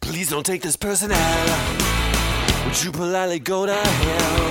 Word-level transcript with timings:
Please 0.00 0.30
don't 0.30 0.44
take 0.44 0.62
this 0.62 0.76
person 0.76 1.10
out. 1.12 2.64
Would 2.66 2.82
you 2.82 2.90
politely 2.92 3.38
go 3.38 3.66
to 3.66 3.74
hell? 3.74 4.50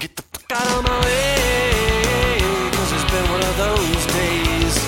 Get 0.00 0.16
the 0.16 0.22
fuck 0.22 0.52
out 0.52 0.78
of 0.78 0.84
my 0.84 1.00
way. 1.04 2.38
Cause 2.72 2.92
it's 2.92 3.10
been 3.10 3.30
one 3.30 3.42
of 3.42 3.56
those 3.56 4.06
days. 4.14 4.78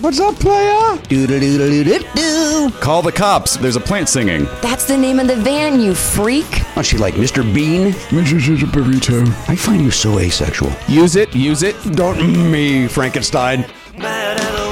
What's 0.00 0.20
up, 0.20 0.34
player? 0.36 0.96
Doo-doo-doo-doo-doo. 1.08 2.70
Call 2.80 3.02
the 3.02 3.12
cops. 3.12 3.56
There's 3.56 3.76
a 3.76 3.80
plant 3.80 4.08
singing. 4.08 4.44
That's 4.62 4.86
the 4.86 4.96
name 4.96 5.18
of 5.18 5.26
the 5.26 5.36
van, 5.36 5.80
you 5.80 5.94
freak. 5.94 6.46
Aren't 6.76 6.86
she 6.86 6.96
like 6.96 7.14
Mr. 7.14 7.42
Bean? 7.54 7.92
Mrs. 8.10 8.48
is 8.48 8.62
a 8.62 8.66
burrito. 8.66 9.26
I 9.48 9.56
find 9.56 9.82
you 9.82 9.90
so 9.90 10.18
asexual. 10.18 10.72
Use 10.88 11.16
it, 11.16 11.34
use 11.34 11.62
it. 11.62 11.76
Don't 11.94 12.50
me, 12.50 12.86
Frankenstein. 12.88 13.66
Mad 13.98 14.40
at 14.40 14.69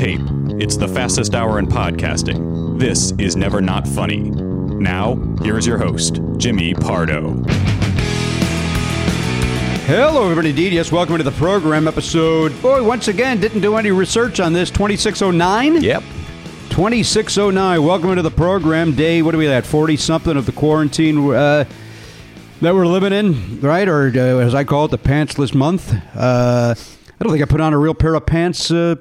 tape. 0.00 0.22
It's 0.58 0.78
the 0.78 0.88
fastest 0.88 1.34
hour 1.34 1.58
in 1.58 1.66
podcasting. 1.66 2.78
This 2.78 3.12
is 3.18 3.36
Never 3.36 3.60
Not 3.60 3.86
Funny. 3.86 4.30
Now, 4.30 5.16
here 5.42 5.58
is 5.58 5.66
your 5.66 5.76
host, 5.76 6.20
Jimmy 6.38 6.72
Pardo. 6.72 7.34
Hello, 9.84 10.22
everybody. 10.22 10.50
Indeed, 10.50 10.72
yes. 10.72 10.90
Welcome 10.90 11.18
to 11.18 11.22
the 11.22 11.32
program 11.32 11.86
episode. 11.86 12.62
Boy, 12.62 12.82
once 12.82 13.08
again, 13.08 13.40
didn't 13.40 13.60
do 13.60 13.76
any 13.76 13.90
research 13.90 14.40
on 14.40 14.54
this. 14.54 14.70
2609? 14.70 15.82
Yep. 15.82 16.02
2609. 16.70 17.84
Welcome 17.84 18.16
to 18.16 18.22
the 18.22 18.30
program. 18.30 18.96
Day, 18.96 19.20
what 19.20 19.34
are 19.34 19.38
we 19.38 19.48
at? 19.48 19.66
40 19.66 19.98
something 19.98 20.34
of 20.34 20.46
the 20.46 20.52
quarantine 20.52 21.30
uh, 21.30 21.64
that 22.62 22.74
we're 22.74 22.86
living 22.86 23.12
in, 23.12 23.60
right? 23.60 23.86
Or 23.86 24.06
uh, 24.06 24.38
as 24.38 24.54
I 24.54 24.64
call 24.64 24.86
it, 24.86 24.92
the 24.92 24.98
pantsless 24.98 25.54
month. 25.54 25.92
Uh, 26.16 26.74
I 26.74 27.22
don't 27.22 27.32
think 27.32 27.42
I 27.42 27.46
put 27.46 27.60
on 27.60 27.74
a 27.74 27.78
real 27.78 27.92
pair 27.92 28.14
of 28.14 28.24
pants. 28.24 28.70
Uh, 28.70 28.96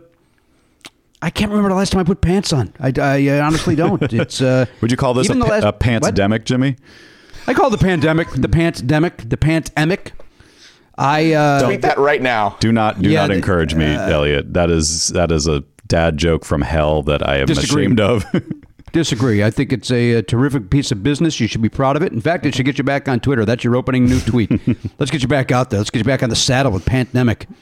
I 1.22 1.30
can't 1.30 1.52
remember 1.52 1.70
the 1.70 1.76
last 1.76 1.92
time 1.92 2.00
I 2.00 2.04
put 2.06 2.22
pants 2.22 2.54
on. 2.54 2.74
I, 2.80 2.94
I 2.98 3.40
honestly 3.42 3.76
don't. 3.76 4.02
It's 4.14 4.42
uh, 4.42 4.66
Would 4.82 4.92
you 4.92 4.98
call 4.98 5.14
this 5.14 5.28
a, 5.30 5.34
even 5.34 5.42
pa- 5.44 5.50
last- 5.50 5.64
a 5.66 5.74
pants-demic, 5.74 6.46
Jimmy? 6.46 6.78
I 7.48 7.54
call 7.54 7.70
the 7.70 7.78
pandemic, 7.78 8.30
the 8.32 8.48
pants-demic, 8.50 9.30
the 9.30 9.38
pants-emic. 9.38 10.14
I 10.98 11.34
uh, 11.34 11.64
Tweet 11.66 11.82
that 11.82 11.98
right 11.98 12.22
now. 12.22 12.58
Do 12.60 12.72
not 12.72 13.02
do 13.02 13.10
Yeah, 13.10 13.22
not 13.22 13.28
the- 13.30 13.36
encourage 13.36 13.74
me, 13.76 13.86
Elliot. 13.86 14.54
That 14.54 14.70
is 14.70 15.08
that 15.10 15.32
is 15.32 15.48
a 15.48 15.64
dad 15.88 16.18
joke 16.18 16.44
from 16.46 16.62
hell 16.62 17.04
that 17.04 17.28
I 17.28 17.38
am 17.38 17.46
Disagree. 17.48 17.84
ashamed 17.86 18.00
of. 18.00 18.26
Disagree. 18.92 19.44
I 19.44 19.50
think 19.52 19.72
it's 19.74 19.92
a, 19.92 20.14
a 20.14 20.22
terrific 20.24 20.70
piece 20.70 20.92
of 20.92 21.04
business. 21.04 21.40
You 21.40 21.48
should 21.48 21.62
be 21.62 21.70
proud 21.70 21.96
of 21.96 22.02
it. 22.04 22.12
In 22.12 22.22
fact, 22.22 22.46
it 22.46 22.56
should 22.56 22.66
get 22.66 22.78
you 22.78 22.84
back 22.84 23.08
on 23.08 23.20
Twitter. 23.20 23.46
That's 23.46 23.64
your 23.64 23.76
opening 23.76 24.06
new 24.06 24.20
tweet. 24.22 24.50
Let's 25.00 25.12
get 25.12 25.22
you 25.22 25.28
back 25.28 25.52
out 25.52 25.70
there. 25.70 25.80
Let's 25.80 25.90
get 25.90 26.00
you 26.00 26.06
back 26.06 26.24
on 26.24 26.30
the 26.30 26.36
saddle 26.36 26.72
with 26.72 26.86
Pandemic. 26.86 27.48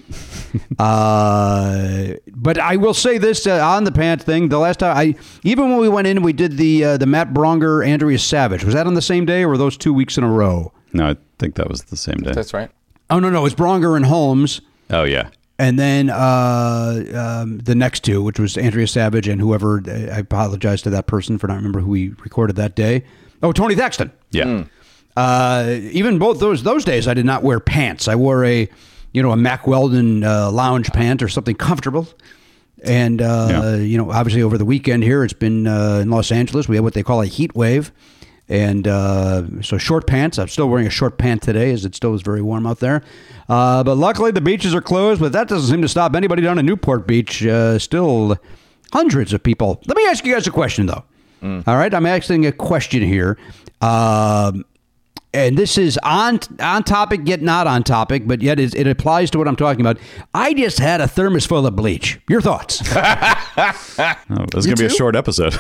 Uh, 0.80 2.14
but 2.36 2.58
I 2.60 2.78
will 2.78 2.94
say 2.94 3.18
this 3.18 3.46
uh, 3.48 3.64
on 3.66 3.84
the 3.84 3.92
pant 3.92 4.22
thing. 4.24 4.50
The 4.50 4.58
last 4.60 4.80
time 4.80 4.96
I, 4.96 5.16
even 5.44 5.70
when 5.70 5.80
we 5.80 5.90
went 5.90 6.08
in 6.08 6.22
we 6.24 6.34
did 6.34 6.58
the 6.58 6.84
uh, 6.84 6.98
the 6.98 7.06
Matt 7.06 7.34
Braunger 7.34 7.86
Andrea 7.86 8.18
Savage, 8.18 8.64
was 8.64 8.74
that 8.74 8.88
on 8.88 8.94
the 8.94 9.02
same 9.02 9.26
day 9.26 9.44
or 9.44 9.50
were 9.50 9.58
those 9.58 9.78
two 9.78 9.94
weeks 9.94 10.18
in 10.18 10.24
a 10.24 10.32
row? 10.32 10.72
no, 10.94 11.10
I 11.10 11.18
think 11.40 11.56
that 11.56 11.70
was 11.70 11.84
the 11.86 11.98
same 11.98 12.18
day. 12.18 12.32
That's 12.32 12.54
right. 12.54 12.72
Oh 13.10 13.20
no, 13.20 13.30
no, 13.30 13.40
it 13.40 13.44
was 13.44 13.56
Braunger 13.56 13.96
and 13.96 14.06
Holmes. 14.06 14.62
oh 14.90 15.04
yeah. 15.04 15.30
And 15.60 15.80
then 15.80 16.10
uh, 16.12 17.04
um, 17.44 17.58
the 17.60 17.74
next 17.74 18.04
two, 18.04 18.22
which 18.22 18.40
was 18.40 18.58
Andrea 18.58 18.88
Savage 18.88 19.28
and 19.28 19.42
whoever, 19.42 19.82
I 19.88 20.20
apologize 20.20 20.84
to 20.84 20.90
that 20.92 21.08
person 21.08 21.38
for 21.40 21.48
not 21.48 21.56
remember 21.56 21.80
who 21.80 21.90
we 21.90 22.10
recorded 22.24 22.56
that 22.58 22.76
day. 22.76 23.04
Oh, 23.42 23.52
Tony 23.52 23.74
Thaxton. 23.76 24.12
Yeah. 24.32 24.66
Uh, 25.16 25.78
even 25.92 26.20
both 26.20 26.40
those 26.40 26.62
those 26.62 26.86
days, 26.86 27.08
I 27.08 27.16
did 27.16 27.26
not 27.26 27.42
wear 27.42 27.60
pants. 27.60 28.08
I 28.08 28.16
wore 28.16 28.46
a, 28.46 28.70
you 29.14 29.24
know, 29.24 29.32
a 29.32 29.36
Mack 29.38 29.66
Weldon 29.66 30.24
uh, 30.24 30.52
lounge 30.52 30.92
pant 30.92 31.24
or 31.24 31.28
something 31.28 31.56
comfortable. 31.56 32.08
And 32.84 33.20
uh, 33.20 33.48
Yeah. 33.50 33.76
you 33.78 33.98
know, 33.98 34.12
obviously 34.12 34.44
over 34.44 34.60
the 34.60 34.66
weekend 34.66 35.04
here, 35.04 35.24
it's 35.24 35.34
been 35.34 35.66
uh, 35.66 36.00
in 36.04 36.12
Los 36.12 36.32
Angeles. 36.32 36.68
We 36.68 36.76
have 36.76 36.84
what 36.86 36.94
they 36.94 37.02
call 37.02 37.24
a 37.24 37.26
heat 37.26 37.56
wave, 37.56 37.92
and 38.50 38.88
uh, 38.88 39.44
so 39.62 39.78
short 39.78 40.08
pants. 40.08 40.38
I'm 40.38 40.48
still 40.48 40.70
wearing 40.70 40.88
a 40.88 40.92
short 40.92 41.18
pant 41.18 41.42
today, 41.42 41.72
as 41.72 41.86
it 41.86 41.96
still 41.96 42.14
is 42.16 42.22
very 42.22 42.42
warm 42.42 42.66
out 42.66 42.80
there. 42.80 43.04
Uh, 43.50 43.84
but 43.84 43.96
luckily, 43.96 44.32
the 44.32 44.42
beaches 44.42 44.74
are 44.74 44.82
closed. 44.82 45.20
But 45.22 45.32
that 45.34 45.48
doesn't 45.48 45.70
seem 45.70 45.82
to 45.82 45.88
stop 45.88 46.16
anybody 46.16 46.42
down 46.42 46.58
at 46.60 46.66
Newport 46.66 47.08
Beach. 47.08 47.46
Uh, 47.46 47.78
still, 47.80 48.38
hundreds 48.94 49.34
of 49.34 49.44
people. 49.44 49.82
Let 49.86 49.98
me 49.98 50.06
ask 50.08 50.26
you 50.26 50.34
guys 50.34 50.48
a 50.48 50.52
question, 50.52 50.86
though. 50.86 51.04
All 51.44 51.78
right, 51.78 51.94
I'm 51.94 52.06
asking 52.06 52.46
a 52.46 52.52
question 52.52 53.04
here. 53.04 53.38
Um, 53.82 54.66
and 55.34 55.56
this 55.58 55.78
is 55.78 56.00
on 56.02 56.40
on 56.60 56.84
topic 56.84 57.22
yet 57.26 57.42
not 57.44 57.68
on 57.68 57.84
topic, 57.84 58.26
but 58.28 58.42
yet 58.42 58.60
it, 58.60 58.74
it 58.74 58.88
applies 58.88 59.30
to 59.32 59.38
what 59.38 59.48
I'm 59.48 59.56
talking 59.56 59.82
about. 59.82 60.00
I 60.34 60.54
just 60.54 60.80
had 60.80 61.00
a 61.00 61.08
thermos 61.08 61.46
full 61.46 61.68
of 61.68 61.76
bleach. 61.76 62.20
Your 62.30 62.42
thoughts? 62.42 62.82
Oh, 64.30 64.46
this 64.52 64.60
is 64.60 64.66
going 64.68 64.76
to 64.76 64.84
be 64.84 64.86
a 64.86 64.90
short 64.90 65.16
episode. 65.16 65.60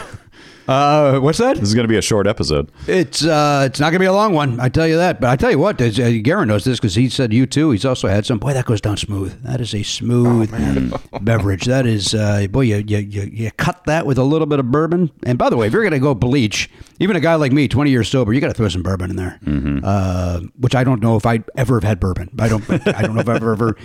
Uh, 0.68 1.20
what's 1.20 1.38
that? 1.38 1.56
this 1.58 1.70
is 1.70 1.74
going 1.76 1.86
to 1.86 1.90
be 1.90 1.98
a 1.98 2.02
short 2.02 2.28
episode. 2.28 2.72
It's 2.88 3.24
uh, 3.25 3.64
it's 3.68 3.80
not 3.80 3.92
gonna 3.92 4.00
be 4.00 4.06
a 4.06 4.14
long 4.14 4.34
one. 4.34 4.60
I 4.60 4.69
tell 4.69 4.88
you 4.88 4.98
that. 4.98 5.22
But 5.22 5.30
I 5.30 5.36
tell 5.36 5.52
you 5.52 5.60
what, 5.60 5.81
uh, 5.81 5.90
Garen 5.90 6.48
knows 6.48 6.64
this 6.66 6.80
because 6.80 6.96
he 6.96 7.10
said 7.10 7.34
you 7.34 7.46
too. 7.46 7.72
He's 7.72 7.86
also 7.86 8.08
had 8.08 8.25
some. 8.25 8.40
Boy, 8.40 8.54
that 8.54 8.66
goes 8.66 8.81
down 8.81 8.98
smooth. 8.98 9.42
That 9.44 9.62
is 9.62 9.74
a 9.74 9.84
smooth 9.84 10.52
beverage. 11.22 11.66
That 11.66 11.86
is, 11.86 12.14
uh, 12.14 12.48
boy, 12.50 12.62
you, 12.62 12.84
you 12.86 12.98
you 12.98 13.22
you 13.31 13.52
cut 13.52 13.84
that 13.86 14.06
with 14.06 14.18
a 14.18 14.24
little 14.24 14.48
bit 14.48 14.60
of 14.60 14.72
bourbon. 14.72 15.12
And 15.24 15.38
by 15.38 15.50
the 15.50 15.58
way, 15.58 15.68
if 15.68 15.74
you're 15.74 15.84
gonna 15.84 16.00
go 16.00 16.14
bleach, 16.16 16.70
even 17.00 17.16
a 17.16 17.20
guy 17.20 17.36
like 17.36 17.52
me, 17.52 17.68
20 17.68 17.90
years 17.90 18.10
sober, 18.10 18.34
you 18.34 18.42
got 18.42 18.48
to 18.48 18.54
throw 18.54 18.70
some 18.70 18.84
bourbon 18.84 19.10
in 19.10 19.16
there. 19.16 19.40
Uh, 19.84 20.42
which 20.60 20.75
I 20.75 20.84
don't 20.84 21.02
know 21.02 21.16
if 21.16 21.25
I 21.25 21.44
ever 21.56 21.75
have 21.75 21.84
had 21.84 22.00
bourbon. 22.00 22.30
I 22.40 22.50
don't. 22.50 22.70
I 22.70 23.02
don't 23.02 23.13
know 23.16 23.22
if 23.22 23.30
I've 23.30 23.42
ever. 23.44 23.75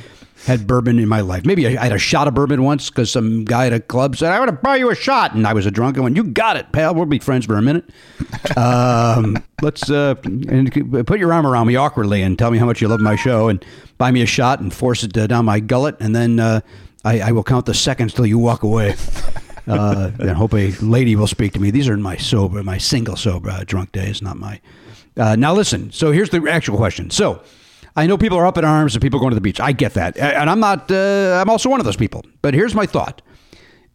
Had 0.44 0.66
bourbon 0.66 0.98
in 0.98 1.08
my 1.08 1.20
life. 1.20 1.44
Maybe 1.44 1.66
I 1.66 1.80
I 1.80 1.86
had 1.86 1.92
a 1.92 1.98
shot 1.98 2.28
of 2.28 2.34
bourbon 2.34 2.62
once 2.62 2.90
because 2.90 3.10
some 3.10 3.44
guy 3.44 3.66
at 3.66 3.72
a 3.72 3.80
club 3.80 4.16
said, 4.16 4.32
I 4.32 4.38
want 4.38 4.50
to 4.50 4.56
buy 4.56 4.76
you 4.76 4.90
a 4.90 4.94
shot. 4.94 5.34
And 5.34 5.46
I 5.46 5.52
was 5.52 5.66
a 5.66 5.70
drunk 5.70 5.96
and 5.96 6.04
went, 6.04 6.16
You 6.16 6.24
got 6.24 6.56
it, 6.56 6.70
pal. 6.72 6.94
We'll 6.94 7.06
be 7.06 7.18
friends 7.18 7.46
for 7.46 7.56
a 7.56 7.62
minute. 7.62 7.84
um, 8.56 9.42
let's 9.62 9.90
uh, 9.90 10.14
and 10.24 11.06
put 11.06 11.18
your 11.18 11.32
arm 11.32 11.46
around 11.46 11.66
me 11.66 11.76
awkwardly 11.76 12.22
and 12.22 12.38
tell 12.38 12.50
me 12.50 12.58
how 12.58 12.66
much 12.66 12.80
you 12.80 12.88
love 12.88 13.00
my 13.00 13.16
show 13.16 13.48
and 13.48 13.64
buy 13.98 14.10
me 14.10 14.22
a 14.22 14.26
shot 14.26 14.60
and 14.60 14.72
force 14.72 15.02
it 15.02 15.16
uh, 15.16 15.26
down 15.26 15.44
my 15.44 15.60
gullet. 15.60 15.96
And 16.00 16.14
then 16.14 16.40
uh, 16.40 16.60
I, 17.04 17.20
I 17.20 17.32
will 17.32 17.44
count 17.44 17.66
the 17.66 17.74
seconds 17.74 18.14
till 18.14 18.26
you 18.26 18.38
walk 18.38 18.62
away. 18.62 18.96
Uh, 19.68 20.10
and 20.18 20.30
hope 20.30 20.54
a 20.54 20.72
lady 20.80 21.14
will 21.14 21.28
speak 21.28 21.52
to 21.52 21.60
me. 21.60 21.70
These 21.70 21.88
are 21.88 21.96
my 21.96 22.16
sober, 22.16 22.64
my 22.64 22.78
single 22.78 23.14
sober 23.14 23.48
uh, 23.48 23.62
drunk 23.64 23.92
days, 23.92 24.20
not 24.20 24.36
my. 24.36 24.60
Uh, 25.16 25.36
now 25.36 25.54
listen. 25.54 25.92
So 25.92 26.10
here's 26.10 26.30
the 26.30 26.44
actual 26.50 26.76
question. 26.76 27.10
So 27.10 27.40
I 27.94 28.06
know 28.06 28.16
people 28.16 28.38
are 28.38 28.46
up 28.46 28.56
in 28.58 28.64
arms 28.64 28.94
and 28.94 29.02
people 29.02 29.20
going 29.20 29.30
to 29.30 29.34
the 29.34 29.40
beach. 29.40 29.60
I 29.60 29.72
get 29.72 29.94
that, 29.94 30.16
and 30.16 30.48
I'm 30.48 30.60
not. 30.60 30.90
Uh, 30.90 31.38
I'm 31.40 31.50
also 31.50 31.68
one 31.68 31.80
of 31.80 31.84
those 31.84 31.96
people. 31.96 32.24
But 32.40 32.54
here's 32.54 32.74
my 32.74 32.86
thought: 32.86 33.22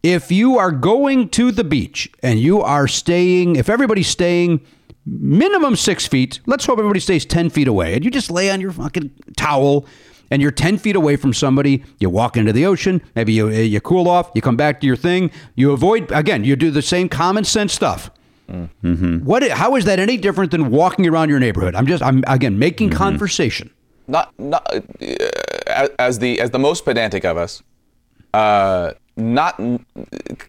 if 0.02 0.30
you 0.30 0.58
are 0.58 0.70
going 0.70 1.28
to 1.30 1.50
the 1.50 1.64
beach 1.64 2.10
and 2.22 2.38
you 2.38 2.60
are 2.60 2.86
staying, 2.86 3.56
if 3.56 3.68
everybody's 3.68 4.08
staying 4.08 4.60
minimum 5.04 5.76
six 5.76 6.06
feet, 6.06 6.40
let's 6.46 6.66
hope 6.66 6.78
everybody 6.78 7.00
stays 7.00 7.24
10 7.24 7.50
feet 7.50 7.68
away, 7.68 7.94
and 7.94 8.04
you 8.04 8.10
just 8.10 8.30
lay 8.30 8.50
on 8.50 8.60
your 8.60 8.72
fucking 8.72 9.10
towel 9.36 9.86
and 10.30 10.42
you're 10.42 10.50
10 10.50 10.76
feet 10.78 10.94
away 10.94 11.16
from 11.16 11.32
somebody, 11.32 11.82
you 11.98 12.10
walk 12.10 12.36
into 12.36 12.52
the 12.52 12.66
ocean, 12.66 13.00
maybe 13.14 13.32
you, 13.32 13.46
uh, 13.46 13.52
you 13.52 13.80
cool 13.80 14.08
off, 14.08 14.30
you 14.34 14.42
come 14.42 14.56
back 14.56 14.78
to 14.80 14.86
your 14.86 14.96
thing, 14.96 15.30
you 15.54 15.72
avoid, 15.72 16.12
again, 16.12 16.44
you 16.44 16.54
do 16.54 16.70
the 16.70 16.82
same 16.82 17.08
common 17.08 17.44
sense 17.44 17.72
stuff. 17.72 18.10
Mm. 18.50 18.68
Mm-hmm. 18.82 19.16
What? 19.24 19.48
How 19.50 19.74
is 19.76 19.84
that 19.84 19.98
any 19.98 20.16
different 20.16 20.50
than 20.50 20.70
walking 20.70 21.06
around 21.06 21.28
your 21.28 21.38
neighborhood? 21.38 21.74
I'm 21.74 21.86
just, 21.86 22.02
I'm 22.02 22.24
again 22.26 22.58
making 22.58 22.90
mm-hmm. 22.90 22.98
conversation. 22.98 23.70
Not 24.08 24.38
not 24.38 24.66
uh, 24.74 25.88
as 25.98 26.18
the 26.18 26.40
as 26.40 26.50
the 26.50 26.58
most 26.58 26.84
pedantic 26.84 27.24
of 27.24 27.36
us. 27.36 27.62
Uh, 28.34 28.92
not 29.16 29.60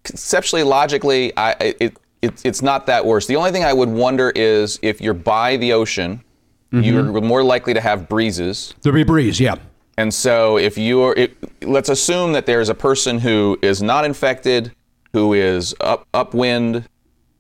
conceptually, 0.04 0.64
logically, 0.64 1.36
I 1.38 1.52
it, 1.60 1.98
it 2.22 2.42
it's 2.44 2.62
not 2.62 2.86
that 2.88 3.06
worse. 3.06 3.28
The 3.28 3.36
only 3.36 3.52
thing 3.52 3.64
I 3.64 3.74
would 3.74 3.90
wonder 3.90 4.32
is 4.36 4.80
if 4.82 5.02
you're 5.02 5.14
by 5.14 5.58
the 5.58 5.74
ocean, 5.74 6.24
you're 6.72 7.22
more 7.22 7.44
likely 7.44 7.74
to 7.74 7.82
have 7.82 8.08
breezes. 8.08 8.74
There'll 8.82 8.96
be 8.96 9.04
breeze, 9.04 9.40
yeah. 9.40 9.56
And 9.98 10.14
so, 10.14 10.58
if 10.58 10.78
you're, 10.78 11.14
it, 11.18 11.36
let's 11.64 11.90
assume 11.90 12.32
that 12.34 12.46
there's 12.46 12.70
a 12.70 12.76
person 12.76 13.20
who 13.20 13.58
is 13.62 13.82
not 13.82 14.06
infected, 14.06 14.72
who 15.14 15.34
is 15.34 15.76
up 15.82 16.08
upwind, 16.14 16.88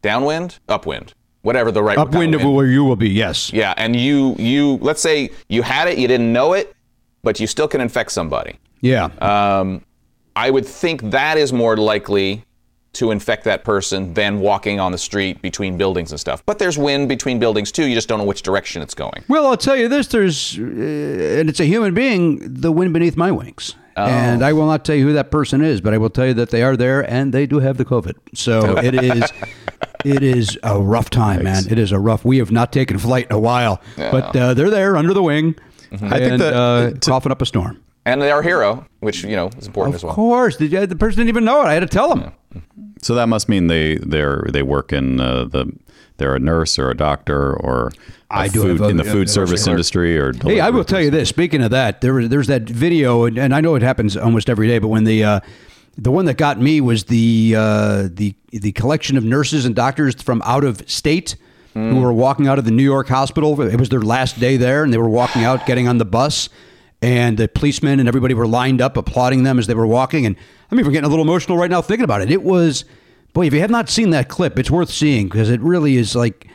downwind, 0.02 0.60
upwind, 0.68 1.14
whatever 1.42 1.72
the 1.72 1.84
right 1.84 1.98
Upwind 1.98 2.36
of 2.36 2.44
where 2.44 2.68
you 2.68 2.84
will 2.84 2.96
be, 2.96 3.10
yes. 3.10 3.52
Yeah, 3.54 3.74
and 3.78 3.96
you 3.96 4.36
you 4.38 4.78
let's 4.82 5.02
say 5.02 5.32
you 5.48 5.62
had 5.62 5.88
it, 5.88 5.98
you 5.98 6.08
didn't 6.08 6.32
know 6.32 6.54
it, 6.54 6.76
but 7.24 7.40
you 7.40 7.48
still 7.48 7.68
can 7.68 7.82
infect 7.82 8.12
somebody. 8.12 8.60
Yeah. 8.82 9.06
Um, 9.22 9.84
I 10.36 10.50
would 10.50 10.66
think 10.66 11.12
that 11.12 11.38
is 11.38 11.52
more 11.52 11.76
likely 11.76 12.46
to 12.94 13.12
infect 13.12 13.44
that 13.44 13.64
person 13.64 14.14
than 14.14 14.40
walking 14.40 14.80
on 14.80 14.92
the 14.92 14.98
street 14.98 15.42
between 15.42 15.78
buildings 15.78 16.12
and 16.12 16.20
stuff. 16.20 16.44
But 16.46 16.60
there's 16.60 16.78
wind 16.78 17.08
between 17.08 17.40
buildings 17.40 17.72
too. 17.72 17.86
You 17.86 17.94
just 17.94 18.08
don't 18.08 18.20
know 18.20 18.26
which 18.26 18.42
direction 18.42 18.82
it's 18.82 18.96
going. 18.96 19.24
Well, 19.28 19.46
I'll 19.46 19.58
tell 19.58 19.76
you 19.76 19.88
this: 19.88 20.08
there's, 20.08 20.58
uh, 20.58 20.62
and 20.62 21.50
it's 21.50 21.60
a 21.60 21.66
human 21.66 21.94
being, 21.94 22.40
the 22.42 22.72
wind 22.72 22.94
beneath 22.94 23.16
my 23.16 23.32
wings, 23.32 23.76
and 24.08 24.44
I 24.44 24.54
will 24.54 24.66
not 24.68 24.86
tell 24.86 24.96
you 24.96 25.06
who 25.08 25.14
that 25.14 25.32
person 25.32 25.62
is, 25.62 25.82
but 25.82 25.94
I 25.94 25.98
will 25.98 26.10
tell 26.10 26.26
you 26.28 26.34
that 26.36 26.50
they 26.52 26.64
are 26.64 26.76
there 26.78 27.02
and 27.10 27.34
they 27.34 27.46
do 27.46 27.60
have 27.60 27.78
the 27.78 27.86
COVID. 27.86 28.16
So 28.36 28.78
it 28.78 28.94
is, 28.96 29.24
it 30.06 30.24
is 30.24 30.58
a 30.64 30.80
rough 30.80 31.10
time, 31.10 31.44
man. 31.44 31.64
It 31.70 31.80
is 31.80 31.92
a 31.92 32.00
rough. 32.00 32.24
We 32.26 32.38
have 32.38 32.52
not 32.52 32.72
taken 32.72 32.98
flight 32.98 33.28
in 33.30 33.36
a 33.36 33.40
while, 33.40 33.82
but 33.98 34.36
uh, 34.36 34.54
they're 34.54 34.70
there 34.70 34.96
under 34.98 35.14
the 35.14 35.24
wing, 35.24 35.56
I 35.92 35.98
think 35.98 36.12
and 36.34 36.42
that- 36.42 36.54
uh, 36.54 36.92
to- 36.92 37.10
coughing 37.10 37.32
up 37.32 37.42
a 37.42 37.46
storm. 37.46 37.82
And 38.06 38.22
they 38.22 38.32
are 38.32 38.42
hero, 38.42 38.86
which 39.02 39.24
you 39.24 39.36
know 39.36 39.50
is 39.58 39.68
important 39.68 39.94
as 39.96 40.04
well. 40.04 40.12
Of 40.12 40.16
course, 40.16 40.56
Did 40.58 40.72
the 40.90 40.96
person 40.96 41.18
didn't 41.20 41.30
even 41.30 41.46
know 41.46 41.62
it. 41.62 41.66
I 41.66 41.74
had 41.74 41.82
to 41.82 41.86
tell 41.88 42.10
them. 42.10 42.32
So 43.02 43.16
that 43.16 43.28
must 43.28 43.48
mean 43.50 43.68
they 43.68 43.96
they're 43.98 44.46
they 44.52 44.64
work 44.64 44.92
in 44.94 45.20
uh, 45.20 45.46
the 45.46 45.72
they're 46.18 46.36
a 46.36 46.40
nurse 46.40 46.78
or 46.78 46.90
a 46.90 46.98
doctor 46.98 47.54
or 47.56 47.92
a 48.30 48.36
I 48.36 48.48
do 48.50 48.62
food, 48.62 48.82
a- 48.82 48.90
in 48.90 48.98
the 48.98 49.04
food 49.06 49.28
a- 49.28 49.32
service 49.32 49.66
a- 49.68 49.72
industry 49.72 50.18
or 50.18 50.34
Hey, 50.34 50.60
I 50.60 50.70
will 50.70 50.84
tell 50.84 51.02
you 51.02 51.10
this. 51.10 51.30
Speaking 51.30 51.64
of 51.64 51.72
that, 51.72 52.02
there 52.02 52.14
was 52.14 52.30
there's 52.30 52.48
that 52.48 52.64
video, 52.64 53.24
and, 53.26 53.38
and 53.38 53.56
I 53.56 53.62
know 53.62 53.76
it 53.76 53.82
happens 53.82 54.18
almost 54.18 54.50
every 54.50 54.68
day. 54.68 54.80
But 54.80 54.90
when 54.90 55.06
the 55.06 55.24
uh, 55.24 55.40
the 55.98 56.12
one 56.12 56.26
that 56.26 56.38
got 56.38 56.60
me 56.60 56.82
was 56.82 57.06
the 57.06 57.56
uh, 57.58 58.10
the 58.12 58.36
the 58.52 58.72
collection 58.74 59.18
of 59.18 59.24
nurses 59.24 59.66
and 59.66 59.76
doctors 59.76 60.22
from 60.22 60.42
out 60.46 60.64
of 60.64 60.88
state 60.90 61.36
who 61.76 62.02
were 62.02 62.12
walking 62.12 62.46
out 62.48 62.60
of 62.60 62.66
the 62.66 62.72
New 62.72 62.84
York 62.84 63.08
hospital. 63.08 63.62
It 63.62 63.80
was 63.80 63.88
their 63.88 64.02
last 64.02 64.38
day 64.38 64.58
there, 64.58 64.84
and 64.84 64.92
they 64.92 64.98
were 64.98 65.08
walking 65.08 65.46
out, 65.46 65.66
getting 65.66 65.88
on 65.88 65.98
the 65.98 66.04
bus, 66.04 66.50
and 67.02 67.38
the 67.38 67.48
policemen 67.48 68.00
and 68.00 68.08
everybody 68.08 68.34
were 68.34 68.48
lined 68.48 68.82
up 68.82 68.98
applauding 68.98 69.44
them 69.44 69.60
as 69.60 69.68
they 69.68 69.74
were 69.74 69.88
walking. 69.88 70.26
And 70.26 70.36
I'm 70.72 70.80
even 70.80 70.92
getting 70.92 71.06
a 71.06 71.10
little 71.10 71.24
emotional 71.24 71.58
right 71.58 71.70
now 71.70 71.82
thinking 71.82 72.04
about 72.04 72.22
it. 72.22 72.30
It 72.30 72.44
was, 72.44 72.86
boy, 73.34 73.48
if 73.48 73.54
you 73.54 73.62
have 73.62 73.72
not 73.72 73.90
seen 73.90 74.10
that 74.10 74.30
clip, 74.30 74.60
it's 74.60 74.70
worth 74.70 74.90
seeing 74.90 75.28
because 75.28 75.50
it 75.50 75.62
really 75.62 75.96
is 75.96 76.16
like 76.16 76.48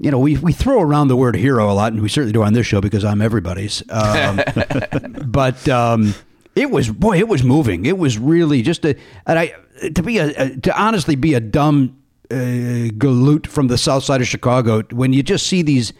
you 0.00 0.10
know, 0.10 0.18
we, 0.18 0.36
we 0.38 0.52
throw 0.52 0.80
around 0.80 1.08
the 1.08 1.16
word 1.16 1.34
hero 1.34 1.70
a 1.70 1.74
lot, 1.74 1.92
and 1.92 2.00
we 2.00 2.08
certainly 2.08 2.32
do 2.32 2.42
on 2.42 2.52
this 2.52 2.66
show 2.66 2.80
because 2.80 3.04
I'm 3.04 3.20
everybody's. 3.20 3.82
Um, 3.90 4.40
but 5.26 5.68
um, 5.68 6.14
it 6.54 6.70
was 6.70 6.88
boy, 6.88 7.18
it 7.18 7.28
was 7.28 7.42
moving. 7.42 7.86
It 7.86 7.98
was 7.98 8.18
really 8.18 8.62
just 8.62 8.84
a 8.84 8.96
and 9.26 9.38
I 9.38 9.54
to 9.94 10.02
be 10.02 10.18
a, 10.18 10.28
a 10.36 10.56
to 10.56 10.80
honestly 10.80 11.16
be 11.16 11.34
a 11.34 11.40
dumb 11.40 11.96
uh, 12.30 12.34
galoot 12.94 13.46
from 13.46 13.68
the 13.68 13.78
south 13.78 14.04
side 14.04 14.20
of 14.20 14.28
Chicago 14.28 14.82
when 14.92 15.12
you 15.12 15.22
just 15.22 15.46
see 15.46 15.62
these 15.62 15.92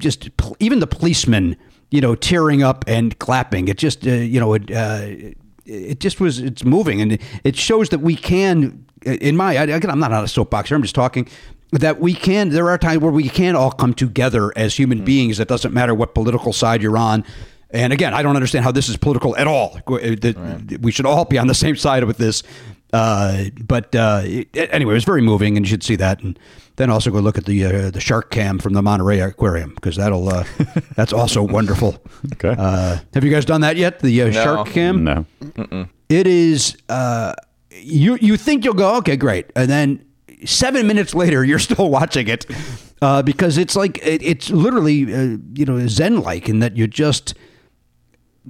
just 0.00 0.30
even 0.58 0.80
the 0.80 0.86
policemen, 0.86 1.56
you 1.94 2.00
know, 2.00 2.16
tearing 2.16 2.64
up 2.64 2.84
and 2.88 3.16
clapping. 3.20 3.68
It 3.68 3.78
just 3.78 4.04
uh, 4.04 4.10
you 4.10 4.40
know 4.40 4.54
it. 4.54 4.68
Uh, 4.70 5.32
it 5.64 6.00
just 6.00 6.20
was 6.20 6.40
it's 6.40 6.64
moving. 6.64 7.00
And 7.00 7.18
it 7.44 7.56
shows 7.56 7.90
that 7.90 8.00
we 8.00 8.16
can 8.16 8.84
in 9.02 9.36
my 9.36 9.52
again 9.52 9.90
i'm 9.90 9.98
not 9.98 10.12
on 10.12 10.24
a 10.24 10.28
soapbox 10.28 10.70
here 10.70 10.76
i'm 10.76 10.82
just 10.82 10.94
talking 10.94 11.28
that 11.72 12.00
we 12.00 12.14
can 12.14 12.48
there 12.48 12.70
are 12.70 12.78
times 12.78 13.00
where 13.00 13.12
we 13.12 13.28
can 13.28 13.54
all 13.54 13.70
come 13.70 13.92
together 13.92 14.52
as 14.56 14.76
human 14.76 15.04
beings. 15.04 15.38
It 15.38 15.48
doesn't 15.48 15.74
matter 15.74 15.94
what 15.94 16.14
political 16.14 16.52
side 16.52 16.82
you're 16.82 16.98
on. 16.98 17.24
And 17.70 17.92
again 17.92 18.12
i 18.12 18.22
don't 18.22 18.36
understand 18.36 18.64
how 18.64 18.72
this 18.72 18.88
is 18.88 18.96
political 18.96 19.36
at 19.36 19.46
all. 19.46 19.78
That 19.86 20.78
we 20.82 20.90
should 20.90 21.06
all 21.06 21.24
be 21.24 21.38
on 21.38 21.46
the 21.46 21.54
same 21.54 21.76
side 21.76 22.02
with 22.04 22.18
this 22.18 22.42
uh, 22.94 23.44
but 23.66 23.94
uh, 23.94 24.22
it, 24.24 24.48
anyway 24.72 24.92
it 24.92 24.94
was 24.94 25.04
very 25.04 25.20
moving 25.22 25.56
and 25.56 25.66
you 25.66 25.70
should 25.70 25.82
see 25.82 25.96
that 25.96 26.22
and 26.22 26.38
then 26.76 26.90
also 26.90 27.10
go 27.10 27.18
look 27.20 27.36
at 27.38 27.44
the 27.44 27.64
uh, 27.64 27.90
the 27.90 28.00
shark 28.00 28.30
cam 28.30 28.58
from 28.58 28.72
the 28.72 28.82
monterey 28.82 29.20
aquarium 29.20 29.74
because 29.74 29.96
that'll 29.96 30.28
uh, 30.28 30.44
that's 30.96 31.12
also 31.12 31.42
wonderful 31.42 31.96
Okay. 32.34 32.54
uh, 32.58 32.98
have 33.12 33.24
you 33.24 33.30
guys 33.30 33.44
done 33.44 33.60
that 33.62 33.76
yet 33.76 33.98
the 34.00 34.22
uh, 34.22 34.26
No. 34.26 34.32
shark 34.44 34.68
cam 34.68 35.04
no. 35.04 35.26
it 36.08 36.26
is 36.26 36.76
uh, 36.88 37.34
you 37.70 38.16
you 38.20 38.36
think 38.36 38.64
you'll 38.64 38.74
go 38.74 38.96
okay 38.98 39.16
great 39.16 39.46
and 39.56 39.68
then 39.68 40.04
seven 40.44 40.86
minutes 40.86 41.14
later 41.14 41.44
you're 41.44 41.58
still 41.70 41.90
watching 41.90 42.28
it 42.28 42.46
uh, 43.02 43.22
because 43.22 43.58
it's 43.58 43.74
like 43.76 43.98
it, 44.06 44.22
it's 44.22 44.50
literally 44.50 45.12
uh, 45.14 45.36
you 45.54 45.64
know 45.66 45.84
zen 45.88 46.20
like 46.22 46.48
in 46.48 46.60
that 46.60 46.76
you 46.76 46.86
just 46.86 47.34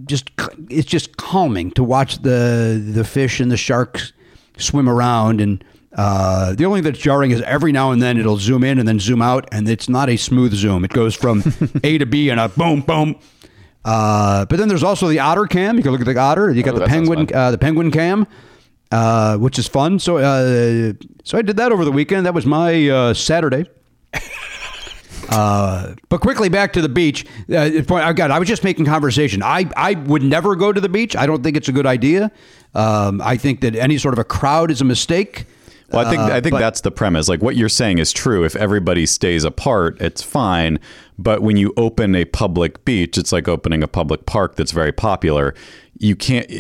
just 0.07 0.31
it's 0.71 0.89
just 0.89 1.17
calming 1.17 1.71
to 1.71 1.85
watch 1.85 2.21
the 2.23 2.83
the 2.95 3.05
fish 3.05 3.39
and 3.41 3.51
the 3.51 3.57
sharks 3.57 4.13
swim 4.59 4.89
around 4.89 5.41
and 5.41 5.65
uh, 5.97 6.55
the 6.55 6.65
only 6.65 6.79
thing 6.81 6.91
that's 6.93 6.99
jarring 7.03 7.31
is 7.31 7.41
every 7.43 7.71
now 7.71 7.93
and 7.93 8.03
then 8.03 8.19
it'll 8.19 8.37
zoom 8.39 8.65
in 8.65 8.79
and 8.79 8.89
then 8.89 8.99
zoom 8.99 9.23
out 9.23 9.49
and 9.53 9.69
it's 9.69 9.89
not 9.89 10.09
a 10.11 10.17
smooth 10.17 10.53
zoom. 10.53 10.85
It 10.85 10.93
goes 10.93 11.15
from 11.15 11.43
A 11.85 11.99
to 11.99 12.07
B 12.07 12.31
and 12.31 12.41
a 12.41 12.49
boom 12.49 12.81
boom. 12.81 13.17
Uh, 13.85 14.45
but 14.47 14.59
then 14.59 14.67
there's 14.69 14.83
also 14.83 15.09
the 15.09 15.21
otter 15.21 15.47
cam. 15.47 15.77
You 15.77 15.83
can 15.83 15.93
look 15.93 16.01
at 16.01 16.07
the 16.07 16.19
otter. 16.19 16.51
You 16.51 16.63
got 16.63 16.75
Oh, 16.75 16.79
the 16.79 16.87
penguin 16.87 17.29
uh, 17.33 17.51
the 17.53 17.59
penguin 17.59 17.91
cam 17.91 18.27
uh, 18.91 19.37
which 19.39 19.59
is 19.59 19.69
fun. 19.69 19.99
So 19.99 20.19
uh, 20.19 20.93
so 21.25 21.39
I 21.39 21.43
did 21.43 21.57
that 21.59 21.73
over 21.73 21.85
the 21.85 21.93
weekend. 21.93 22.27
That 22.27 22.35
was 22.35 22.47
my 22.47 22.89
uh, 22.89 23.15
Saturday 23.15 23.67
uh, 25.31 25.95
but 26.09 26.21
quickly 26.21 26.49
back 26.49 26.73
to 26.75 26.83
the 26.83 26.89
beach. 26.89 27.25
Uh, 27.49 27.71
point- 27.87 28.05
I 28.05 28.13
got. 28.13 28.31
I 28.31 28.39
was 28.39 28.49
just 28.49 28.65
making 28.65 28.85
conversation. 28.85 29.43
I 29.43 29.69
I 29.77 29.95
would 29.95 30.23
never 30.23 30.55
go 30.57 30.73
to 30.73 30.81
the 30.81 30.89
beach. 30.89 31.17
I 31.17 31.27
don't 31.27 31.43
think 31.43 31.57
it's 31.57 31.69
a 31.69 31.73
good 31.73 31.87
idea. 31.87 32.31
Um, 32.75 33.21
I 33.23 33.37
think 33.37 33.61
that 33.61 33.75
any 33.77 33.99
sort 33.99 34.15
of 34.15 34.19
a 34.19 34.25
crowd 34.25 34.71
is 34.71 34.81
a 34.81 34.85
mistake. 34.85 35.47
Well, 35.93 36.07
I 36.07 36.11
think 36.11 36.21
Uh, 36.23 36.27
I 36.35 36.41
think 36.41 36.53
but- 36.53 36.59
that's 36.61 36.81
the 36.81 36.91
premise. 36.91 37.29
Like 37.29 37.43
what 37.43 37.57
you're 37.57 37.69
saying 37.69 37.99
is 37.99 38.13
true. 38.13 38.45
If 38.45 38.57
everybody 38.57 39.07
stays 39.07 39.45
apart, 39.45 40.01
it's 40.01 40.23
fine. 40.23 40.79
But 41.19 41.43
when 41.43 41.57
you 41.57 41.73
open 41.77 42.15
a 42.17 42.25
public 42.25 42.85
beach, 42.85 43.17
it's 43.19 43.31
like 43.33 43.47
opening 43.49 43.83
a 43.83 43.89
public 43.89 44.27
park 44.27 44.57
that's 44.57 44.73
very 44.73 44.91
popular. 44.93 45.55
You 45.99 46.17
can't. 46.17 46.51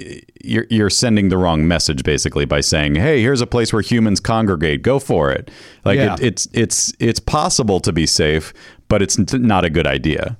You're 0.44 0.66
you're 0.70 0.90
sending 0.90 1.28
the 1.28 1.38
wrong 1.38 1.66
message 1.66 2.04
basically 2.04 2.44
by 2.44 2.60
saying, 2.60 2.94
"Hey, 2.94 3.20
here's 3.20 3.40
a 3.40 3.46
place 3.48 3.72
where 3.72 3.82
humans 3.82 4.20
congregate. 4.20 4.82
Go 4.82 4.98
for 5.00 5.32
it." 5.32 5.50
Like 5.84 5.96
Yeah. 5.96 6.14
it, 6.14 6.20
it's 6.22 6.48
it's 6.52 6.92
it's 7.00 7.18
possible 7.18 7.80
to 7.80 7.92
be 7.92 8.06
safe, 8.06 8.52
but 8.88 9.02
it's 9.02 9.18
not 9.32 9.64
a 9.64 9.70
good 9.70 9.86
idea. 9.88 10.36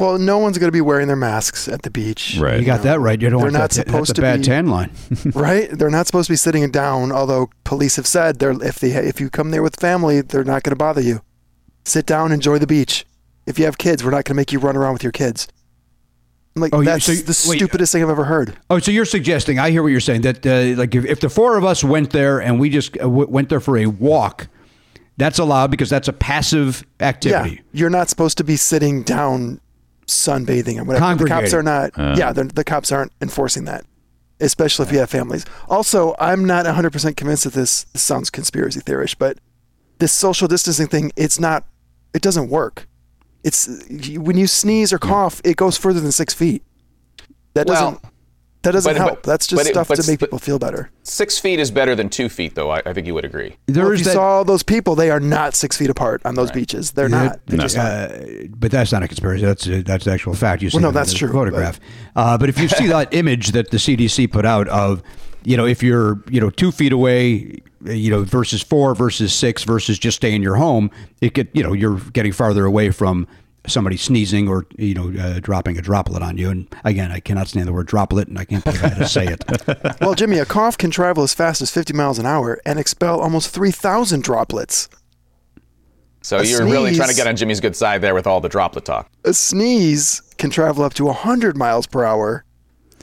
Well, 0.00 0.18
no 0.18 0.38
one's 0.38 0.58
going 0.58 0.68
to 0.68 0.72
be 0.72 0.80
wearing 0.80 1.06
their 1.06 1.16
masks 1.16 1.68
at 1.68 1.82
the 1.82 1.90
beach. 1.90 2.36
Right. 2.40 2.58
You 2.58 2.66
got 2.66 2.82
that 2.82 2.98
right. 3.00 3.20
You 3.20 3.30
don't 3.30 3.38
They're 3.38 3.44
want 3.46 3.52
not 3.52 3.70
that. 3.70 3.84
to- 3.84 3.90
supposed 3.90 4.10
that's 4.10 4.10
a 4.10 4.14
to 4.14 4.20
bad 4.22 4.40
be- 4.40 4.44
tan 4.46 4.66
line. 4.66 4.90
right? 5.34 5.70
They're 5.70 5.90
not 5.90 6.06
supposed 6.06 6.26
to 6.26 6.32
be 6.32 6.36
sitting 6.36 6.68
down. 6.70 7.12
Although 7.12 7.50
police 7.62 7.96
have 7.96 8.06
said 8.06 8.38
they're 8.40 8.60
if 8.62 8.80
they 8.80 8.90
if 8.92 9.20
you 9.20 9.30
come 9.30 9.50
there 9.52 9.62
with 9.62 9.76
family, 9.78 10.20
they're 10.20 10.42
not 10.44 10.62
going 10.64 10.72
to 10.72 10.76
bother 10.76 11.00
you. 11.00 11.20
Sit 11.84 12.06
down, 12.06 12.32
enjoy 12.32 12.58
the 12.58 12.66
beach. 12.66 13.04
If 13.46 13.58
you 13.58 13.66
have 13.66 13.78
kids, 13.78 14.02
we're 14.02 14.10
not 14.10 14.24
going 14.24 14.34
to 14.34 14.34
make 14.34 14.52
you 14.52 14.58
run 14.58 14.76
around 14.76 14.94
with 14.94 15.02
your 15.02 15.12
kids. 15.12 15.46
Like 16.56 16.72
Oh, 16.74 16.82
that's 16.82 17.04
so 17.04 17.12
you- 17.12 17.18
the 17.22 17.46
wait. 17.48 17.58
stupidest 17.58 17.92
thing 17.92 18.02
I've 18.02 18.10
ever 18.10 18.24
heard. 18.24 18.56
Oh, 18.70 18.78
so 18.78 18.90
you're 18.90 19.04
suggesting? 19.04 19.58
I 19.58 19.70
hear 19.70 19.82
what 19.82 19.88
you're 19.88 20.00
saying. 20.00 20.22
That 20.22 20.44
uh, 20.46 20.76
like 20.78 20.94
if, 20.94 21.04
if 21.04 21.20
the 21.20 21.28
four 21.28 21.56
of 21.56 21.64
us 21.64 21.82
went 21.84 22.10
there 22.10 22.40
and 22.40 22.58
we 22.58 22.68
just 22.70 22.96
uh, 22.96 23.02
w- 23.02 23.28
went 23.28 23.48
there 23.48 23.60
for 23.60 23.76
a 23.76 23.86
walk, 23.86 24.48
that's 25.18 25.38
allowed 25.38 25.70
because 25.70 25.90
that's 25.90 26.08
a 26.08 26.12
passive 26.12 26.84
activity. 27.00 27.56
Yeah, 27.56 27.60
you're 27.72 27.90
not 27.90 28.08
supposed 28.08 28.38
to 28.38 28.44
be 28.44 28.56
sitting 28.56 29.02
down, 29.02 29.60
sunbathing 30.06 30.78
or 30.78 30.84
whatever. 30.84 31.00
The 31.24 31.24
cops 31.28 31.52
are 31.54 31.62
not. 31.62 31.98
Uh. 31.98 32.14
yeah, 32.18 32.32
the, 32.32 32.44
the 32.44 32.64
cops 32.64 32.92
aren't 32.92 33.12
enforcing 33.20 33.64
that. 33.64 33.84
especially 34.40 34.86
if 34.86 34.92
you 34.92 34.98
have 34.98 35.10
families. 35.10 35.44
Also, 35.68 36.14
I'm 36.18 36.44
not 36.44 36.66
100% 36.66 37.16
convinced 37.16 37.44
that 37.44 37.52
this, 37.54 37.84
this 37.84 38.02
sounds 38.02 38.30
conspiracy 38.30 38.80
theorish, 38.80 39.14
but 39.16 39.38
this 40.00 40.12
social 40.12 40.48
distancing 40.48 40.88
thing, 40.88 41.12
it's 41.16 41.38
not, 41.38 41.64
it 42.12 42.20
doesn't 42.20 42.48
work. 42.50 42.88
It's 43.44 43.68
when 44.16 44.36
you 44.36 44.46
sneeze 44.46 44.92
or 44.92 44.98
cough, 44.98 45.40
it 45.44 45.56
goes 45.56 45.76
further 45.76 46.00
than 46.00 46.12
six 46.12 46.34
feet. 46.34 46.62
That 47.54 47.66
doesn't, 47.74 48.00
that 48.64 48.72
doesn't 48.72 48.92
but- 48.94 48.96
help. 49.00 49.22
but- 49.22 49.30
That's 49.30 49.46
just 49.46 49.60
but 49.60 49.66
it- 49.66 49.72
stuff 49.74 49.88
but- 49.88 50.00
to 50.00 50.10
make 50.10 50.18
people 50.20 50.38
feel 50.38 50.58
better. 50.58 50.90
Six 51.04 51.38
feet 51.38 51.58
is 51.60 51.70
better 51.70 51.94
than 51.94 52.08
two 52.08 52.28
feet, 52.28 52.54
though. 52.54 52.70
I, 52.70 52.82
I 52.84 52.92
think 52.92 53.06
you 53.06 53.14
would 53.14 53.24
agree. 53.24 53.56
There 53.66 53.84
Well, 53.84 53.92
is 53.92 54.00
if 54.00 54.06
you 54.06 54.10
that- 54.10 54.14
saw 54.14 54.22
all 54.38 54.44
those 54.44 54.62
people, 54.62 54.94
they 54.94 55.10
are 55.10 55.20
not 55.20 55.54
six 55.54 55.76
feet 55.76 55.90
apart 55.90 56.22
on 56.24 56.34
those 56.34 56.50
beaches. 56.50 56.90
They're 56.92 57.08
not. 57.08 57.40
They're 57.46 57.58
just. 57.58 57.76
Uh, 57.78 58.08
but 58.50 58.70
that's 58.70 58.90
not 58.92 59.02
a 59.02 59.08
conspiracy. 59.08 59.44
That's 59.44 59.66
a, 59.66 59.82
that's 59.82 60.06
an 60.06 60.12
actual 60.12 60.34
fact. 60.34 60.62
You 60.62 60.70
see 60.70 60.76
Well, 60.76 60.82
no, 60.82 60.90
that's 60.90 61.12
true, 61.14 61.30
Photograph. 61.32 61.78
Uh, 62.16 62.36
but 62.38 62.48
if 62.48 62.58
you 62.58 62.68
see 62.68 62.86
that 62.88 63.12
image 63.14 63.52
that 63.52 63.70
the 63.70 63.76
CDC 63.76 64.30
put 64.32 64.44
out 64.44 64.66
of, 64.68 65.02
you 65.44 65.56
know, 65.56 65.66
if 65.66 65.82
you're 65.82 66.22
you 66.30 66.40
know 66.40 66.50
two 66.50 66.72
feet 66.72 66.92
away, 66.92 67.60
you 67.84 68.10
know, 68.10 68.22
versus 68.24 68.62
four 68.62 68.94
versus 68.94 69.32
six 69.34 69.62
versus 69.64 69.98
just 69.98 70.16
stay 70.16 70.34
in 70.34 70.40
your 70.42 70.56
home, 70.56 70.90
it 71.20 71.34
get 71.34 71.48
you 71.54 71.62
know 71.62 71.72
you're 71.74 71.98
getting 72.14 72.32
farther 72.32 72.64
away 72.64 72.90
from 72.90 73.26
somebody 73.66 73.96
sneezing 73.96 74.48
or 74.48 74.66
you 74.76 74.94
know 74.94 75.12
uh, 75.20 75.40
dropping 75.40 75.78
a 75.78 75.82
droplet 75.82 76.22
on 76.22 76.36
you. 76.36 76.50
And 76.50 76.68
again, 76.84 77.10
I 77.10 77.20
cannot 77.20 77.48
stand 77.48 77.66
the 77.66 77.72
word 77.72 77.86
droplet, 77.86 78.28
and 78.28 78.38
I 78.38 78.44
can't 78.44 78.64
believe 78.64 78.84
I 78.84 78.88
had 78.88 78.98
to 78.98 79.08
say 79.08 79.26
it. 79.26 80.00
well, 80.00 80.14
Jimmy, 80.14 80.38
a 80.38 80.44
cough 80.44 80.78
can 80.78 80.90
travel 80.90 81.22
as 81.22 81.34
fast 81.34 81.62
as 81.62 81.70
50 81.70 81.92
miles 81.94 82.18
an 82.18 82.26
hour 82.26 82.60
and 82.64 82.78
expel 82.78 83.20
almost 83.20 83.50
3,000 83.50 84.22
droplets. 84.22 84.88
So 86.22 86.38
A 86.38 86.44
you're 86.44 86.64
really 86.64 86.94
trying 86.96 87.10
to 87.10 87.14
get 87.14 87.26
on 87.26 87.36
Jimmy's 87.36 87.60
good 87.60 87.76
side 87.76 88.00
there 88.00 88.14
with 88.14 88.26
all 88.26 88.40
the 88.40 88.48
droplet 88.48 88.86
talk. 88.86 89.10
A 89.24 89.34
sneeze 89.34 90.22
can 90.38 90.48
travel 90.48 90.82
up 90.82 90.94
to 90.94 91.04
100 91.04 91.56
miles 91.56 91.86
per 91.86 92.02
hour 92.02 92.44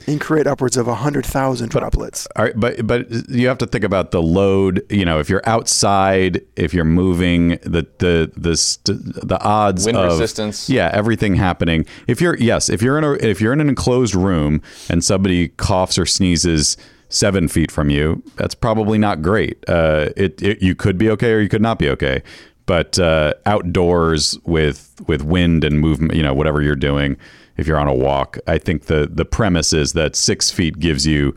and 0.06 0.20
create 0.20 0.46
upwards 0.46 0.76
of 0.76 0.86
100,000 0.86 1.68
droplets. 1.68 2.26
All 2.36 2.44
right, 2.44 2.54
but 2.56 2.86
but 2.86 3.10
you 3.28 3.48
have 3.48 3.58
to 3.58 3.66
think 3.66 3.84
about 3.84 4.10
the 4.10 4.22
load. 4.22 4.84
You 4.90 5.04
know, 5.04 5.18
if 5.18 5.28
you're 5.28 5.46
outside, 5.46 6.42
if 6.56 6.74
you're 6.74 6.84
moving, 6.84 7.50
the 7.62 7.86
the 7.98 8.32
the 8.36 8.56
st- 8.56 9.28
the 9.28 9.38
odds 9.40 9.86
Wind 9.86 9.98
of 9.98 10.12
resistance. 10.12 10.68
Yeah, 10.68 10.90
everything 10.92 11.34
happening. 11.36 11.86
If 12.06 12.20
you're 12.20 12.36
yes, 12.36 12.68
if 12.68 12.82
you're 12.82 12.98
in 12.98 13.04
a 13.04 13.12
if 13.12 13.40
you're 13.40 13.52
in 13.52 13.60
an 13.60 13.68
enclosed 13.68 14.14
room 14.14 14.62
and 14.88 15.04
somebody 15.04 15.48
coughs 15.48 15.98
or 15.98 16.06
sneezes 16.06 16.76
seven 17.08 17.46
feet 17.48 17.70
from 17.70 17.90
you, 17.90 18.22
that's 18.36 18.54
probably 18.54 18.98
not 18.98 19.22
great. 19.22 19.62
Uh, 19.68 20.08
it, 20.16 20.40
it 20.42 20.62
you 20.62 20.74
could 20.74 20.98
be 20.98 21.10
okay 21.10 21.32
or 21.32 21.40
you 21.40 21.48
could 21.48 21.62
not 21.62 21.78
be 21.78 21.88
okay. 21.90 22.22
But 22.64 22.98
uh, 22.98 23.34
outdoors 23.44 24.38
with 24.44 24.94
with 25.06 25.22
wind 25.22 25.64
and 25.64 25.80
movement, 25.80 26.14
you 26.14 26.22
know, 26.22 26.32
whatever 26.32 26.62
you're 26.62 26.76
doing, 26.76 27.16
if 27.62 27.66
you're 27.68 27.78
on 27.78 27.88
a 27.88 27.94
walk, 27.94 28.36
I 28.46 28.58
think 28.58 28.84
the 28.86 29.08
the 29.10 29.24
premise 29.24 29.72
is 29.72 29.94
that 29.94 30.14
six 30.16 30.50
feet 30.50 30.78
gives 30.78 31.06
you 31.06 31.34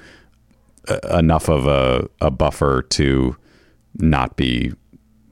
uh, 0.90 1.00
enough 1.18 1.48
of 1.50 1.66
a, 1.68 2.10
a 2.20 2.30
buffer 2.30 2.82
to 2.82 3.38
not 3.98 4.36
be 4.36 4.74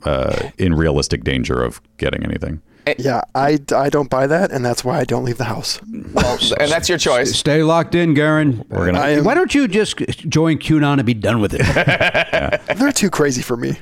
uh, 0.03 0.49
in 0.57 0.73
realistic 0.73 1.23
danger 1.23 1.61
of 1.63 1.81
getting 1.97 2.23
anything. 2.23 2.61
Yeah, 2.97 3.21
I, 3.33 3.59
I 3.73 3.89
don't 3.89 4.09
buy 4.09 4.27
that, 4.27 4.51
and 4.51 4.65
that's 4.65 4.83
why 4.83 4.99
I 4.99 5.05
don't 5.05 5.23
leave 5.23 5.37
the 5.37 5.45
house. 5.45 5.79
and 5.81 6.69
that's 6.69 6.89
your 6.89 6.97
choice. 6.97 7.33
Stay 7.33 7.63
locked 7.63 7.95
in, 7.95 8.13
Garen. 8.13 8.65
We're 8.69 8.87
gonna- 8.87 8.99
am- 8.99 9.23
Why 9.23 9.35
don't 9.35 9.55
you 9.55 9.69
just 9.69 9.97
join 10.29 10.57
QAnon 10.57 10.97
and 10.97 11.05
be 11.05 11.13
done 11.13 11.39
with 11.39 11.53
it? 11.53 11.61
They're 12.77 12.91
too 12.91 13.09
crazy 13.09 13.41
for 13.41 13.55
me. 13.55 13.77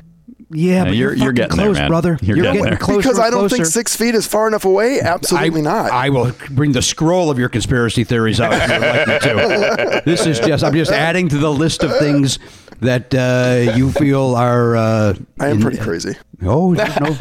Yeah, 0.54 0.84
but 0.86 0.96
you're- 0.96 1.16
you're, 1.18 1.34
you're 1.34 1.34
fucking 1.34 1.36
getting 1.36 1.58
there, 1.58 1.66
close, 1.68 1.78
man. 1.78 1.88
brother. 1.90 2.18
You're 2.22 2.38
You're, 2.38 2.44
getting 2.46 2.62
getting, 2.64 2.70
there. 2.72 2.80
closer. 2.80 2.98
because 3.02 3.20
I 3.20 3.30
don't 3.30 3.50
think 3.50 3.66
six 3.66 3.96
feet 3.96 4.16
is 4.16 4.28
far 4.28 4.48
enough 4.48 4.66
away. 4.66 5.00
Absolutely 5.02 5.62
I, 5.62 5.64
not. 5.64 5.92
I 5.92 6.10
will 6.10 6.32
bring 6.52 6.72
the 6.74 6.82
scroll 6.82 7.30
of 7.30 7.40
your 7.40 7.50
conspiracy 7.50 8.04
theories 8.04 8.40
out 8.42 8.54
if 8.54 8.70
you'd 8.70 8.82
like 8.82 9.08
me 9.08 9.20
to. 9.20 10.02
This 10.06 10.26
is 10.26 10.40
just 10.40 10.64
I'm 10.64 10.74
just 10.74 10.92
adding 10.92 11.30
to 11.30 11.38
the 11.38 11.52
list 11.52 11.84
of 11.84 11.96
things 11.98 12.40
that 12.80 13.14
uh, 13.14 13.74
you 13.78 13.92
feel 13.92 14.36
are. 14.36 14.76
Uh, 14.76 15.14
I 15.40 15.48
am 15.50 15.58
in- 15.58 15.62
pretty 15.62 15.78
crazy. 15.78 16.16
Oh, 16.44 16.74
there's 16.74 17.00
no, 17.00 17.18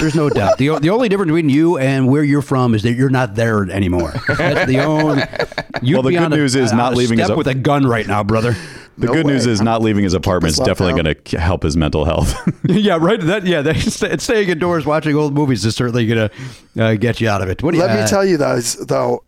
there's 0.00 0.14
no 0.14 0.30
doubt. 0.30 0.56
The, 0.58 0.78
the 0.78 0.90
only 0.90 1.08
difference 1.10 1.28
between 1.28 1.50
you 1.50 1.76
and 1.78 2.08
where 2.08 2.24
you're 2.24 2.40
from 2.42 2.74
is 2.74 2.82
that 2.84 2.94
you're 2.94 3.10
not 3.10 3.34
there 3.34 3.62
anymore. 3.70 4.14
That's 4.26 4.66
the 4.66 4.80
only. 4.80 5.22
You'd 5.82 5.96
Well, 5.96 6.02
the 6.02 6.08
be 6.10 6.14
good 6.16 6.24
on 6.24 6.32
a- 6.32 6.36
news 6.36 6.54
is 6.56 6.72
on 6.72 6.78
not 6.78 6.94
leaving 6.94 7.18
his 7.18 7.26
step 7.26 7.34
op- 7.34 7.38
with 7.38 7.46
a 7.48 7.54
gun 7.54 7.86
right 7.86 8.06
now, 8.06 8.22
brother. 8.24 8.56
The 8.96 9.06
No 9.06 9.12
good 9.12 9.26
news 9.26 9.46
way. 9.46 9.52
is 9.52 9.60
not 9.60 9.82
leaving 9.82 10.04
his 10.04 10.14
apartment 10.14 10.52
is 10.52 10.58
definitely 10.58 11.02
going 11.02 11.14
to 11.16 11.40
help 11.40 11.62
his 11.64 11.76
mental 11.76 12.04
health. 12.04 12.34
yeah, 12.64 12.96
right. 13.00 13.20
That 13.20 13.44
yeah, 13.44 13.60
they, 13.62 13.74
st- 13.80 14.20
staying 14.20 14.48
indoors 14.48 14.86
watching 14.86 15.16
old 15.16 15.34
movies 15.34 15.64
is 15.64 15.74
certainly 15.74 16.06
going 16.06 16.28
to 16.76 16.84
uh, 16.84 16.94
get 16.94 17.20
you 17.20 17.28
out 17.28 17.42
of 17.42 17.48
it. 17.48 17.62
What 17.62 17.72
do 17.72 17.78
you, 17.78 17.82
Let 17.84 17.98
uh, 17.98 18.02
me 18.02 18.08
tell 18.08 18.24
you, 18.24 18.38
guys, 18.38 18.74
though, 18.74 19.24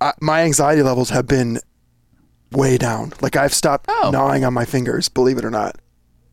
I, 0.00 0.12
my 0.20 0.42
anxiety 0.42 0.82
levels 0.82 1.08
have 1.10 1.26
been 1.26 1.60
way 2.52 2.76
down. 2.78 3.12
Like 3.22 3.36
I've 3.36 3.54
stopped 3.54 3.86
Oh. 3.88 4.10
gnawing 4.12 4.44
on 4.44 4.52
my 4.54 4.64
fingers, 4.64 5.08
believe 5.08 5.38
it 5.38 5.44
or 5.44 5.50
not. 5.50 5.76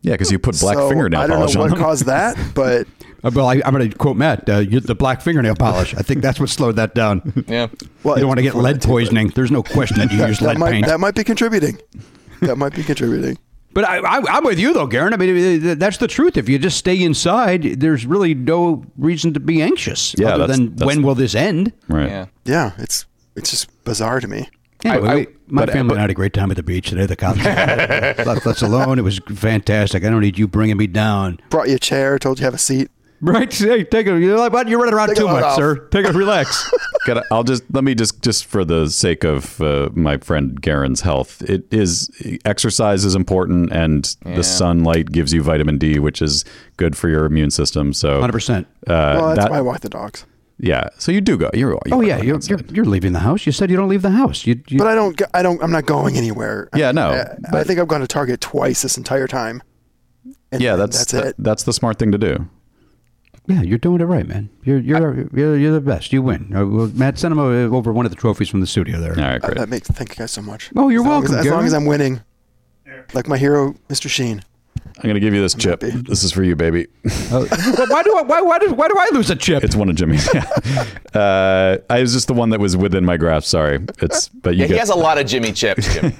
yeah, 0.02 0.14
because 0.14 0.32
you 0.32 0.38
put 0.40 0.60
black 0.60 0.76
so 0.76 0.90
fingernail 0.90 1.22
polish 1.28 1.32
on 1.32 1.42
I 1.42 1.46
don't 1.46 1.54
know 1.56 1.62
what 1.62 1.70
them. 1.70 1.80
caused 1.80 2.06
that, 2.08 2.38
but 2.54 2.86
Uh, 3.24 3.32
well, 3.34 3.48
I, 3.48 3.62
I'm 3.66 3.74
going 3.74 3.90
to 3.90 3.98
quote 3.98 4.18
Matt. 4.18 4.50
Uh, 4.50 4.58
you, 4.58 4.82
the 4.82 4.96
black 4.96 5.22
fingernail 5.22 5.56
polish. 5.56 5.96
I 5.96 6.02
think 6.02 6.22
that's 6.22 6.40
what 6.42 6.50
slowed 6.50 6.76
that 6.76 6.94
down. 6.94 7.46
Yeah. 7.48 7.68
well, 8.04 8.16
you 8.18 8.22
don't 8.22 8.28
want 8.28 8.40
to 8.40 8.44
get 8.44 8.56
lead 8.56 8.82
poisoning. 8.82 9.30
There's 9.30 9.52
no 9.52 9.64
question 9.64 9.98
that 10.00 10.12
you 10.12 10.18
use 10.26 10.40
that 10.40 10.50
lead 10.50 10.58
might 10.58 10.72
paint. 10.72 10.88
that 10.88 11.00
might 11.00 11.16
be 11.16 11.24
contributing. 11.24 11.80
That 12.42 12.58
might 12.58 12.76
be 12.76 12.84
contributing. 12.84 13.38
But 13.74 13.86
I, 13.86 13.98
I, 13.98 14.22
I'm 14.30 14.44
with 14.44 14.60
you 14.60 14.72
though, 14.74 14.86
Garen. 14.86 15.14
I 15.14 15.18
mean, 15.18 15.68
uh, 15.68 15.76
that's 15.76 15.98
the 15.98 16.08
truth. 16.08 16.38
If 16.38 16.48
you 16.48 16.60
just 16.60 16.78
stay 16.78 17.02
inside, 17.02 17.80
there's 17.80 18.06
really 18.06 18.36
no 18.36 18.86
reason 18.98 19.34
to 19.34 19.40
be 19.40 19.62
anxious. 19.64 20.14
Yeah, 20.18 20.30
other 20.36 20.40
that's- 20.48 20.58
than 20.58 20.76
that's- 20.76 20.86
when 20.86 21.02
will 21.04 21.16
this 21.16 21.34
end? 21.36 21.74
right. 21.88 22.08
Yeah. 22.10 22.26
Yeah, 22.46 22.72
it's 22.78 23.06
it's 23.36 23.50
just 23.50 23.84
bizarre 23.84 24.20
to 24.20 24.28
me. 24.28 24.48
Anyway, 24.86 25.08
I- 25.10 25.16
we- 25.16 25.28
my 25.48 25.66
but- 25.66 25.72
family 25.74 25.88
but- 25.90 25.94
and 25.94 26.00
I 26.00 26.02
had 26.02 26.10
a 26.12 26.14
great 26.14 26.34
time 26.34 26.52
at 26.52 26.58
the 26.58 26.62
beach 26.64 26.90
today. 26.90 27.06
The 27.08 27.16
cops 27.16 27.44
left 27.44 28.46
us 28.46 28.62
alone. 28.62 29.00
It 29.00 29.04
was 29.04 29.20
fantastic. 29.34 30.04
I 30.04 30.10
don't 30.10 30.22
need 30.22 30.38
you 30.38 30.48
bringing 30.48 30.78
me 30.78 30.86
down. 30.88 31.40
Brought 31.50 31.70
you 31.70 31.76
a 31.76 31.80
chair, 31.80 32.20
told 32.20 32.40
you 32.40 32.46
have 32.46 32.54
a 32.54 32.58
seat. 32.60 32.92
Right? 33.26 33.54
Hey, 33.54 33.86
take 33.86 34.08
a. 34.08 34.20
You're, 34.20 34.38
like, 34.38 34.52
what? 34.52 34.68
you're 34.68 34.80
running 34.80 34.94
around 34.94 35.08
Take 35.10 35.18
too 35.18 35.28
much, 35.28 35.44
off. 35.46 35.56
sir. 35.56 35.78
Take 35.88 36.06
a 36.06 36.12
relax. 36.12 36.70
Gotta, 37.06 37.24
I'll 37.32 37.44
just 37.46 37.64
let 37.74 37.84
me 37.86 37.96
just 37.96 38.22
just 38.22 38.44
for 38.46 38.66
the 38.66 38.90
sake 38.90 39.24
of 39.24 39.62
uh, 39.62 39.90
my 39.94 40.18
friend 40.18 40.62
Garen's 40.62 41.00
health, 41.02 41.42
it 41.44 41.66
is 41.74 42.10
exercise 42.44 43.06
is 43.06 43.16
important, 43.16 43.72
and 43.72 44.14
Yeah. 44.26 44.36
the 44.36 44.44
sunlight 44.44 45.12
gives 45.14 45.32
you 45.34 45.42
vitamin 45.42 45.78
D, 45.78 46.00
which 46.00 46.22
is 46.22 46.44
good 46.76 46.98
for 46.98 47.08
your 47.08 47.24
immune 47.24 47.50
system. 47.52 47.94
So, 47.94 48.20
Hundred 48.20 48.34
percent. 48.34 48.68
uh, 48.88 48.92
well, 49.16 49.28
that's 49.30 49.40
that- 49.46 49.52
why 49.52 49.58
I 49.60 49.62
walk 49.62 49.80
the 49.80 49.90
dogs. 49.90 50.26
yeah. 50.60 50.90
So 50.98 51.12
you 51.14 51.22
do 51.22 51.38
go. 51.38 51.50
You're, 51.54 51.72
you 51.72 51.80
Oh 51.94 52.02
yeah, 52.02 52.22
you're, 52.22 52.40
you're 52.40 52.60
you're 52.74 52.86
leaving 52.86 53.14
the 53.14 53.20
house. 53.20 53.46
You 53.46 53.54
said 53.54 53.70
you 53.72 53.78
don't 53.78 53.90
leave 53.90 54.02
the 54.02 54.12
house. 54.12 54.46
You, 54.46 54.62
you 54.68 54.78
But 54.80 54.88
I 54.88 54.96
don't. 54.96 55.22
I 55.34 55.42
don't. 55.44 55.64
I'm 55.64 55.72
not 55.72 55.86
going 55.86 56.18
anywhere. 56.18 56.68
Yeah, 56.76 56.92
no, 56.92 57.12
I, 57.54 57.60
I 57.60 57.64
think 57.64 57.80
I've 57.80 57.88
gone 57.88 58.02
to 58.02 58.08
Target 58.08 58.42
twice 58.42 58.82
this 58.82 58.98
entire 58.98 59.28
time. 59.28 59.64
And 60.52 60.62
yeah, 60.62 60.76
that's 60.76 60.98
that's 60.98 61.12
that- 61.14 61.26
it. 61.28 61.36
that's 61.40 61.64
the 61.64 61.72
smart 61.74 61.98
thing 62.00 62.12
to 62.12 62.18
do. 62.18 62.50
Yeah, 63.46 63.62
you're 63.62 63.78
doing 63.78 64.00
it 64.00 64.06
right, 64.06 64.26
man. 64.26 64.50
You're 64.64 64.80
you're 64.80 65.28
you're, 65.36 65.58
you're 65.58 65.74
the 65.74 65.82
best. 65.82 66.14
You 66.14 66.22
win. 66.22 66.56
Uh, 66.56 66.66
well, 66.66 66.88
Matt, 66.94 67.20
send 67.20 67.34
him 67.34 67.40
uh, 67.40 67.44
over 67.76 67.92
one 67.92 68.06
of 68.06 68.12
the 68.12 68.16
trophies 68.16 68.48
from 68.50 68.62
the 68.62 68.68
studio 68.68 69.00
there. 69.02 69.12
All 69.12 69.18
right, 69.22 69.44
Uh, 69.44 69.48
great. 69.48 69.58
that 69.58 69.70
makes 69.70 69.90
thank 69.90 70.10
you 70.12 70.16
guys 70.16 70.32
so 70.32 70.42
much. 70.42 70.72
Oh, 70.78 70.88
you're 70.90 71.02
as 71.02 71.06
long 71.08 71.22
welcome, 71.22 71.36
As, 71.40 71.46
as 71.46 71.52
long 71.52 71.66
as 71.66 71.74
I'm 71.74 71.86
winning, 71.86 72.22
like 73.14 73.28
my 73.28 73.38
hero, 73.38 73.76
Mr. 73.90 74.10
Sheen. 74.10 74.44
I'm 74.98 75.10
gonna 75.10 75.20
give 75.20 75.34
you 75.34 75.42
this 75.42 75.56
chip. 75.56 75.80
This 75.82 76.24
is 76.24 76.32
for 76.32 76.44
you, 76.44 76.56
baby. 76.56 76.88
Uh, 77.34 77.46
why 77.90 78.04
do 78.04 78.16
I 78.16 78.22
why 78.22 78.42
why 78.42 78.60
do, 78.60 78.72
why 78.74 78.88
do 78.88 78.94
I 78.98 79.10
lose 79.12 79.30
a 79.32 79.36
chip? 79.36 79.64
It's 79.64 79.76
one 79.76 79.90
of 79.90 79.96
Jimmy's. 79.96 80.28
Yeah. 80.34 81.20
Uh, 81.20 81.78
I 81.90 82.02
was 82.02 82.14
just 82.14 82.28
the 82.28 82.34
one 82.34 82.50
that 82.52 82.60
was 82.60 82.78
within 82.78 83.04
my 83.06 83.18
grasp. 83.18 83.48
Sorry. 83.48 83.80
It's 84.02 84.30
but 84.30 84.56
you 84.56 84.62
Yeah, 84.62 84.68
he 84.68 84.74
has 84.78 84.90
a 84.90 84.96
lot 84.96 85.18
of 85.18 85.26
Jimmy 85.28 85.52
chips, 85.52 85.94
Jim. 85.94 86.12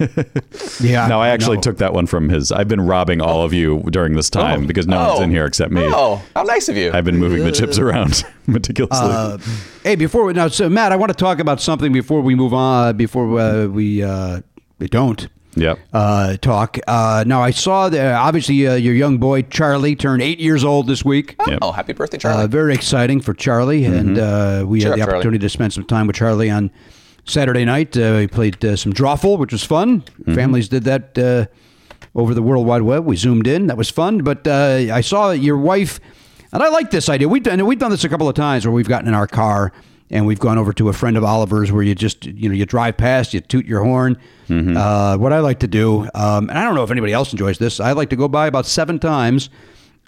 yeah. 0.80 1.06
no, 1.06 1.20
I 1.20 1.28
actually 1.28 1.56
know. 1.56 1.62
took 1.62 1.78
that 1.78 1.92
one 1.92 2.06
from 2.06 2.28
his. 2.28 2.50
I've 2.52 2.68
been 2.68 2.80
robbing 2.80 3.20
all 3.20 3.42
of 3.42 3.52
you 3.52 3.82
during 3.90 4.14
this 4.14 4.28
time 4.30 4.66
because 4.66 4.86
no 4.86 4.96
one's 5.08 5.20
Oh. 5.20 5.22
in 5.22 5.30
here 5.30 5.46
except 5.46 5.72
me. 5.72 5.82
oh, 5.84 6.22
how 6.34 6.42
nice 6.42 6.68
of 6.68 6.76
you. 6.76 6.90
I've 6.92 7.04
been 7.04 7.16
moving 7.18 7.44
the 7.44 7.52
chips 7.52 7.78
around 7.78 8.24
meticulously. 8.46 8.98
Uh, 9.10 9.38
hey, 9.84 9.94
before 9.96 10.24
we, 10.24 10.32
now, 10.32 10.48
so 10.48 10.68
Matt, 10.68 10.92
I 10.92 10.96
want 10.96 11.10
to 11.10 11.16
talk 11.18 11.38
about 11.38 11.60
something 11.60 11.92
before 11.92 12.20
we 12.20 12.34
move 12.34 12.52
on. 12.54 12.96
Before 12.96 13.38
uh, 13.38 13.66
we 13.66 14.02
uh, 14.02 14.40
we 14.78 14.88
don't 14.88 15.28
yep. 15.56 15.78
uh, 15.92 16.36
talk. 16.38 16.78
Uh, 16.86 17.24
now, 17.26 17.42
I 17.42 17.50
saw 17.50 17.88
that 17.88 18.14
obviously 18.14 18.66
uh, 18.66 18.74
your 18.74 18.94
young 18.94 19.18
boy 19.18 19.42
Charlie 19.42 19.96
turned 19.96 20.22
eight 20.22 20.40
years 20.40 20.64
old 20.64 20.86
this 20.86 21.04
week. 21.04 21.36
Yep. 21.46 21.58
oh, 21.62 21.72
happy 21.72 21.92
birthday, 21.92 22.18
Charlie. 22.18 22.44
Uh, 22.44 22.46
very 22.46 22.74
exciting 22.74 23.20
for 23.20 23.34
Charlie, 23.34 23.84
and 23.84 24.18
uh, 24.18 24.64
we 24.66 24.80
Cheer 24.80 24.90
had 24.90 24.98
the 24.98 25.02
up, 25.02 25.06
Charlie. 25.08 25.18
opportunity 25.18 25.38
to 25.40 25.48
spend 25.48 25.72
some 25.72 25.84
time 25.84 26.06
with 26.06 26.16
Charlie 26.16 26.50
on 26.50 26.70
Saturday 27.24 27.64
night. 27.64 27.96
Uh, 27.96 28.16
we 28.18 28.26
played 28.26 28.64
uh, 28.64 28.76
some 28.76 28.92
drawful, 28.92 29.38
which 29.38 29.52
was 29.52 29.64
fun. 29.64 30.02
Families 30.34 30.68
did 30.68 30.84
that 30.84 31.16
uh, 31.18 31.46
over 32.14 32.34
the 32.34 32.42
World 32.42 32.66
Wide 32.66 32.82
Web. 32.82 33.04
We 33.04 33.16
zoomed 33.16 33.46
in, 33.46 33.66
that 33.68 33.76
was 33.76 33.90
fun. 33.90 34.18
But 34.18 34.46
uh, 34.46 34.86
I 34.92 35.00
saw 35.00 35.30
your 35.30 35.56
wife, 35.56 36.00
and 36.52 36.62
I 36.62 36.68
like 36.68 36.90
this 36.90 37.08
idea. 37.08 37.28
We've 37.28 37.42
done 37.42 37.64
we've 37.66 37.78
done 37.78 37.90
this 37.90 38.04
a 38.04 38.08
couple 38.08 38.28
of 38.28 38.34
times 38.34 38.66
where 38.66 38.72
we've 38.72 38.88
gotten 38.88 39.08
in 39.08 39.14
our 39.14 39.26
car 39.26 39.72
and 40.10 40.26
we've 40.26 40.38
gone 40.38 40.58
over 40.58 40.72
to 40.74 40.88
a 40.88 40.92
friend 40.92 41.16
of 41.16 41.24
Oliver's 41.24 41.72
where 41.72 41.82
you 41.82 41.94
just 41.94 42.26
you 42.26 42.48
know 42.48 42.54
you 42.54 42.66
drive 42.66 42.96
past, 42.96 43.34
you 43.34 43.40
toot 43.40 43.66
your 43.66 43.82
horn. 43.82 44.16
Uh, 44.50 45.16
what 45.16 45.32
I 45.32 45.38
like 45.40 45.60
to 45.60 45.66
do, 45.68 46.02
um, 46.14 46.48
and 46.50 46.58
I 46.58 46.64
don't 46.64 46.74
know 46.74 46.84
if 46.84 46.90
anybody 46.90 47.12
else 47.12 47.32
enjoys 47.32 47.58
this. 47.58 47.80
I 47.80 47.92
like 47.92 48.10
to 48.10 48.16
go 48.16 48.28
by 48.28 48.46
about 48.46 48.66
seven 48.66 48.98
times 48.98 49.48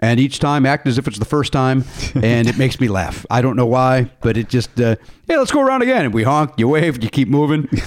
and 0.01 0.21
each 0.21 0.39
time 0.41 0.67
act 0.67 0.87
as 0.87 0.99
if 0.99 1.09
it's 1.09 1.19
the 1.19 1.25
first 1.25 1.53
time, 1.55 1.83
and 2.23 2.47
it 2.47 2.59
makes 2.59 2.79
me 2.79 2.89
laugh. 2.89 3.25
I 3.31 3.41
don't 3.41 3.57
know 3.57 3.65
why, 3.67 4.11
but 4.21 4.37
it 4.37 4.49
just 4.51 4.79
uh, 4.81 4.97
hey, 5.27 5.39
let's 5.39 5.51
go 5.51 5.63
around 5.63 5.83
again. 5.83 6.05
And 6.05 6.13
we 6.15 6.23
honk, 6.23 6.53
you 6.59 6.69
wave, 6.69 7.03
you 7.03 7.09
keep 7.11 7.29
moving. 7.29 7.69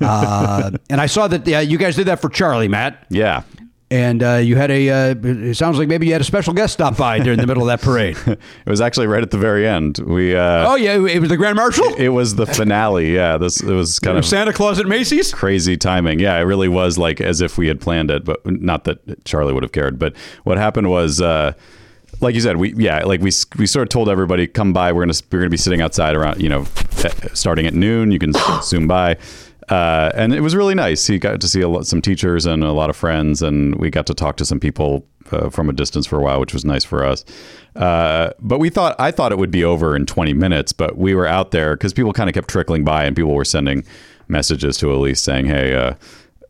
Uh, 0.00 0.70
and 0.90 1.00
I 1.00 1.06
saw 1.06 1.28
that 1.28 1.46
uh, 1.46 1.58
you 1.58 1.76
guys 1.76 1.96
did 1.96 2.06
that 2.06 2.20
for 2.20 2.28
Charlie, 2.28 2.68
Matt. 2.68 3.04
Yeah. 3.10 3.42
And 3.90 4.22
uh, 4.22 4.34
you 4.34 4.54
had 4.56 4.70
a. 4.70 4.90
Uh, 4.90 5.14
it 5.22 5.54
sounds 5.56 5.78
like 5.78 5.88
maybe 5.88 6.06
you 6.06 6.12
had 6.12 6.20
a 6.20 6.24
special 6.24 6.52
guest 6.52 6.74
stop 6.74 6.98
by 6.98 7.20
during 7.20 7.38
the 7.38 7.46
middle 7.46 7.62
of 7.62 7.68
that 7.68 7.80
parade. 7.80 8.18
It 8.26 8.70
was 8.70 8.82
actually 8.82 9.06
right 9.06 9.22
at 9.22 9.30
the 9.30 9.38
very 9.38 9.66
end. 9.66 9.96
We 9.98 10.36
uh, 10.36 10.72
oh 10.72 10.74
yeah, 10.74 10.94
it 10.96 11.20
was 11.20 11.30
the 11.30 11.38
Grand 11.38 11.56
Marshal. 11.56 11.94
it 11.94 12.10
was 12.10 12.34
the 12.34 12.44
finale. 12.44 13.14
Yeah, 13.14 13.38
this 13.38 13.62
it 13.62 13.72
was 13.72 13.98
kind 13.98 14.18
of 14.18 14.26
Santa 14.26 14.52
Claus 14.52 14.78
at 14.78 14.86
Macy's. 14.86 15.32
crazy 15.32 15.78
timing. 15.78 16.20
Yeah, 16.20 16.36
it 16.36 16.42
really 16.42 16.68
was 16.68 16.98
like 16.98 17.22
as 17.22 17.40
if 17.40 17.56
we 17.56 17.66
had 17.66 17.80
planned 17.80 18.10
it, 18.10 18.26
but 18.26 18.44
not 18.44 18.84
that 18.84 19.24
Charlie 19.24 19.54
would 19.54 19.62
have 19.62 19.72
cared. 19.72 19.98
But 19.98 20.14
what 20.44 20.58
happened 20.58 20.90
was, 20.90 21.22
uh, 21.22 21.54
like 22.20 22.34
you 22.34 22.42
said, 22.42 22.58
we 22.58 22.74
yeah, 22.74 23.04
like 23.04 23.20
we 23.22 23.30
we 23.58 23.66
sort 23.66 23.84
of 23.84 23.88
told 23.88 24.10
everybody, 24.10 24.46
come 24.46 24.74
by. 24.74 24.92
We're 24.92 25.06
gonna 25.06 25.18
we're 25.32 25.38
gonna 25.38 25.48
be 25.48 25.56
sitting 25.56 25.80
outside 25.80 26.14
around, 26.14 26.42
you 26.42 26.50
know, 26.50 26.66
starting 27.32 27.66
at 27.66 27.72
noon. 27.72 28.10
You 28.10 28.18
can 28.18 28.34
zoom 28.62 28.86
by. 28.86 29.16
Uh, 29.68 30.10
and 30.14 30.32
it 30.32 30.40
was 30.40 30.56
really 30.56 30.74
nice. 30.74 31.06
He 31.06 31.18
got 31.18 31.40
to 31.40 31.48
see 31.48 31.62
lot, 31.64 31.86
some 31.86 32.00
teachers 32.00 32.46
and 32.46 32.64
a 32.64 32.72
lot 32.72 32.88
of 32.88 32.96
friends, 32.96 33.42
and 33.42 33.74
we 33.74 33.90
got 33.90 34.06
to 34.06 34.14
talk 34.14 34.36
to 34.38 34.44
some 34.44 34.58
people 34.58 35.06
uh, 35.30 35.50
from 35.50 35.68
a 35.68 35.72
distance 35.74 36.06
for 36.06 36.18
a 36.18 36.22
while, 36.22 36.40
which 36.40 36.54
was 36.54 36.64
nice 36.64 36.84
for 36.84 37.04
us. 37.04 37.24
Uh, 37.76 38.30
but 38.40 38.58
we 38.58 38.70
thought 38.70 38.96
I 38.98 39.10
thought 39.10 39.30
it 39.30 39.38
would 39.38 39.50
be 39.50 39.64
over 39.64 39.94
in 39.94 40.06
20 40.06 40.32
minutes, 40.32 40.72
but 40.72 40.96
we 40.96 41.14
were 41.14 41.26
out 41.26 41.50
there 41.50 41.76
because 41.76 41.92
people 41.92 42.12
kind 42.14 42.30
of 42.30 42.34
kept 42.34 42.48
trickling 42.48 42.82
by, 42.82 43.04
and 43.04 43.14
people 43.14 43.34
were 43.34 43.44
sending 43.44 43.84
messages 44.28 44.78
to 44.78 44.92
Elise 44.92 45.20
saying, 45.20 45.46
"Hey, 45.46 45.74
uh, 45.74 45.94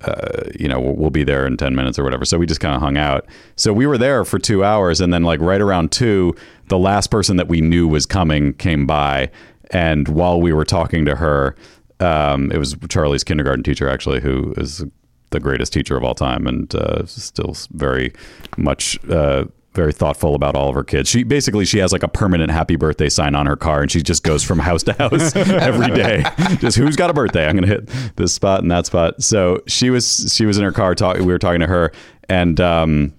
uh, 0.02 0.44
you 0.58 0.68
know, 0.68 0.78
we'll, 0.78 0.94
we'll 0.94 1.10
be 1.10 1.24
there 1.24 1.44
in 1.44 1.56
10 1.56 1.74
minutes 1.74 1.98
or 1.98 2.04
whatever." 2.04 2.24
So 2.24 2.38
we 2.38 2.46
just 2.46 2.60
kind 2.60 2.76
of 2.76 2.80
hung 2.80 2.96
out. 2.96 3.26
So 3.56 3.72
we 3.72 3.86
were 3.86 3.98
there 3.98 4.24
for 4.24 4.38
two 4.38 4.62
hours, 4.62 5.00
and 5.00 5.12
then 5.12 5.24
like 5.24 5.40
right 5.40 5.60
around 5.60 5.90
two, 5.90 6.36
the 6.68 6.78
last 6.78 7.08
person 7.08 7.36
that 7.36 7.48
we 7.48 7.60
knew 7.60 7.88
was 7.88 8.06
coming 8.06 8.54
came 8.54 8.86
by, 8.86 9.30
and 9.72 10.06
while 10.06 10.40
we 10.40 10.52
were 10.52 10.64
talking 10.64 11.04
to 11.04 11.16
her, 11.16 11.56
um, 12.00 12.50
it 12.52 12.58
was 12.58 12.76
Charlie's 12.88 13.24
kindergarten 13.24 13.62
teacher 13.62 13.88
actually, 13.88 14.20
who 14.20 14.54
is 14.56 14.84
the 15.30 15.40
greatest 15.40 15.72
teacher 15.72 15.96
of 15.96 16.04
all 16.04 16.14
time, 16.14 16.46
and 16.46 16.74
uh, 16.74 17.04
still 17.06 17.56
very 17.72 18.12
much. 18.56 18.98
Uh, 19.08 19.44
very 19.74 19.92
thoughtful 19.92 20.34
about 20.34 20.56
all 20.56 20.68
of 20.68 20.74
her 20.74 20.82
kids. 20.82 21.08
She 21.08 21.22
basically 21.22 21.64
she 21.64 21.78
has 21.78 21.92
like 21.92 22.02
a 22.02 22.08
permanent 22.08 22.50
happy 22.50 22.74
birthday 22.74 23.08
sign 23.08 23.36
on 23.36 23.46
her 23.46 23.54
car, 23.54 23.80
and 23.80 23.90
she 23.90 24.02
just 24.02 24.24
goes 24.24 24.42
from 24.42 24.58
house 24.58 24.82
to 24.84 24.92
house 24.94 25.36
every 25.36 25.94
day. 25.94 26.24
Just 26.56 26.76
who's 26.76 26.96
got 26.96 27.10
a 27.10 27.12
birthday? 27.12 27.46
I'm 27.46 27.54
gonna 27.54 27.68
hit 27.68 27.88
this 28.16 28.32
spot 28.32 28.62
and 28.62 28.70
that 28.72 28.86
spot. 28.86 29.22
So 29.22 29.62
she 29.68 29.90
was 29.90 30.34
she 30.34 30.46
was 30.46 30.58
in 30.58 30.64
her 30.64 30.72
car 30.72 30.96
talking. 30.96 31.24
We 31.24 31.32
were 31.32 31.38
talking 31.38 31.60
to 31.60 31.68
her, 31.68 31.92
and 32.28 32.58
um, 32.60 33.14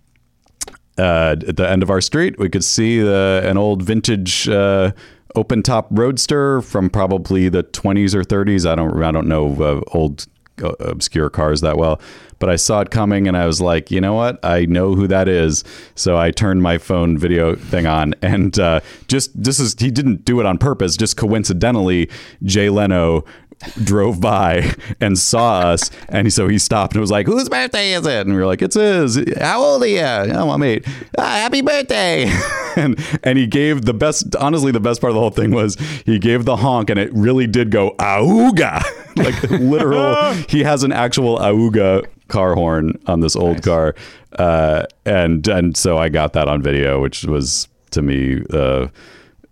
uh, 0.97 1.37
at 1.47 1.55
the 1.55 1.69
end 1.69 1.81
of 1.81 1.89
our 1.89 2.01
street, 2.01 2.37
we 2.37 2.49
could 2.49 2.63
see 2.63 2.99
the 2.99 3.41
an 3.45 3.57
old 3.57 3.81
vintage 3.81 4.49
uh, 4.49 4.91
open 5.35 5.63
top 5.63 5.87
roadster 5.91 6.61
from 6.61 6.89
probably 6.89 7.49
the 7.49 7.63
20s 7.63 8.13
or 8.13 8.23
30s. 8.23 8.69
I 8.69 8.75
don't 8.75 9.01
I 9.01 9.11
don't 9.11 9.27
know 9.27 9.61
uh, 9.61 9.81
old 9.97 10.27
uh, 10.61 10.73
obscure 10.79 11.29
cars 11.29 11.61
that 11.61 11.77
well, 11.77 12.01
but 12.39 12.49
I 12.49 12.55
saw 12.55 12.81
it 12.81 12.91
coming 12.91 13.27
and 13.27 13.37
I 13.37 13.45
was 13.45 13.61
like, 13.61 13.91
you 13.91 14.01
know 14.01 14.13
what? 14.13 14.43
I 14.43 14.65
know 14.65 14.95
who 14.95 15.07
that 15.07 15.27
is. 15.27 15.63
So 15.95 16.17
I 16.17 16.31
turned 16.31 16.61
my 16.61 16.77
phone 16.77 17.17
video 17.17 17.55
thing 17.55 17.85
on 17.85 18.13
and 18.21 18.57
uh, 18.59 18.81
just 19.07 19.41
this 19.41 19.59
is 19.59 19.75
he 19.79 19.91
didn't 19.91 20.25
do 20.25 20.39
it 20.39 20.45
on 20.45 20.57
purpose. 20.57 20.97
Just 20.97 21.17
coincidentally, 21.17 22.09
Jay 22.43 22.69
Leno 22.69 23.23
drove 23.83 24.21
by 24.21 24.73
and 25.01 25.17
saw 25.17 25.59
us 25.59 25.91
and 26.07 26.31
so 26.31 26.47
he 26.47 26.57
stopped 26.57 26.93
and 26.93 27.01
was 27.01 27.11
like 27.11 27.25
whose 27.25 27.49
birthday 27.49 27.93
is 27.93 28.05
it? 28.05 28.25
And 28.25 28.33
we 28.33 28.39
were 28.39 28.45
like 28.45 28.61
it's 28.61 28.75
his. 28.75 29.19
How 29.39 29.61
old 29.61 29.83
are 29.83 29.87
you? 29.87 29.99
Oh 30.01 30.51
i'm 30.51 30.63
eight. 30.63 30.85
Ah, 31.17 31.23
happy 31.23 31.61
birthday. 31.61 32.31
And 32.75 32.99
and 33.23 33.37
he 33.37 33.47
gave 33.47 33.81
the 33.85 33.95
best 33.95 34.35
honestly 34.35 34.71
the 34.71 34.79
best 34.79 35.01
part 35.01 35.09
of 35.09 35.15
the 35.15 35.19
whole 35.19 35.31
thing 35.31 35.51
was 35.51 35.75
he 36.05 36.19
gave 36.19 36.45
the 36.45 36.55
honk 36.57 36.89
and 36.89 36.99
it 36.99 37.11
really 37.13 37.47
did 37.47 37.71
go 37.71 37.95
auga. 37.97 38.81
Like 39.17 39.41
literal 39.49 40.33
he 40.49 40.63
has 40.63 40.83
an 40.83 40.93
actual 40.93 41.39
auga 41.39 42.05
car 42.29 42.53
horn 42.53 42.97
on 43.07 43.19
this 43.19 43.35
old 43.35 43.63
car. 43.63 43.95
Uh, 44.33 44.85
and 45.05 45.45
and 45.47 45.75
so 45.75 45.97
i 45.97 46.07
got 46.07 46.33
that 46.33 46.47
on 46.47 46.61
video 46.61 47.01
which 47.01 47.23
was 47.25 47.67
to 47.91 48.01
me 48.03 48.43
uh, 48.53 48.87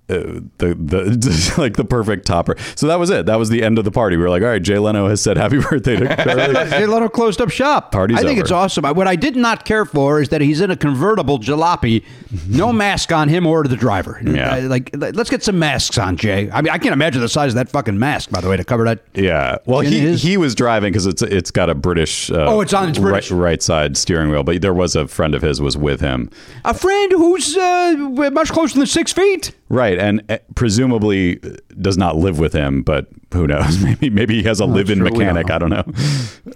uh, 0.09 0.39
the 0.59 0.73
the 0.75 1.53
like 1.57 1.75
the 1.75 1.83
perfect 1.85 2.25
topper. 2.25 2.55
So 2.75 2.87
that 2.87 2.97
was 2.99 3.09
it. 3.09 3.25
That 3.25 3.37
was 3.39 3.49
the 3.49 3.63
end 3.63 3.77
of 3.77 3.85
the 3.85 3.91
party. 3.91 4.15
We 4.17 4.23
were 4.23 4.29
like, 4.29 4.41
all 4.41 4.47
right, 4.49 4.61
Jay 4.61 4.79
Leno 4.79 5.07
has 5.07 5.21
said 5.21 5.37
happy 5.37 5.59
birthday 5.69 5.97
to 5.97 6.15
Charlie. 6.23 6.69
Jay 6.69 6.85
Leno 6.85 7.09
closed 7.09 7.41
up 7.41 7.49
shop. 7.49 7.91
Party's 7.91 8.17
I 8.17 8.21
think 8.21 8.33
over. 8.37 8.41
it's 8.41 8.51
awesome. 8.51 8.85
I- 8.85 8.91
What 8.91 9.07
I 9.07 9.15
did 9.15 9.35
not 9.35 9.65
care 9.65 9.85
for 9.85 10.21
is 10.21 10.29
that 10.29 10.41
he's 10.41 10.61
in 10.61 10.71
a 10.71 10.77
convertible 10.77 11.39
jalopy, 11.39 12.03
no 12.47 12.71
mask 12.71 13.11
on 13.11 13.27
him 13.29 13.45
or 13.45 13.63
the 13.65 13.75
driver. 13.75 14.21
Yeah. 14.23 14.55
Like, 14.59 14.89
let's 14.93 15.29
get 15.29 15.43
some 15.43 15.59
masks 15.59 15.97
on, 15.97 16.15
Jay. 16.17 16.49
I 16.51 16.61
mean, 16.61 16.71
I 16.71 16.77
can't 16.77 16.93
imagine 16.93 17.21
the 17.21 17.29
size 17.29 17.51
of 17.51 17.55
that 17.55 17.69
fucking 17.69 17.99
mask, 17.99 18.29
by 18.31 18.39
the 18.41 18.49
way, 18.49 18.57
to 18.57 18.63
cover 18.63 18.85
that. 18.85 19.01
yeah. 19.13 19.57
Well, 19.65 19.81
he 19.81 19.99
his- 19.99 20.23
he 20.23 20.37
was 20.37 20.55
driving 20.55 20.91
because 20.93 21.05
it's 21.05 21.21
it's 21.21 21.51
got 21.51 21.69
a 21.69 21.75
British. 21.75 22.31
Uh, 22.31 22.45
Oh, 22.47 22.61
it's 22.61 22.73
on- 22.73 22.89
it's 22.89 22.97
British. 22.99 23.29
Right, 23.31 23.37
right 23.49 23.61
side 23.61 23.97
steering 23.97 24.29
wheel. 24.29 24.43
But 24.43 24.61
there 24.61 24.73
was 24.73 24.95
a 24.95 25.07
friend 25.07 25.35
of 25.35 25.41
his 25.41 25.59
was 25.61 25.75
with 25.77 25.99
him. 25.99 26.29
A 26.65 26.73
friend 26.73 27.11
who's 27.11 27.57
uh, 27.57 27.93
much 28.31 28.51
closer 28.51 28.77
than 28.77 28.87
six 28.87 29.11
feet. 29.11 29.53
Right, 29.69 29.97
and 29.99 30.23
uh, 30.29 30.37
presumably 30.55 31.41
does 31.81 31.97
not 31.97 32.15
live 32.15 32.39
with 32.39 32.53
him, 32.53 32.83
but 32.83 33.07
who 33.33 33.47
knows? 33.47 33.83
Maybe 33.83 34.09
maybe 34.09 34.35
he 34.35 34.43
has 34.43 34.59
a 34.61 34.65
live-in 34.65 34.99
sure, 34.99 35.05
we 35.05 35.09
don't 35.09 35.19
mechanic. 35.19 35.51
I 35.51 35.57
don't 35.57 35.69
know. 35.69 35.83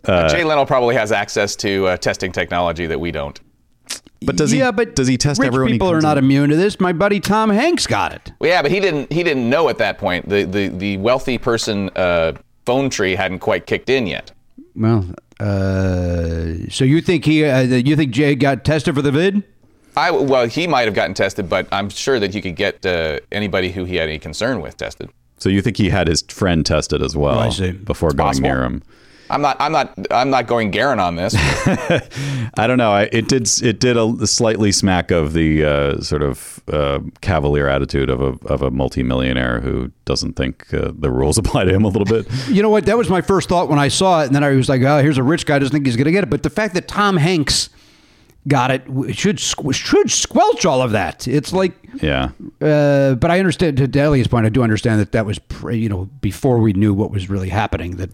Uh, 0.06 0.28
Jay 0.30 0.44
Leno 0.44 0.66
probably 0.66 0.96
has 0.96 1.12
access 1.12 1.56
to 1.56 1.86
uh, 1.86 1.98
testing 1.98 2.32
technology 2.32 2.88
that 2.88 3.00
we 3.00 3.12
don't. 3.12 3.40
But 4.26 4.36
does 4.36 4.50
he? 4.50 4.58
yeah, 4.58 4.72
but 4.72 4.96
does 4.96 5.08
he 5.08 5.16
test 5.16 5.40
rich 5.40 5.48
everyone? 5.48 5.68
he 5.68 5.74
people 5.76 5.92
are 5.92 6.02
not 6.02 6.18
in? 6.18 6.24
immune 6.24 6.50
to 6.50 6.56
this. 6.56 6.80
My 6.80 6.92
buddy 6.92 7.20
Tom 7.20 7.52
Hanks 7.52 7.86
got 7.86 8.14
it. 8.14 8.32
Well, 8.40 8.50
yeah, 8.50 8.64
but 8.64 8.72
he 8.72 8.80
didn't. 8.80 9.12
He 9.12 9.22
didn't 9.22 9.48
know 9.48 9.70
at 9.70 9.78
that 9.78 10.00
point. 10.00 10.28
The 10.28 10.44
the 10.46 10.70
the 10.70 10.98
wealthy 10.98 11.38
person 11.38 11.90
uh, 11.96 12.34
phone 12.66 12.90
tree 12.90 13.16
hadn't 13.16 13.40
quite 13.40 13.68
kicked 13.68 13.90
in 13.90 14.08
yet. 14.08 14.32
Well, 14.76 15.06
uh, 15.40 16.70
so 16.70 16.84
you 16.84 17.02
think 17.02 17.26
he? 17.26 17.46
Uh, 17.46 17.62
you 17.62 17.96
think 17.96 18.12
Jay 18.12 18.36
got 18.36 18.64
tested 18.64 18.96
for 18.96 19.02
the 19.02 19.12
vid? 19.12 19.44
I 19.98 20.12
well, 20.12 20.48
he 20.48 20.68
might 20.68 20.84
have 20.86 20.94
gotten 20.94 21.14
tested, 21.14 21.50
but 21.50 21.68
I'm 21.72 21.90
sure 21.90 22.20
that 22.20 22.34
you 22.34 22.42
could 22.42 22.56
get 22.56 22.86
uh, 22.86 23.20
anybody 23.32 23.72
who 23.72 23.86
he 23.86 23.96
had 23.98 24.10
any 24.10 24.20
concern 24.20 24.62
with 24.62 24.78
tested. 24.78 25.10
So 25.38 25.50
you 25.50 25.62
think 25.62 25.78
he 25.78 25.90
had 25.90 26.08
his 26.08 26.22
friend 26.22 26.66
tested 26.66 27.02
as 27.02 27.16
well 27.18 27.36
Oh, 27.40 27.42
I 27.42 27.50
see. 27.50 27.72
before 27.72 28.12
going 28.12 28.28
possible. 28.30 28.50
near 28.50 28.64
him? 28.64 28.84
I'm 29.30 29.42
not. 29.42 29.56
I'm 29.62 29.72
not. 29.72 29.94
I'm 30.12 30.30
not 30.30 30.46
going 30.48 30.72
Garen 30.72 31.00
on 31.00 31.16
this. 31.16 31.34
I 32.58 32.68
don't 32.68 32.78
know. 32.78 32.92
I, 32.92 33.04
it 33.14 33.28
did. 33.30 33.50
It 33.64 33.80
did 33.80 33.96
a 33.96 34.28
slightly 34.28 34.72
smack 34.74 35.10
of 35.10 35.32
the 35.34 35.64
uh, 35.64 36.02
sort 36.02 36.22
of 36.22 36.62
uh, 36.68 37.00
cavalier 37.22 37.68
attitude 37.70 38.10
of 38.10 38.22
a 38.22 38.36
of 38.48 38.62
a 38.62 38.70
multimillionaire 38.72 39.62
who 39.62 39.92
doesn't 40.04 40.34
think 40.34 40.74
uh, 40.74 40.92
the 40.94 41.10
rules 41.10 41.38
apply 41.40 41.64
to 41.64 41.74
him 41.74 41.86
a 41.86 41.88
little 41.88 42.06
bit. 42.06 42.28
You 42.50 42.62
know 42.62 42.70
what? 42.70 42.86
That 42.88 42.98
was 42.98 43.10
my 43.10 43.22
first 43.22 43.48
thought 43.48 43.70
when 43.70 43.80
I 43.80 43.88
saw 43.88 44.22
it, 44.22 44.26
and 44.28 44.36
then 44.36 44.44
I 44.44 44.50
was 44.52 44.68
like, 44.68 44.82
"Oh, 44.82 45.02
here's 45.02 45.18
a 45.18 45.24
rich 45.24 45.46
guy 45.46 45.60
doesn't 45.60 45.72
think 45.72 45.86
he's 45.86 45.96
going 45.96 46.06
to 46.06 46.12
get 46.12 46.24
it." 46.26 46.30
But 46.30 46.44
the 46.44 46.50
fact 46.50 46.74
that 46.74 46.88
Tom 46.90 47.16
Hanks 47.16 47.70
got 48.48 48.72
it 48.72 48.84
should 49.16 49.40
should 49.40 50.10
squelch 50.12 50.66
all 50.66 50.82
of 50.82 50.92
that. 50.92 51.28
It's 51.28 51.54
like, 51.54 51.74
Yeah. 52.02 52.30
uh, 52.62 53.16
but 53.16 53.30
I 53.32 53.40
understand 53.40 53.78
to 53.78 53.88
Delia's 53.88 54.28
point. 54.28 54.46
I 54.46 54.50
do 54.50 54.64
understand 54.64 55.00
that 55.00 55.12
that 55.12 55.26
was 55.26 55.38
pre, 55.40 55.78
you 55.78 55.90
know 55.90 56.06
before 56.22 56.58
we 56.60 56.74
knew 56.74 56.94
what 56.94 57.12
was 57.12 57.30
really 57.30 57.50
happening. 57.50 57.98
That 57.98 58.10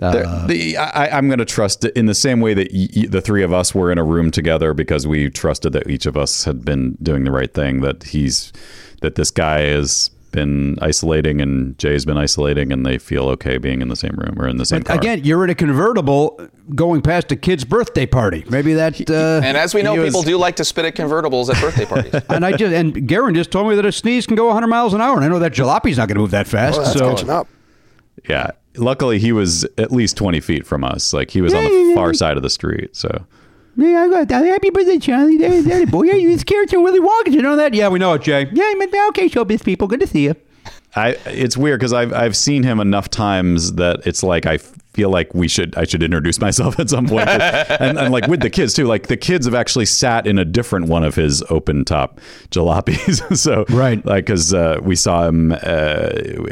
uh, 0.00 0.46
the, 0.46 0.76
I, 0.76 1.16
I'm 1.18 1.26
going 1.26 1.40
to 1.40 1.44
trust 1.44 1.84
in 1.84 2.06
the 2.06 2.14
same 2.14 2.40
way 2.40 2.54
that 2.54 2.68
y- 2.72 3.06
the 3.08 3.20
three 3.20 3.42
of 3.42 3.52
us 3.52 3.74
were 3.74 3.90
in 3.90 3.98
a 3.98 4.04
room 4.04 4.30
together 4.30 4.72
because 4.72 5.08
we 5.08 5.28
trusted 5.28 5.72
that 5.72 5.90
each 5.90 6.06
of 6.06 6.16
us 6.16 6.44
had 6.44 6.64
been 6.64 6.96
doing 7.02 7.24
the 7.24 7.32
right 7.32 7.52
thing. 7.52 7.80
That 7.80 8.04
he's 8.04 8.52
that 9.00 9.16
this 9.16 9.32
guy 9.32 9.60
has 9.62 10.10
been 10.30 10.78
isolating 10.80 11.40
and 11.40 11.78
Jay's 11.78 12.04
been 12.04 12.16
isolating, 12.18 12.72
and 12.72 12.84
they 12.84 12.98
feel 12.98 13.28
okay 13.30 13.58
being 13.58 13.82
in 13.82 13.88
the 13.88 13.96
same 13.96 14.14
room 14.16 14.40
or 14.40 14.46
in 14.48 14.56
the 14.58 14.64
same 14.66 14.82
car. 14.82 14.96
again, 14.96 15.24
you're 15.24 15.42
in 15.44 15.50
a 15.50 15.54
convertible 15.54 16.40
going 16.74 17.00
past 17.02 17.32
a 17.32 17.36
kid's 17.36 17.64
birthday 17.64 18.06
party. 18.06 18.44
Maybe 18.50 18.74
that. 18.74 18.98
Uh, 19.10 19.40
and 19.42 19.56
as 19.56 19.74
we 19.74 19.82
know, 19.82 19.94
He 19.94 19.98
was- 20.00 20.08
people 20.10 20.22
do 20.22 20.36
like 20.36 20.56
to 20.56 20.64
spit 20.64 20.84
at 20.84 20.94
convertibles 20.94 21.48
at 21.54 21.60
birthday 21.60 21.86
parties. 21.86 22.14
and 22.28 22.44
I 22.44 22.52
just 22.52 22.72
and 22.74 23.06
Garen 23.08 23.34
just 23.34 23.50
told 23.50 23.68
me 23.68 23.76
that 23.76 23.86
a 23.86 23.92
sneeze 23.92 24.26
can 24.26 24.36
go 24.36 24.46
100 24.46 24.66
miles 24.66 24.92
an 24.94 25.00
hour, 25.00 25.16
and 25.16 25.24
I 25.24 25.28
know 25.28 25.38
that 25.38 25.52
jalopy's 25.54 25.96
not 25.96 26.08
going 26.08 26.16
to 26.16 26.20
move 26.20 26.30
that 26.32 26.46
fast. 26.46 26.78
Oh, 26.78 26.82
that's 26.82 26.98
so 26.98 27.10
catching 27.10 27.30
up. 27.30 27.48
yeah. 28.28 28.50
Luckily, 28.76 29.18
he 29.18 29.32
was 29.32 29.64
at 29.76 29.90
least 29.90 30.16
20 30.16 30.40
feet 30.40 30.66
from 30.66 30.84
us. 30.84 31.12
Like 31.12 31.30
he 31.30 31.40
was 31.40 31.52
on 31.54 31.64
the 31.64 31.92
far 31.94 32.12
side 32.14 32.36
of 32.36 32.42
the 32.42 32.50
street. 32.50 32.94
So 32.94 33.24
Yeah, 33.80 34.02
I 34.02 34.08
got 34.08 34.26
that. 34.28 34.44
Happy 34.44 34.70
birthday, 34.70 34.98
Charlie. 34.98 35.36
There, 35.38 35.62
there, 35.62 35.86
boy. 35.86 36.02
Yeah, 36.02 36.14
you 36.14 36.28
this 36.28 36.42
character 36.42 36.80
Willy 36.80 36.98
Wonka. 37.00 37.32
You 37.32 37.42
know 37.42 37.54
that? 37.56 37.74
Yeah, 37.74 37.88
we 37.88 38.00
know 38.00 38.12
it, 38.14 38.22
Jay. 38.22 38.48
Yeah, 38.52 38.74
but- 38.76 38.88
okay, 39.10 39.28
showbiz 39.28 39.64
people. 39.64 39.86
Good 39.86 40.00
to 40.00 40.06
see 40.08 40.24
you. 40.24 40.34
I 40.96 41.10
it's 41.26 41.56
weird 41.56 41.78
because 41.78 41.92
I've 41.92 42.12
I've 42.12 42.36
seen 42.36 42.62
him 42.64 42.80
enough 42.80 43.08
times 43.10 43.74
that 43.74 44.04
it's 44.06 44.22
like 44.22 44.46
I 44.46 44.56
feel 44.58 45.10
like 45.10 45.32
we 45.34 45.46
should 45.46 45.76
I 45.76 45.84
should 45.84 46.02
introduce 46.02 46.40
myself 46.40 46.80
at 46.80 46.88
some 46.90 47.06
point, 47.06 47.28
and, 47.28 47.98
and 47.98 48.10
like 48.10 48.26
with 48.26 48.40
the 48.40 48.50
kids 48.50 48.72
too. 48.74 48.86
Like 48.86 49.06
the 49.06 49.16
kids 49.16 49.44
have 49.46 49.54
actually 49.54 49.84
sat 49.86 50.26
in 50.26 50.38
a 50.38 50.44
different 50.46 50.86
one 50.88 51.04
of 51.04 51.14
his 51.14 51.42
open 51.50 51.84
top 51.84 52.20
jalopies. 52.50 53.36
so 53.36 53.64
Right. 53.68 54.04
like 54.06 54.26
because 54.26 54.52
uh, 54.54 54.80
we 54.82 54.96
saw 54.96 55.28
him 55.28 55.52
uh, 55.52 56.10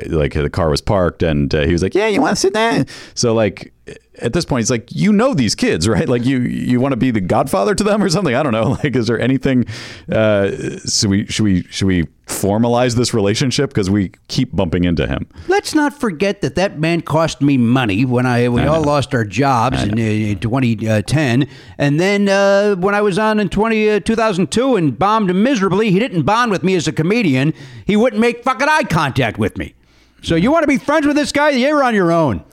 like 0.09 0.35
the 0.35 0.51
car 0.51 0.69
was 0.71 0.81
parked 0.83 1.23
and 1.23 1.53
uh, 1.55 1.62
he 1.65 1.73
was 1.73 1.83
like, 1.83 1.95
yeah, 1.95 2.07
you 2.07 2.21
want 2.21 2.37
to 2.37 2.41
sit 2.41 2.53
there? 2.53 2.85
So 3.15 3.35
like. 3.35 3.73
At 4.20 4.33
this 4.33 4.44
point, 4.44 4.61
he's 4.61 4.70
like, 4.70 4.88
you 4.92 5.12
know 5.12 5.35
these 5.35 5.55
kids, 5.55 5.88
right? 5.96 6.09
Like 6.09 6.24
you, 6.24 6.40
you 6.40 6.81
want 6.81 6.92
to 6.92 6.96
be 6.96 7.11
the 7.11 7.20
godfather 7.20 7.74
to 7.74 7.85
them 7.85 8.02
or 8.02 8.09
something. 8.09 8.35
I 8.35 8.42
don't 8.42 8.52
know. 8.52 8.76
Like, 8.85 8.94
is 8.94 9.07
there 9.07 9.18
anything? 9.18 9.64
Uh, 10.12 10.50
so 10.85 11.09
we 11.09 11.24
should 11.26 11.44
we 11.44 11.62
should 11.70 11.87
we 11.87 12.05
formalize 12.26 12.94
this 12.94 13.14
relationship 13.14 13.70
because 13.70 13.88
we 13.88 14.11
keep 14.29 14.55
bumping 14.55 14.85
into 14.85 15.07
him. 15.07 15.26
Let's 15.48 15.74
not 15.74 15.98
forget 15.98 16.42
that 16.42 16.57
that 16.57 16.79
man 16.79 17.00
cost 17.00 17.40
me 17.40 17.57
money 17.57 18.05
when 18.05 18.26
I 18.26 18.48
we 18.48 18.62
all 18.62 18.83
lost 18.83 19.14
our 19.14 19.24
jobs 19.24 19.83
in 19.83 19.92
uh, 19.92 20.38
2010, 20.38 21.48
and 21.79 22.00
then 22.00 22.29
uh, 22.29 22.74
when 22.76 22.94
I 22.94 23.00
was 23.00 23.18
on 23.18 23.40
in 23.40 23.48
20, 23.48 23.90
uh, 23.90 24.00
2002 24.00 24.76
and 24.76 24.98
bombed 24.98 25.35
miserably, 25.35 25.90
he 25.90 25.98
didn't 25.98 26.22
bond 26.24 26.50
with 26.50 26.62
me 26.62 26.74
as 26.74 26.87
a 26.87 26.92
comedian. 26.92 27.55
He 27.87 27.96
wouldn't 27.96 28.20
make 28.20 28.44
fucking 28.44 28.68
eye 28.68 28.85
contact 28.85 29.38
with 29.38 29.57
me. 29.57 29.74
So 30.22 30.35
you 30.35 30.50
want 30.50 30.64
to 30.64 30.68
be 30.68 30.79
friends 30.79 31.07
with 31.07 31.16
this 31.16 31.33
guy? 31.33 31.50
You're 31.50 31.85
on 31.85 31.94
your 31.94 32.11
own. 32.11 32.44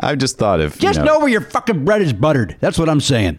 I 0.00 0.14
just 0.14 0.38
thought 0.38 0.60
if 0.60 0.78
Just 0.78 0.98
you 0.98 1.04
know, 1.04 1.14
know 1.14 1.20
where 1.20 1.28
your 1.28 1.42
fucking 1.42 1.84
bread 1.84 2.02
is 2.02 2.12
buttered. 2.12 2.56
That's 2.60 2.78
what 2.78 2.88
I'm 2.88 3.00
saying. 3.00 3.38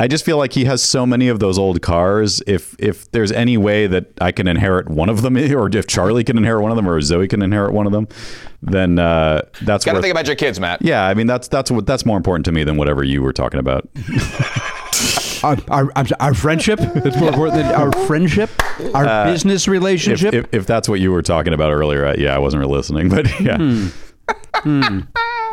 I 0.00 0.06
just 0.06 0.24
feel 0.24 0.38
like 0.38 0.52
he 0.52 0.64
has 0.64 0.80
so 0.80 1.04
many 1.04 1.26
of 1.26 1.40
those 1.40 1.58
old 1.58 1.82
cars. 1.82 2.40
If 2.46 2.76
if 2.78 3.10
there's 3.10 3.32
any 3.32 3.56
way 3.56 3.88
that 3.88 4.06
I 4.20 4.30
can 4.30 4.46
inherit 4.46 4.88
one 4.88 5.08
of 5.08 5.22
them, 5.22 5.36
or 5.54 5.68
if 5.76 5.86
Charlie 5.88 6.22
can 6.22 6.38
inherit 6.38 6.62
one 6.62 6.70
of 6.70 6.76
them, 6.76 6.88
or 6.88 7.00
Zoe 7.00 7.26
can 7.26 7.42
inherit 7.42 7.72
one 7.72 7.86
of 7.86 7.92
them, 7.92 8.06
then 8.62 8.98
uh, 8.98 9.42
that's 9.62 9.84
Got 9.84 9.94
to 9.94 10.00
think 10.00 10.12
about 10.12 10.26
your 10.26 10.36
kids, 10.36 10.60
Matt. 10.60 10.82
Yeah, 10.82 11.04
I 11.04 11.14
mean 11.14 11.26
that's 11.26 11.48
that's 11.48 11.70
what 11.70 11.84
that's 11.86 12.06
more 12.06 12.16
important 12.16 12.44
to 12.44 12.52
me 12.52 12.62
than 12.62 12.76
whatever 12.76 13.02
you 13.02 13.22
were 13.22 13.32
talking 13.32 13.58
about. 13.60 13.88
Our, 15.44 15.56
our, 15.68 15.88
our 16.18 16.34
friendship. 16.34 16.80
That's 16.80 17.16
more 17.16 17.28
important 17.28 17.62
than 17.62 17.72
our 17.72 17.92
friendship, 18.08 18.50
our 18.92 19.26
business 19.26 19.68
relationship. 19.68 20.34
if, 20.34 20.46
if 20.52 20.66
that's 20.66 20.88
what 20.88 20.98
you 20.98 21.12
were 21.12 21.22
talking 21.22 21.52
about 21.52 21.70
earlier, 21.70 22.04
uh, 22.04 22.16
yeah, 22.18 22.34
I 22.34 22.38
wasn't 22.38 22.62
really 22.62 22.74
listening, 22.74 23.08
but 23.08 23.40
yeah. 23.40 23.56
Hmm. 24.54 25.00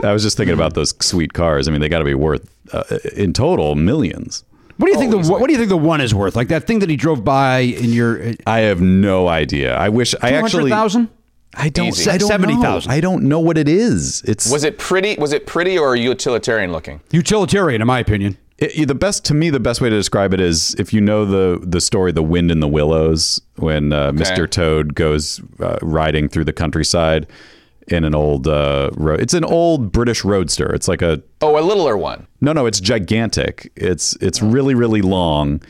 I 0.03 0.12
was 0.12 0.23
just 0.23 0.38
thinking 0.38 0.53
about 0.53 0.73
those 0.73 0.93
sweet 1.01 1.34
cars. 1.34 1.67
I 1.67 1.71
mean, 1.71 1.81
they 1.81 1.89
got 1.89 1.99
to 1.99 2.05
be 2.05 2.13
worth 2.13 2.49
uh, 2.73 2.84
in 3.15 3.34
total 3.34 3.75
millions. 3.75 4.43
what 4.77 4.88
do 4.88 4.91
you 4.93 4.99
think 4.99 5.12
the 5.12 5.31
what 5.31 5.47
do 5.47 5.53
you 5.53 5.58
think 5.58 5.69
the 5.69 5.77
one 5.77 6.01
is 6.01 6.13
worth? 6.13 6.36
Like 6.36 6.49
that 6.49 6.67
thing 6.67 6.79
that 6.79 6.89
he 6.89 6.95
drove 6.95 7.23
by 7.23 7.60
in 7.60 7.91
your 7.91 8.29
uh, 8.29 8.34
I 8.45 8.60
have 8.60 8.81
no 8.81 9.27
idea. 9.27 9.75
I 9.75 9.89
wish 9.89 10.13
I 10.21 10.29
two 10.29 10.36
actually. 10.36 10.71
hundred 10.71 10.75
thousand. 10.75 11.10
I 11.58 11.69
don't. 11.69 11.88
Easy. 11.88 12.10
I 12.10 12.17
don't 12.17 12.27
70,000. 12.27 12.91
I 12.91 12.99
don't 12.99 13.23
know 13.23 13.39
what 13.39 13.58
it 13.58 13.69
is. 13.69 14.21
It's 14.23 14.51
Was 14.51 14.65
it 14.65 14.77
pretty? 14.77 15.15
Was 15.15 15.31
it 15.31 15.45
pretty 15.45 15.77
or 15.77 15.95
utilitarian 15.95 16.73
looking? 16.73 16.99
Utilitarian, 17.12 17.81
in 17.81 17.88
my 17.88 17.99
opinion. 17.99 18.38
It, 18.58 18.88
the 18.88 18.95
best 18.95 19.25
to 19.25 19.34
me, 19.34 19.49
the 19.49 19.60
best 19.60 19.81
way 19.81 19.89
to 19.89 19.95
describe 19.95 20.34
it 20.34 20.39
is 20.39 20.75
if 20.75 20.93
you 20.93 21.01
know 21.01 21.25
the 21.25 21.65
the 21.65 21.81
story, 21.81 22.12
"The 22.12 22.23
Wind 22.23 22.51
in 22.51 22.60
the 22.60 22.67
Willows," 22.67 23.41
when 23.55 23.91
uh, 23.93 24.12
Mr. 24.12 24.49
Toad 24.49 24.95
goes 24.95 25.41
uh, 25.60 25.77
riding 25.81 26.29
through 26.29 26.45
the 26.45 26.53
countryside 26.53 27.27
in 27.88 28.04
an 28.04 28.15
old 28.15 28.48
uh, 28.48 28.89
road. 28.93 29.19
It's 29.21 29.34
an 29.34 29.43
old 29.45 29.91
British 29.91 30.24
roadster. 30.26 30.74
It's 30.74 30.88
like 30.88 31.02
a 31.02 31.21
Oh, 31.41 31.58
a 31.58 31.62
littler 31.62 31.98
one. 31.98 32.28
no, 32.41 32.52
no. 32.54 32.65
It's 32.65 32.80
gigantic. 32.80 33.71
It's 33.76 34.15
it's 34.21 34.41
really 34.41 34.74
really 34.76 35.02
long, 35.02 35.62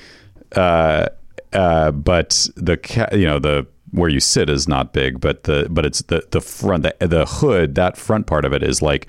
uh, 0.56 1.08
uh, 1.54 1.92
but 1.92 2.48
the 2.56 2.78
ca- 2.78 3.10
you 3.14 3.26
know 3.26 3.40
the 3.40 3.68
where 3.92 4.10
you 4.10 4.20
sit 4.20 4.50
is 4.50 4.68
not 4.68 4.94
big, 4.94 5.20
but 5.22 5.44
the 5.44 5.68
but 5.70 5.86
it's 5.86 6.02
the 6.04 6.26
the 6.32 6.42
front 6.42 6.84
the 6.84 6.96
the 7.08 7.26
hood 7.26 7.76
that 7.76 7.98
front 7.98 8.28
part 8.28 8.46
of 8.46 8.54
it 8.54 8.64
is 8.64 8.82
like 8.82 9.08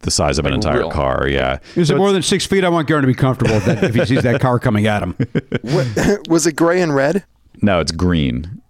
the 0.00 0.10
size 0.10 0.38
of 0.38 0.46
an 0.46 0.54
entire 0.54 0.78
real. 0.78 0.90
car. 0.90 1.28
Yeah. 1.28 1.58
Is 1.76 1.88
So 1.88 1.94
it 1.94 1.98
more 1.98 2.12
than 2.12 2.22
six 2.22 2.46
feet? 2.46 2.64
I 2.64 2.70
want 2.70 2.88
Garen 2.88 3.02
to 3.02 3.06
be 3.06 3.12
comfortable 3.14 3.54
with 3.56 3.66
that 3.66 3.84
if 3.84 3.94
he 3.94 4.06
sees 4.06 4.22
that 4.22 4.40
car 4.40 4.58
coming 4.58 4.86
at 4.86 5.02
him. 5.02 5.14
Was 6.28 6.46
it 6.46 6.56
gray 6.56 6.80
and 6.80 6.94
red? 6.94 7.24
No, 7.60 7.80
it's 7.80 7.92
green. 7.92 8.62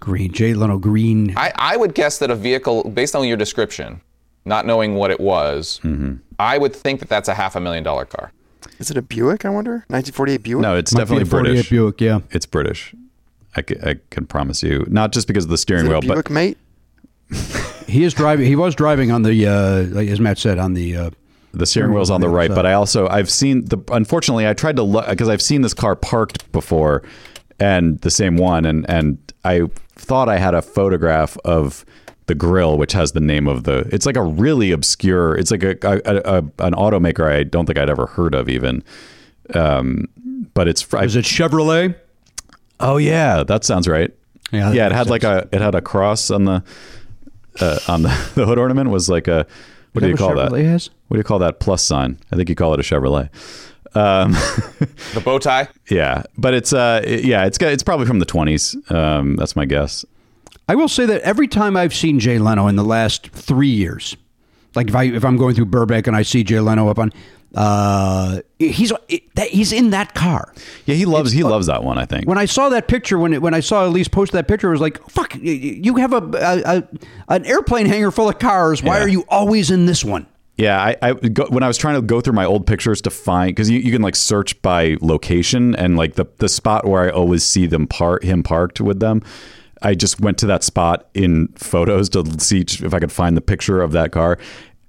Green, 0.00 0.32
Jay 0.32 0.54
Leno, 0.54 0.78
green. 0.78 1.36
I, 1.36 1.52
I 1.56 1.76
would 1.76 1.94
guess 1.94 2.18
that 2.18 2.30
a 2.30 2.34
vehicle, 2.34 2.84
based 2.90 3.14
on 3.14 3.28
your 3.28 3.36
description, 3.36 4.00
not 4.44 4.66
knowing 4.66 4.94
what 4.94 5.10
it 5.10 5.20
was, 5.20 5.80
Mm-hmm. 5.84 6.14
I 6.38 6.56
would 6.56 6.74
think 6.74 7.00
that 7.00 7.10
that's 7.10 7.28
a 7.28 7.34
half 7.34 7.54
a 7.54 7.60
million 7.60 7.84
dollar 7.84 8.06
car. 8.06 8.32
Is 8.78 8.90
it 8.90 8.96
a 8.96 9.02
Buick? 9.02 9.44
I 9.44 9.50
wonder. 9.50 9.84
1948 9.88 10.42
Buick. 10.42 10.62
No, 10.62 10.74
it's 10.74 10.94
Might 10.94 11.00
definitely 11.00 11.24
a 11.24 11.26
48 11.26 11.50
British. 11.52 11.68
Buick, 11.70 12.00
yeah. 12.00 12.20
It's 12.30 12.46
British. 12.46 12.94
I 13.54 13.60
can, 13.62 13.84
I 13.86 13.96
can 14.08 14.26
promise 14.26 14.62
you. 14.62 14.86
Not 14.88 15.12
just 15.12 15.26
because 15.26 15.44
of 15.44 15.50
the 15.50 15.54
Is 15.54 15.60
steering 15.60 15.84
it 15.84 15.88
a 15.88 15.90
wheel, 15.90 16.00
Buick, 16.00 16.24
but 16.24 16.30
mate? 16.30 16.56
He 17.86 18.04
is 18.04 18.14
driving. 18.14 18.46
He 18.46 18.54
was 18.54 18.74
driving 18.76 19.10
on 19.10 19.22
the, 19.24 19.46
uh, 19.48 19.82
like 19.94 20.08
as 20.08 20.20
Matt 20.20 20.38
said, 20.38 20.58
on 20.58 20.74
the. 20.74 20.96
Uh, 20.96 21.10
the 21.52 21.66
steering 21.66 21.92
wheel's 21.92 22.10
on 22.10 22.20
the 22.20 22.28
right. 22.28 22.48
But 22.48 22.64
I 22.64 22.74
also 22.74 23.08
I've 23.08 23.28
seen 23.28 23.64
the. 23.64 23.78
Unfortunately, 23.90 24.46
I 24.46 24.54
tried 24.54 24.76
to 24.76 24.84
look 24.84 25.08
because 25.08 25.28
I've 25.28 25.42
seen 25.42 25.62
this 25.62 25.74
car 25.74 25.96
parked 25.96 26.50
before, 26.52 27.02
and 27.58 28.00
the 28.02 28.10
same 28.12 28.36
one, 28.36 28.64
and 28.64 28.88
and 28.88 29.18
I 29.44 29.62
thought 30.10 30.28
I 30.28 30.38
had 30.38 30.54
a 30.54 30.62
photograph 30.62 31.38
of 31.44 31.84
the 32.26 32.34
grill, 32.34 32.76
which 32.76 32.94
has 32.94 33.12
the 33.12 33.20
name 33.20 33.46
of 33.46 33.62
the. 33.62 33.88
It's 33.92 34.06
like 34.06 34.16
a 34.16 34.22
really 34.22 34.72
obscure. 34.72 35.36
It's 35.36 35.52
like 35.52 35.62
a, 35.62 35.76
a, 35.84 36.16
a, 36.24 36.38
an 36.66 36.74
automaker 36.74 37.30
I 37.30 37.44
don't 37.44 37.64
think 37.64 37.78
I'd 37.78 37.88
ever 37.88 38.06
heard 38.06 38.34
of 38.34 38.48
even. 38.48 38.82
Um, 39.54 40.08
but 40.52 40.66
it's. 40.66 40.82
Is 40.94 41.14
it 41.14 41.24
Chevrolet? 41.24 41.94
Oh 42.80 42.96
yeah, 42.96 43.44
that 43.44 43.62
sounds 43.62 43.86
right. 43.86 44.12
Yeah, 44.50 44.72
yeah. 44.72 44.86
It 44.86 44.92
had 44.92 45.08
like 45.08 45.22
a 45.22 45.48
it 45.52 45.60
had 45.60 45.76
a 45.76 45.80
cross 45.80 46.28
on 46.32 46.44
the 46.44 46.64
uh, 47.60 47.78
on 47.86 48.02
the, 48.02 48.08
the 48.34 48.46
hood 48.46 48.58
ornament 48.58 48.90
was 48.90 49.08
like 49.08 49.28
a 49.28 49.46
what 49.92 50.02
do 50.02 50.08
you 50.08 50.16
call 50.16 50.34
that? 50.34 50.50
Chevrolet 50.50 50.64
has? 50.64 50.90
What 51.06 51.14
do 51.14 51.20
you 51.20 51.24
call 51.24 51.38
that 51.38 51.60
plus 51.60 51.84
sign? 51.84 52.18
I 52.32 52.36
think 52.36 52.48
you 52.48 52.56
call 52.56 52.74
it 52.74 52.80
a 52.80 52.82
Chevrolet. 52.82 53.28
Um, 53.94 54.32
The 55.14 55.20
bow 55.24 55.38
tie? 55.38 55.68
yeah, 55.90 56.22
but 56.38 56.54
it's 56.54 56.72
uh 56.72 57.02
it- 57.04 57.24
yeah 57.24 57.44
it's 57.46 57.58
got 57.58 57.72
it's 57.72 57.82
probably 57.82 58.06
from 58.06 58.18
the 58.20 58.24
twenties. 58.26 58.76
Um, 58.90 59.36
that's 59.36 59.56
my 59.56 59.64
guess. 59.64 60.04
I 60.68 60.76
will 60.76 60.88
say 60.88 61.04
that 61.06 61.20
every 61.22 61.48
time 61.48 61.76
I've 61.76 61.92
seen 61.94 62.20
Jay 62.20 62.38
Leno 62.38 62.68
in 62.68 62.76
the 62.76 62.84
last 62.84 63.28
three 63.30 63.68
years, 63.70 64.16
like 64.76 64.88
if 64.88 64.94
I 64.94 65.04
if 65.04 65.24
I'm 65.24 65.36
going 65.36 65.54
through 65.56 65.66
Burbank 65.66 66.06
and 66.06 66.16
I 66.16 66.22
see 66.22 66.44
Jay 66.44 66.60
Leno 66.60 66.86
up 66.88 67.00
on, 67.00 67.12
uh, 67.56 68.40
he's 68.60 68.92
it, 69.08 69.34
that, 69.34 69.48
he's 69.48 69.72
in 69.72 69.90
that 69.90 70.14
car. 70.14 70.52
Yeah, 70.86 70.94
he 70.94 71.04
loves 71.06 71.32
he 71.32 71.42
loves 71.42 71.66
that 71.66 71.82
one. 71.82 71.98
I 71.98 72.06
think. 72.06 72.28
When 72.28 72.38
I 72.38 72.44
saw 72.44 72.68
that 72.68 72.86
picture, 72.86 73.18
when 73.18 73.32
it, 73.32 73.42
when 73.42 73.54
I 73.54 73.58
saw 73.60 73.84
Elise 73.86 74.06
post 74.06 74.30
that 74.32 74.46
picture, 74.46 74.68
I 74.68 74.70
was 74.72 74.80
like, 74.80 75.02
"Fuck! 75.10 75.34
y- 75.34 75.40
y- 75.42 75.80
You 75.82 75.96
have 75.96 76.12
a, 76.12 76.18
a, 76.18 76.78
a 76.78 76.88
an 77.34 77.44
airplane 77.46 77.86
hangar 77.86 78.12
full 78.12 78.28
of 78.28 78.38
cars. 78.38 78.80
Why 78.84 78.98
Yeah. 78.98 79.02
are 79.04 79.08
you 79.08 79.24
always 79.28 79.72
in 79.72 79.86
this 79.86 80.04
one?" 80.04 80.26
Yeah, 80.60 80.78
I, 80.78 80.96
I 81.00 81.12
go, 81.14 81.46
when 81.48 81.62
I 81.62 81.68
was 81.68 81.78
trying 81.78 81.94
to 81.94 82.02
go 82.02 82.20
through 82.20 82.34
my 82.34 82.44
old 82.44 82.66
pictures 82.66 83.00
to 83.02 83.10
find 83.10 83.48
because 83.48 83.70
you, 83.70 83.78
you 83.78 83.90
can 83.90 84.02
like 84.02 84.14
search 84.14 84.60
by 84.60 84.98
location 85.00 85.74
and 85.74 85.96
like 85.96 86.16
the 86.16 86.26
the 86.36 86.50
spot 86.50 86.86
where 86.86 87.02
I 87.02 87.08
always 87.08 87.42
see 87.42 87.66
them 87.66 87.86
part 87.86 88.22
him 88.24 88.42
parked 88.42 88.78
with 88.78 89.00
them. 89.00 89.22
I 89.80 89.94
just 89.94 90.20
went 90.20 90.36
to 90.38 90.46
that 90.48 90.62
spot 90.62 91.08
in 91.14 91.48
photos 91.56 92.10
to 92.10 92.38
see 92.38 92.60
if 92.60 92.92
I 92.92 92.98
could 92.98 93.10
find 93.10 93.38
the 93.38 93.40
picture 93.40 93.80
of 93.80 93.92
that 93.92 94.12
car, 94.12 94.38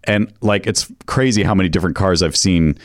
and 0.04 0.34
like 0.42 0.68
it's 0.68 0.92
crazy 1.06 1.42
how 1.44 1.56
many 1.56 1.70
different 1.70 1.96
cars 1.96 2.22
I've 2.22 2.36
seen 2.36 2.78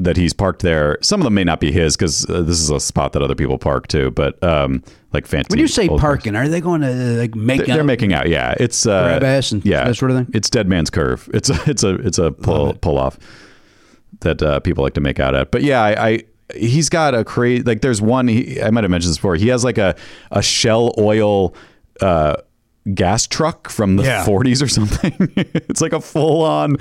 that 0.00 0.16
he's 0.16 0.32
parked 0.32 0.62
there. 0.62 0.98
Some 1.02 1.20
of 1.20 1.24
them 1.24 1.34
may 1.34 1.44
not 1.44 1.60
be 1.60 1.70
his 1.70 1.96
because 1.96 2.28
uh, 2.28 2.42
this 2.42 2.58
is 2.58 2.70
a 2.70 2.80
spot 2.80 3.12
that 3.12 3.22
other 3.22 3.34
people 3.34 3.58
park 3.58 3.86
too. 3.86 4.10
But 4.10 4.42
um, 4.42 4.82
like 5.12 5.26
fancy. 5.26 5.48
When 5.50 5.58
you 5.58 5.68
say 5.68 5.88
old 5.88 6.00
cars. 6.00 6.00
parking, 6.00 6.36
are 6.36 6.48
they 6.48 6.60
going 6.60 6.80
to 6.80 6.92
like 7.18 7.34
make? 7.34 7.66
They're, 7.66 7.84
making 7.84 8.12
out. 8.12 8.28
Yeah, 8.28 8.54
it's 8.58 8.86
uh, 8.86 9.02
Grab 9.02 9.22
ass 9.24 9.52
and 9.52 9.64
yeah, 9.64 9.84
that 9.84 9.94
sort 9.94 10.10
of 10.10 10.16
thing? 10.16 10.30
It's 10.34 10.48
dead 10.48 10.68
man's 10.68 10.90
curve. 10.90 11.28
It's 11.34 11.50
a 11.50 11.58
it's 11.70 11.82
a 11.82 11.94
it's 11.96 12.18
a 12.18 12.32
pull 12.32 12.74
pull 12.74 12.98
off 12.98 13.18
that 14.20 14.42
uh, 14.42 14.60
people 14.60 14.82
like 14.82 14.94
to 14.94 15.00
make 15.00 15.20
out 15.20 15.34
at. 15.34 15.50
But 15.50 15.62
yeah, 15.62 15.82
I, 15.82 16.08
I 16.08 16.22
he's 16.54 16.88
got 16.88 17.14
a 17.14 17.24
crazy 17.24 17.62
like. 17.62 17.80
There's 17.80 18.00
one 18.00 18.28
he, 18.28 18.60
I 18.62 18.70
might 18.70 18.84
have 18.84 18.90
mentioned 18.90 19.10
this 19.10 19.18
before. 19.18 19.36
He 19.36 19.48
has 19.48 19.64
like 19.64 19.78
a 19.78 19.96
a 20.30 20.42
Shell 20.42 20.94
oil. 20.98 21.54
Uh, 22.00 22.36
gas 22.94 23.26
truck 23.26 23.68
from 23.68 23.96
the 23.96 24.02
Yeah. 24.04 24.24
40s 24.24 24.62
or 24.62 24.68
something 24.68 25.12
it's 25.36 25.80
like 25.82 25.92
a 25.92 26.00
full-on 26.00 26.76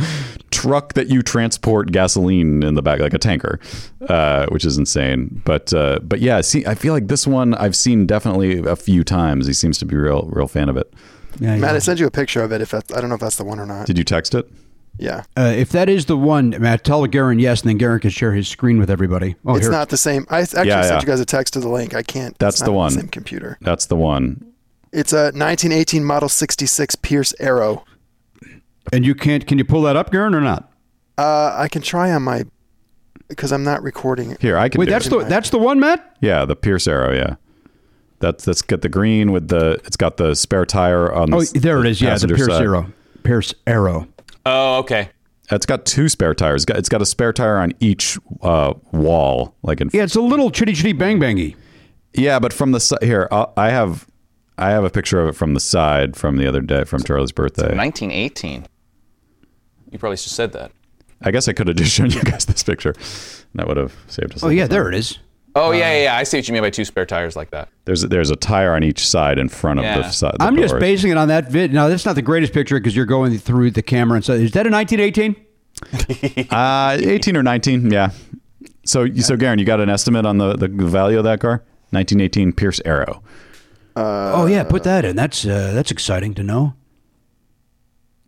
truck 0.50 0.94
that 0.94 1.08
you 1.08 1.22
transport 1.22 1.92
gasoline 1.92 2.64
in 2.64 2.76
the 2.76 2.82
back 2.82 3.00
like 3.00 3.14
a 3.14 3.18
tanker 3.20 3.60
uh, 4.08 4.46
which 4.48 4.64
is 4.66 4.78
insane 4.78 5.42
but 5.46 5.74
uh, 5.74 6.00
but 6.02 6.20
yeah 6.22 6.40
see 6.42 6.66
i 6.66 6.74
feel 6.74 6.94
like 6.94 7.08
this 7.10 7.28
one 7.28 7.54
i've 7.56 7.76
seen 7.76 8.06
definitely 8.06 8.60
a 8.60 8.76
few 8.76 9.04
times 9.04 9.46
he 9.48 9.54
seems 9.54 9.78
to 9.78 9.86
be 9.86 9.96
a 9.96 10.00
real 10.00 10.30
real 10.32 10.48
fan 10.48 10.70
of 10.70 10.78
it 10.78 10.92
Yeah, 11.40 11.56
yeah. 11.56 11.60
Matt, 11.62 11.76
I 11.76 11.80
sent 11.80 12.00
you 12.00 12.08
a 12.08 12.12
picture 12.12 12.42
of 12.44 12.52
it. 12.52 12.62
If 12.62 12.72
that's, 12.72 12.94
I 12.94 13.02
don't 13.02 13.10
know 13.10 13.16
if 13.16 13.22
that's 13.22 13.36
the 13.38 13.44
one 13.46 13.60
or 13.60 13.66
not. 13.66 13.86
did 13.86 13.98
you 13.98 14.04
text 14.04 14.34
it 14.34 14.50
yeah, 14.98 15.24
Uh, 15.38 15.54
if 15.56 15.70
that 15.70 15.88
is 15.88 16.08
the 16.08 16.18
one, 16.18 16.50
Matt, 16.60 16.84
tell 16.84 17.06
Garen 17.08 17.40
yes, 17.40 17.62
and 17.62 17.70
then 17.70 17.78
Garen 17.78 18.02
can 18.02 18.10
share 18.10 18.34
his 18.34 18.50
screen 18.50 18.80
with 18.80 18.90
everybody. 18.90 19.36
Oh, 19.46 19.56
it's 19.56 19.64
here. 19.66 19.72
not 19.72 19.88
the 19.88 19.96
same. 19.96 20.26
I 20.30 20.42
actually 20.42 20.68
Yeah, 20.68 20.82
sent 20.82 20.96
yeah. 20.96 21.00
you 21.00 21.06
guys 21.08 21.20
a 21.22 21.26
text 21.26 21.54
to 21.54 21.62
the 21.62 21.70
link. 21.70 21.94
I 21.96 22.02
can't. 22.04 22.38
That's 22.38 22.56
it's 22.58 22.64
the 22.64 22.72
not 22.72 22.76
one. 22.76 22.92
same 22.92 23.08
computer. 23.08 23.58
That's 23.62 23.86
the 23.86 23.96
one. 23.96 24.49
It's 24.92 25.14
a 25.14 25.32
1918 25.32 26.04
Model 26.04 26.30
66 26.30 26.96
Pierce 26.96 27.34
Arrow. 27.40 27.86
And 28.92 29.06
you 29.06 29.14
can't. 29.14 29.46
Can 29.46 29.58
you 29.58 29.66
pull 29.66 29.84
that 29.84 29.96
up, 29.96 30.12
Garen, 30.12 30.34
or 30.34 30.42
not? 30.42 30.72
Uh, 31.18 31.54
I 31.56 31.68
can 31.68 31.82
try 31.82 32.12
on 32.12 32.24
my 32.24 32.46
because 33.28 33.52
I'm 33.52 33.64
not 33.64 33.84
recording. 33.84 34.32
It. 34.32 34.42
Here, 34.42 34.58
I 34.58 34.70
can. 34.70 34.80
Wait, 34.80 34.86
do 34.86 34.92
that's 34.92 35.06
it. 35.08 35.10
the 35.10 35.18
that's 35.26 35.50
the 35.52 35.60
one, 35.60 35.80
Matt. 35.80 36.18
yeah, 36.22 36.46
the 36.46 36.56
Pierce 36.56 36.88
Arrow. 36.88 37.14
Yeah, 37.14 37.36
That's 38.20 38.46
that's 38.46 38.62
got 38.64 38.82
the 38.82 38.90
green 38.90 39.32
with 39.32 39.50
the. 39.50 39.80
It's 39.86 39.98
got 39.98 40.18
the 40.18 40.34
spare 40.36 40.66
tire 40.66 41.14
on. 41.14 41.30
The, 41.30 41.38
oh, 41.38 41.42
the, 41.42 41.60
there 41.60 41.80
it 41.80 41.86
is. 41.86 42.02
Yeah, 42.02 42.10
the 42.10 42.14
passenger 42.14 42.36
Pierce 42.36 42.48
side. 42.50 42.64
Arrow. 42.64 42.94
Pierce 43.24 43.54
Arrow. 43.68 44.08
Oh, 44.46 44.78
okay. 44.80 45.10
It's 45.52 45.66
got 45.66 45.86
two 45.86 46.10
spare 46.10 46.34
tires. 46.34 46.62
It's 46.62 46.66
got, 46.66 46.78
it's 46.78 46.90
got 46.90 47.02
a 47.02 47.06
spare 47.06 47.34
tire 47.34 47.58
on 47.58 47.74
each 47.80 48.18
uh, 48.42 48.74
wall, 48.92 49.56
like 49.64 49.82
in. 49.82 49.90
Yeah, 49.94 50.04
it's 50.04 50.16
a 50.16 50.22
little 50.22 50.52
chitty 50.52 50.74
chitty 50.74 50.94
bang 50.94 51.20
bangy. 51.20 51.56
Yeah, 52.14 52.40
but 52.40 52.54
from 52.54 52.72
the 52.72 52.80
side 52.80 53.04
here, 53.04 53.28
I'll, 53.32 53.54
I 53.58 53.70
have, 53.70 54.08
I 54.60 54.72
have 54.72 54.84
a 54.84 54.90
picture 54.90 55.20
of 55.22 55.30
it 55.30 55.34
from 55.34 55.54
the 55.54 55.60
side 55.60 56.16
from 56.16 56.38
the 56.38 56.48
other 56.48 56.62
day 56.62 56.84
from 56.84 57.02
Charlie's 57.04 57.32
birthday. 57.32 57.76
1918. 57.76 58.66
You 59.92 59.98
probably 60.00 60.18
just 60.18 60.36
said 60.36 60.52
that. 60.54 60.72
I 61.22 61.32
guess 61.32 61.48
I 61.48 61.54
could 61.54 61.68
have 61.68 61.78
just 61.78 61.92
shown 61.92 62.12
you 62.12 62.22
guys 62.22 62.46
this 62.46 62.64
picture. 62.64 62.94
That 63.56 63.68
would 63.68 63.78
have 63.78 63.96
saved 64.08 64.36
us. 64.36 64.44
Oh 64.44 64.50
yeah, 64.50 64.68
there 64.68 64.88
it 64.90 64.96
is. 64.96 65.18
Oh 65.56 65.72
yeah, 65.72 65.92
yeah, 65.96 66.04
yeah. 66.04 66.16
I 66.16 66.24
see 66.24 66.38
what 66.38 66.48
you 66.48 66.54
mean 66.54 66.62
by 66.62 66.70
two 66.70 66.86
spare 66.86 67.06
tires 67.06 67.36
like 67.36 67.50
that. 67.52 67.70
There's 67.86 68.04
there's 68.04 68.30
a 68.30 68.36
tire 68.36 68.74
on 68.76 68.84
each 68.84 69.08
side 69.08 69.40
in 69.40 69.50
front 69.50 69.80
of 69.80 69.86
Yeah. 69.86 69.98
the 69.98 70.10
side. 70.12 70.36
The 70.40 70.44
I'm 70.44 70.56
just 70.56 70.78
basing 70.80 71.12
it 71.12 71.18
on 71.18 71.28
that 71.30 71.50
vid. 71.50 71.74
Now 71.74 71.88
that's 71.88 72.06
not 72.06 72.16
the 72.16 72.22
greatest 72.22 72.54
picture 72.54 72.80
because 72.80 72.96
you're 72.96 73.06
going 73.06 73.38
through 73.40 73.72
the 73.72 73.82
camera 73.82 74.18
and 74.18 74.26
so 74.26 74.34
is 74.34 74.52
that 74.52 74.68
a 74.68 74.70
1918? 74.70 75.36
Uh, 76.52 76.98
18 77.00 77.38
or 77.38 77.44
19, 77.44 77.90
yeah. 77.92 78.12
So, 78.84 79.08
so 79.16 79.38
Garen, 79.38 79.60
you 79.60 79.66
got 79.66 79.80
an 79.80 79.90
estimate 79.90 80.26
on 80.26 80.38
the, 80.38 80.56
the 80.56 80.68
value 80.68 81.18
of 81.18 81.24
that 81.24 81.40
car? 81.40 81.64
1918 81.92 82.52
Pierce 82.54 82.82
Arrow. 82.84 83.24
Oh 83.96 84.46
yeah, 84.46 84.64
put 84.64 84.84
that 84.84 85.06
in. 85.06 85.16
That's 85.16 85.46
uh, 85.46 85.72
that's 85.74 85.92
exciting 85.92 86.34
to 86.36 86.44
know. 86.44 86.74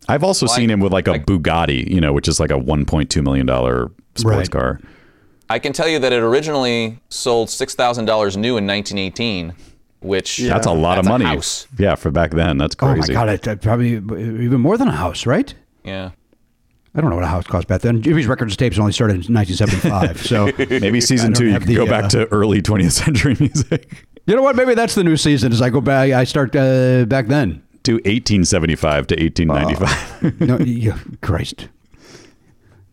I've 0.08 0.24
also 0.24 0.46
Like- 0.46 0.56
seen 0.56 0.70
him 0.70 0.80
with 0.80 0.92
like 0.92 1.06
a 1.08 1.18
Bugatti, 1.20 1.88
you 1.88 2.00
know, 2.00 2.12
which 2.12 2.26
is 2.28 2.40
like 2.40 2.50
a 2.50 2.58
1.2 2.58 3.22
million 3.22 3.46
dollar 3.46 3.90
sports 4.16 4.36
Right. 4.36 4.50
car. 4.50 4.80
I 5.48 5.58
can 5.58 5.72
tell 5.72 5.88
you 5.88 5.98
that 6.00 6.12
it 6.12 6.22
originally 6.22 6.98
sold 7.08 7.50
six 7.50 7.74
thousand 7.74 8.06
dollars 8.06 8.36
new 8.36 8.56
in 8.56 8.66
1918, 8.66 9.52
which 10.00 10.38
That's 10.38 10.66
a 10.66 10.72
lot 10.72 10.96
that's 10.96 11.06
of 11.06 11.12
money. 11.12 11.24
house. 11.26 11.66
Yeah, 11.78 11.94
for 11.94 12.10
back 12.10 12.30
then, 12.32 12.58
that's 12.58 12.74
crazy. 12.74 12.90
Oh 12.92 12.94
crazy. 12.96 13.12
my 13.12 13.20
god, 13.20 13.28
it, 13.28 13.46
it 13.46 13.60
probably 13.62 13.90
even 13.92 14.60
more 14.60 14.76
than 14.76 14.88
a 14.88 14.92
house, 14.96 15.26
right? 15.26 15.54
Yeah. 15.84 16.10
I 16.94 17.00
don't 17.00 17.08
know 17.08 17.16
what 17.16 17.24
a 17.24 17.28
house 17.28 17.46
cost 17.46 17.68
back 17.68 17.80
then. 17.80 18.02
Jimmy's 18.02 18.26
Records 18.26 18.54
tapes 18.56 18.78
only 18.78 18.92
started 18.92 19.26
in 19.26 19.34
1975, 19.34 20.26
so 20.26 20.50
Maybe 20.80 21.00
season 21.00 21.32
two, 21.32 21.46
you 21.46 21.52
have 21.52 21.62
could 21.62 21.68
the, 21.70 21.74
go 21.76 21.84
uh, 21.86 21.88
back 21.88 22.10
to 22.10 22.26
early 22.32 22.60
20th 22.60 22.92
century 22.92 23.34
music. 23.40 24.04
You 24.26 24.36
know 24.36 24.42
what? 24.42 24.54
Maybe 24.56 24.74
that's 24.74 24.94
the 24.94 25.04
new 25.04 25.16
season. 25.16 25.52
As 25.52 25.60
I 25.60 25.70
go 25.70 25.80
back, 25.80 26.12
I 26.12 26.24
start 26.24 26.54
uh, 26.54 27.04
back 27.06 27.26
then. 27.26 27.62
to 27.84 27.94
1875 27.94 29.06
to 29.08 29.16
1895. 29.16 30.40
No, 30.40 30.58
yeah, 30.58 30.98
Christ. 31.20 31.68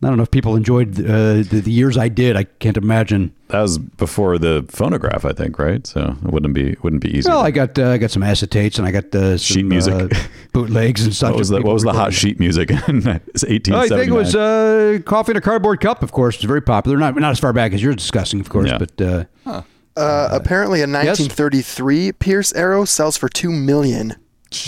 I 0.02 0.08
don't 0.08 0.16
know 0.16 0.24
if 0.24 0.32
people 0.32 0.56
enjoyed 0.56 0.98
uh, 1.00 1.44
the, 1.44 1.62
the 1.64 1.72
years 1.72 1.98
I 1.98 2.08
did. 2.08 2.38
I 2.38 2.46
can't 2.46 2.78
imagine. 2.78 3.34
that 3.50 3.62
was 3.62 3.78
before 3.78 4.38
the 4.38 4.66
phonograph, 4.70 5.26
I 5.26 5.34
think, 5.34 5.60
right? 5.60 5.86
So 5.86 6.16
it 6.24 6.32
wouldn't 6.32 6.54
be 6.54 6.78
wouldn't 6.82 7.02
be 7.04 7.16
easy. 7.18 7.30
Well, 7.30 7.42
I 7.42 7.52
got 7.52 7.78
uh, 7.78 7.90
I 7.90 7.98
got 7.98 8.10
some 8.10 8.22
acetates 8.24 8.78
and 8.80 8.88
I 8.88 8.92
got 8.92 9.14
uh, 9.14 9.38
Sheet 9.38 9.66
music. 9.66 9.94
uh, 9.94 10.08
bootlegs 10.54 11.04
and 11.04 11.14
such. 11.14 11.32
what 11.32 11.38
was 11.40 11.50
the, 11.50 11.62
what 11.62 11.74
was 11.74 11.84
the 11.84 11.92
hot 11.92 12.14
sheet 12.14 12.40
music 12.40 12.70
in 12.72 12.78
1879? 13.04 13.76
Oh, 13.78 13.84
I 13.84 13.88
think 13.90 14.10
it 14.10 14.14
was 14.14 14.36
uh, 14.36 15.00
coffee 15.06 15.32
in 15.34 15.38
a 15.38 15.42
cardboard 15.42 15.82
cup. 15.82 16.02
Of 16.02 16.14
course, 16.14 16.36
it's 16.38 16.46
very 16.46 16.62
popular. 16.62 16.98
Not 16.98 17.16
not 17.18 17.32
as 17.32 17.40
far 17.40 17.52
back 17.52 17.74
as 17.74 17.84
you're 17.84 17.94
discussing, 17.94 18.40
of 18.40 18.48
course, 18.50 18.70
Yeah. 18.70 18.78
but 18.78 19.02
uh, 19.02 19.62
Uh, 20.00 20.30
apparently, 20.32 20.80
a 20.82 20.88
1933 20.88 22.12
Pierce 22.14 22.54
Arrow 22.54 22.86
sells 22.86 23.18
for 23.18 23.30
two 23.30 23.52
million. 23.52 24.16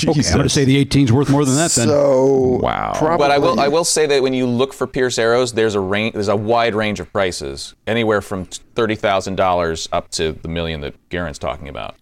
okay. 0.04 0.08
I'm 0.28 0.34
going 0.34 0.44
to 0.44 0.50
say 0.50 0.64
the 0.66 0.84
18's 0.86 1.12
worth 1.12 1.30
more 1.30 1.44
than 1.44 1.56
that. 1.56 1.72
Then 1.72 1.88
So 1.88 2.60
Wow. 2.62 2.94
probably, 2.96 3.18
But 3.18 3.32
I 3.32 3.38
will 3.40 3.60
I 3.60 3.68
will 3.68 3.84
say 3.84 4.06
that 4.08 4.22
when 4.22 4.34
you 4.34 4.46
look 4.46 4.74
for 4.74 4.86
Pierce 4.88 5.18
arrows, 5.18 5.54
there's 5.54 5.74
a 5.76 5.80
range 5.80 6.14
there's 6.14 6.28
a 6.28 6.36
wide 6.36 6.76
range 6.76 7.00
of 7.00 7.12
prices, 7.12 7.74
anywhere 7.88 8.22
from 8.22 8.46
thirty 8.46 8.96
thousand 8.96 9.36
dollars 9.38 9.90
up 9.92 10.10
to 10.12 10.34
the 10.34 10.48
million 10.48 10.82
that 10.82 10.94
Garen's 11.10 11.40
talking 11.40 11.68
about. 11.68 11.96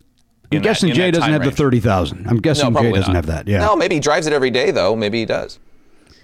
I'm 0.52 0.58
In 0.58 0.62
that- 0.62 0.68
guessing 0.68 0.94
Jay 0.94 1.12
doesn't 1.12 1.22
time 1.22 1.32
have 1.34 1.42
the 1.42 1.48
range. 1.50 1.58
thirty 1.58 1.80
thousand. 1.80 2.28
I'm 2.28 2.38
guessing 2.42 2.74
No, 2.74 2.82
Jay 2.82 2.92
doesn't 2.92 3.14
not. 3.14 3.16
have 3.16 3.26
that. 3.28 3.48
Yeah. 3.48 3.60
No, 3.60 3.76
maybe 3.76 3.96
he 3.96 4.02
drives 4.02 4.28
it 4.28 4.34
every 4.34 4.52
day 4.52 4.72
though. 4.72 4.96
Maybe 4.96 5.20
he 5.20 5.26
does. 5.26 5.60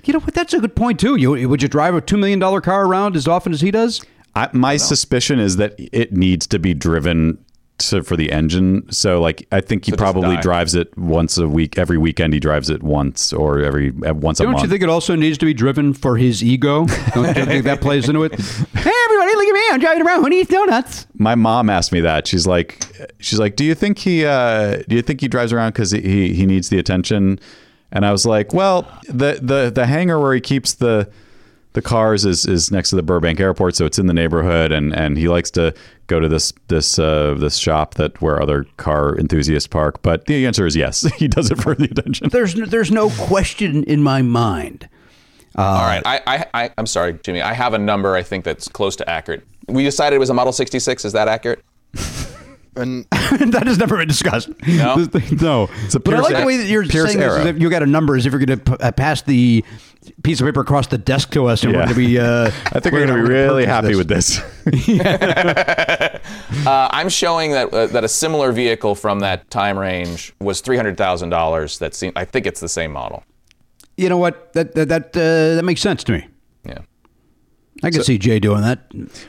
You 0.03 0.13
know 0.13 0.19
what? 0.19 0.33
That's 0.33 0.53
a 0.53 0.59
good 0.59 0.75
point 0.75 0.99
too. 0.99 1.15
You 1.15 1.47
would 1.47 1.61
you 1.61 1.67
drive 1.69 1.95
a 1.95 2.01
two 2.01 2.17
million 2.17 2.39
dollar 2.39 2.59
car 2.61 2.85
around 2.85 3.15
as 3.15 3.27
often 3.27 3.53
as 3.53 3.61
he 3.61 3.71
does? 3.71 4.01
I, 4.36 4.50
my 4.54 4.78
suspicion 4.78 5.39
is 5.39 5.58
that 5.58 5.76
it 5.78 6.12
needs 6.12 6.45
to 6.48 6.60
be 6.60 6.74
driven 6.74 7.38
to, 7.78 8.04
for 8.04 8.15
the 8.15 8.32
engine. 8.32 8.89
So, 8.91 9.19
like, 9.21 9.48
I 9.52 9.60
think 9.62 9.86
he 9.86 9.91
So 9.91 9.98
probably 9.98 10.38
drives 10.38 10.76
it 10.76 10.98
once 10.98 11.38
a 11.38 11.48
week. 11.48 11.78
Every 11.78 11.98
weekend, 11.98 12.34
he 12.34 12.39
drives 12.39 12.69
it 12.69 12.84
once 12.84 13.34
or 13.34 13.60
every 13.60 13.89
uh, 14.06 14.13
once 14.13 14.39
a 14.39 14.43
month. 14.45 14.58
Don't 14.58 14.63
you 14.63 14.69
think 14.69 14.82
it 14.84 14.89
also 14.89 15.15
needs 15.15 15.38
to 15.39 15.45
be 15.45 15.54
driven 15.54 15.93
for 15.93 16.17
his 16.17 16.43
ego? 16.43 16.86
Don't 17.13 17.36
you 17.36 17.45
think 17.45 17.63
that 17.65 17.82
plays 17.88 18.08
into 18.08 18.24
it? 18.24 18.34
Hey, 18.86 18.91
everybody, 19.06 19.36
look 19.36 19.48
at 19.48 19.54
me! 19.54 19.62
I'm 19.71 19.80
driving 19.80 20.06
around. 20.06 20.21
Who 20.21 20.30
needs 20.30 20.50
donuts? 20.50 21.08
my 21.15 21.34
mom 21.34 21.69
asked 21.71 21.91
me 21.91 22.02
that. 22.02 22.28
She's 22.28 22.45
like, 22.45 22.86
she's 23.19 23.39
like, 23.39 23.56
do 23.56 23.63
you 23.63 23.74
think 23.74 23.98
he, 23.98 24.24
uh, 24.26 24.84
do 24.88 24.95
you 24.95 25.02
think 25.02 25.21
he 25.21 25.28
drives 25.28 25.52
around 25.52 25.71
because 25.71 25.89
he 25.91 26.34
he 26.34 26.45
needs 26.45 26.69
the 26.69 26.78
attention? 26.78 27.39
And 27.91 28.06
I 28.06 28.12
was 28.12 28.26
like, 28.28 28.54
well, 28.54 28.88
the 29.08 29.39
the 29.41 29.71
the 29.74 29.86
hangar 29.88 30.19
where 30.19 30.34
he 30.36 30.41
keeps 30.41 30.76
the 30.76 31.10
the 31.75 31.81
cars 31.81 32.25
is 32.25 32.45
is 32.45 32.71
next 32.71 32.89
to 32.89 32.95
the 32.95 33.03
Burbank 33.03 33.39
Airport, 33.39 33.75
so 33.75 33.85
it's 33.85 33.99
in 33.99 34.07
the 34.07 34.13
neighborhood, 34.13 34.71
and 34.71 34.95
and 34.95 35.17
he 35.17 35.27
likes 35.27 35.51
to 35.51 35.73
go 36.07 36.21
to 36.21 36.27
this 36.27 36.53
this 36.69 36.97
uh, 36.97 37.35
this 37.38 37.57
shop 37.57 37.95
that 37.95 38.19
where 38.21 38.41
other 38.41 38.65
car 38.77 39.17
enthusiasts 39.19 39.67
park. 39.67 40.01
But 40.01 40.25
the 40.25 40.45
answer 40.45 40.65
is 40.65 40.75
yes, 40.75 41.01
he 41.17 41.27
does 41.27 41.51
it 41.51 41.61
for 41.61 41.75
the 41.75 41.85
attention. 41.85 42.29
There's 42.29 42.55
no, 42.55 42.65
there's 42.65 42.91
no 42.91 43.09
question 43.09 43.83
in 43.83 44.01
my 44.01 44.21
mind. 44.21 44.89
All 45.57 45.85
right, 45.85 46.01
I, 46.05 46.21
I, 46.25 46.45
I, 46.53 46.69
I'm 46.77 46.88
sorry, 46.88 47.19
Jimmy. 47.23 47.41
I 47.41 47.53
have 47.53 47.73
a 47.73 47.77
number 47.77 48.15
I 48.15 48.23
think 48.23 48.43
that's 48.43 48.67
close 48.67 48.95
to 48.97 49.09
accurate. 49.09 49.45
We 49.67 49.83
decided 49.83 50.15
it 50.15 50.19
was 50.19 50.29
a 50.29 50.33
Model 50.33 50.51
66. 50.51 51.05
Is 51.05 51.13
that 51.13 51.29
accurate? 51.29 51.63
and 52.75 53.05
that 53.11 53.63
has 53.65 53.77
never 53.77 53.97
been 53.97 54.07
discussed. 54.07 54.49
No? 54.67 54.97
This 54.97 55.07
thing- 55.07 55.38
no. 55.38 55.69
a 55.93 55.99
but 55.99 56.13
I 56.13 56.19
like 56.19 56.38
the 56.38 56.45
way 56.45 56.57
that 56.57 56.67
you're 56.67 56.83
Pierce 56.83 57.07
saying 57.07 57.19
this. 57.19 57.31
Arrow. 57.31 57.47
As 57.47 57.57
you 57.57 57.69
got 57.69 57.83
a 57.83 57.88
number, 57.88 58.15
as 58.15 58.25
if 58.25 58.33
you're 58.33 58.45
going 58.45 58.59
to 58.59 58.85
uh, 58.85 58.91
pass 58.91 59.21
the 59.21 59.63
piece 60.23 60.39
of 60.39 60.45
paper 60.45 60.61
across 60.61 60.87
the 60.87 60.97
desk 60.97 61.31
to 61.31 61.45
us, 61.45 61.63
and 61.63 61.73
we're 61.73 61.79
going 61.79 61.89
to 61.89 61.95
be. 61.95 62.19
Uh, 62.19 62.45
I 62.65 62.79
think 62.79 62.93
we're 62.93 63.05
going 63.05 63.19
to 63.19 63.23
be 63.23 63.29
really 63.33 63.65
happy 63.65 63.95
with 63.95 64.07
this. 64.07 64.41
Uh, 66.65 66.89
I'm 66.91 67.09
showing 67.09 67.51
that 67.51 67.71
uh, 67.71 67.85
that 67.87 68.03
a 68.03 68.07
similar 68.07 68.51
vehicle 68.51 68.95
from 68.95 69.19
that 69.19 69.49
time 69.51 69.77
range 69.77 70.33
was 70.39 70.61
three 70.61 70.77
hundred 70.77 70.97
thousand 70.97 71.29
dollars. 71.29 71.77
That 71.77 71.93
seem, 71.93 72.11
I 72.15 72.25
think 72.25 72.47
it's 72.47 72.59
the 72.59 72.69
same 72.69 72.91
model. 72.91 73.23
You 73.97 74.09
know 74.09 74.17
what? 74.17 74.53
That 74.53 74.73
that 74.73 74.87
that, 74.89 75.05
uh, 75.15 75.55
that 75.55 75.63
makes 75.63 75.81
sense 75.81 76.03
to 76.05 76.13
me. 76.13 76.27
Yeah. 76.65 76.79
I 77.83 77.91
can 77.91 78.03
see 78.03 78.17
Jay 78.17 78.39
doing 78.39 78.61
that. 78.61 78.79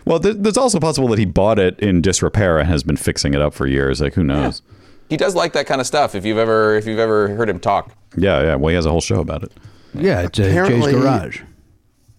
well, 0.06 0.18
th- 0.18 0.36
there's 0.38 0.56
also 0.56 0.80
possible 0.80 1.08
that 1.08 1.18
he 1.18 1.26
bought 1.26 1.58
it 1.58 1.78
in 1.80 2.00
disrepair 2.00 2.58
and 2.58 2.68
has 2.68 2.82
been 2.82 2.96
fixing 2.96 3.34
it 3.34 3.42
up 3.42 3.52
for 3.52 3.66
years. 3.66 4.00
Like 4.00 4.14
who 4.14 4.24
knows? 4.24 4.62
He 5.10 5.16
does 5.16 5.34
like 5.34 5.52
that 5.52 5.66
kind 5.66 5.80
of 5.80 5.86
stuff. 5.86 6.14
If 6.14 6.24
you've 6.24 6.38
ever 6.38 6.76
if 6.76 6.86
you've 6.86 6.98
ever 6.98 7.28
heard 7.34 7.50
him 7.50 7.60
talk. 7.60 7.94
Yeah, 8.16 8.42
yeah. 8.42 8.54
Well, 8.54 8.70
he 8.70 8.76
has 8.76 8.86
a 8.86 8.90
whole 8.90 9.00
show 9.02 9.20
about 9.20 9.42
it. 9.42 9.52
Yeah, 9.94 10.22
it's 10.22 10.38
uh, 10.38 10.42
Jay's 10.68 10.92
garage. 10.92 11.38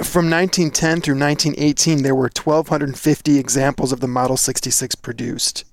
from 0.03 0.29
1910 0.29 1.01
through 1.01 1.19
1918, 1.19 2.03
there 2.03 2.15
were 2.15 2.29
1,250 2.33 3.37
examples 3.37 3.91
of 3.91 3.99
the 3.99 4.07
Model 4.07 4.37
66 4.37 4.95
produced. 4.95 5.63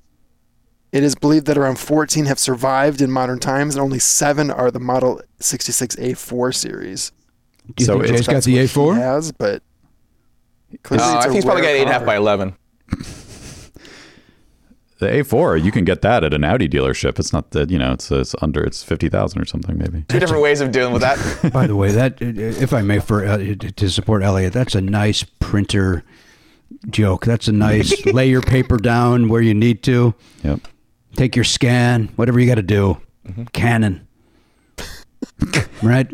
It 0.92 1.02
is 1.02 1.14
believed 1.14 1.46
that 1.46 1.58
around 1.58 1.78
14 1.78 2.26
have 2.26 2.38
survived 2.38 3.00
in 3.00 3.10
modern 3.10 3.40
times, 3.40 3.74
and 3.74 3.82
only 3.82 3.98
seven 3.98 4.50
are 4.50 4.70
the 4.70 4.78
Model 4.80 5.20
66A4 5.40 6.54
series. 6.54 7.10
Do 7.74 7.82
you 7.82 7.86
So 7.86 8.00
think 8.00 8.16
Jay's 8.16 8.26
got 8.28 8.42
the 8.44 8.56
A4? 8.58 8.94
He 8.94 9.00
has, 9.00 9.32
but 9.32 9.62
clearly 10.82 11.04
Uh, 11.04 11.16
it's 11.16 11.16
I 11.16 11.18
a 11.18 11.22
think 11.22 11.34
he's 11.34 11.44
probably 11.44 11.62
got 11.62 11.68
rare 11.68 11.76
eight 11.76 11.80
and 11.82 11.90
a 11.90 11.92
half 11.92 12.00
car. 12.02 12.06
by 12.06 12.16
eleven. 12.16 12.54
The 15.04 15.10
A4, 15.10 15.62
you 15.62 15.70
can 15.70 15.84
get 15.84 16.00
that 16.00 16.24
at 16.24 16.32
an 16.32 16.44
Audi 16.44 16.66
dealership. 16.66 17.18
It's 17.18 17.30
not 17.30 17.50
that 17.50 17.70
you 17.70 17.78
know, 17.78 17.92
it's 17.92 18.10
it's 18.10 18.34
under 18.40 18.64
it's 18.64 18.82
fifty 18.82 19.10
thousand 19.10 19.42
or 19.42 19.44
something 19.44 19.76
maybe. 19.76 20.02
Two 20.08 20.18
different 20.18 20.42
ways 20.42 20.62
of 20.62 20.72
dealing 20.72 20.94
with 20.94 21.02
that. 21.02 21.18
By 21.52 21.66
the 21.66 21.76
way, 21.76 21.92
that 21.92 22.22
uh, 22.22 22.26
if 22.26 22.72
I 22.72 22.80
may, 22.80 23.00
for 23.00 23.26
uh, 23.26 23.36
to 23.36 23.90
support 23.90 24.22
Elliot, 24.22 24.54
that's 24.54 24.74
a 24.74 24.80
nice 24.80 25.22
printer 25.40 26.04
joke. 26.88 27.26
That's 27.26 27.48
a 27.48 27.52
nice 27.52 28.06
lay 28.14 28.30
your 28.30 28.40
paper 28.40 28.78
down 28.78 29.28
where 29.28 29.42
you 29.42 29.52
need 29.52 29.82
to. 29.82 30.14
Yep. 30.42 30.60
Take 31.16 31.36
your 31.36 31.44
scan, 31.44 32.08
whatever 32.16 32.40
you 32.40 32.46
got 32.46 32.54
to 32.54 32.62
do. 32.62 32.98
Canon, 33.52 34.06
right? 35.82 36.10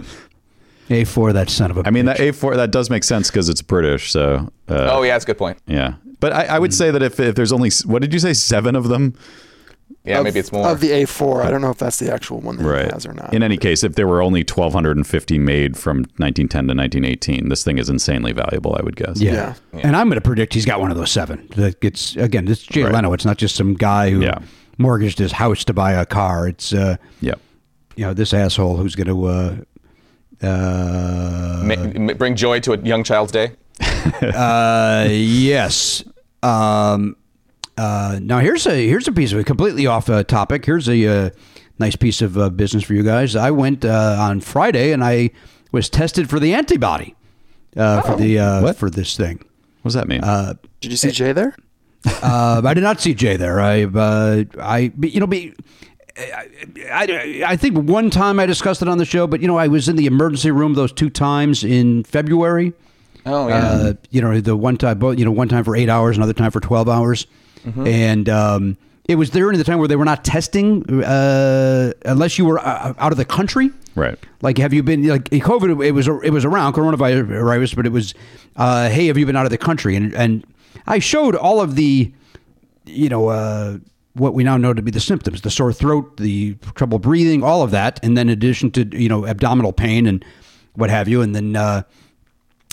A4, 0.88 1.32
that 1.34 1.48
son 1.48 1.70
of 1.70 1.78
a. 1.78 1.86
I 1.86 1.90
mean, 1.90 2.06
bitch. 2.06 2.16
that 2.16 2.34
A4 2.34 2.56
that 2.56 2.72
does 2.72 2.90
make 2.90 3.04
sense 3.04 3.30
because 3.30 3.48
it's 3.48 3.62
British. 3.62 4.10
So 4.10 4.50
uh, 4.68 4.88
oh 4.90 5.02
yeah, 5.02 5.14
that's 5.14 5.24
a 5.24 5.28
good 5.28 5.38
point. 5.38 5.58
yeah. 5.66 5.94
But 6.20 6.32
I, 6.32 6.44
I 6.44 6.58
would 6.58 6.72
say 6.74 6.90
that 6.90 7.02
if, 7.02 7.18
if 7.18 7.34
there's 7.34 7.52
only 7.52 7.70
what 7.86 8.02
did 8.02 8.12
you 8.12 8.18
say 8.20 8.32
seven 8.34 8.76
of 8.76 8.88
them? 8.88 9.14
Yeah, 10.04 10.18
Of- 10.18 10.24
maybe 10.24 10.38
it's 10.40 10.52
more. 10.52 10.66
Of 10.68 10.80
the 10.80 10.90
A4, 10.90 11.44
I 11.44 11.50
don't 11.50 11.60
know 11.60 11.70
if 11.70 11.76
that's 11.78 11.98
the 11.98 12.10
actual 12.12 12.40
one 12.40 12.56
that 12.56 12.64
Right. 12.64 12.84
he 12.86 12.90
has 12.92 13.04
or 13.04 13.12
not. 13.12 13.34
In 13.34 13.42
any 13.42 13.56
case, 13.58 13.82
if 13.82 13.96
there 13.96 14.06
were 14.06 14.22
only 14.22 14.40
1,250 14.40 15.38
made 15.38 15.76
from 15.76 15.98
1910 16.16 16.48
to 16.68 16.74
1918, 16.74 17.48
this 17.50 17.64
thing 17.64 17.76
is 17.76 17.90
insanely 17.90 18.32
valuable. 18.32 18.76
I 18.78 18.82
would 18.82 18.96
guess. 18.96 19.20
yeah. 19.20 19.54
Yeah. 19.74 19.80
And 19.82 19.96
I'm 19.96 20.08
going 20.08 20.14
to 20.20 20.26
predict 20.26 20.54
he's 20.54 20.64
got 20.64 20.80
one 20.80 20.90
of 20.90 20.96
those 20.96 21.10
seven. 21.10 21.46
That 21.56 21.80
gets 21.80 22.16
again. 22.16 22.44
This 22.46 22.60
is 22.60 22.66
Jay 22.66 22.84
Right. 22.84 22.92
Leno. 22.94 23.12
It's 23.12 23.24
not 23.26 23.36
just 23.36 23.56
some 23.56 23.74
guy 23.74 24.10
who 24.10 24.20
Yeah. 24.20 24.38
mortgaged 24.78 25.18
his 25.18 25.32
house 25.32 25.64
to 25.64 25.74
buy 25.74 25.92
a 25.92 26.06
car. 26.06 26.48
It's 26.48 26.72
uh, 26.72 26.96
Yep. 27.20 27.40
you 27.96 28.06
know 28.06 28.14
this 28.14 28.32
asshole 28.32 28.76
who's 28.76 28.94
going 28.94 29.08
to 29.08 29.26
uh, 29.26 29.56
uh, 30.42 31.62
Ma- 31.64 31.98
ma- 31.98 32.14
bring 32.14 32.36
joy 32.36 32.60
to 32.60 32.72
a 32.72 32.78
young 32.78 33.04
child's 33.04 33.32
day. 33.32 33.52
Uh, 34.22 35.06
yes. 35.10 36.04
Um, 36.42 37.16
Uh, 37.78 38.18
now 38.20 38.40
here's 38.40 38.66
a 38.66 38.86
here's 38.86 39.08
a 39.08 39.12
piece 39.12 39.32
of 39.32 39.38
it 39.38 39.46
completely 39.46 39.86
off 39.86 40.10
uh, 40.10 40.22
topic. 40.22 40.66
Here's 40.66 40.86
a 40.86 41.06
uh, 41.06 41.30
nice 41.78 41.96
piece 41.96 42.20
of 42.20 42.36
uh, 42.36 42.50
business 42.50 42.84
for 42.84 42.92
you 42.92 43.02
guys. 43.02 43.34
I 43.34 43.50
went 43.50 43.84
uh, 43.86 44.16
on 44.20 44.40
Friday 44.40 44.92
and 44.92 45.02
I 45.02 45.30
was 45.72 45.88
tested 45.88 46.28
for 46.28 46.38
the 46.38 46.52
antibody 46.52 47.14
uh, 47.76 48.02
for 48.02 48.16
the 48.16 48.38
uh, 48.38 48.72
for 48.74 48.90
this 48.90 49.16
thing. 49.16 49.38
What 49.82 49.90
does 49.90 49.94
that 49.94 50.08
mean? 50.08 50.22
Uh, 50.22 50.54
Did 50.82 50.90
you 50.90 50.98
see 50.98 51.10
Jay 51.10 51.32
there? 51.32 51.54
uh, 52.22 52.60
I 52.62 52.74
did 52.74 52.82
not 52.82 53.00
see 53.00 53.14
Jay 53.14 53.36
there. 53.38 53.60
I, 53.60 53.84
uh, 53.84 54.44
I, 54.60 54.92
you 55.00 55.20
know, 55.20 55.26
be, 55.26 55.54
I, 56.18 56.46
I, 56.92 57.42
I 57.52 57.56
think 57.56 57.88
one 57.88 58.10
time 58.10 58.38
I 58.40 58.46
discussed 58.46 58.82
it 58.82 58.88
on 58.88 58.98
the 58.98 59.06
show, 59.06 59.26
but 59.26 59.40
you 59.40 59.46
know, 59.48 59.56
I 59.56 59.68
was 59.68 59.88
in 59.88 59.96
the 59.96 60.06
emergency 60.06 60.50
room 60.50 60.74
those 60.74 60.92
two 60.92 61.08
times 61.08 61.64
in 61.64 62.04
February. 62.04 62.74
Oh 63.26 63.48
yeah. 63.48 63.58
Uh, 63.58 63.92
you 64.10 64.20
know, 64.20 64.40
the 64.40 64.56
one 64.56 64.76
time, 64.76 65.02
you 65.18 65.24
know, 65.24 65.30
one 65.30 65.48
time 65.48 65.64
for 65.64 65.76
eight 65.76 65.88
hours, 65.88 66.16
another 66.16 66.32
time 66.32 66.50
for 66.50 66.60
twelve 66.60 66.88
hours, 66.88 67.26
and 67.64 68.28
um, 68.28 68.76
it 69.06 69.16
was 69.16 69.30
during 69.30 69.58
the 69.58 69.64
time 69.64 69.78
where 69.78 69.88
they 69.88 69.96
were 69.96 70.04
not 70.04 70.24
testing 70.24 71.02
uh, 71.02 71.92
unless 72.06 72.38
you 72.38 72.44
were 72.44 72.58
uh, 72.58 72.94
out 72.98 73.12
of 73.12 73.18
the 73.18 73.24
country. 73.24 73.70
right. 73.94 74.18
Like, 74.40 74.56
have 74.58 74.72
you 74.72 74.82
been 74.82 75.06
like 75.06 75.24
COVID? 75.24 75.84
It 75.84 75.92
was 75.92 76.08
it 76.08 76.30
was 76.30 76.44
around 76.44 76.74
coronavirus, 76.74 77.76
but 77.76 77.86
it 77.86 77.92
was, 77.92 78.14
uh, 78.56 78.88
hey, 78.88 79.06
have 79.06 79.18
you 79.18 79.26
been 79.26 79.36
out 79.36 79.44
of 79.46 79.50
the 79.50 79.58
country? 79.58 79.96
And 79.96 80.14
and 80.14 80.44
I 80.86 80.98
showed 80.98 81.34
all 81.34 81.60
of 81.60 81.74
the, 81.76 82.12
you 82.86 83.08
know, 83.08 83.28
uh, 83.28 83.78
what 84.14 84.32
we 84.34 84.44
now 84.44 84.56
know 84.56 84.72
to 84.72 84.80
be 84.82 84.90
the 84.90 85.00
symptoms: 85.00 85.42
the 85.42 85.50
sore 85.50 85.72
throat, 85.72 86.16
the 86.16 86.54
trouble 86.74 86.98
breathing, 86.98 87.42
all 87.42 87.62
of 87.62 87.70
that, 87.72 88.00
and 88.02 88.16
then 88.16 88.28
in 88.28 88.32
addition 88.32 88.70
to 88.72 88.84
you 88.96 89.08
know 89.08 89.26
abdominal 89.26 89.72
pain 89.72 90.06
and 90.06 90.24
what 90.74 90.88
have 90.88 91.08
you, 91.08 91.20
and 91.20 91.34
then. 91.34 91.56
Uh, 91.56 91.82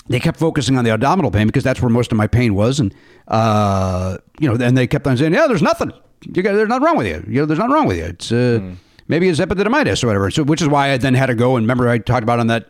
they 0.08 0.20
kept 0.20 0.38
focusing 0.38 0.76
on 0.78 0.84
the 0.84 0.90
abdominal 0.90 1.30
pain 1.30 1.46
because 1.46 1.64
that's 1.64 1.80
where 1.80 1.90
most 1.90 2.12
of 2.12 2.18
my 2.18 2.26
pain 2.26 2.54
was, 2.54 2.80
and 2.80 2.94
uh, 3.28 4.18
you 4.40 4.48
know, 4.48 4.56
then 4.56 4.74
they 4.74 4.86
kept 4.86 5.06
on 5.06 5.16
saying, 5.16 5.34
"Yeah, 5.34 5.46
there's 5.46 5.62
nothing. 5.62 5.92
You 6.34 6.42
got, 6.42 6.54
there's 6.54 6.68
nothing 6.68 6.84
wrong 6.84 6.96
with 6.96 7.06
you. 7.06 7.24
You 7.28 7.40
know, 7.40 7.46
there's 7.46 7.58
nothing 7.58 7.74
wrong 7.74 7.86
with 7.86 7.98
you. 7.98 8.04
It's 8.04 8.32
uh, 8.32 8.60
maybe 9.06 9.28
it's 9.28 9.40
epididymitis 9.40 10.02
or 10.02 10.06
whatever." 10.08 10.30
So, 10.30 10.42
which 10.44 10.62
is 10.62 10.68
why 10.68 10.92
I 10.92 10.96
then 10.96 11.14
had 11.14 11.26
to 11.26 11.34
go 11.34 11.56
and 11.56 11.64
remember 11.64 11.88
I 11.88 11.98
talked 11.98 12.22
about 12.22 12.40
on 12.40 12.46
that. 12.48 12.66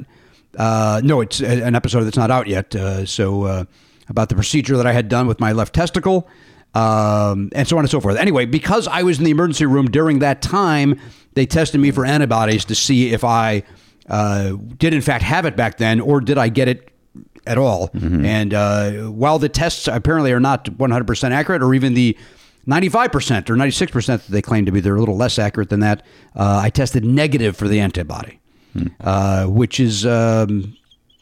Uh, 0.57 1.01
no, 1.05 1.21
it's 1.21 1.41
an 1.41 1.75
episode 1.75 2.05
that's 2.05 2.17
not 2.17 2.31
out 2.31 2.49
yet. 2.49 2.75
Uh, 2.75 3.07
so 3.07 3.45
uh, 3.45 3.65
about 4.09 4.29
the 4.29 4.35
procedure 4.35 4.77
that 4.77 4.87
I 4.87 4.93
had 4.93 5.09
done 5.09 5.27
with 5.27 5.41
my 5.41 5.53
left 5.53 5.75
testicle. 5.75 6.29
Um, 6.75 7.49
and 7.55 7.67
so 7.67 7.79
on 7.79 7.85
and 7.85 7.91
so 7.91 7.99
forth. 7.99 8.19
Anyway, 8.19 8.45
because 8.45 8.87
I 8.87 9.03
was 9.03 9.19
in 9.19 9.25
the 9.25 9.31
emergency 9.31 9.65
room 9.65 9.91
during 9.91 10.19
that 10.19 10.43
time, 10.43 11.01
they 11.33 11.47
tested 11.47 11.81
me 11.81 11.91
for 11.91 12.05
antibodies 12.05 12.67
to 12.67 12.75
see 12.75 13.11
if 13.11 13.25
I 13.25 13.63
uh, 14.09 14.53
did 14.77 14.93
in 14.93 15.01
fact 15.01 15.25
have 15.25 15.47
it 15.47 15.57
back 15.57 15.79
then, 15.79 15.99
or 15.99 16.21
did 16.21 16.37
I 16.37 16.51
get 16.51 16.69
it 16.69 16.91
at 17.49 17.59
all. 17.59 17.91
And 17.95 18.55
uh, 18.55 18.91
while 19.11 19.39
the 19.39 19.49
tests 19.49 19.89
apparently 19.89 20.33
are 20.33 20.41
not 20.41 20.65
100% 20.67 21.31
accurate, 21.31 21.63
or 21.63 21.75
even 21.75 21.95
the 21.95 22.17
95% 22.69 23.49
or 23.51 23.55
96% 23.57 24.07
that 24.07 24.27
they 24.29 24.43
claim 24.43 24.67
to 24.67 24.73
be, 24.73 24.81
they're 24.81 24.97
a 24.97 25.01
little 25.01 25.17
less 25.17 25.39
accurate 25.39 25.71
than 25.71 25.81
that. 25.81 26.05
Uh, 26.37 26.61
I 26.63 26.71
tested 26.71 27.05
negative 27.05 27.57
for 27.57 27.67
the 27.67 27.81
antibody, 27.81 28.41
uh, 29.01 29.47
which 29.47 29.81
is, 29.81 30.05
um, 30.05 30.77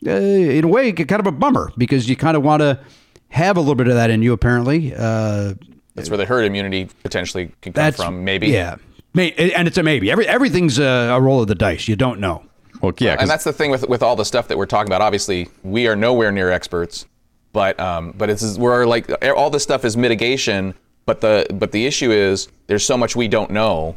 uh, 0.06 0.10
in 0.10 0.64
a 0.64 0.68
way, 0.68 0.92
kind 0.92 1.20
of 1.20 1.26
a 1.26 1.32
bummer 1.32 1.72
because 1.78 2.08
you 2.08 2.16
kind 2.16 2.36
of 2.36 2.42
want 2.42 2.60
to 2.62 2.80
have 3.28 3.56
a 3.56 3.60
little 3.60 3.74
bit 3.76 3.88
of 3.88 3.94
that 3.94 4.10
in 4.10 4.22
you, 4.22 4.32
apparently. 4.32 4.92
Uh, 4.94 5.54
That's 5.94 6.10
where 6.10 6.18
the 6.18 6.26
herd 6.26 6.44
immunity 6.44 6.88
potentially 7.02 7.52
can 7.62 7.72
come 7.72 7.92
from. 7.92 8.24
Maybe. 8.24 8.48
Yeah. 8.48 8.76
May, 9.14 9.32
and 9.32 9.66
it's 9.66 9.78
a 9.78 9.82
maybe. 9.82 10.10
Every, 10.10 10.26
everything's 10.26 10.78
a, 10.78 10.84
a 10.84 11.20
roll 11.20 11.40
of 11.40 11.48
the 11.48 11.54
dice. 11.54 11.88
You 11.88 11.96
don't 11.96 12.20
know. 12.20 12.44
Well, 12.80 12.92
yeah. 12.98 13.16
and 13.18 13.28
that's 13.28 13.44
the 13.44 13.52
thing 13.52 13.70
with 13.70 13.88
with 13.88 14.02
all 14.02 14.16
the 14.16 14.24
stuff 14.24 14.48
that 14.48 14.58
we're 14.58 14.66
talking 14.66 14.88
about. 14.88 15.00
Obviously, 15.02 15.48
we 15.62 15.86
are 15.88 15.96
nowhere 15.96 16.30
near 16.32 16.50
experts, 16.50 17.06
but 17.52 17.78
um, 17.80 18.12
but 18.16 18.30
it's 18.30 18.58
we're 18.58 18.86
like 18.86 19.10
all 19.22 19.50
this 19.50 19.62
stuff 19.62 19.84
is 19.84 19.96
mitigation. 19.96 20.74
But 21.04 21.20
the 21.20 21.46
but 21.52 21.72
the 21.72 21.86
issue 21.86 22.10
is 22.10 22.48
there's 22.66 22.84
so 22.84 22.96
much 22.96 23.14
we 23.14 23.28
don't 23.28 23.50
know 23.50 23.96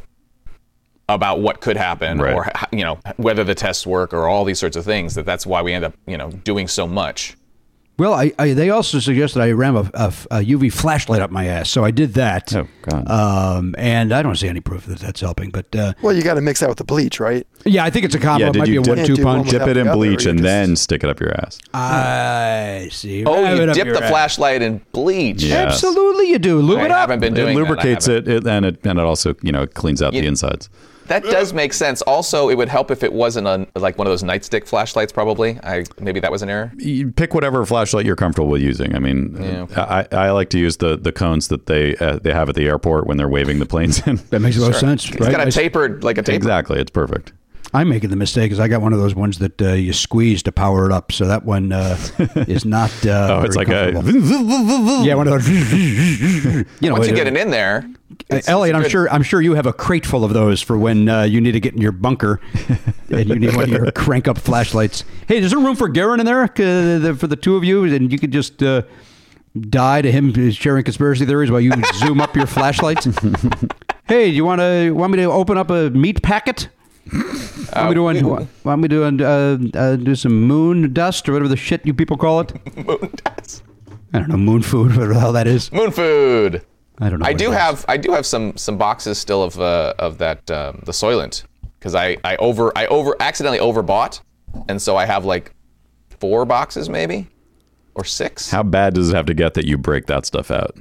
about 1.08 1.40
what 1.42 1.60
could 1.60 1.76
happen 1.76 2.20
Right. 2.20 2.36
or 2.36 2.52
you 2.72 2.84
know 2.84 3.00
whether 3.18 3.44
the 3.44 3.56
tests 3.56 3.88
work 3.88 4.14
or 4.14 4.28
all 4.28 4.46
these 4.46 4.60
sorts 4.60 4.76
of 4.78 4.86
things. 4.86 5.16
That 5.16 5.26
that's 5.26 5.46
why 5.46 5.62
we 5.62 5.74
end 5.74 5.84
up 5.86 5.94
you 6.06 6.18
know 6.18 6.30
doing 6.32 6.68
so 6.68 6.88
much. 6.88 7.36
Well, 8.00 8.14
I, 8.14 8.32
I 8.40 8.54
they 8.54 8.70
also 8.70 9.00
suggested 9.00 9.42
I 9.42 9.52
ram 9.52 9.76
a, 9.76 9.82
a, 9.94 10.14
a 10.32 10.40
UV 10.40 10.72
flashlight 10.74 11.22
up 11.22 11.30
my 11.32 11.46
ass, 11.46 11.70
so 11.70 11.84
I 11.84 11.92
did 11.92 12.14
that. 12.16 12.56
Oh, 12.56 12.68
God. 12.90 13.08
Um, 13.10 13.76
and 13.78 14.14
I 14.14 14.22
don't 14.24 14.36
see 14.38 14.48
any 14.48 14.62
proof 14.62 14.86
that 14.86 15.00
that's 15.00 15.20
helping, 15.22 15.50
but 15.52 15.76
uh, 15.76 15.94
Well, 16.02 16.16
you 16.16 16.24
got 16.24 16.36
to 16.36 16.42
mix 16.42 16.62
that 16.62 16.70
with 16.70 16.78
the 16.78 16.84
bleach, 16.86 17.20
right? 17.20 17.46
yeah, 17.66 17.84
I 17.84 17.90
think 17.90 18.06
it's 18.06 18.16
a 18.16 18.20
combo. 18.20 18.46
yeah, 18.46 18.50
it 18.50 18.54
did 18.54 18.60
might 18.60 18.66
be 18.68 18.72
you 18.72 18.80
a 18.80 18.84
dip, 18.84 18.98
one-two 18.98 19.22
punch. 19.24 19.50
dip 19.50 19.68
it 19.68 19.76
in 19.78 19.92
bleach 19.92 20.26
and 20.26 20.40
just- 20.40 20.44
then 20.44 20.76
stick 20.78 21.04
it 21.04 21.10
up 21.10 21.20
your 21.20 21.34
ass? 21.46 21.60
I 21.74 22.88
see. 22.92 23.26
Oh, 23.26 23.44
Ram 23.44 23.58
you 23.58 23.64
it 23.64 23.70
up 23.70 23.76
dip 23.76 23.88
the 23.94 24.04
ass. 24.04 24.10
flashlight 24.10 24.62
in 24.62 24.82
bleach. 24.94 25.44
Yeah. 25.44 25.58
Absolutely, 25.66 26.30
you 26.30 26.40
do. 26.40 26.60
Lube 26.62 26.80
I 26.80 26.86
it 26.86 26.92
up. 26.92 26.98
haven't 27.02 27.20
been 27.20 27.34
doing 27.34 27.56
it 27.58 27.60
lubricates 27.60 28.06
haven't. 28.06 28.28
it, 28.28 28.46
it, 28.46 28.48
and 28.48 28.66
it 28.66 28.86
and 28.86 28.98
it 29.00 29.06
also 29.06 29.36
you 29.42 29.52
know 29.52 29.68
cleans 29.68 30.02
out 30.02 30.14
the 30.14 30.26
insides. 30.26 30.70
That 31.10 31.24
does 31.24 31.54
make 31.54 31.74
sense. 31.74 32.02
Also, 32.04 32.50
it 32.50 32.56
would 32.56 32.70
help 32.70 32.90
if 32.92 33.04
it 33.04 33.12
wasn't 33.12 33.48
a 33.48 33.68
like 33.78 33.98
one 33.98 34.08
of 34.08 34.12
those 34.12 34.24
nightstick 34.24 34.66
flashlights. 34.68 35.12
Probably, 35.12 35.60
I 35.64 35.84
maybe 36.00 36.20
that 36.22 36.32
was 36.32 36.42
an 36.42 36.50
error. 36.50 36.72
You 36.78 37.12
pick 37.12 37.34
whatever 37.34 37.66
flashlight 37.66 38.06
you're 38.06 38.16
comfortable 38.16 38.48
with 38.50 38.62
using. 38.62 38.96
I 38.96 39.00
mean, 39.00 39.70
I, 39.76 40.08
I 40.12 40.30
like 40.32 40.50
to 40.52 40.60
use 40.60 40.78
the, 40.78 40.96
the 40.98 41.12
cones 41.12 41.50
that 41.50 41.66
they 41.66 41.96
uh, 41.98 42.20
they 42.20 42.32
have 42.32 42.48
at 42.50 42.56
the 42.56 42.68
airport 42.68 43.06
when 43.08 43.18
they're 43.18 43.28
waving 43.30 43.60
the 43.60 43.66
planes 43.66 44.06
in. 44.08 44.16
That 44.30 44.40
makes 44.40 44.58
a 44.58 44.62
lot 44.62 44.70
of 44.72 44.78
sense, 44.78 45.10
It's 45.10 45.20
right? 45.20 45.32
got 45.32 45.42
I 45.42 45.44
a 45.44 45.48
s- 45.48 45.56
tapered 45.56 46.04
like 46.04 46.18
a 46.18 46.22
taper. 46.24 46.36
exactly, 46.38 46.80
it's 46.80 46.92
perfect. 46.92 47.34
I'm 47.72 47.88
making 47.90 48.10
the 48.10 48.16
mistake 48.16 48.46
because 48.46 48.60
I 48.60 48.68
got 48.68 48.82
one 48.82 48.94
of 48.94 49.00
those 49.00 49.14
ones 49.14 49.38
that 49.40 49.62
uh, 49.62 49.74
you 49.74 49.94
squeeze 49.94 50.42
to 50.44 50.52
power 50.52 50.88
it 50.88 50.92
up, 50.92 51.12
so 51.12 51.26
that 51.28 51.46
one 51.46 51.72
uh, 51.72 51.98
is 52.48 52.66
not. 52.66 52.90
Uh, 53.06 53.28
Oh, 53.30 53.42
it's 53.44 53.56
very 53.56 53.68
like 53.68 53.94
a 53.96 54.02
yeah, 55.04 55.14
one 55.14 55.28
of 55.28 55.34
those. 55.34 55.48
you 56.82 56.90
know, 56.90 56.94
Once 56.94 57.08
you 57.08 57.16
get 57.16 57.28
it 57.28 57.38
in 57.38 57.52
there, 57.52 57.88
it's- 58.30 58.48
Elliot, 58.50 58.76
it's 58.76 58.86
I'm 58.86 58.90
sure 58.90 59.10
I'm 59.12 59.22
sure 59.24 59.40
you 59.42 59.54
have 59.54 59.68
a 59.68 59.74
crate 59.74 60.06
full 60.06 60.24
of 60.26 60.34
those 60.34 60.62
for 60.64 60.78
when 60.80 61.10
uh, 61.10 61.24
you 61.24 61.40
need 61.42 61.52
to 61.52 61.60
get 61.60 61.76
in 61.76 61.82
your 61.82 61.92
bunker 61.92 62.40
and 63.12 63.30
you 63.30 63.36
need 63.36 63.56
one 63.56 63.66
of 63.66 63.70
your 63.70 63.92
crank 63.92 64.28
up 64.28 64.38
flashlights. 64.40 65.04
Hey, 65.28 65.38
is 65.38 65.52
there 65.52 65.60
room 65.60 65.76
for 65.76 65.90
Garon 65.90 66.20
in 66.20 66.26
there 66.26 66.42
uh, 66.44 67.16
for 67.16 67.28
the 67.28 67.36
two 67.40 67.56
of 67.56 67.64
you, 67.64 67.84
and 67.86 68.12
you 68.12 68.18
could 68.18 68.32
just 68.32 68.64
uh, 68.64 68.82
die 69.60 70.02
to 70.02 70.12
him 70.12 70.52
sharing 70.52 70.84
conspiracy 70.84 71.26
theories 71.26 71.52
while 71.52 71.62
you 71.62 71.72
zoom 71.96 72.20
up 72.20 72.36
your 72.36 72.48
flashlights? 72.48 73.06
hey, 74.08 74.32
do 74.32 74.36
you 74.36 74.44
want 74.46 74.60
to 74.60 74.92
want 74.92 75.12
me 75.12 75.18
to 75.20 75.26
open 75.26 75.56
up 75.58 75.70
a 75.70 75.92
meat 75.92 76.24
packet? 76.24 76.70
Want 77.76 77.90
me 77.90 77.94
to 77.96 78.08
un- 78.08 78.28
wa- 78.28 78.46
want 78.64 78.82
me 78.82 78.88
to 78.88 79.06
un- 79.06 79.22
uh, 79.22 79.58
uh, 79.74 79.96
do 79.96 80.16
some 80.16 80.42
moon 80.42 80.94
dust 80.94 81.28
or 81.28 81.34
whatever 81.34 81.48
the 81.50 81.58
shit 81.58 81.86
you 81.86 81.94
people 81.94 82.18
call 82.18 82.40
it? 82.42 82.54
moon 82.88 83.12
dust. 83.24 83.64
I 84.14 84.20
don't 84.20 84.30
know, 84.30 84.38
moon 84.38 84.62
food, 84.62 84.92
whatever 84.96 85.14
the 85.14 85.20
hell 85.20 85.34
that 85.34 85.48
is. 85.48 85.72
Moon 85.72 85.92
food. 85.92 86.66
I 87.00 87.10
don't 87.10 87.20
know. 87.20 87.26
I 87.26 87.30
what 87.30 87.38
do 87.38 87.46
it 87.52 87.56
is. 87.56 87.58
have 87.58 87.86
I 87.88 87.98
do 87.98 88.12
have 88.12 88.26
some 88.26 88.58
some 88.58 88.78
boxes 88.78 89.18
still 89.18 89.44
of 89.44 89.60
uh, 89.60 89.94
of 90.00 90.18
that 90.18 90.50
um, 90.52 90.82
the 90.86 90.92
Soylent 90.92 91.44
because 91.80 91.96
I 91.96 92.18
I 92.24 92.36
over 92.38 92.72
I 92.78 92.88
over 92.88 93.16
accidentally 93.20 93.60
overbought 93.60 94.22
and 94.68 94.82
so 94.82 94.98
I 94.98 95.06
have 95.06 95.26
like 95.26 95.54
four 96.20 96.46
boxes 96.46 96.90
maybe 96.90 97.28
or 97.96 98.04
six. 98.04 98.50
How 98.52 98.64
bad 98.64 98.94
does 98.96 99.10
it 99.10 99.16
have 99.16 99.26
to 99.28 99.34
get 99.34 99.54
that 99.54 99.66
you 99.66 99.78
break 99.78 100.08
that 100.08 100.26
stuff 100.26 100.52
out? 100.52 100.76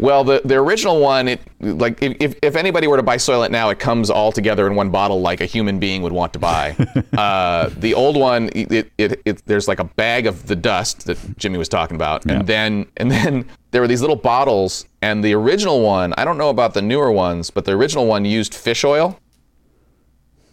Well, 0.00 0.24
the 0.24 0.40
the 0.44 0.56
original 0.56 0.98
one, 1.00 1.28
it 1.28 1.40
like 1.60 2.02
if, 2.02 2.34
if- 2.42 2.56
anybody 2.56 2.86
were 2.86 2.96
to 2.96 3.02
buy 3.02 3.16
Soylent 3.16 3.50
now, 3.50 3.68
it 3.70 3.78
comes 3.78 4.10
all 4.10 4.32
together 4.32 4.66
in 4.66 4.74
one 4.74 4.90
bottle 4.90 5.20
like 5.20 5.40
a 5.40 5.46
human 5.46 5.78
being 5.78 6.02
would 6.02 6.12
want 6.12 6.32
to 6.32 6.38
buy. 6.38 6.74
uh, 7.16 7.70
the 7.76 7.94
old 7.94 8.16
one, 8.16 8.50
it, 8.54 8.90
it, 8.98 9.20
it 9.24 9.46
there's 9.46 9.68
like 9.68 9.78
a 9.78 9.84
bag 9.84 10.26
of 10.26 10.46
the 10.46 10.56
dust 10.56 11.06
that 11.06 11.18
Jimmy 11.38 11.58
was 11.58 11.68
talking 11.68 11.94
about, 11.94 12.24
and 12.24 12.46
then 12.46 12.86
and 12.96 13.10
then 13.10 13.48
there 13.70 13.80
were 13.80 13.88
these 13.88 14.00
little 14.00 14.16
bottles, 14.16 14.86
and 15.02 15.22
the 15.22 15.34
original 15.34 15.82
one, 15.82 16.12
I 16.16 16.24
don't 16.24 16.38
know 16.38 16.50
about 16.50 16.74
the 16.74 16.82
newer 16.82 17.12
ones, 17.12 17.50
but 17.50 17.64
the 17.64 17.72
original 17.72 18.06
one 18.06 18.24
used 18.24 18.54
fish 18.54 18.84
oil. 18.84 19.18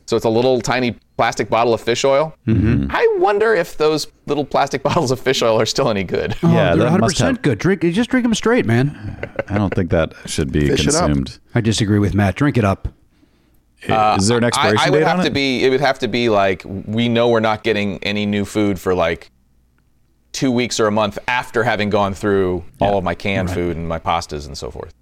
So 0.07 0.15
it's 0.15 0.25
a 0.25 0.29
little 0.29 0.61
tiny 0.61 0.95
plastic 1.17 1.49
bottle 1.49 1.73
of 1.73 1.81
fish 1.81 2.05
oil. 2.05 2.33
Mm-hmm. 2.47 2.87
I 2.89 3.15
wonder 3.19 3.53
if 3.53 3.77
those 3.77 4.07
little 4.25 4.45
plastic 4.45 4.81
bottles 4.87 5.11
of 5.11 5.19
fish 5.19 5.41
oil 5.41 5.59
are 5.59 5.65
still 5.65 5.89
any 5.89 6.03
good. 6.05 6.35
Oh, 6.41 6.51
Yeah, 6.51 6.75
they're 6.75 6.85
100 6.85 7.03
percent 7.05 7.41
good. 7.41 7.59
Drink, 7.59 7.83
you 7.83 7.91
just 7.91 8.09
drink 8.09 8.23
them 8.23 8.33
straight, 8.33 8.65
man. 8.65 9.29
I 9.49 9.57
don't 9.57 9.73
think 9.73 9.91
that 9.91 10.13
should 10.25 10.51
be 10.51 10.69
Fish 10.69 10.83
consumed. 10.83 11.39
I 11.53 11.61
disagree 11.61 11.99
with 11.99 12.13
Matt. 12.15 12.35
Drink 12.35 12.57
it 12.57 12.63
up. 12.63 12.87
Is 13.83 14.27
there 14.27 14.37
an 14.37 14.43
expiration 14.43 14.79
I 14.79 14.89
would 14.89 14.99
date 14.99 15.07
have 15.07 15.19
on 15.19 15.25
to 15.25 15.31
it? 15.31 15.33
be. 15.33 15.63
It 15.63 15.69
would 15.69 15.81
have 15.81 15.99
to 15.99 16.07
be 16.07 16.29
like 16.29 16.63
we 16.65 17.09
know 17.09 17.29
we're 17.29 17.39
not 17.41 17.63
getting 17.63 18.01
any 18.03 18.25
new 18.25 18.43
food 18.45 18.79
for 18.79 18.95
like 18.95 19.29
two 20.31 20.51
weeks 20.51 20.79
or 20.79 20.87
a 20.87 20.91
month 20.91 21.19
after 21.27 21.63
having 21.63 21.89
gone 21.89 22.13
through 22.13 22.63
all 22.79 22.97
of 22.97 23.03
my 23.03 23.13
canned 23.13 23.51
food 23.51 23.75
and 23.75 23.87
my 23.87 23.99
pastas 23.99 24.47
and 24.47 24.57
so 24.57 24.71
forth. 24.71 24.93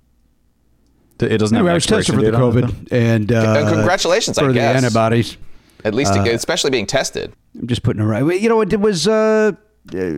It 1.19 1.37
doesn't 1.37 1.55
have 1.55 1.61
Anyway, 1.65 1.69
an 1.69 1.71
I 1.71 1.73
was 1.75 1.85
tested 1.85 2.15
for 2.15 2.21
the 2.21 2.31
date 2.31 2.35
on 2.37 2.57
it, 2.57 2.63
COVID, 2.65 2.87
and 2.91 3.31
uh, 3.31 3.55
And 3.59 3.69
congratulations, 3.69 4.37
I 4.37 4.41
for 4.43 4.47
the 4.49 4.53
guess. 4.55 4.75
antibodies. 4.83 5.37
At 5.83 5.93
least, 5.93 6.13
Uh, 6.13 6.23
especially 6.23 6.71
being 6.71 6.85
tested. 6.87 7.33
I'm 7.59 7.67
just 7.67 7.83
putting 7.83 8.01
it 8.01 8.05
right. 8.05 8.41
You 8.41 8.49
know, 8.49 8.61
it 8.61 8.79
was. 8.79 9.07
Uh, 9.07 9.51
uh, 9.93 10.13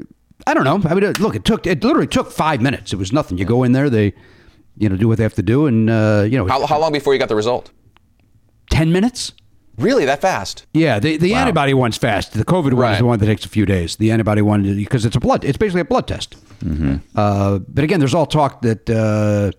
I 0.45 0.53
don't 0.53 0.63
know. 0.63 0.81
I 0.89 0.93
mean, 0.93 1.03
uh, 1.03 1.13
look, 1.19 1.35
it 1.35 1.43
took. 1.45 1.67
It 1.67 1.83
literally 1.83 2.07
took 2.07 2.31
five 2.31 2.61
minutes. 2.61 2.93
It 2.93 2.95
was 2.97 3.11
nothing. 3.11 3.37
You 3.37 3.45
go 3.45 3.63
in 3.63 3.73
there, 3.73 3.89
they, 3.89 4.13
you 4.77 4.87
know, 4.87 4.95
do 4.95 5.07
what 5.07 5.17
they 5.17 5.23
have 5.23 5.33
to 5.35 5.43
do, 5.43 5.65
and 5.65 5.89
uh, 5.89 6.25
you 6.27 6.37
know, 6.37 6.47
How, 6.47 6.65
how 6.65 6.79
long 6.79 6.93
before 6.93 7.13
you 7.13 7.19
got 7.19 7.27
the 7.29 7.35
result? 7.35 7.71
ten 8.71 8.91
minutes. 8.91 9.33
Really, 9.77 10.05
that 10.05 10.21
fast? 10.21 10.65
Yeah, 10.73 10.97
the, 10.99 11.17
the 11.17 11.35
antibody 11.35 11.73
one's 11.75 11.97
fast. 11.97 12.33
The 12.33 12.43
COVID 12.43 12.73
one 12.73 12.93
is 12.93 12.97
the 12.97 13.05
one 13.05 13.19
that 13.19 13.27
takes 13.27 13.45
a 13.45 13.49
few 13.49 13.63
days. 13.65 13.97
The 13.97 14.09
antibody 14.11 14.41
one 14.41 14.63
because 14.75 15.05
it's 15.05 15.15
a 15.15 15.19
blood. 15.19 15.45
It's 15.45 15.57
basically 15.57 15.81
a 15.81 15.85
blood 15.85 16.07
test. 16.07 16.35
Uh, 17.15 17.59
but 17.59 17.83
again, 17.83 17.99
there's 17.99 18.15
all 18.15 18.25
talk 18.25 18.61
that 18.61 18.89
uh, 18.89 19.51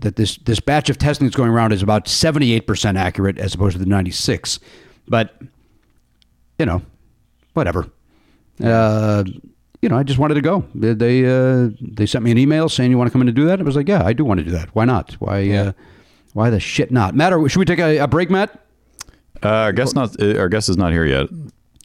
that 0.00 0.16
this 0.16 0.36
this 0.38 0.60
batch 0.60 0.90
of 0.90 0.98
testing 0.98 1.26
that's 1.26 1.36
going 1.36 1.50
around 1.50 1.72
is 1.72 1.82
about 1.82 2.06
78% 2.06 2.98
accurate 2.98 3.38
as 3.38 3.54
opposed 3.54 3.72
to 3.74 3.78
the 3.78 3.86
96. 3.86 4.58
But 5.08 5.40
you 6.58 6.66
know, 6.66 6.82
whatever. 7.54 7.86
Uh, 8.62 9.24
you 9.82 9.88
know, 9.88 9.96
I 9.96 10.02
just 10.02 10.18
wanted 10.18 10.34
to 10.34 10.42
go. 10.42 10.64
They 10.74 10.92
they, 10.92 11.24
uh, 11.26 11.70
they 11.80 12.04
sent 12.06 12.22
me 12.24 12.30
an 12.30 12.38
email 12.38 12.68
saying 12.68 12.90
you 12.90 12.98
want 12.98 13.08
to 13.08 13.12
come 13.12 13.22
in 13.22 13.28
and 13.28 13.34
do 13.36 13.46
that. 13.46 13.60
I 13.60 13.62
was 13.62 13.76
like, 13.76 13.88
yeah, 13.88 14.04
I 14.04 14.12
do 14.12 14.24
want 14.24 14.38
to 14.38 14.44
do 14.44 14.50
that. 14.50 14.68
Why 14.74 14.84
not? 14.84 15.14
Why 15.14 15.50
uh, 15.50 15.72
why 16.34 16.50
the 16.50 16.60
shit 16.60 16.90
not? 16.90 17.14
Matt, 17.14 17.32
are- 17.32 17.48
should 17.48 17.58
we 17.60 17.64
take 17.64 17.78
a, 17.78 17.98
a 17.98 18.06
break, 18.06 18.28
Matt? 18.30 18.50
Uh, 19.42 19.48
our 19.48 19.72
guest 19.72 19.94
not. 19.94 20.20
uh, 20.20 20.36
Our 20.38 20.48
guest 20.50 20.68
is 20.68 20.76
not 20.76 20.92
here 20.92 21.06
yet. 21.06 21.28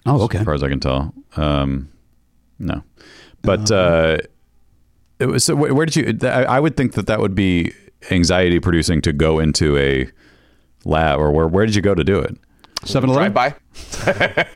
Oh, 0.05 0.21
okay. 0.23 0.39
As 0.39 0.43
far 0.45 0.53
as 0.53 0.61
I 0.61 0.67
can 0.67 0.81
tell. 0.81 1.13
Um, 1.37 1.89
no, 2.59 2.83
but 3.41 3.71
uh, 3.71 4.17
it 5.19 5.27
was. 5.27 5.45
So 5.45 5.55
where 5.55 5.85
did 5.85 5.95
you? 5.95 6.27
I 6.29 6.43
I 6.43 6.59
would 6.59 6.75
think 6.75 6.93
that 6.93 7.07
that 7.07 7.21
would 7.21 7.33
be 7.33 7.71
anxiety 8.11 8.59
producing 8.59 9.01
to 9.01 9.13
go 9.13 9.39
into 9.39 9.77
a 9.77 10.09
lab, 10.85 11.19
or 11.19 11.31
where? 11.31 11.47
Where 11.47 11.65
did 11.65 11.75
you 11.75 11.81
go 11.81 11.95
to 11.95 12.03
do 12.03 12.19
it? 12.19 12.37
7 12.83 13.09
Drive 13.09 13.31
Eleven? 13.31 13.33
by. 13.33 13.55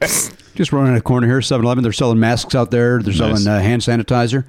Just 0.55 0.71
running 0.73 0.95
a 0.95 1.01
corner 1.01 1.25
here, 1.27 1.41
7 1.41 1.65
Eleven. 1.65 1.83
They're 1.83 1.91
selling 1.93 2.19
masks 2.19 2.53
out 2.55 2.69
there, 2.71 3.01
they're 3.01 3.13
selling 3.13 3.43
Nice. 3.43 3.47
uh, 3.47 3.59
hand 3.59 3.81
sanitizer. 3.81 4.45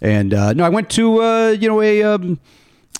And 0.00 0.34
uh, 0.34 0.52
no, 0.52 0.64
I 0.64 0.68
went 0.68 0.90
to, 0.90 1.22
uh, 1.22 1.48
you 1.50 1.68
know, 1.68 1.80
a. 1.80 2.02
Um, 2.02 2.40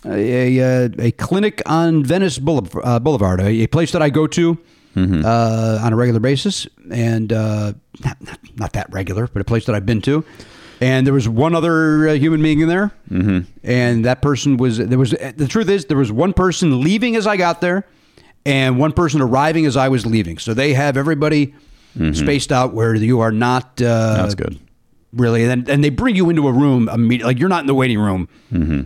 a, 0.04 0.58
a, 0.58 0.84
a 0.98 1.12
clinic 1.12 1.62
on 1.64 2.02
Venice 2.04 2.36
Boulevard, 2.36 2.84
uh, 2.84 2.98
Boulevard 2.98 3.40
a, 3.40 3.46
a 3.62 3.66
place 3.68 3.92
that 3.92 4.02
I 4.02 4.10
go 4.10 4.26
to 4.26 4.58
uh, 4.96 5.78
on 5.80 5.92
a 5.92 5.96
regular 5.96 6.18
basis, 6.18 6.66
and 6.90 7.32
uh, 7.32 7.72
not, 8.04 8.20
not, 8.20 8.38
not 8.56 8.72
that 8.72 8.92
regular, 8.92 9.28
but 9.28 9.40
a 9.42 9.44
place 9.44 9.64
that 9.66 9.76
I've 9.76 9.86
been 9.86 10.02
to. 10.02 10.24
And 10.80 11.06
there 11.06 11.14
was 11.14 11.28
one 11.28 11.54
other 11.54 12.08
uh, 12.08 12.14
human 12.14 12.42
being 12.42 12.60
in 12.60 12.68
there, 12.68 12.90
mm-hmm. 13.10 13.40
and 13.62 14.04
that 14.04 14.20
person 14.22 14.56
was 14.56 14.78
there 14.78 14.98
was 14.98 15.10
the 15.10 15.46
truth 15.48 15.68
is 15.68 15.84
there 15.86 15.96
was 15.96 16.10
one 16.10 16.32
person 16.32 16.80
leaving 16.80 17.14
as 17.14 17.26
I 17.26 17.36
got 17.36 17.60
there, 17.60 17.86
and 18.44 18.78
one 18.78 18.92
person 18.92 19.20
arriving 19.20 19.64
as 19.66 19.76
I 19.76 19.88
was 19.88 20.04
leaving. 20.06 20.38
So 20.38 20.54
they 20.54 20.72
have 20.74 20.96
everybody 20.96 21.54
spaced 22.12 22.50
out 22.50 22.72
where 22.74 22.94
you 22.94 23.20
are 23.20 23.30
not. 23.30 23.80
Uh, 23.80 24.16
That's 24.22 24.34
good. 24.34 24.58
really, 25.12 25.44
and 25.44 25.68
and 25.68 25.84
they 25.84 25.90
bring 25.90 26.16
you 26.16 26.30
into 26.30 26.48
a 26.48 26.52
room 26.52 26.88
immediately. 26.88 27.32
Like 27.34 27.38
you're 27.38 27.48
not 27.48 27.60
in 27.60 27.66
the 27.68 27.74
waiting 27.74 27.98
room 28.00 28.28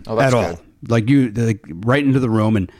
Oh, 0.07 0.19
at 0.19 0.33
all. 0.33 0.55
good. 0.55 0.59
Like 0.91 1.09
you, 1.09 1.31
like, 1.31 1.65
right 1.85 2.03
into 2.03 2.19
the 2.19 2.29
room. 2.29 2.55
And 2.55 2.71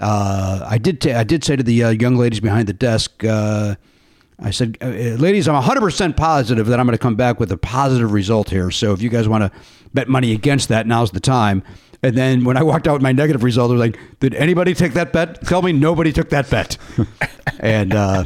uh, 0.00 0.66
I 0.66 0.78
did, 0.78 1.02
ta- 1.02 1.18
I 1.18 1.22
did 1.24 1.44
say 1.44 1.54
to 1.56 1.62
the 1.62 1.84
uh, 1.84 1.90
young 1.90 2.16
ladies 2.16 2.40
behind 2.40 2.66
the 2.66 2.72
desk, 2.72 3.22
uh, 3.24 3.74
I 4.38 4.50
said, 4.50 4.76
uh, 4.80 4.88
ladies, 4.88 5.48
I'm 5.48 5.54
100 5.54 5.80
percent 5.80 6.16
positive 6.16 6.66
that 6.66 6.80
I'm 6.80 6.86
going 6.86 6.96
to 6.96 7.02
come 7.02 7.16
back 7.16 7.38
with 7.38 7.52
a 7.52 7.56
positive 7.56 8.12
result 8.12 8.50
here. 8.50 8.70
So 8.70 8.92
if 8.92 9.02
you 9.02 9.08
guys 9.08 9.28
want 9.28 9.42
to 9.44 9.60
bet 9.94 10.08
money 10.08 10.32
against 10.32 10.68
that, 10.68 10.86
now's 10.86 11.10
the 11.10 11.20
time. 11.20 11.62
And 12.02 12.16
then 12.16 12.44
when 12.44 12.56
I 12.56 12.64
walked 12.64 12.88
out 12.88 12.94
with 12.94 13.02
my 13.02 13.12
negative 13.12 13.44
result, 13.44 13.70
I 13.70 13.74
was 13.74 13.80
like, 13.80 13.98
did 14.18 14.34
anybody 14.34 14.74
take 14.74 14.94
that 14.94 15.12
bet? 15.12 15.42
Tell 15.46 15.62
me 15.62 15.72
nobody 15.72 16.12
took 16.12 16.30
that 16.30 16.50
bet. 16.50 16.76
and 17.60 17.94
uh, 17.94 18.24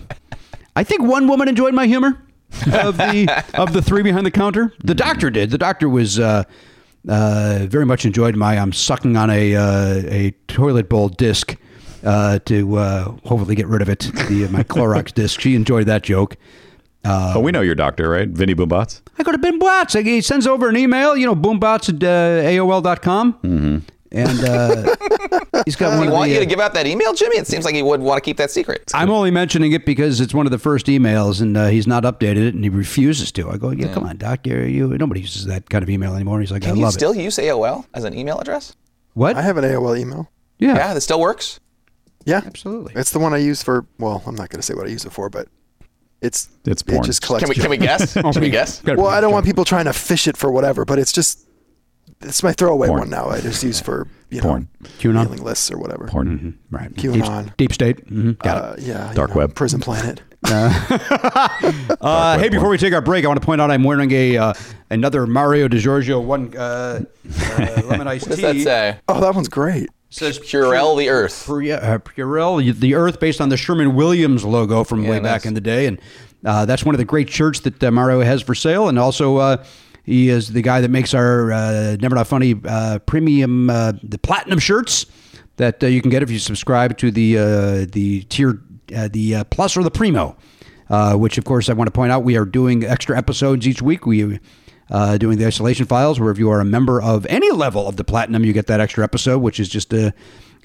I 0.74 0.82
think 0.82 1.02
one 1.02 1.28
woman 1.28 1.48
enjoyed 1.48 1.74
my 1.74 1.86
humor 1.86 2.22
of 2.72 2.96
the 2.96 3.44
of 3.54 3.74
the 3.74 3.82
three 3.82 4.02
behind 4.02 4.24
the 4.24 4.30
counter. 4.30 4.72
The 4.82 4.94
doctor 4.94 5.30
did. 5.30 5.50
The 5.50 5.58
doctor 5.58 5.88
was 5.88 6.18
uh, 6.18 6.44
uh, 7.08 7.66
very 7.68 7.84
much 7.84 8.06
enjoyed 8.06 8.34
my 8.34 8.58
I'm 8.58 8.72
sucking 8.72 9.16
on 9.16 9.28
a 9.30 9.54
uh, 9.54 10.02
a 10.06 10.30
toilet 10.48 10.88
bowl 10.88 11.08
disc 11.08 11.56
uh, 12.06 12.38
to 12.46 12.76
uh, 12.76 13.04
hopefully 13.24 13.54
get 13.54 13.66
rid 13.66 13.82
of 13.82 13.88
it. 13.88 14.00
The 14.28 14.48
my 14.50 14.62
Clorox 14.62 15.12
disc. 15.14 15.40
She 15.40 15.54
enjoyed 15.54 15.86
that 15.86 16.02
joke. 16.02 16.36
Uh, 17.04 17.34
oh, 17.36 17.40
we 17.40 17.52
know 17.52 17.60
your 17.60 17.74
doctor, 17.74 18.08
right? 18.08 18.28
Vinny 18.28 18.54
Boombots. 18.54 19.00
I 19.18 19.22
go 19.22 19.30
to 19.32 19.38
Ben 19.38 19.58
Bots. 19.60 19.92
He 19.94 20.20
sends 20.20 20.46
over 20.46 20.68
an 20.68 20.76
email, 20.76 21.16
you 21.16 21.24
know, 21.26 21.36
boombots 21.36 21.88
at 21.88 22.02
uh, 22.02 22.48
AOL.com. 22.48 23.34
Mm-hmm. 23.34 23.78
And 24.12 24.44
uh, 24.44 24.96
he's 25.64 25.76
got 25.76 25.90
Does 25.90 25.98
one 25.98 26.02
he 26.02 26.06
of 26.08 26.12
want 26.12 26.24
the, 26.28 26.30
you 26.30 26.36
uh, 26.38 26.40
to 26.40 26.46
give 26.46 26.58
out 26.58 26.74
that 26.74 26.86
email, 26.86 27.12
Jimmy? 27.14 27.36
It 27.36 27.46
seems 27.46 27.64
like 27.64 27.74
he 27.74 27.82
would 27.82 28.00
want 28.00 28.16
to 28.18 28.22
keep 28.22 28.38
that 28.38 28.50
secret. 28.50 28.90
I'm 28.94 29.10
only 29.10 29.30
mentioning 29.30 29.72
it 29.72 29.84
because 29.84 30.20
it's 30.20 30.32
one 30.34 30.46
of 30.46 30.52
the 30.52 30.58
first 30.58 30.86
emails, 30.86 31.40
and 31.40 31.56
uh, 31.56 31.66
he's 31.68 31.86
not 31.86 32.02
updated 32.04 32.48
it, 32.48 32.54
and 32.54 32.64
he 32.64 32.70
refuses 32.70 33.30
to. 33.32 33.50
I 33.50 33.56
go, 33.56 33.70
yeah, 33.70 33.92
come 33.92 34.04
on, 34.04 34.16
doc. 34.16 34.46
You're, 34.46 34.66
nobody 34.98 35.20
uses 35.20 35.44
that 35.46 35.68
kind 35.70 35.82
of 35.82 35.90
email 35.90 36.14
anymore. 36.14 36.40
He's 36.40 36.50
like, 36.50 36.62
Can 36.62 36.76
you 36.76 36.82
love 36.82 36.94
still 36.94 37.12
it. 37.12 37.18
use 37.18 37.36
AOL 37.36 37.84
as 37.94 38.04
an 38.04 38.16
email 38.16 38.38
address? 38.40 38.74
What? 39.14 39.36
I 39.36 39.42
have 39.42 39.56
an 39.58 39.64
AOL 39.64 39.98
email. 39.98 40.28
yeah, 40.58 40.74
Yeah, 40.76 40.94
that 40.94 41.00
still 41.02 41.20
works. 41.20 41.60
Yeah, 42.26 42.42
absolutely. 42.44 42.92
it's 42.96 43.12
the 43.12 43.18
one 43.18 43.32
I 43.32 43.38
use 43.38 43.62
for. 43.62 43.86
Well, 43.98 44.22
I'm 44.26 44.34
not 44.34 44.50
going 44.50 44.58
to 44.60 44.62
say 44.66 44.74
what 44.74 44.86
I 44.86 44.90
use 44.90 45.04
it 45.06 45.12
for, 45.12 45.30
but 45.30 45.48
it's 46.20 46.48
It's 46.66 46.82
it 46.82 46.86
porn. 46.88 47.04
just 47.04 47.22
collects. 47.22 47.44
Can 47.44 47.48
we 47.48 47.54
can 47.54 47.70
we 47.70 47.76
guess? 47.78 48.12
Can 48.14 48.40
we 48.40 48.50
guess? 48.50 48.82
Well, 48.84 49.06
I 49.06 49.20
don't 49.20 49.32
want 49.32 49.46
people 49.46 49.64
trying 49.64 49.84
to 49.86 49.92
fish 49.92 50.26
it 50.28 50.36
for 50.36 50.50
whatever, 50.50 50.84
but 50.84 50.98
it's 50.98 51.12
just 51.12 51.46
it's 52.22 52.42
my 52.42 52.52
throwaway 52.52 52.88
Porn. 52.88 53.00
one 53.00 53.10
now. 53.10 53.28
I 53.28 53.40
just 53.40 53.62
use 53.62 53.80
for 53.80 54.08
you 54.30 54.40
Porn. 54.42 54.68
know 54.80 54.88
QAnon? 54.98 55.14
mailing 55.24 55.44
lists 55.44 55.70
or 55.70 55.78
whatever. 55.78 56.06
Porn. 56.08 56.58
Right. 56.70 56.92
QAnon. 56.94 57.44
Deep, 57.44 57.56
deep 57.56 57.72
state. 57.72 58.08
hmm 58.08 58.32
Got 58.32 58.56
Uh, 58.56 58.74
yeah, 58.78 59.10
you 59.10 59.14
Dark 59.14 59.30
know, 59.30 59.36
web. 59.36 59.54
Prison 59.54 59.80
Planet. 59.80 60.22
it. 60.46 61.98
Uh, 62.00 62.38
hey, 62.38 62.48
before 62.48 62.68
we 62.68 62.78
take 62.78 62.92
our 62.94 63.00
break, 63.00 63.24
I 63.24 63.28
want 63.28 63.40
to 63.40 63.44
point 63.46 63.60
out 63.60 63.70
I'm 63.70 63.82
wearing 63.84 64.10
a 64.12 64.36
uh, 64.36 64.54
another 64.90 65.26
Mario 65.26 65.68
DiGiorgio 65.68 66.22
one 66.24 66.56
uh, 66.56 67.02
uh, 67.40 67.82
lemon 67.84 68.06
iced 68.08 68.28
What 68.28 68.36
tea. 68.36 68.42
does 68.42 68.64
that 68.64 68.64
say? 68.64 68.98
Oh, 69.08 69.20
that 69.20 69.34
one's 69.34 69.48
great. 69.48 69.88
Says 70.08 70.38
Purell 70.38 70.96
the 70.96 71.08
Earth. 71.08 71.44
Pure- 71.46 71.74
uh, 71.74 71.98
Purell, 71.98 72.78
the 72.78 72.94
Earth, 72.94 73.18
based 73.18 73.40
on 73.40 73.48
the 73.48 73.56
Sherwin-Williams 73.56 74.44
logo 74.44 74.84
from 74.84 75.02
Yeah, 75.02 75.10
way 75.10 75.20
back 75.20 75.44
in 75.44 75.54
the 75.54 75.60
day, 75.60 75.86
and 75.86 76.00
uh, 76.44 76.64
that's 76.64 76.84
one 76.84 76.94
of 76.94 76.98
the 76.98 77.04
great 77.04 77.28
shirts 77.28 77.60
that 77.60 77.82
uh, 77.82 77.90
Mario 77.90 78.20
has 78.20 78.40
for 78.40 78.54
sale. 78.54 78.88
And 78.88 78.98
also, 78.98 79.36
uh, 79.38 79.64
he 80.04 80.28
is 80.28 80.52
the 80.52 80.62
guy 80.62 80.80
that 80.80 80.90
makes 80.90 81.12
our 81.12 81.52
uh, 81.52 81.96
Never 82.00 82.14
Not 82.14 82.28
Funny 82.28 82.54
uh, 82.64 83.00
premium, 83.00 83.68
uh, 83.68 83.92
the 84.02 84.18
platinum 84.18 84.60
shirts 84.60 85.06
that 85.56 85.82
uh, 85.82 85.88
you 85.88 86.00
can 86.00 86.10
get 86.10 86.22
if 86.22 86.30
you 86.30 86.38
subscribe 86.38 86.96
to 86.98 87.10
the 87.10 87.38
uh, 87.38 87.86
the 87.90 88.22
tier, 88.28 88.62
uh, 88.96 89.08
the 89.12 89.36
uh, 89.36 89.44
plus 89.44 89.76
or 89.76 89.82
the 89.82 89.90
primo. 89.90 90.36
Uh, 90.88 91.16
which, 91.16 91.36
of 91.36 91.44
course, 91.44 91.68
I 91.68 91.72
want 91.72 91.88
to 91.88 91.90
point 91.90 92.12
out, 92.12 92.22
we 92.22 92.36
are 92.36 92.44
doing 92.44 92.84
extra 92.84 93.18
episodes 93.18 93.66
each 93.66 93.82
week. 93.82 94.06
We 94.06 94.38
uh, 94.90 95.18
doing 95.18 95.38
the 95.38 95.46
isolation 95.46 95.86
files, 95.86 96.20
where 96.20 96.30
if 96.30 96.38
you 96.38 96.50
are 96.50 96.60
a 96.60 96.64
member 96.64 97.00
of 97.02 97.26
any 97.26 97.50
level 97.50 97.88
of 97.88 97.96
the 97.96 98.04
platinum, 98.04 98.44
you 98.44 98.52
get 98.52 98.66
that 98.68 98.80
extra 98.80 99.02
episode, 99.04 99.38
which 99.38 99.58
is 99.60 99.68
just 99.68 99.92
a, 99.92 100.08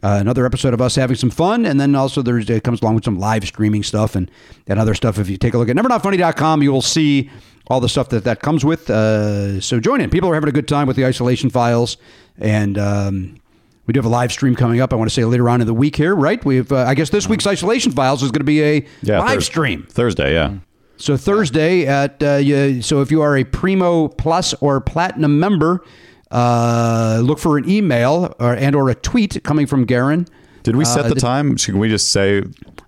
uh, 0.03 0.17
another 0.19 0.45
episode 0.45 0.73
of 0.73 0.81
us 0.81 0.95
having 0.95 1.15
some 1.15 1.29
fun. 1.29 1.65
And 1.65 1.79
then 1.79 1.95
also 1.95 2.21
there's 2.21 2.49
it 2.49 2.63
comes 2.63 2.81
along 2.81 2.95
with 2.95 3.03
some 3.05 3.19
live 3.19 3.43
streaming 3.45 3.83
stuff 3.83 4.15
and, 4.15 4.29
and 4.67 4.79
other 4.79 4.93
stuff. 4.93 5.17
If 5.19 5.29
you 5.29 5.37
take 5.37 5.53
a 5.53 5.57
look 5.57 5.69
at 5.69 5.75
nevernotfunny.com, 5.75 6.61
you 6.63 6.71
will 6.71 6.81
see 6.81 7.29
all 7.67 7.79
the 7.79 7.89
stuff 7.89 8.09
that 8.09 8.23
that 8.25 8.41
comes 8.41 8.65
with. 8.65 8.89
Uh, 8.89 9.61
so 9.61 9.79
join 9.79 10.01
in. 10.01 10.09
People 10.09 10.29
are 10.29 10.33
having 10.33 10.49
a 10.49 10.53
good 10.53 10.67
time 10.67 10.87
with 10.87 10.95
the 10.97 11.05
isolation 11.05 11.49
files. 11.49 11.97
And 12.37 12.77
um, 12.77 13.37
we 13.85 13.93
do 13.93 13.99
have 13.99 14.05
a 14.05 14.09
live 14.09 14.31
stream 14.31 14.55
coming 14.55 14.81
up. 14.81 14.91
I 14.93 14.95
want 14.95 15.09
to 15.09 15.13
say 15.13 15.23
later 15.25 15.49
on 15.49 15.61
in 15.61 15.67
the 15.67 15.73
week 15.73 15.95
here, 15.95 16.15
right? 16.15 16.43
We 16.43 16.57
have, 16.57 16.71
uh, 16.71 16.77
I 16.87 16.95
guess 16.95 17.09
this 17.09 17.27
week's 17.29 17.45
isolation 17.47 17.91
files 17.91 18.23
is 18.23 18.31
going 18.31 18.39
to 18.41 18.45
be 18.45 18.61
a 18.63 18.85
Yeah, 19.01 19.19
live 19.19 19.35
Thurs- 19.35 19.45
stream. 19.45 19.85
Thursday. 19.89 20.33
Yeah. 20.33 20.55
So 21.01 21.17
Thursday 21.17 21.87
at 21.87 22.21
uh, 22.21 22.35
you, 22.35 22.81
so 22.83 23.01
if 23.01 23.09
you 23.09 23.21
are 23.23 23.35
a 23.35 23.43
Primo 23.43 24.07
Plus 24.07 24.53
or 24.61 24.79
Platinum 24.79 25.39
member, 25.39 25.83
uh, 26.29 27.19
look 27.23 27.39
for 27.39 27.57
an 27.57 27.67
email 27.67 28.35
or 28.39 28.53
and 28.53 28.75
or 28.75 28.89
a 28.89 28.95
tweet 28.95 29.43
coming 29.43 29.65
from 29.65 29.85
Garon. 29.87 30.27
Did 30.63 30.75
we 30.75 30.85
set 30.85 31.05
Uh, 31.05 31.09
the 31.09 31.15
time? 31.15 31.57
Should 31.57 31.75
we 31.75 31.89
just 31.89 32.11
say 32.11 32.43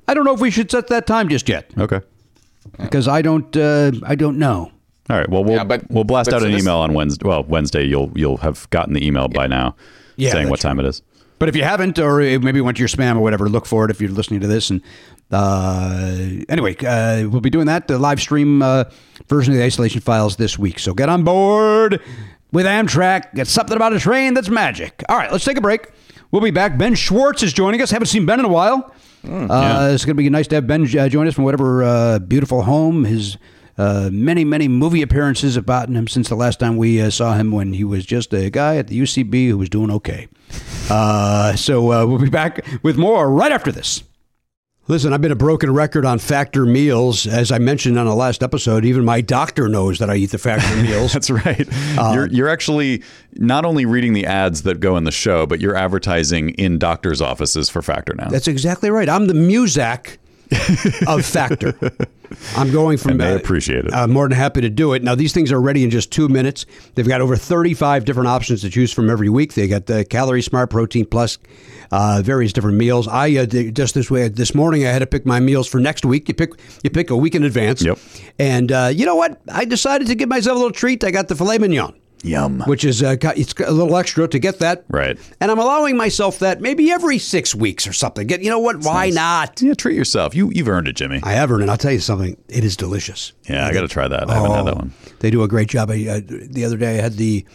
I 0.08 0.14
don't 0.14 0.26
know 0.26 0.34
if 0.34 0.40
we 0.40 0.52
should 0.52 0.70
set 0.70 0.88
that 0.90 1.08
time 1.08 1.28
just 1.28 1.50
yet 1.50 1.72
okay? 1.78 2.02
because 2.80 3.08
I 3.08 3.22
don't 3.24 3.56
uh, 3.58 3.92
I 4.06 4.14
don't 4.16 4.38
know. 4.38 4.72
All 5.10 5.18
right. 5.18 5.28
Well, 5.28 5.44
we'll 5.44 5.56
Yeah, 5.56 5.64
but- 5.64 5.90
we'll 5.90 6.04
blast 6.06 6.30
but 6.30 6.36
out 6.36 6.42
so 6.42 6.46
an 6.46 6.54
this- 6.54 6.62
email 6.62 6.78
on 6.78 6.94
Wednesday. 6.94 7.28
Well, 7.28 7.44
Wednesday 7.44 7.84
you'll 7.84 8.12
you'll 8.16 8.38
have 8.38 8.70
gotten 8.70 8.94
the 8.94 9.06
email 9.06 9.28
by 9.28 9.48
now 9.48 9.76
Yeah, 10.18 10.32
saying 10.32 10.50
what 10.50 10.58
that's 10.60 10.64
time 10.64 10.80
it 10.80 10.86
is. 10.86 11.02
But 11.40 11.50
if 11.50 11.58
you 11.58 11.64
haven't, 11.64 12.00
or 12.00 12.20
maybe 12.40 12.62
went 12.62 12.78
to 12.78 12.82
your 12.82 12.88
spam 12.88 13.18
or 13.18 13.20
whatever, 13.20 13.50
look 13.50 13.66
for 13.66 13.84
it 13.84 13.92
if 13.92 14.00
you're 14.00 14.12
listening 14.12 14.40
to 14.42 14.48
this. 14.48 14.70
And 14.70 14.82
uh, 15.34 16.16
anyway, 16.50 16.76
uh, 16.86 17.28
we'll 17.30 17.42
be 17.42 17.50
doing 17.50 17.68
that 17.68 17.88
the 17.88 17.98
live 18.00 18.20
stream 18.22 18.62
uh, 18.62 18.86
version 19.28 19.54
of 19.54 19.60
the 19.60 19.66
isolation 19.66 20.02
files 20.02 20.36
this 20.38 20.58
week. 20.58 20.80
So 20.80 20.94
get 20.94 21.10
on 21.10 21.24
board 21.24 22.02
with 22.52 22.66
Amtrak. 22.66 23.34
Get 23.34 23.48
something 23.48 23.76
about 23.76 23.94
a 23.94 24.00
train 24.00 24.34
that's 24.34 24.50
magic. 24.50 25.04
All 25.10 25.18
right, 25.18 25.32
let's 25.32 25.46
take 25.46 25.58
a 25.58 25.62
break. 25.62 25.90
We'll 26.32 26.42
be 26.42 26.52
back. 26.52 26.78
Ben 26.78 26.96
Schwartz 26.96 27.44
is 27.44 27.54
joining 27.54 27.82
us. 27.82 27.92
Haven't 27.92 28.08
seen 28.08 28.26
Ben 28.26 28.40
in 28.40 28.46
a 28.46 28.50
while. 28.50 28.94
uh, 29.28 29.92
It's 29.94 30.04
going 30.06 30.16
to 30.18 30.22
be 30.22 30.30
nice 30.30 30.48
to 30.48 30.56
have 30.56 30.68
Ben 30.68 30.84
uh, 30.98 31.08
join 31.10 31.28
us 31.28 31.34
from 31.36 31.44
whatever 31.44 31.84
uh, 31.84 32.20
beautiful 32.20 32.64
home 32.64 33.04
his. 33.06 33.38
Uh, 33.76 34.08
many, 34.14 34.46
many 34.46 34.68
movie 34.68 35.02
appearances 35.02 35.56
have 35.56 35.66
gotten 35.66 35.96
him 35.96 36.08
since 36.08 36.30
the 36.30 36.36
last 36.36 36.60
time 36.60 36.78
we 36.78 37.02
uh, 37.02 37.10
saw 37.10 37.34
him 37.34 37.52
when 37.52 37.74
he 37.74 37.84
was 37.84 38.06
just 38.06 38.32
a 38.32 38.52
guy 38.52 38.76
at 38.78 38.86
the 38.88 39.00
UCB 39.02 39.48
who 39.48 39.58
was 39.58 39.70
doing 39.70 39.90
okay. 39.92 40.28
Uh, 40.90 41.56
so 41.56 41.92
uh, 41.94 42.06
we'll 42.06 42.20
be 42.20 42.30
back 42.30 42.64
with 42.84 42.98
more 42.98 43.32
right 43.32 43.54
after 43.54 43.72
this. 43.72 44.04
Listen, 44.90 45.14
I've 45.14 45.22
been 45.22 45.32
a 45.32 45.36
broken 45.36 45.74
record 45.74 46.04
on 46.04 46.20
factor 46.20 46.66
meals. 46.66 47.26
As 47.26 47.54
I 47.54 47.58
mentioned 47.58 47.98
on 47.98 48.06
the 48.06 48.14
last 48.14 48.44
episode, 48.44 48.84
even 48.84 49.06
my 49.06 49.22
doctor 49.22 49.70
knows 49.70 50.00
that 50.00 50.10
I 50.10 50.16
eat 50.16 50.32
the 50.32 50.38
factor 50.38 50.76
meals. 50.84 51.14
That's 51.14 51.30
right. 51.30 51.66
Uh, 51.98 52.12
you're 52.14 52.28
you're 52.28 52.50
actually 52.50 53.02
not 53.36 53.64
only 53.64 53.86
reading 53.86 54.12
the 54.12 54.26
ads 54.26 54.64
that 54.64 54.82
go 54.82 54.98
in 54.98 55.06
the 55.06 55.12
show, 55.12 55.46
but 55.46 55.62
you're 55.62 55.76
advertising 55.76 56.50
in 56.52 56.80
doctors' 56.80 57.22
offices 57.22 57.70
for 57.70 57.82
Factor 57.82 58.14
now. 58.14 58.28
That's 58.28 58.50
exactly 58.50 58.90
right. 58.90 59.08
I'm 59.08 59.28
the 59.28 59.34
Muzak 59.34 60.18
of 61.08 61.26
Factor. 61.26 61.74
I'm 62.56 62.72
going 62.72 62.98
from. 62.98 63.12
And 63.12 63.22
they 63.22 63.34
uh, 63.34 63.38
appreciate 63.38 63.86
it. 63.86 63.94
I'm 63.94 64.12
more 64.12 64.28
than 64.28 64.38
happy 64.38 64.62
to 64.62 64.70
do 64.70 64.94
it. 64.94 65.04
Now 65.04 65.16
these 65.16 65.34
things 65.34 65.52
are 65.52 65.62
ready 65.62 65.84
in 65.84 65.90
just 65.90 66.12
two 66.12 66.28
minutes. 66.28 66.66
They've 66.96 67.08
got 67.08 67.22
over 67.22 67.36
35 67.36 68.06
different 68.06 68.28
options 68.28 68.62
to 68.62 68.70
choose 68.70 68.92
from 68.92 69.10
every 69.10 69.30
week. 69.30 69.54
They 69.54 69.68
got 69.68 69.86
the 69.86 70.06
Calorie 70.06 70.42
Smart, 70.42 70.70
Protein 70.70 71.06
Plus, 71.06 71.38
uh, 71.92 72.22
various 72.24 72.54
different 72.54 72.78
meals. 72.78 73.08
I 73.08 73.36
uh, 73.38 73.46
just 73.46 73.94
this 73.94 74.10
way 74.10 74.28
this 74.28 74.56
morning 74.56 74.86
I 74.86 74.90
had 74.90 75.00
to 75.00 75.08
pick 75.08 75.26
my 75.26 75.40
meals 75.40 75.68
for 75.68 75.80
next 75.80 76.06
week. 76.06 76.28
You 76.28 76.34
pick 76.34 76.54
you 76.84 76.90
pick 76.90 77.10
a 77.10 77.18
week 77.18 77.36
in 77.36 77.44
advance. 77.44 77.84
Yep. 77.84 78.00
And 78.40 78.72
uh, 78.72 78.92
you 78.94 79.06
know 79.06 79.16
what? 79.16 79.42
I 79.52 79.66
decided 79.66 80.08
to 80.08 80.16
give 80.16 80.30
myself 80.30 80.56
a 80.56 80.60
little 80.60 80.72
treat. 80.72 81.04
I 81.04 81.12
got 81.12 81.28
the 81.28 81.36
filet 81.36 81.58
mignon. 81.60 81.94
Yum. 82.24 82.62
Which 82.62 82.86
is 82.86 83.04
uh, 83.04 83.16
got, 83.16 83.38
a 83.38 83.72
little 83.72 83.96
extra 83.98 84.28
to 84.28 84.40
get 84.40 84.60
that. 84.60 84.86
Right. 84.90 85.20
And 85.42 85.52
I'm 85.52 85.60
allowing 85.60 85.98
myself 85.98 86.40
that 86.40 86.62
maybe 86.62 86.90
every 86.90 87.18
six 87.20 87.54
weeks 87.54 87.86
or 87.86 87.94
something. 87.94 88.28
Get 88.28 88.42
you 88.42 88.50
know 88.50 88.60
what? 88.60 88.78
Why 88.78 89.10
not? 89.10 89.62
Yeah, 89.62 89.74
treat 89.74 89.96
yourself. 89.98 90.34
You 90.34 90.50
you've 90.54 90.70
earned 90.70 90.88
it, 90.88 90.96
Jimmy. 90.96 91.20
I 91.22 91.34
have 91.34 91.52
earned 91.52 91.64
it. 91.64 91.70
I'll 91.70 91.78
tell 91.78 91.92
you 91.92 92.00
something. 92.00 92.38
It 92.48 92.64
is 92.64 92.78
delicious. 92.78 93.34
Yeah, 93.50 93.68
I 93.68 93.74
got 93.74 93.82
to 93.82 93.88
try 93.90 94.08
that. 94.08 94.30
I 94.30 94.36
haven't 94.36 94.52
had 94.52 94.66
that 94.68 94.74
Oh, 94.74 94.78
one. 94.78 94.94
They 95.20 95.30
do 95.32 95.44
a 95.44 95.48
great 95.48 95.68
job. 95.68 95.92
I, 95.92 96.06
uh, 96.08 96.22
the 96.26 96.64
other 96.66 96.78
day 96.78 96.98
I 96.98 97.02
had 97.02 97.14
the 97.14 97.46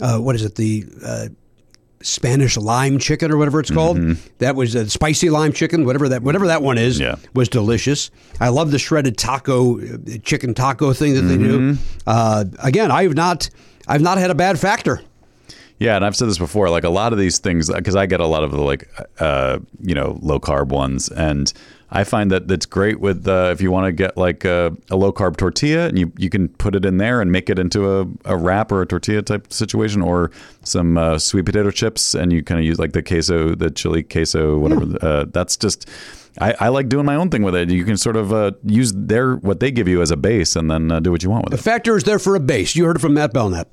uh, 0.00 0.18
what 0.18 0.34
is 0.34 0.42
it? 0.44 0.54
The 0.54 0.84
uh, 1.04 1.28
Spanish 2.00 2.56
lime 2.58 2.98
chicken 2.98 3.30
or 3.30 3.36
whatever 3.38 3.60
it's 3.60 3.70
called. 3.70 3.98
That 4.38 4.56
was 4.56 4.74
a 4.74 4.88
spicy 4.90 5.30
lime 5.30 5.52
chicken, 5.52 5.86
whatever 5.86 6.08
that 6.10 6.22
whatever 6.22 6.46
that 6.48 6.62
one 6.62 6.76
is. 6.78 6.98
Yeah. 7.00 7.16
was 7.34 7.48
delicious. 7.48 8.10
I 8.40 8.48
love 8.48 8.70
the 8.72 8.78
shredded 8.78 9.16
taco, 9.16 9.80
uh, 9.80 9.96
chicken 10.22 10.52
taco 10.54 10.92
thing 10.92 11.14
that 11.14 11.22
they 11.22 11.38
do. 11.38 11.76
Uh, 12.06 12.44
again, 12.62 12.90
I've 12.90 13.14
not 13.14 13.48
I've 13.86 14.02
not 14.02 14.18
had 14.18 14.30
a 14.30 14.34
bad 14.34 14.58
factor. 14.58 15.00
Yeah, 15.78 15.96
and 15.96 16.04
I've 16.04 16.16
said 16.16 16.28
this 16.28 16.38
before. 16.38 16.70
Like 16.70 16.84
a 16.84 16.88
lot 16.90 17.12
of 17.12 17.18
these 17.18 17.38
things, 17.38 17.70
because 17.70 17.96
I 17.96 18.06
get 18.06 18.20
a 18.20 18.26
lot 18.26 18.44
of 18.44 18.52
the 18.52 18.60
like, 18.60 18.88
uh, 19.20 19.58
you 19.80 19.94
know, 19.94 20.18
low 20.22 20.38
carb 20.38 20.68
ones, 20.68 21.08
and 21.08 21.52
I 21.90 22.04
find 22.04 22.30
that 22.30 22.48
that's 22.48 22.66
great 22.66 23.00
with 23.00 23.28
uh, 23.28 23.50
if 23.52 23.60
you 23.60 23.70
want 23.70 23.86
to 23.86 23.92
get 23.92 24.16
like 24.16 24.44
a, 24.44 24.76
a 24.90 24.96
low 24.96 25.12
carb 25.12 25.36
tortilla, 25.36 25.86
and 25.86 25.98
you 25.98 26.12
you 26.16 26.30
can 26.30 26.48
put 26.48 26.74
it 26.74 26.84
in 26.84 26.98
there 26.98 27.20
and 27.20 27.30
make 27.30 27.48
it 27.48 27.58
into 27.58 28.00
a, 28.00 28.06
a 28.24 28.36
wrap 28.36 28.72
or 28.72 28.82
a 28.82 28.86
tortilla 28.86 29.22
type 29.22 29.52
situation, 29.52 30.02
or 30.02 30.30
some 30.62 30.98
uh, 30.98 31.18
sweet 31.18 31.44
potato 31.44 31.70
chips, 31.70 32.14
and 32.14 32.32
you 32.32 32.42
kind 32.42 32.58
of 32.58 32.64
use 32.66 32.78
like 32.78 32.92
the 32.92 33.02
queso, 33.02 33.54
the 33.54 33.70
chili 33.70 34.02
queso, 34.02 34.58
whatever. 34.58 34.86
Uh, 35.00 35.24
that's 35.32 35.56
just. 35.56 35.88
I, 36.40 36.52
I 36.58 36.68
like 36.70 36.88
doing 36.88 37.06
my 37.06 37.14
own 37.14 37.30
thing 37.30 37.44
with 37.44 37.54
it. 37.54 37.70
You 37.70 37.84
can 37.84 37.96
sort 37.96 38.16
of 38.16 38.32
uh, 38.32 38.50
use 38.64 38.92
their 38.92 39.36
what 39.36 39.60
they 39.60 39.70
give 39.70 39.86
you 39.86 40.02
as 40.02 40.10
a 40.10 40.16
base, 40.16 40.56
and 40.56 40.68
then 40.68 40.90
uh, 40.90 40.98
do 40.98 41.12
what 41.12 41.22
you 41.22 41.30
want 41.30 41.44
with 41.44 41.52
The 41.52 41.54
it. 41.54 41.58
The 41.58 41.62
Factor 41.62 41.96
is 41.96 42.02
there 42.02 42.18
for 42.18 42.34
a 42.34 42.40
base. 42.40 42.74
You 42.74 42.86
heard 42.86 42.96
it 42.96 42.98
from 42.98 43.14
Matt 43.14 43.32
Belknap. 43.32 43.68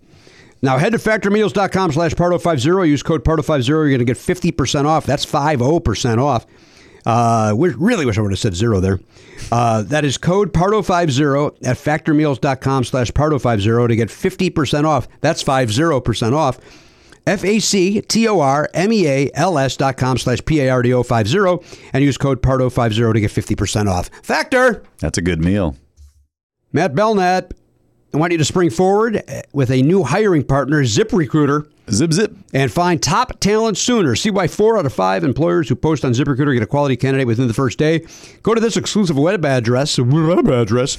Now 0.61 0.77
head 0.77 0.91
to 0.91 0.99
factormeals.com 0.99 1.91
slash 1.91 2.13
Pardo50. 2.13 2.87
Use 2.87 3.01
code 3.01 3.23
Pardo50. 3.23 3.67
You're 3.67 3.87
going 3.89 3.99
to 3.99 4.05
get 4.05 4.17
50% 4.17 4.85
off. 4.85 5.05
That's 5.05 5.25
50% 5.25 6.19
off. 6.19 6.45
Uh, 7.05 7.53
we 7.55 7.69
really 7.69 8.05
wish 8.05 8.17
I 8.17 8.21
would 8.21 8.31
have 8.31 8.39
said 8.39 8.55
zero 8.55 8.79
there. 8.79 8.99
Uh, 9.51 9.81
that 9.83 10.05
is 10.05 10.17
code 10.17 10.53
Pardo50 10.53 11.65
at 11.65 11.77
factormeals.com 11.77 12.83
slash 12.83 13.11
Pardo50 13.11 13.87
to 13.87 13.95
get 13.95 14.09
50% 14.09 14.85
off. 14.85 15.07
That's 15.21 15.43
50% 15.43 16.33
off. 16.33 16.59
F-A-C-T-O-R-M-E-A-L-S 17.27 18.17
dot 19.77 19.97
com 19.97 20.17
slash 20.17 20.43
P-A-R-D-O 20.43 21.03
50 21.03 21.37
and 21.93 22.03
use 22.03 22.17
code 22.17 22.41
Pardo50 22.41 23.13
to 23.13 23.19
get 23.19 23.31
50% 23.31 23.87
off. 23.87 24.09
Factor! 24.23 24.83
That's 24.99 25.17
a 25.17 25.21
good 25.21 25.39
meal. 25.39 25.77
Matt 26.73 26.95
Belknap, 26.95 27.53
I 28.13 28.17
want 28.17 28.31
you 28.31 28.37
to 28.37 28.45
spring 28.45 28.69
forward 28.69 29.23
with 29.53 29.69
a 29.69 29.81
new 29.81 30.03
hiring 30.03 30.43
partner, 30.43 30.83
ZipRecruiter, 30.83 31.69
Zip 31.89 32.13
zip. 32.13 32.33
and 32.53 32.71
find 32.71 33.01
top 33.01 33.39
talent 33.39 33.77
sooner. 33.77 34.15
See 34.15 34.29
why 34.29 34.47
four 34.47 34.77
out 34.77 34.85
of 34.85 34.93
five 34.93 35.23
employers 35.23 35.67
who 35.67 35.75
post 35.75 36.05
on 36.05 36.13
ZipRecruiter 36.13 36.53
get 36.53 36.63
a 36.63 36.67
quality 36.67 36.95
candidate 36.95 37.27
within 37.27 37.47
the 37.47 37.53
first 37.53 37.77
day. 37.77 38.05
Go 38.43 38.53
to 38.53 38.61
this 38.61 38.77
exclusive 38.77 39.17
web 39.17 39.43
address, 39.45 39.97
web 39.99 40.47
address, 40.47 40.97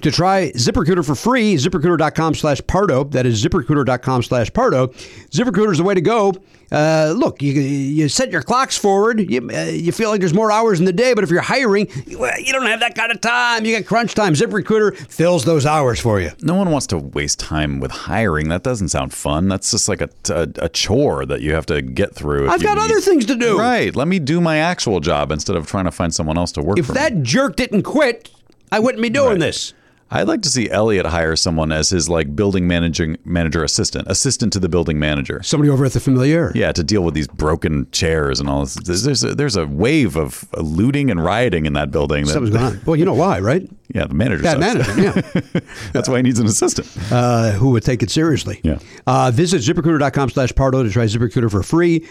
to 0.00 0.10
try 0.10 0.50
ZipRecruiter 0.52 1.04
for 1.04 1.14
free. 1.14 1.54
ZipRecruiter.com 1.54 2.34
slash 2.34 2.60
Pardo. 2.66 3.04
That 3.04 3.26
is 3.26 3.44
ZipRecruiter.com 3.44 4.22
slash 4.22 4.52
Pardo. 4.52 4.88
ZipRecruiter 4.88 5.72
is 5.72 5.78
the 5.78 5.84
way 5.84 5.94
to 5.94 6.00
go. 6.00 6.32
Uh, 6.72 7.14
look, 7.16 7.40
you, 7.40 7.52
you 7.52 8.08
set 8.08 8.32
your 8.32 8.42
clocks 8.42 8.76
forward. 8.76 9.20
You, 9.30 9.48
uh, 9.52 9.64
you 9.66 9.92
feel 9.92 10.10
like 10.10 10.18
there's 10.20 10.34
more 10.34 10.50
hours 10.50 10.80
in 10.80 10.86
the 10.86 10.92
day, 10.92 11.14
but 11.14 11.22
if 11.22 11.30
you're 11.30 11.40
hiring, 11.42 11.86
you 12.06 12.52
don't 12.52 12.66
have 12.66 12.80
that 12.80 12.96
kind 12.96 13.12
of 13.12 13.20
time. 13.20 13.64
You 13.64 13.76
got 13.78 13.86
crunch 13.86 14.14
time. 14.14 14.32
ZipRecruiter 14.34 14.96
fills 14.96 15.44
those 15.44 15.66
hours 15.66 16.00
for 16.00 16.20
you. 16.20 16.30
No 16.42 16.54
one 16.54 16.70
wants 16.70 16.88
to 16.88 16.98
waste 16.98 17.38
time 17.38 17.78
with 17.78 17.92
hiring. 17.92 18.48
That 18.48 18.64
doesn't 18.64 18.88
sound 18.88 19.12
fun. 19.14 19.48
That's 19.48 19.70
just 19.70 19.88
like 19.88 20.00
a, 20.00 20.10
a, 20.28 20.48
a 20.56 20.68
chore 20.68 21.26
that 21.26 21.40
you 21.40 21.54
have 21.54 21.66
to 21.66 21.82
get 21.82 22.14
through. 22.14 22.46
if 22.46 22.50
I've 22.50 22.62
got 22.62 22.76
need- 22.78 22.84
other 22.90 23.00
things 23.00 23.26
to 23.26 23.36
do. 23.36 23.58
Right. 23.58 23.94
Let 23.94 24.08
me 24.08 24.18
do 24.18 24.40
my 24.40 24.58
actual 24.58 25.00
job 25.00 25.30
instead 25.32 25.56
of 25.56 25.66
trying 25.66 25.84
to 25.84 25.90
find 25.90 26.12
someone 26.14 26.36
else 26.38 26.52
to 26.52 26.62
work 26.62 26.78
If 26.78 26.88
that 26.88 27.14
me. 27.16 27.22
jerk 27.22 27.56
didn't 27.56 27.82
quit, 27.82 28.30
I 28.72 28.78
wouldn't 28.80 29.02
be 29.02 29.10
doing 29.10 29.30
Right. 29.32 29.40
this. 29.40 29.74
I'd 30.10 30.28
like 30.28 30.42
to 30.42 30.48
see 30.48 30.70
Elliot 30.70 31.06
hire 31.06 31.34
someone 31.34 31.72
as 31.72 31.90
his 31.90 32.08
like 32.08 32.36
building 32.36 32.68
managing 32.68 33.16
manager 33.24 33.64
assistant, 33.64 34.06
assistant 34.08 34.52
to 34.52 34.60
the 34.60 34.68
building 34.68 34.98
manager. 34.98 35.42
Somebody 35.42 35.70
over 35.70 35.84
at 35.84 35.92
the 35.92 35.98
Familiar. 36.00 36.52
Yeah, 36.54 36.70
to 36.72 36.84
deal 36.84 37.02
with 37.02 37.14
these 37.14 37.26
broken 37.26 37.90
chairs 37.90 38.38
and 38.38 38.48
all 38.48 38.60
this. 38.60 38.74
There's 38.74 39.02
there's 39.02 39.24
a, 39.24 39.34
there's 39.34 39.56
a 39.56 39.66
wave 39.66 40.16
of 40.16 40.44
looting 40.56 41.10
and 41.10 41.24
rioting 41.24 41.66
in 41.66 41.72
that 41.72 41.90
building. 41.90 42.26
That, 42.26 42.32
Something's 42.34 42.54
going 42.56 42.64
on. 42.76 42.80
Well, 42.86 42.96
you 42.96 43.04
know 43.04 43.14
why, 43.14 43.40
right? 43.40 43.68
Yeah, 43.94 44.06
the 44.06 44.14
manager. 44.14 44.42
Bad 44.42 44.62
sucks. 44.62 44.96
manager, 44.96 45.40
yeah. 45.54 45.60
That's 45.92 46.08
why 46.08 46.16
he 46.18 46.22
needs 46.22 46.38
an 46.38 46.46
assistant. 46.46 46.88
uh, 47.10 47.52
who 47.52 47.70
would 47.70 47.82
take 47.82 48.02
it 48.02 48.10
seriously. 48.10 48.60
Yeah. 48.62 48.78
Uh, 49.06 49.30
visit 49.32 49.62
ziprecruiter.com 49.62 50.30
slash 50.30 50.54
Pardo 50.54 50.82
to 50.84 50.90
try 50.90 51.06
ZipRecruiter 51.06 51.50
for 51.50 51.62
free. 51.62 52.06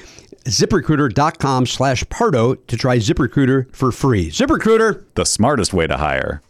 ZipRecruiter.com 0.46 1.66
slash 1.66 2.08
Pardo 2.10 2.56
to 2.56 2.78
try 2.78 2.98
ZipRecruiter 2.98 3.74
for 3.74 3.92
free. 3.92 4.30
ZipRecruiter. 4.30 5.04
The 5.16 5.26
smartest 5.26 5.74
way 5.74 5.88
to 5.88 5.98
hire. 5.98 6.42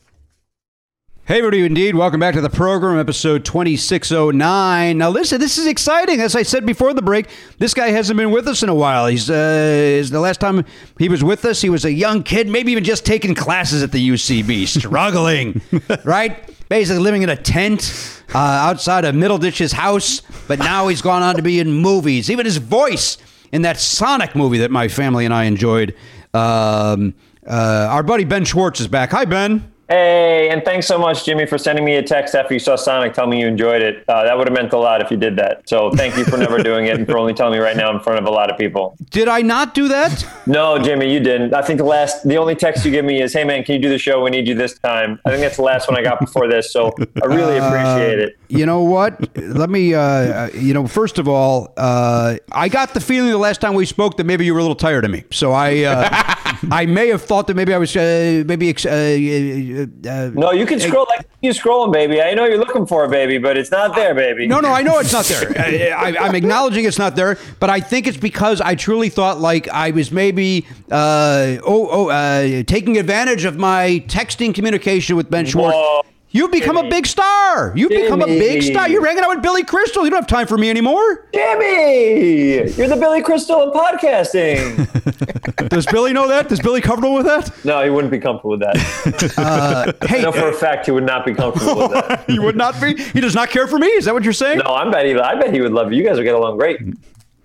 Hey, 1.26 1.38
everybody, 1.38 1.66
indeed. 1.66 1.96
Welcome 1.96 2.20
back 2.20 2.34
to 2.34 2.42
the 2.42 2.50
program, 2.50 3.00
episode 3.00 3.46
2609. 3.46 4.98
Now, 4.98 5.10
listen, 5.10 5.40
this 5.40 5.58
is 5.58 5.66
exciting. 5.66 6.20
As 6.20 6.36
I 6.36 6.44
said 6.44 6.66
before 6.66 6.94
the 6.94 7.02
break, 7.02 7.28
this 7.60 7.74
guy 7.74 7.92
hasn't 7.92 8.18
been 8.18 8.30
with 8.30 8.46
us 8.46 8.62
in 8.62 8.68
a 8.68 8.76
while. 8.76 9.08
He's, 9.08 9.30
uh, 9.30 10.04
the 10.06 10.20
last 10.20 10.42
time 10.42 10.66
he 11.00 11.08
was 11.08 11.24
with 11.24 11.46
us, 11.46 11.62
he 11.62 11.70
was 11.70 11.86
a 11.86 11.94
young 11.94 12.24
kid, 12.24 12.50
maybe 12.50 12.74
even 12.74 12.84
just 12.84 13.06
taking 13.06 13.36
classes 13.36 13.84
at 13.84 13.94
the 13.94 14.10
UCB, 14.10 14.68
struggling, 14.80 15.62
right? 16.04 16.44
Basically 16.68 17.02
living 17.02 17.22
in 17.22 17.30
a 17.30 17.38
tent 17.38 18.22
uh, 18.36 18.38
outside 18.38 19.06
of 19.06 19.16
Middleditch's 19.16 19.72
house, 19.72 20.24
but 20.50 20.60
now 20.60 20.90
he's 20.90 21.02
gone 21.02 21.22
on 21.22 21.36
to 21.38 21.42
be 21.42 21.62
in 21.62 21.72
movies. 21.72 22.30
Even 22.30 22.46
his 22.46 22.58
voice 22.58 23.18
in 23.54 23.62
that 23.62 23.80
Sonic 23.80 24.36
movie 24.36 24.58
that 24.58 24.72
my 24.72 24.90
family 24.90 25.24
and 25.24 25.34
I 25.34 25.46
enjoyed. 25.46 25.96
Um, 26.34 27.14
uh, 27.48 27.88
our 27.90 28.04
buddy 28.04 28.26
Ben 28.26 28.44
Schwartz 28.44 28.82
is 28.82 28.90
back. 28.90 29.12
Hi, 29.12 29.24
Ben. 29.24 29.73
Hey, 29.90 30.50
and 30.50 30.64
thanks 30.64 30.88
so 30.88 30.98
much, 30.98 31.26
Jimmy, 31.26 31.46
for 31.46 31.58
sending 31.58 31.84
me 31.84 31.96
a 31.96 32.02
text 32.04 32.36
after 32.36 32.54
you 32.54 32.60
saw 32.60 32.76
Sonic. 32.78 33.14
Tell 33.14 33.28
me 33.28 33.42
you 33.42 33.48
enjoyed 33.48 33.82
it. 33.82 34.06
Uh, 34.08 34.24
that 34.24 34.38
would 34.38 34.48
have 34.48 34.56
meant 34.56 34.72
a 34.72 34.78
lot 34.78 35.02
if 35.02 35.12
you 35.12 35.18
did 35.18 35.36
that. 35.36 35.68
So 35.68 35.92
thank 35.92 36.16
you 36.18 36.24
for 36.24 36.38
never 36.38 36.58
doing 36.64 36.86
it 36.86 36.96
and 36.96 37.06
for 37.06 37.18
only 37.18 37.34
telling 37.34 37.54
me 37.54 37.60
right 37.60 37.76
now 37.76 37.92
in 37.92 38.00
front 38.00 38.18
of 38.18 38.26
a 38.26 38.32
lot 38.32 38.50
of 38.50 38.58
people. 38.58 38.96
Did 39.10 39.28
I 39.28 39.42
not 39.42 39.74
do 39.74 39.90
that? 39.90 40.26
No, 40.48 40.80
Jimmy, 40.80 41.14
you 41.14 41.20
didn't. 41.20 41.54
I 41.54 41.62
think 41.62 41.80
the 41.80 41.86
last, 41.86 42.28
the 42.28 42.38
only 42.38 42.56
text 42.56 42.86
you 42.86 42.92
give 42.92 43.04
me 43.04 43.22
is, 43.22 43.34
"Hey, 43.34 43.44
man, 43.44 43.64
can 43.64 43.76
you 43.76 43.82
do 43.82 43.90
the 43.90 43.98
show? 43.98 44.24
We 44.24 44.30
need 44.30 44.48
you 44.48 44.56
this 44.56 44.80
time." 44.80 45.20
I 45.26 45.30
think 45.30 45.42
that's 45.42 45.58
the 45.58 45.64
last 45.64 45.90
one 45.90 45.98
I 45.98 46.02
got 46.02 46.20
before 46.20 46.48
this. 46.48 46.72
So 46.72 46.94
I 47.22 47.26
really 47.26 47.58
appreciate 47.58 48.20
it. 48.20 48.38
You 48.54 48.68
know 48.68 48.84
what? 48.84 49.36
Let 49.36 49.70
me, 49.72 49.96
uh, 49.96 50.00
uh, 50.00 50.50
you 50.54 50.76
know, 50.76 50.86
first 50.86 51.18
of 51.18 51.28
all, 51.28 51.74
uh, 51.76 52.38
I 52.52 52.70
got 52.70 52.94
the 52.94 53.02
feeling 53.02 53.32
the 53.32 53.38
last 53.38 53.62
time 53.62 53.74
we 53.74 53.86
spoke 53.86 54.18
that 54.18 54.26
maybe 54.26 54.46
you 54.46 54.54
were 54.54 54.60
a 54.60 54.64
little 54.64 54.76
tired 54.76 55.06
of 55.06 55.12
me. 55.12 55.24
So 55.32 55.54
I, 55.54 55.84
uh, 55.84 56.58
I 56.72 56.86
may 56.86 57.08
have 57.08 57.24
thought 57.24 57.48
that 57.48 57.56
maybe 57.56 57.74
I 57.74 57.80
was, 57.80 57.96
uh, 57.96 58.44
maybe, 58.46 58.70
ex- 58.70 58.86
uh, 58.86 58.90
uh, 58.90 60.10
uh, 60.10 60.32
No, 60.36 60.52
you 60.52 60.68
can 60.68 60.80
scroll 60.80 61.08
like 61.10 61.28
you 61.42 61.52
scrolling, 61.52 61.92
baby. 61.92 62.22
I 62.22 62.36
know 62.36 62.46
you're 62.46 62.60
looking 62.60 62.86
for 62.86 63.06
it, 63.06 63.12
baby, 63.12 63.40
but 63.40 63.58
it's 63.58 63.72
not 63.72 63.96
there, 63.96 64.14
baby. 64.14 64.48
No, 64.48 64.60
no, 64.60 64.70
I 64.70 64.84
know 64.84 65.00
it's 65.00 65.12
not 65.14 65.26
there. 65.26 65.52
I, 65.98 66.12
I, 66.12 66.26
I'm 66.26 66.36
acknowledging 66.36 66.86
it's 66.86 67.00
not 67.00 67.16
there, 67.16 67.40
but 67.60 67.70
I 67.72 67.80
think 67.80 68.06
it's 68.06 68.18
because 68.18 68.62
I 68.62 68.76
truly 68.76 69.10
thought 69.10 69.40
like 69.40 69.68
I 69.68 69.92
was 69.92 70.12
maybe 70.12 70.68
uh, 70.92 71.58
oh, 71.66 71.90
oh 71.92 72.10
uh, 72.10 72.64
taking 72.64 72.98
advantage 72.98 73.46
of 73.46 73.58
my 73.58 74.04
texting 74.08 74.54
communication 74.54 75.16
with 75.16 75.30
Ben 75.30 75.46
Schwartz. 75.46 75.76
Whoa, 75.76 76.04
You've 76.36 76.52
become 76.52 76.78
a 76.78 76.90
big 76.90 77.06
star. 77.06 77.74
You've 77.76 77.92
become 77.92 78.22
a 78.24 78.26
big 78.26 78.64
star. 78.64 78.90
You're 78.90 79.06
hanging 79.06 79.24
out 79.24 79.30
with 79.30 79.44
Billy 79.44 79.64
Crystal. 79.64 80.04
You 80.04 80.10
don't 80.10 80.20
have 80.22 80.28
time 80.28 80.48
for 80.48 80.58
me 80.58 80.68
anymore. 80.70 81.28
Jimmy, 81.32 82.72
you're 82.76 82.88
the 82.88 82.98
Billy 83.00 83.22
Crystal 83.22 83.62
of 83.62 83.74
podcasting. 83.74 85.70
Does 85.70 85.86
Billy 85.86 86.12
know 86.12 86.28
that? 86.28 86.50
Does 86.50 86.60
Billy 86.60 86.82
comfortable 86.82 87.14
with 87.14 87.28
that? 87.28 87.52
no, 87.64 87.84
he 87.84 87.92
wouldn't 87.92 88.12
be 88.12 88.18
comfortable 88.20 88.50
with 88.52 88.62
that. 88.62 89.34
Uh, 89.44 89.92
I 90.02 90.08
hey, 90.08 90.22
know 90.22 90.32
for 90.32 90.50
a 90.50 90.54
fact 90.54 90.86
he 90.88 90.92
would 90.92 91.06
not 91.06 91.26
be 91.26 91.34
comfortable 91.34 91.88
with 91.90 91.92
that. 91.92 92.30
he 92.30 92.40
would 92.40 92.56
not 92.56 92.80
be. 92.82 92.96
He 93.02 93.22
does 93.22 93.36
not 93.36 93.50
care 93.50 93.68
for 93.68 93.78
me. 93.78 93.88
Is 93.88 94.06
that 94.06 94.14
what 94.14 94.24
you're 94.24 94.34
saying? 94.34 94.60
No, 94.60 94.72
I 94.74 94.90
bet 94.90 95.06
he. 95.06 95.14
I 95.16 95.36
bet 95.36 95.54
he 95.54 95.62
would 95.62 95.72
love 95.72 95.92
you. 95.94 96.02
You 96.02 96.08
guys 96.08 96.18
would 96.18 96.24
get 96.24 96.36
along 96.36 96.58
great. 96.58 96.80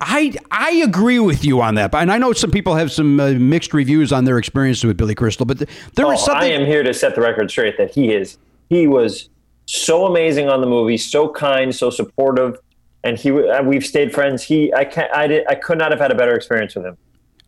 I 0.01 0.33
I 0.49 0.71
agree 0.85 1.19
with 1.19 1.43
you 1.45 1.61
on 1.61 1.75
that, 1.75 1.93
and 1.93 2.11
I 2.11 2.17
know 2.17 2.33
some 2.33 2.51
people 2.51 2.75
have 2.75 2.91
some 2.91 3.19
uh, 3.19 3.31
mixed 3.33 3.73
reviews 3.73 4.11
on 4.11 4.25
their 4.25 4.37
experiences 4.37 4.85
with 4.85 4.97
Billy 4.97 5.13
Crystal, 5.15 5.45
but 5.45 5.59
th- 5.59 5.69
there 5.95 6.05
Oh, 6.07 6.11
is 6.11 6.23
something. 6.23 6.51
I 6.51 6.53
am 6.55 6.65
here 6.65 6.81
to 6.83 6.93
set 6.93 7.15
the 7.15 7.21
record 7.21 7.51
straight 7.51 7.77
that 7.77 7.91
he 7.91 8.11
is. 8.11 8.37
He 8.69 8.87
was 8.87 9.29
so 9.65 10.05
amazing 10.05 10.49
on 10.49 10.61
the 10.61 10.67
movie, 10.67 10.97
so 10.97 11.29
kind, 11.29 11.75
so 11.75 11.89
supportive, 11.89 12.57
and 13.03 13.17
he. 13.17 13.31
We've 13.31 13.85
stayed 13.85 14.13
friends. 14.13 14.43
He. 14.43 14.73
I 14.73 14.85
can't. 14.85 15.11
I 15.13 15.27
did. 15.27 15.47
I 15.47 15.55
could 15.55 15.77
not 15.77 15.91
have 15.91 15.99
had 15.99 16.11
a 16.11 16.15
better 16.15 16.35
experience 16.35 16.75
with 16.75 16.85
him. 16.85 16.97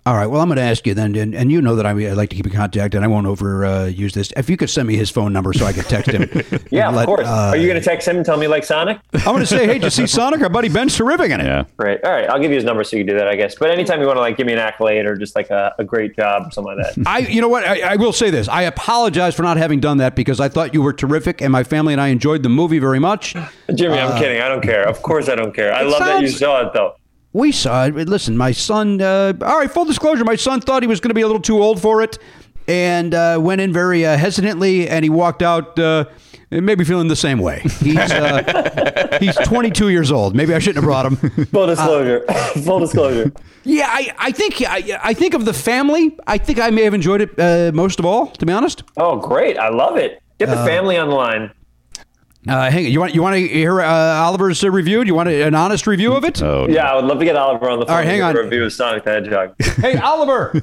All 0.04 0.16
right. 0.16 0.26
Well, 0.26 0.42
I'm 0.42 0.48
going 0.48 0.56
to 0.56 0.64
ask 0.64 0.88
you 0.88 0.96
then, 0.96 1.16
and, 1.16 1.36
and 1.36 1.52
you 1.52 1.62
know 1.62 1.76
that 1.76 1.86
I, 1.86 1.92
I 1.92 2.14
like 2.14 2.32
to 2.32 2.36
keep 2.36 2.48
in 2.48 2.52
contact, 2.54 2.96
and 2.96 3.06
I 3.06 3.08
won't 3.08 3.28
overuse 3.28 3.84
uh, 3.84 3.86
use 3.86 4.14
this. 4.16 4.34
If 4.36 4.50
you 4.50 4.58
could 4.58 4.72
send 4.72 4.88
me 4.88 4.96
his 4.96 5.12
phone 5.12 5.32
number 5.32 5.54
so 5.54 5.64
I 5.66 5.74
could 5.74 5.86
text 5.86 6.10
him. 6.12 6.22
Yeah, 6.72 6.88
and 6.88 6.98
of 6.98 7.06
course. 7.06 7.28
uh, 7.28 7.50
Are 7.52 7.58
you 7.58 7.68
going 7.68 7.80
to 7.80 7.86
text 7.86 8.08
him 8.08 8.16
and 8.16 8.26
tell 8.26 8.38
me 8.38 8.48
like 8.48 8.64
Sonic? 8.64 8.98
I'm 9.14 9.22
going 9.26 9.40
to 9.42 9.46
say, 9.46 9.66
hey, 9.68 9.74
did 9.74 9.84
you 9.84 9.90
see 9.90 10.08
Sonic? 10.08 10.42
Our 10.42 10.48
buddy 10.50 10.70
Ben's 10.70 10.96
terrific 10.96 11.30
in 11.30 11.42
it. 11.42 11.46
Yeah. 11.46 11.66
Great. 11.78 12.02
All 12.06 12.12
right. 12.12 12.30
I'll 12.30 12.40
give 12.40 12.50
you 12.50 12.56
his 12.56 12.64
number 12.64 12.84
so 12.86 12.96
you 12.96 13.04
can 13.04 13.14
do 13.14 13.20
that, 13.20 13.28
I 13.28 13.36
guess. 13.36 13.56
But 13.56 13.72
anytime 13.72 14.00
you 14.00 14.08
want 14.08 14.16
to 14.18 14.22
like 14.22 14.38
give 14.38 14.48
me 14.48 14.54
an 14.54 14.60
accolade 14.60 15.06
or 15.06 15.18
just 15.18 15.36
like 15.36 15.50
a, 15.50 15.76
a 15.78 15.84
great 15.84 16.16
job 16.16 16.48
or 16.48 16.52
something 16.52 16.76
like 16.78 16.96
that. 16.96 17.08
I, 17.08 17.20
you 17.20 17.42
know 17.42 17.50
what? 17.50 17.66
I, 17.66 17.82
I 17.94 17.96
will 17.98 18.14
say 18.14 18.30
this. 18.30 18.48
I 18.48 18.64
apologize 18.64 19.36
for 19.36 19.44
not 19.44 19.58
having 19.58 19.82
done 19.82 19.98
that 19.98 20.16
because 20.16 20.40
I 20.40 20.48
thought 20.50 20.74
you 20.74 20.82
were 20.82 20.94
terrific, 20.94 21.42
and 21.42 21.52
my 21.52 21.64
family 21.66 21.94
and 21.94 22.02
I 22.02 22.08
enjoyed 22.08 22.42
the 22.42 22.50
movie 22.50 22.80
very 22.80 23.00
much. 23.00 23.36
Jimmy, 23.76 24.00
Uh, 24.00 24.10
I'm 24.10 24.18
kidding. 24.20 24.42
I 24.42 24.48
don't 24.48 24.62
care. 24.64 24.88
Of 24.88 25.02
course 25.04 25.28
I 25.28 25.36
don't 25.36 25.54
care. 25.54 25.74
I 25.74 25.82
It 25.82 25.88
love 25.90 26.00
that 26.00 26.22
you 26.22 26.30
saw 26.30 26.66
it 26.66 26.74
though. 26.74 26.96
We 27.34 27.52
saw 27.52 27.86
it. 27.86 27.96
Listen, 27.96 28.36
my 28.38 28.52
son. 28.52 29.02
Uh, 29.02 29.34
all 29.42 29.60
right, 29.60 29.72
full 29.72 29.86
disclosure. 29.86 30.24
My 30.26 30.36
son 30.36 30.60
thought 30.62 30.84
he 30.84 30.88
was 30.88 31.00
going 31.00 31.10
to 31.10 31.14
be 31.16 31.22
a 31.22 31.28
little 31.28 31.42
too 31.42 31.62
old 31.62 31.82
for 31.82 32.02
it, 32.02 32.18
and 32.68 33.14
uh, 33.14 33.38
went 33.42 33.62
in 33.62 33.72
very 33.72 34.06
uh, 34.06 34.18
hesitantly, 34.18 34.90
and 34.90 35.04
he 35.06 35.10
walked 35.10 35.42
out. 35.42 35.78
Uh, 35.80 36.06
maybe 36.50 36.84
feeling 36.84 37.08
the 37.08 37.16
same 37.16 37.40
way. 37.40 37.62
He's 37.80 37.98
uh, 37.98 39.18
he's 39.22 39.36
22 39.38 39.88
years 39.90 40.12
old. 40.12 40.36
Maybe 40.36 40.54
I 40.54 40.60
shouldn't 40.60 40.84
have 40.84 40.84
brought 40.84 41.06
him. 41.06 41.16
Full 41.46 41.68
disclosure. 41.68 42.26
Full 42.66 42.80
disclosure. 42.80 43.32
Yeah, 43.64 43.88
I, 43.90 44.14
I 44.18 44.32
think 44.32 44.62
I, 44.68 45.00
I 45.02 45.14
think 45.14 45.34
of 45.34 45.46
the 45.46 45.54
family. 45.54 46.18
I 46.28 46.38
think 46.38 46.60
I 46.60 46.70
may 46.72 46.84
have 46.84 46.94
enjoyed 46.94 47.22
it 47.22 47.40
uh, 47.40 47.72
most 47.74 48.00
of 48.00 48.06
all, 48.06 48.28
to 48.28 48.46
be 48.46 48.52
honest. 48.52 48.84
Oh, 48.98 49.16
great. 49.18 49.58
I 49.58 49.70
love 49.70 49.96
it. 49.96 50.22
Get 50.40 50.48
the 50.50 50.58
Uh, 50.60 50.66
family 50.66 50.98
on 50.98 51.08
the 51.10 51.16
line. 51.16 51.52
Uh, 52.48 52.72
hang 52.72 52.86
on, 52.88 52.92
you 52.92 53.00
want 53.00 53.14
you 53.14 53.22
want 53.22 53.36
to 53.36 53.48
hear 53.48 53.82
uh, 53.82 53.86
Oliver's 54.24 54.64
uh, 54.64 54.72
review? 54.72 55.04
Do 55.04 55.08
you 55.08 55.14
want 55.14 55.30
a- 55.30 55.44
an 55.44 55.54
honest 55.54 55.86
review 55.86 56.14
of 56.14 56.24
it? 56.24 56.42
Oh, 56.42 56.68
Yeah, 56.68 56.92
I 56.92 56.96
would 56.96 57.06
love 57.06 57.20
to 57.20 57.26
get 57.26 57.36
Oliver 57.36 57.70
on 57.70 57.80
the 57.80 57.86
phone. 57.86 57.94
All 57.94 58.00
right, 58.00 58.08
hang 58.08 58.20
to 58.22 58.26
on. 58.26 58.36
a 58.36 58.42
Review 58.42 58.64
of 58.66 58.74
Sonic 58.74 59.04
the 59.04 59.12
Hedgehog. 59.12 59.54
Hey, 59.78 59.98
Oliver, 59.98 60.52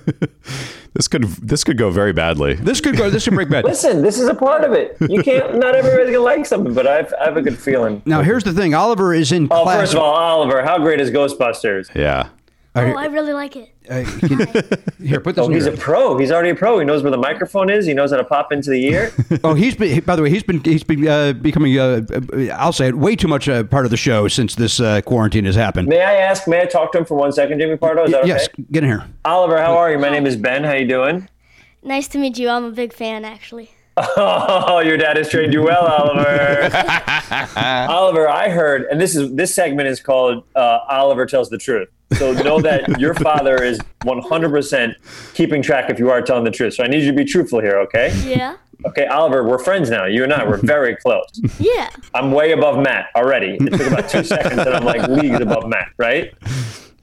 This 0.95 1.07
could 1.07 1.23
this 1.25 1.63
could 1.63 1.79
go 1.79 1.91
very 1.91 2.13
badly. 2.13 2.55
this 2.55 2.81
could 2.81 2.97
go. 2.97 3.09
This 3.11 3.25
could 3.25 3.35
break 3.35 3.49
bad. 3.49 3.65
Listen, 3.65 4.03
this 4.03 4.19
is 4.19 4.29
a 4.29 4.35
part 4.35 4.65
of 4.65 4.73
it. 4.73 4.97
You 5.09 5.23
can't. 5.23 5.55
Not 5.57 5.77
everybody's 5.77 6.07
gonna 6.11 6.25
like 6.25 6.45
something, 6.47 6.75
but 6.75 6.89
I've, 6.89 7.15
I 7.21 7.27
have 7.27 7.37
a 7.37 7.43
good 7.43 7.57
feeling. 7.59 8.03
Now, 8.05 8.23
here's 8.23 8.43
the 8.43 8.53
thing. 8.53 8.75
Oliver 8.75 9.15
is 9.15 9.31
in 9.31 9.47
Oh, 9.51 9.63
class. 9.63 9.79
first 9.81 9.93
of 9.95 10.01
all, 10.01 10.15
Oliver, 10.15 10.65
how 10.65 10.79
great 10.79 11.01
is 11.01 11.11
Ghostbusters? 11.13 11.95
Yeah. 11.95 12.31
All 12.77 12.83
Oh, 12.85 12.87
right, 12.87 12.97
I 12.97 13.07
really 13.07 13.33
like 13.33 13.57
it. 13.57 13.71
uh, 13.91 14.05
can- 14.05 14.79
here, 15.07 15.21
put 15.21 15.35
this. 15.35 15.43
Oh, 15.43 15.47
in 15.49 15.53
he's 15.55 15.65
your- 15.65 15.75
a 15.75 15.77
pro. 15.77 16.19
He's 16.19 16.31
already 16.31 16.51
a 16.51 16.55
pro. 16.55 16.79
He 16.79 16.85
knows 16.85 17.03
where 17.03 17.11
the 17.11 17.17
microphone 17.17 17.71
is. 17.71 17.87
He 17.87 17.95
knows 17.95 18.11
how 18.11 18.19
to 18.19 18.25
pop 18.25 18.53
into 18.53 18.71
the 18.71 18.85
ear. 18.87 19.11
Oh, 19.45 19.55
he's 19.55 19.75
been. 19.75 20.01
By 20.05 20.15
the 20.17 20.23
way, 20.23 20.31
he's 20.31 20.43
been. 20.43 20.63
He's 20.63 20.83
been 20.85 21.09
uh, 21.09 21.33
becoming. 21.33 21.77
Uh, 21.79 22.03
uh, 22.13 22.45
I'll 22.55 22.73
say 22.73 22.89
it. 22.89 22.97
Way 22.99 23.17
too 23.17 23.27
much 23.29 23.47
part 23.47 23.85
of 23.85 23.91
the 23.91 23.97
show 23.97 24.29
since 24.29 24.55
this 24.55 24.79
uh, 24.81 25.01
quarantine 25.01 25.45
has 25.47 25.55
happened. 25.57 25.89
May 25.89 26.03
I 26.03 26.15
ask? 26.17 26.47
May 26.47 26.61
I 26.61 26.67
talk 26.67 26.93
to 26.93 26.99
him 26.99 27.05
for 27.05 27.17
one 27.17 27.33
second, 27.33 27.59
Jimmy 27.59 27.77
Pardo? 27.77 28.05
Is 28.05 28.11
that 28.13 28.21
okay? 28.21 28.29
Yes, 28.29 28.49
get 28.71 28.85
in 28.85 28.91
here. 28.91 29.05
Oliver, 29.25 29.59
how 29.59 29.77
are 29.77 29.91
you? 29.91 29.99
My 29.99 30.11
name 30.11 30.27
is 30.27 30.37
Ben. 30.37 30.63
How 30.65 30.73
you 30.75 30.87
doing? 30.87 31.29
Nice 31.83 32.07
to 32.09 32.19
meet 32.19 32.39
you. 32.39 32.49
I'm 32.49 32.65
a 32.65 32.71
big 32.73 32.93
fan, 32.93 33.25
actually. 33.25 33.71
Oh, 34.17 34.81
your 34.81 34.97
dad 34.97 35.17
has 35.17 35.29
trained 35.29 35.53
you 35.53 35.63
well, 35.63 35.85
Oliver. 35.87 36.71
Oliver, 37.57 38.29
I 38.29 38.49
heard, 38.49 38.83
and 38.91 39.01
this 39.01 39.17
is 39.17 39.35
this 39.35 39.55
segment 39.55 39.89
is 39.89 40.01
called 40.01 40.45
uh, 40.55 40.81
Oliver 40.89 41.27
tells 41.27 41.49
the 41.51 41.59
truth. 41.59 41.89
So 42.17 42.33
know 42.33 42.61
that 42.61 43.01
your 43.01 43.15
father 43.15 43.63
is 43.63 43.79
100% 44.03 44.95
keeping 45.35 45.63
track 45.63 45.91
if 45.91 45.99
you 45.99 46.11
are 46.11 46.23
telling 46.23 46.45
the 46.45 46.51
truth. 46.51 46.75
So 46.75 46.85
I 46.85 46.87
need 46.87 47.03
you 47.03 47.11
to 47.11 47.17
be 47.17 47.25
truthful 47.25 47.61
here, 47.61 47.79
okay? 47.81 48.13
Yeah. 48.25 48.57
Okay, 48.87 49.07
Oliver, 49.07 49.45
we're 49.47 49.59
friends 49.59 49.91
now. 49.91 50.05
You 50.07 50.25
and 50.25 50.33
I, 50.33 50.47
we're 50.47 50.57
very 50.59 50.97
close. 50.97 51.29
Yeah. 51.59 51.91
I'm 52.15 52.33
way 52.33 52.53
above 52.53 52.83
Matt 52.83 53.09
already. 53.17 53.59
It 53.61 53.71
took 53.73 53.89
about 53.89 54.09
two 54.09 54.23
seconds, 54.23 54.61
and 54.61 54.71
I'm 54.71 54.85
like 54.85 55.09
leagues 55.09 55.41
above 55.41 55.69
Matt, 55.69 55.91
right? 55.99 56.33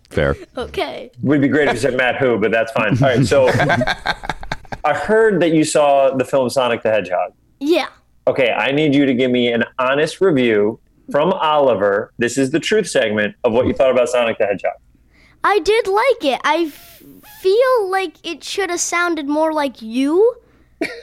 Fair. 0.10 0.36
Okay. 0.58 1.12
Would 1.22 1.42
be 1.42 1.50
great 1.50 1.68
if 1.68 1.74
you 1.76 1.80
said 1.82 1.98
Matt 1.98 2.16
who, 2.16 2.40
but 2.40 2.52
that's 2.52 2.72
fine. 2.72 2.94
All 3.04 3.10
right, 3.10 3.26
so 3.26 3.50
I 4.84 4.94
heard 4.94 5.42
that 5.42 5.52
you 5.52 5.64
saw 5.64 6.12
the 6.16 6.26
film 6.26 6.50
Sonic 6.50 6.84
the 6.84 6.90
Hedgehog. 6.92 7.34
Yeah. 7.60 7.88
Okay, 8.28 8.52
I 8.52 8.72
need 8.72 8.96
you 8.96 9.06
to 9.06 9.14
give 9.14 9.32
me 9.32 9.52
an 9.52 9.64
honest 9.80 10.22
review 10.22 10.80
from 11.12 11.32
Oliver. 11.34 12.12
This 12.18 12.38
is 12.38 12.52
the 12.52 12.60
truth 12.60 12.88
segment 12.88 13.36
of 13.44 13.54
what 13.54 13.68
you 13.68 13.74
thought 13.74 13.92
about 13.92 14.10
Sonic 14.10 14.38
the 14.38 14.46
Hedgehog. 14.46 14.74
I 15.44 15.60
did 15.60 15.88
like 15.88 16.24
it. 16.34 16.42
I 16.44 16.72
f- 16.74 17.04
feel 17.42 17.90
like 17.92 18.16
it 18.26 18.44
should 18.44 18.70
have 18.72 18.80
sounded 18.80 19.28
more 19.28 19.54
like 19.54 19.82
you, 19.82 20.36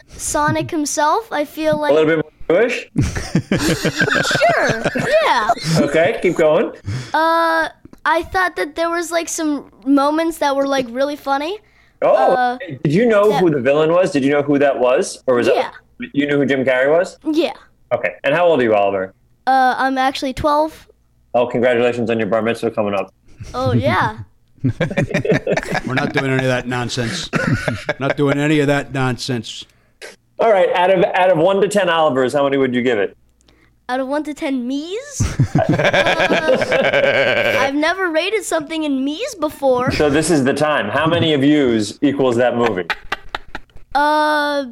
Sonic 0.08 0.70
himself. 0.70 1.30
I 1.32 1.44
feel 1.44 1.78
like 1.80 1.92
A 1.92 1.94
little 1.94 2.16
bit 2.16 2.24
more 2.48 2.60
Jewish. 2.60 2.90
Sure. 3.62 4.82
Yeah. 5.24 5.50
Okay, 5.78 6.18
keep 6.22 6.36
going. 6.36 6.72
Uh, 7.14 7.68
I 8.04 8.22
thought 8.24 8.56
that 8.56 8.74
there 8.74 8.90
was 8.90 9.10
like 9.12 9.28
some 9.28 9.70
moments 9.86 10.38
that 10.38 10.56
were 10.56 10.66
like 10.66 10.86
really 10.90 11.16
funny. 11.16 11.58
Oh, 12.02 12.32
Uh, 12.34 12.58
did 12.84 12.92
you 12.92 13.06
know 13.06 13.28
that- 13.30 13.40
who 13.40 13.50
the 13.50 13.60
villain 13.60 13.92
was? 13.92 14.10
Did 14.10 14.24
you 14.24 14.30
know 14.32 14.42
who 14.42 14.58
that 14.58 14.78
was, 14.78 15.22
or 15.26 15.36
was 15.36 15.46
Yeah. 15.46 15.70
that 16.00 16.10
you 16.12 16.26
knew 16.26 16.36
who 16.38 16.46
Jim 16.46 16.64
Carrey 16.64 16.90
was? 16.90 17.18
Yeah. 17.24 17.52
Okay, 17.92 18.14
and 18.24 18.34
how 18.34 18.46
old 18.46 18.60
are 18.60 18.64
you, 18.64 18.74
Oliver? 18.74 19.12
Uh, 19.46 19.74
I'm 19.76 19.98
actually 19.98 20.32
12. 20.32 20.88
Oh, 21.34 21.46
congratulations 21.46 22.10
on 22.10 22.18
your 22.18 22.28
bar 22.28 22.42
mitzvah 22.42 22.70
coming 22.70 22.94
up. 22.94 23.12
Oh 23.54 23.72
yeah. 23.72 24.18
We're 24.62 25.94
not 25.94 26.12
doing 26.12 26.30
any 26.30 26.44
of 26.44 26.50
that 26.50 26.66
nonsense. 26.68 27.28
not 27.98 28.16
doing 28.16 28.38
any 28.38 28.60
of 28.60 28.66
that 28.68 28.92
nonsense. 28.92 29.64
All 30.38 30.50
right, 30.52 30.68
out 30.74 30.90
of 30.90 31.04
out 31.04 31.30
of 31.30 31.38
one 31.38 31.60
to 31.60 31.68
ten 31.68 31.88
Olivers, 31.90 32.32
how 32.32 32.44
many 32.44 32.56
would 32.56 32.74
you 32.74 32.82
give 32.82 32.98
it? 32.98 33.16
Out 33.88 33.98
of 34.00 34.06
one 34.08 34.22
to 34.24 34.32
ten 34.34 34.66
me's, 34.66 35.20
uh, 35.56 35.64
I've 35.68 37.51
never 37.82 38.10
rated 38.10 38.44
something 38.44 38.84
in 38.84 39.04
me's 39.04 39.34
before. 39.34 39.90
So 39.90 40.08
this 40.08 40.30
is 40.30 40.44
the 40.44 40.54
time. 40.54 40.88
How 40.88 41.06
many 41.06 41.34
of 41.34 41.42
yous 41.44 41.98
equals 42.00 42.36
that 42.36 42.56
movie? 42.56 42.86
Uh, 43.94 44.66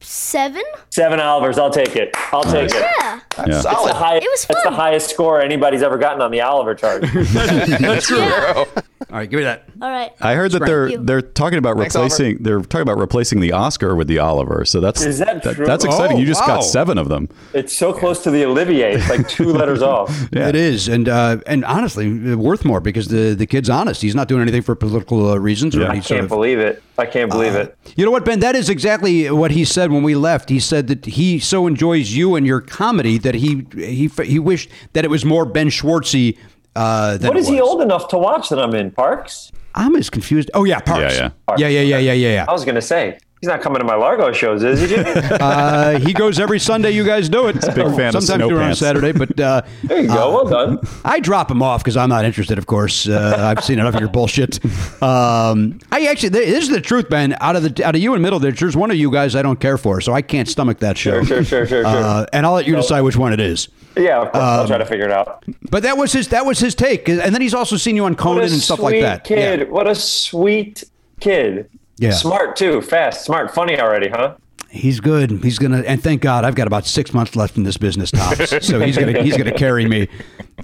seven. 0.00 0.62
Seven 0.90 1.20
Olivers. 1.20 1.56
I'll 1.56 1.70
take 1.70 1.96
it. 1.96 2.10
I'll 2.32 2.42
take 2.42 2.70
it. 2.70 2.74
Yeah. 2.74 3.20
Yeah. 3.38 3.44
It's 3.46 3.62
the 3.62 3.94
highest, 3.94 4.26
It 4.26 4.30
was 4.30 4.44
That's 4.46 4.62
the 4.64 4.68
fun. 4.70 4.72
highest 4.74 5.08
score 5.10 5.40
anybody's 5.40 5.82
ever 5.82 5.96
gotten 5.96 6.20
on 6.20 6.30
the 6.32 6.40
Oliver 6.42 6.74
chart. 6.74 7.02
That's 7.12 8.06
true. 8.08 8.64
Yeah. 9.08 9.14
All 9.14 9.18
right, 9.20 9.30
give 9.30 9.38
me 9.38 9.44
that. 9.44 9.64
All 9.80 9.90
right. 9.90 10.12
I 10.20 10.34
heard 10.34 10.52
that 10.52 10.64
they're 10.66 10.88
Thank 10.88 11.00
you. 11.00 11.04
they're 11.06 11.22
talking 11.22 11.58
about 11.58 11.76
Thanks, 11.78 11.94
replacing 11.94 12.42
they're 12.42 12.60
talking 12.60 12.82
about 12.82 12.98
replacing 12.98 13.40
the 13.40 13.52
Oscar 13.52 13.94
with 13.96 14.06
the 14.08 14.18
Oliver. 14.18 14.64
So 14.64 14.80
that's 14.80 15.02
Is 15.02 15.18
that 15.18 15.42
true? 15.42 15.64
that's 15.64 15.84
exciting. 15.84 16.16
Oh, 16.16 16.20
you 16.20 16.26
just 16.26 16.42
wow. 16.42 16.56
got 16.56 16.60
seven 16.60 16.98
of 16.98 17.08
them. 17.08 17.28
It's 17.54 17.74
so 17.74 17.92
close 17.92 18.22
to 18.24 18.30
the 18.30 18.44
Olivier. 18.44 18.94
It's 18.94 19.08
like 19.08 19.28
two 19.28 19.52
letters 19.52 19.82
off. 19.94 20.10
Yeah. 20.32 20.48
It 20.48 20.56
is, 20.56 20.88
and 20.88 21.08
uh, 21.08 21.38
and 21.46 21.64
honestly, 21.64 22.34
worth 22.34 22.64
more 22.64 22.80
because 22.80 23.08
the 23.08 23.34
the 23.34 23.46
kid's 23.46 23.70
honest. 23.70 24.02
He's 24.02 24.14
not 24.14 24.28
doing 24.28 24.42
anything 24.42 24.62
for 24.62 24.74
political 24.74 25.30
uh, 25.30 25.36
reasons 25.38 25.74
or 25.74 25.80
Yeah. 25.80 25.90
any 25.90 25.98
I 25.98 26.02
can't 26.02 26.22
of. 26.24 26.28
believe 26.28 26.58
it. 26.58 26.82
I 26.98 27.06
can't 27.06 27.30
believe 27.30 27.54
Uh, 27.54 27.60
it. 27.60 27.78
You 27.96 28.04
know 28.04 28.10
what, 28.10 28.24
Ben? 28.24 28.40
That 28.40 28.56
is 28.56 28.68
exactly 28.68 29.30
what 29.30 29.52
he 29.52 29.64
said 29.64 29.90
when 29.90 30.02
we 30.02 30.14
left. 30.16 30.48
He 30.50 30.60
said 30.60 30.88
that 30.88 31.04
he 31.06 31.38
so 31.38 31.66
enjoys 31.66 32.10
you 32.12 32.34
and 32.34 32.46
your 32.46 32.60
comedy 32.60 33.16
that 33.18 33.36
he 33.36 33.66
he 33.74 34.08
he 34.24 34.38
wished 34.38 34.68
that 34.92 35.04
it 35.04 35.08
was 35.08 35.24
more 35.24 35.44
Ben 35.46 35.68
Schwartzy. 35.68 36.36
Uh, 36.78 37.16
than 37.18 37.28
What 37.28 37.36
he 37.48 37.60
old 37.60 37.82
enough 37.82 38.06
to 38.08 38.18
watch 38.18 38.50
that 38.50 38.60
I'm 38.60 38.72
in? 38.72 38.92
Parks? 38.92 39.50
I'm 39.74 39.96
as 39.96 40.08
confused. 40.08 40.48
Oh 40.54 40.62
yeah, 40.62 40.78
Parks. 40.78 41.18
Yeah, 41.18 41.30
yeah, 41.56 41.66
yeah, 41.66 41.80
yeah, 41.80 41.98
yeah, 41.98 42.12
yeah. 42.12 42.34
yeah. 42.34 42.44
I 42.48 42.52
was 42.52 42.64
gonna 42.64 42.80
say 42.80 43.18
he's 43.40 43.48
not 43.48 43.60
coming 43.60 43.78
to 43.80 43.84
my 43.84 43.94
Largo 43.94 44.32
shows, 44.32 44.62
is 44.64 44.88
he? 44.90 44.96
Uh, 45.40 45.98
he 46.00 46.12
goes 46.12 46.40
every 46.40 46.58
Sunday. 46.58 46.90
You 46.90 47.04
guys 47.04 47.28
do 47.28 47.46
it. 47.48 47.56
a 47.62 47.72
big 47.72 47.74
fan 47.74 47.84
of 47.84 48.22
Sometimes 48.22 48.24
snow 48.26 48.48
do 48.48 48.58
it 48.58 48.62
on. 48.62 48.74
Saturday, 48.74 49.12
but 49.12 49.38
uh, 49.38 49.62
there 49.84 50.00
you 50.00 50.08
go. 50.08 50.32
well 50.34 50.44
done. 50.48 50.78
I 51.04 51.20
drop 51.20 51.50
him 51.50 51.62
off 51.62 51.82
because 51.82 51.96
I'm 51.96 52.08
not 52.08 52.24
interested. 52.24 52.58
Of 52.58 52.66
course, 52.66 53.08
uh, 53.08 53.36
I've 53.38 53.64
seen 53.64 53.78
enough 53.78 53.94
of 53.94 54.00
your 54.00 54.08
bullshit. 54.10 54.62
Um, 55.02 55.78
I 55.92 56.06
actually, 56.06 56.30
this 56.30 56.64
is 56.64 56.70
the 56.70 56.80
truth, 56.80 57.08
Ben. 57.08 57.36
Out 57.40 57.56
of 57.56 57.62
the 57.62 57.84
out 57.86 57.94
of 57.94 58.00
you 58.00 58.14
and 58.14 58.24
Middleditch, 58.24 58.58
there's 58.58 58.76
one 58.76 58.90
of 58.90 58.96
you 58.96 59.10
guys 59.10 59.34
I 59.36 59.42
don't 59.42 59.60
care 59.60 59.78
for, 59.78 60.00
so 60.00 60.12
I 60.12 60.22
can't 60.22 60.48
stomach 60.48 60.78
that 60.80 60.98
show. 60.98 61.22
Sure, 61.22 61.24
sure, 61.24 61.44
sure, 61.44 61.66
sure, 61.66 61.82
sure. 61.84 61.86
Uh, 61.86 62.26
and 62.32 62.44
I'll 62.46 62.52
let 62.54 62.66
you 62.66 62.74
decide 62.74 63.02
which 63.02 63.16
one 63.16 63.32
it 63.32 63.40
is. 63.40 63.68
yeah, 63.96 64.18
of 64.22 64.32
course. 64.32 64.42
I'll 64.42 64.60
um, 64.62 64.66
try 64.66 64.78
to 64.78 64.86
figure 64.86 65.06
it 65.06 65.12
out. 65.12 65.44
But 65.70 65.82
that 65.84 65.96
was 65.96 66.12
his 66.12 66.28
that 66.28 66.44
was 66.46 66.58
his 66.58 66.74
take, 66.74 67.08
and 67.08 67.20
then 67.34 67.40
he's 67.40 67.54
also 67.54 67.76
seen 67.76 67.94
you 67.96 68.04
on 68.04 68.14
Conan 68.16 68.44
and 68.44 68.52
stuff 68.52 68.78
sweet 68.80 68.94
like 68.94 69.02
that. 69.02 69.24
kid. 69.24 69.60
Yeah. 69.60 69.66
What 69.66 69.86
a 69.86 69.94
sweet 69.94 70.84
kid. 71.20 71.68
Yeah. 71.98 72.12
Smart 72.12 72.56
too. 72.56 72.80
Fast. 72.80 73.24
Smart. 73.24 73.52
Funny 73.52 73.78
already, 73.80 74.08
huh? 74.08 74.36
He's 74.70 75.00
good. 75.00 75.30
He's 75.42 75.58
gonna, 75.58 75.78
and 75.78 76.02
thank 76.02 76.20
God, 76.20 76.44
I've 76.44 76.54
got 76.54 76.66
about 76.66 76.84
six 76.84 77.14
months 77.14 77.34
left 77.34 77.56
in 77.56 77.62
this 77.62 77.78
business, 77.78 78.10
tops. 78.10 78.50
so 78.66 78.80
he's 78.80 78.98
gonna 78.98 79.22
he's 79.22 79.36
gonna 79.36 79.52
carry 79.52 79.86
me, 79.86 80.08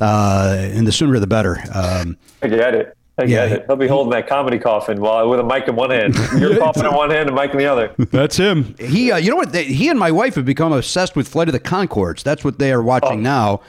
uh, 0.00 0.56
and 0.58 0.86
the 0.86 0.92
sooner 0.92 1.18
the 1.18 1.26
better. 1.26 1.58
Um, 1.72 2.18
I 2.42 2.48
get 2.48 2.74
it. 2.74 2.96
I 3.16 3.24
Yeah, 3.24 3.48
get 3.48 3.58
it. 3.60 3.64
He'll 3.66 3.76
be 3.76 3.86
holding 3.86 4.10
that 4.10 4.28
comedy 4.28 4.58
coffin 4.58 5.00
while 5.00 5.28
with 5.30 5.40
a 5.40 5.44
mic 5.44 5.68
in 5.68 5.76
one 5.76 5.90
hand. 5.90 6.14
You're 6.38 6.58
coffin 6.58 6.84
in 6.84 6.92
one 6.92 7.10
hand 7.10 7.28
and 7.28 7.36
mic 7.36 7.52
in 7.52 7.58
the 7.58 7.66
other. 7.66 7.94
That's 7.96 8.36
him. 8.36 8.74
He, 8.78 9.10
uh, 9.10 9.16
you 9.16 9.30
know 9.30 9.36
what? 9.36 9.52
They, 9.52 9.64
he 9.64 9.88
and 9.88 9.98
my 9.98 10.10
wife 10.10 10.34
have 10.34 10.44
become 10.44 10.72
obsessed 10.72 11.16
with 11.16 11.26
Flight 11.26 11.48
of 11.48 11.52
the 11.52 11.60
Conchords. 11.60 12.22
That's 12.22 12.44
what 12.44 12.58
they 12.58 12.72
are 12.72 12.82
watching 12.82 13.22
now, 13.22 13.62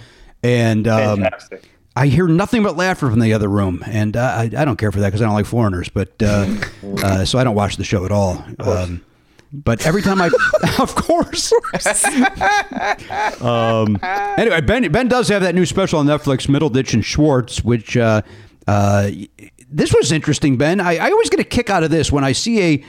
and 0.44 0.86
um, 0.88 1.22
Fantastic. 1.22 1.70
I 1.96 2.08
hear 2.08 2.28
nothing 2.28 2.64
but 2.64 2.76
laughter 2.76 3.10
from 3.10 3.20
the 3.20 3.34
other 3.34 3.48
room, 3.48 3.84
and 3.88 4.18
uh, 4.18 4.22
I, 4.22 4.44
I 4.58 4.66
don't 4.66 4.78
care 4.78 4.92
for 4.92 5.00
that 5.00 5.08
because 5.08 5.22
I 5.22 5.26
don't 5.26 5.34
like 5.34 5.46
foreigners. 5.46 5.90
But 5.90 6.12
uh, 6.22 6.48
uh, 7.04 7.26
so 7.26 7.40
I 7.40 7.44
don't 7.44 7.56
watch 7.56 7.78
the 7.78 7.84
show 7.84 8.06
at 8.06 8.12
all. 8.12 8.44
Um, 8.60 9.02
but 9.54 9.86
every 9.86 10.02
time 10.02 10.22
I, 10.22 10.26
of 10.80 10.96
course. 10.96 11.54
um, 13.42 13.98
anyway, 14.38 14.62
Ben 14.62 14.92
Ben 14.92 15.08
does 15.08 15.30
have 15.30 15.42
that 15.42 15.56
new 15.56 15.66
special 15.66 16.00
on 16.00 16.06
Netflix, 16.06 16.48
Middleditch 16.48 16.94
and 16.94 17.06
Schwartz, 17.06 17.64
which 17.64 17.96
uh, 17.96 18.22
uh, 18.68 19.12
this 19.70 19.94
was 19.94 20.12
interesting, 20.12 20.58
Ben. 20.58 20.80
I, 20.82 20.98
I 20.98 21.12
always 21.12 21.30
get 21.30 21.40
a 21.40 21.46
kick 21.46 21.70
out 21.70 21.84
of 21.84 21.92
this 21.92 22.12
when 22.12 22.24
I 22.24 22.34
see 22.34 22.62
a 22.62 22.84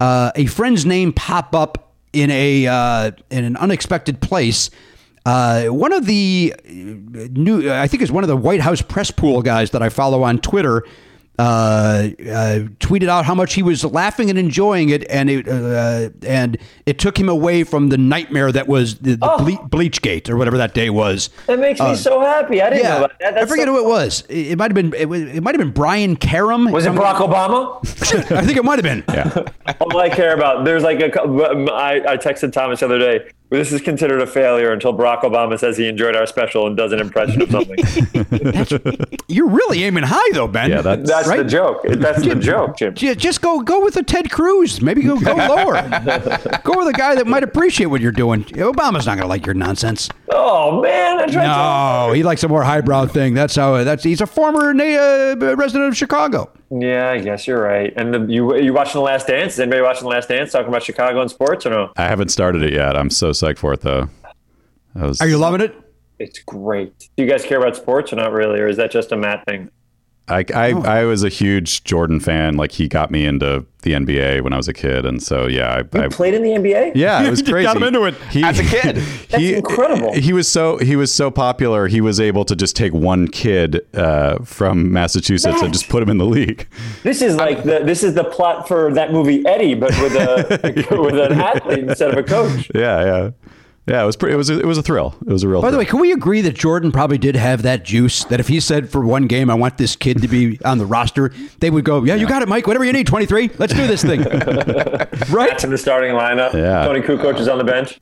uh, 0.00 0.32
a 0.34 0.46
friend's 0.46 0.84
name 0.84 1.12
pop 1.12 1.54
up 1.54 1.92
in 2.12 2.30
a 2.30 2.66
uh, 2.66 3.12
in 3.30 3.44
an 3.44 3.56
unexpected 3.56 4.20
place. 4.20 4.70
Uh, 5.24 5.66
one 5.66 5.92
of 5.92 6.06
the 6.06 6.54
uh, 6.58 6.68
new, 7.32 7.70
I 7.72 7.86
think, 7.86 8.02
is 8.02 8.10
one 8.10 8.24
of 8.24 8.28
the 8.28 8.36
White 8.36 8.60
House 8.60 8.82
press 8.82 9.10
pool 9.10 9.42
guys 9.42 9.70
that 9.70 9.82
I 9.82 9.88
follow 9.88 10.22
on 10.22 10.38
Twitter. 10.38 10.84
Uh, 11.38 11.42
uh, 11.42 12.58
tweeted 12.78 13.08
out 13.08 13.24
how 13.24 13.34
much 13.34 13.54
he 13.54 13.62
was 13.62 13.82
laughing 13.86 14.28
and 14.28 14.38
enjoying 14.38 14.90
it, 14.90 15.02
and 15.08 15.30
it 15.30 15.48
uh, 15.48 16.10
and 16.26 16.58
it 16.84 16.98
took 16.98 17.18
him 17.18 17.26
away 17.28 17.64
from 17.64 17.88
the 17.88 17.96
nightmare 17.96 18.52
that 18.52 18.68
was 18.68 18.98
the, 18.98 19.12
the 19.16 19.34
ble- 19.38 19.66
Bleachgate 19.68 20.28
or 20.28 20.36
whatever 20.36 20.58
that 20.58 20.74
day 20.74 20.90
was. 20.90 21.30
That 21.46 21.58
makes 21.58 21.80
me 21.80 21.86
Uh, 21.86 21.96
so 21.96 22.20
happy. 22.20 22.60
I 22.60 22.68
didn't 22.68 22.82
yeah, 22.84 22.88
know 22.90 23.04
about 23.06 23.18
that. 23.20 23.38
I 23.38 23.46
forget 23.46 23.64
so- 23.66 23.72
who 23.72 23.80
it 23.80 23.88
was. 23.88 24.24
It, 24.28 24.48
it 24.52 24.58
might 24.58 24.70
have 24.70 24.74
been. 24.74 24.92
It, 24.92 25.10
it 25.36 25.42
might 25.42 25.54
have 25.54 25.60
been 25.60 25.72
Brian 25.72 26.16
Karem. 26.16 26.70
Was 26.70 26.84
it 26.84 26.92
Barack 26.92 27.16
Obama? 27.16 27.78
I 28.36 28.44
think 28.44 28.58
it 28.58 28.64
might 28.64 28.78
have 28.78 28.84
been. 28.84 29.02
Yeah. 29.08 29.74
All 29.80 29.98
I 29.98 30.10
care 30.10 30.34
about. 30.34 30.64
There's 30.66 30.82
like 30.82 31.00
a. 31.00 31.08
cou- 31.10 31.42
I, 31.70 32.12
I 32.12 32.16
texted 32.18 32.52
Thomas 32.52 32.80
the 32.80 32.86
other 32.86 32.98
day. 32.98 33.30
This 33.52 33.70
is 33.72 33.80
considered 33.82 34.20
a 34.22 34.26
failure 34.26 34.72
until 34.72 34.94
Barack 34.94 35.20
Obama 35.22 35.58
says 35.58 35.76
he 35.76 35.86
enjoyed 35.86 36.16
our 36.16 36.26
special 36.26 36.66
and 36.66 36.76
does 36.76 36.92
an 36.92 37.00
impression 37.00 37.42
of 37.42 37.50
something. 37.50 37.76
You're 39.28 39.48
really 39.48 39.84
aiming 39.84 40.04
high 40.04 40.30
though, 40.32 40.48
Ben. 40.48 40.70
Yeah, 40.70 40.80
that's- 40.82 41.06
That's 41.08 41.28
the 41.28 41.36
Right? 41.36 41.46
joke. 41.46 41.82
That's 41.86 42.22
the 42.22 42.34
joke, 42.34 42.76
Jim. 42.78 42.94
Just 42.94 43.42
go 43.42 43.60
go 43.60 43.84
with 43.84 43.96
a 43.96 44.02
Ted 44.02 44.30
Cruz. 44.30 44.80
Maybe 44.80 45.02
go 45.02 45.18
go 45.20 45.34
lower. 45.36 45.74
go 46.64 46.78
with 46.78 46.88
a 46.88 46.94
guy 46.96 47.14
that 47.14 47.26
might 47.26 47.42
appreciate 47.44 47.86
what 47.86 48.00
you're 48.00 48.10
doing. 48.12 48.44
Obama's 48.44 49.06
not 49.06 49.16
going 49.16 49.22
to 49.22 49.26
like 49.26 49.44
your 49.46 49.54
nonsense. 49.54 50.08
Oh 50.30 50.80
man, 50.80 51.18
I 51.20 51.26
tried 51.26 51.42
to- 51.42 52.08
No, 52.08 52.12
he 52.14 52.22
likes 52.22 52.42
a 52.44 52.48
more 52.48 52.62
highbrow 52.62 53.06
thing. 53.06 53.34
That's 53.34 53.54
how. 53.54 53.84
That's 53.84 54.02
he's 54.02 54.20
a 54.22 54.26
former 54.26 54.70
uh, 54.70 55.36
resident 55.56 55.88
of 55.88 55.96
Chicago. 55.96 56.50
Yeah, 56.74 57.10
I 57.10 57.20
guess 57.20 57.46
you're 57.46 57.60
right. 57.62 57.92
And 57.96 58.14
the, 58.14 58.20
you 58.32 58.56
you 58.56 58.72
watching 58.72 58.94
the 58.94 59.04
Last 59.04 59.26
Dance? 59.26 59.54
Is 59.54 59.60
anybody 59.60 59.82
watching 59.82 60.04
the 60.04 60.08
Last 60.08 60.28
Dance? 60.30 60.52
Talking 60.52 60.68
about 60.68 60.82
Chicago 60.82 61.20
and 61.20 61.30
sports 61.30 61.66
or 61.66 61.70
no? 61.70 61.92
I 61.96 62.04
haven't 62.04 62.30
started 62.30 62.62
it 62.62 62.72
yet. 62.72 62.96
I'm 62.96 63.10
so 63.10 63.30
psyched 63.30 63.58
for 63.58 63.74
it 63.74 63.82
though. 63.82 64.08
Was, 64.94 65.20
Are 65.20 65.28
you 65.28 65.36
loving 65.36 65.60
it? 65.60 65.74
It's 66.18 66.38
great. 66.38 66.98
Do 67.16 67.24
you 67.24 67.28
guys 67.28 67.44
care 67.44 67.58
about 67.58 67.76
sports 67.76 68.12
or 68.12 68.16
not 68.16 68.32
really, 68.32 68.58
or 68.60 68.68
is 68.68 68.78
that 68.78 68.90
just 68.90 69.12
a 69.12 69.16
Matt 69.16 69.44
thing? 69.44 69.70
I, 70.28 70.44
I, 70.54 70.70
I 70.70 71.04
was 71.04 71.24
a 71.24 71.28
huge 71.28 71.82
Jordan 71.84 72.20
fan. 72.20 72.56
Like 72.56 72.72
he 72.72 72.86
got 72.88 73.10
me 73.10 73.26
into 73.26 73.66
the 73.82 73.92
NBA 73.92 74.42
when 74.42 74.52
I 74.52 74.56
was 74.56 74.68
a 74.68 74.72
kid, 74.72 75.04
and 75.04 75.20
so 75.20 75.48
yeah, 75.48 75.82
I, 75.92 75.98
I 75.98 76.08
Played 76.08 76.34
in 76.34 76.42
the 76.42 76.50
NBA? 76.50 76.92
yeah, 76.94 77.24
it 77.24 77.30
was 77.30 77.42
crazy. 77.42 77.64
got 77.64 77.76
him 77.76 77.82
into 77.82 78.04
it. 78.04 78.14
He, 78.30 78.42
As 78.44 78.58
a 78.60 78.64
kid. 78.64 78.96
That's 79.30 79.42
incredible. 79.42 80.12
He 80.12 80.32
was 80.32 80.48
so 80.48 80.76
he 80.78 80.94
was 80.94 81.12
so 81.12 81.30
popular. 81.30 81.88
He 81.88 82.00
was 82.00 82.20
able 82.20 82.44
to 82.44 82.54
just 82.54 82.76
take 82.76 82.92
one 82.92 83.26
kid 83.28 83.84
uh, 83.94 84.38
from 84.44 84.92
Massachusetts 84.92 85.60
and 85.60 85.72
just 85.72 85.88
put 85.88 86.02
him 86.02 86.08
in 86.08 86.18
the 86.18 86.26
league. 86.26 86.68
This 87.02 87.20
is 87.20 87.34
like 87.36 87.64
the 87.64 87.80
this 87.80 88.04
is 88.04 88.14
the 88.14 88.24
plot 88.24 88.68
for 88.68 88.94
that 88.94 89.12
movie 89.12 89.44
Eddie, 89.44 89.74
but 89.74 89.90
with 90.00 90.14
a 90.14 90.86
with 91.02 91.18
an 91.18 91.40
athlete 91.40 91.80
instead 91.80 92.12
of 92.12 92.18
a 92.18 92.22
coach. 92.22 92.70
Yeah, 92.74 93.04
yeah, 93.04 93.30
yeah. 93.86 94.02
It 94.02 94.06
was 94.06 94.16
pretty. 94.16 94.34
It 94.34 94.36
was 94.36 94.50
a, 94.50 94.58
it 94.58 94.66
was 94.66 94.78
a 94.78 94.82
thrill. 94.82 95.14
It 95.26 95.32
was 95.32 95.42
a 95.42 95.48
real. 95.48 95.60
Thrill. 95.60 95.68
By 95.68 95.70
the 95.70 95.78
way, 95.78 95.84
can 95.84 96.00
we 96.00 96.12
agree 96.12 96.40
that 96.42 96.54
Jordan 96.54 96.92
probably 96.92 97.18
did 97.18 97.36
have 97.36 97.62
that 97.62 97.84
juice? 97.84 98.24
That 98.24 98.40
if 98.40 98.48
he 98.48 98.60
said 98.60 98.88
for 98.90 99.04
one 99.04 99.26
game, 99.26 99.50
"I 99.50 99.54
want 99.54 99.78
this 99.78 99.96
kid 99.96 100.22
to 100.22 100.28
be 100.28 100.60
on 100.64 100.78
the 100.78 100.86
roster," 100.86 101.32
they 101.60 101.70
would 101.70 101.84
go, 101.84 102.04
"Yeah, 102.04 102.14
you 102.14 102.26
got 102.26 102.42
it, 102.42 102.48
Mike. 102.48 102.66
Whatever 102.66 102.84
you 102.84 102.92
need, 102.92 103.06
twenty 103.06 103.26
three. 103.26 103.50
Let's 103.58 103.74
do 103.74 103.86
this 103.86 104.02
thing." 104.02 104.20
right? 105.30 105.50
That's 105.50 105.64
in 105.64 105.70
the 105.70 105.78
starting 105.78 106.12
lineup. 106.14 106.52
Yeah. 106.52 106.84
Toni 106.86 107.00
Kukoc 107.00 107.38
is 107.38 107.48
on 107.48 107.58
the 107.58 107.64
bench. 107.64 108.00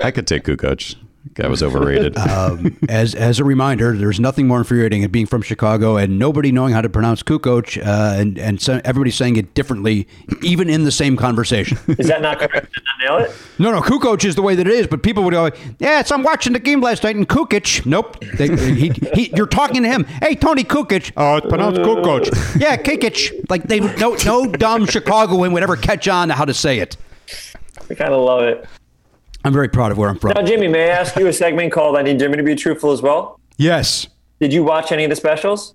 I 0.00 0.10
could 0.10 0.26
take 0.26 0.44
Kukoc. 0.44 0.96
Guy 1.34 1.48
was 1.48 1.62
overrated. 1.62 2.16
Um, 2.28 2.76
as 2.88 3.14
as 3.14 3.38
a 3.40 3.44
reminder, 3.44 3.96
there's 3.96 4.20
nothing 4.20 4.46
more 4.46 4.58
infuriating 4.58 5.00
than 5.02 5.10
being 5.10 5.26
from 5.26 5.40
Chicago 5.40 5.96
and 5.96 6.18
nobody 6.18 6.52
knowing 6.52 6.72
how 6.72 6.80
to 6.80 6.88
pronounce 6.88 7.22
Kukoc, 7.22 7.78
uh, 7.84 8.20
and 8.20 8.38
and 8.38 8.60
so 8.60 8.80
everybody 8.84 9.10
saying 9.10 9.36
it 9.36 9.54
differently, 9.54 10.06
even 10.42 10.68
in 10.68 10.84
the 10.84 10.92
same 10.92 11.16
conversation. 11.16 11.78
Is 11.98 12.08
that 12.08 12.20
not 12.22 12.38
correct? 12.38 12.72
Did 12.74 12.82
not 12.84 13.18
nail 13.18 13.26
it? 13.26 13.36
No, 13.58 13.72
no, 13.72 13.80
Kukoc 13.80 14.24
is 14.24 14.34
the 14.34 14.42
way 14.42 14.54
that 14.54 14.66
it 14.66 14.72
is, 14.72 14.86
but 14.86 15.02
people 15.02 15.24
would 15.24 15.32
go, 15.32 15.50
"Yeah, 15.78 16.00
it's 16.00 16.12
I'm 16.12 16.22
watching 16.22 16.52
the 16.52 16.58
game 16.58 16.80
last 16.80 17.02
night 17.02 17.16
and 17.16 17.28
Kukic." 17.28 17.86
Nope, 17.86 18.20
they, 18.20 18.48
he, 18.74 18.92
he, 19.14 19.34
you're 19.34 19.46
talking 19.46 19.82
to 19.82 19.88
him. 19.88 20.04
Hey, 20.04 20.34
Tony 20.34 20.64
Kukic. 20.64 21.12
Oh, 21.16 21.36
it's 21.36 21.46
pronounced 21.46 21.80
Kukoc. 21.80 22.60
Yeah, 22.60 22.76
Kikic. 22.76 23.48
Like 23.48 23.64
they 23.64 23.80
no 23.80 24.16
no 24.24 24.46
dumb 24.46 24.86
Chicagoan 24.86 25.52
would 25.52 25.62
ever 25.62 25.76
catch 25.76 26.08
on 26.08 26.28
to 26.28 26.34
how 26.34 26.44
to 26.44 26.54
say 26.54 26.78
it. 26.78 26.96
I 27.90 27.94
kind 27.94 28.12
of 28.12 28.22
love 28.22 28.42
it. 28.42 28.68
I'm 29.44 29.52
very 29.52 29.68
proud 29.68 29.92
of 29.92 29.98
where 29.98 30.08
I'm 30.08 30.18
from. 30.18 30.32
Now, 30.34 30.42
Jimmy, 30.42 30.68
may 30.68 30.84
I 30.90 30.94
ask 30.94 31.16
you 31.16 31.26
a 31.26 31.32
segment 31.32 31.72
called 31.72 31.96
"I 31.96 32.02
Need 32.02 32.18
Jimmy 32.18 32.36
to 32.36 32.42
Be 32.42 32.54
Truthful" 32.54 32.92
as 32.92 33.02
well? 33.02 33.40
Yes. 33.56 34.08
Did 34.40 34.52
you 34.52 34.62
watch 34.64 34.92
any 34.92 35.04
of 35.04 35.10
the 35.10 35.16
specials? 35.16 35.74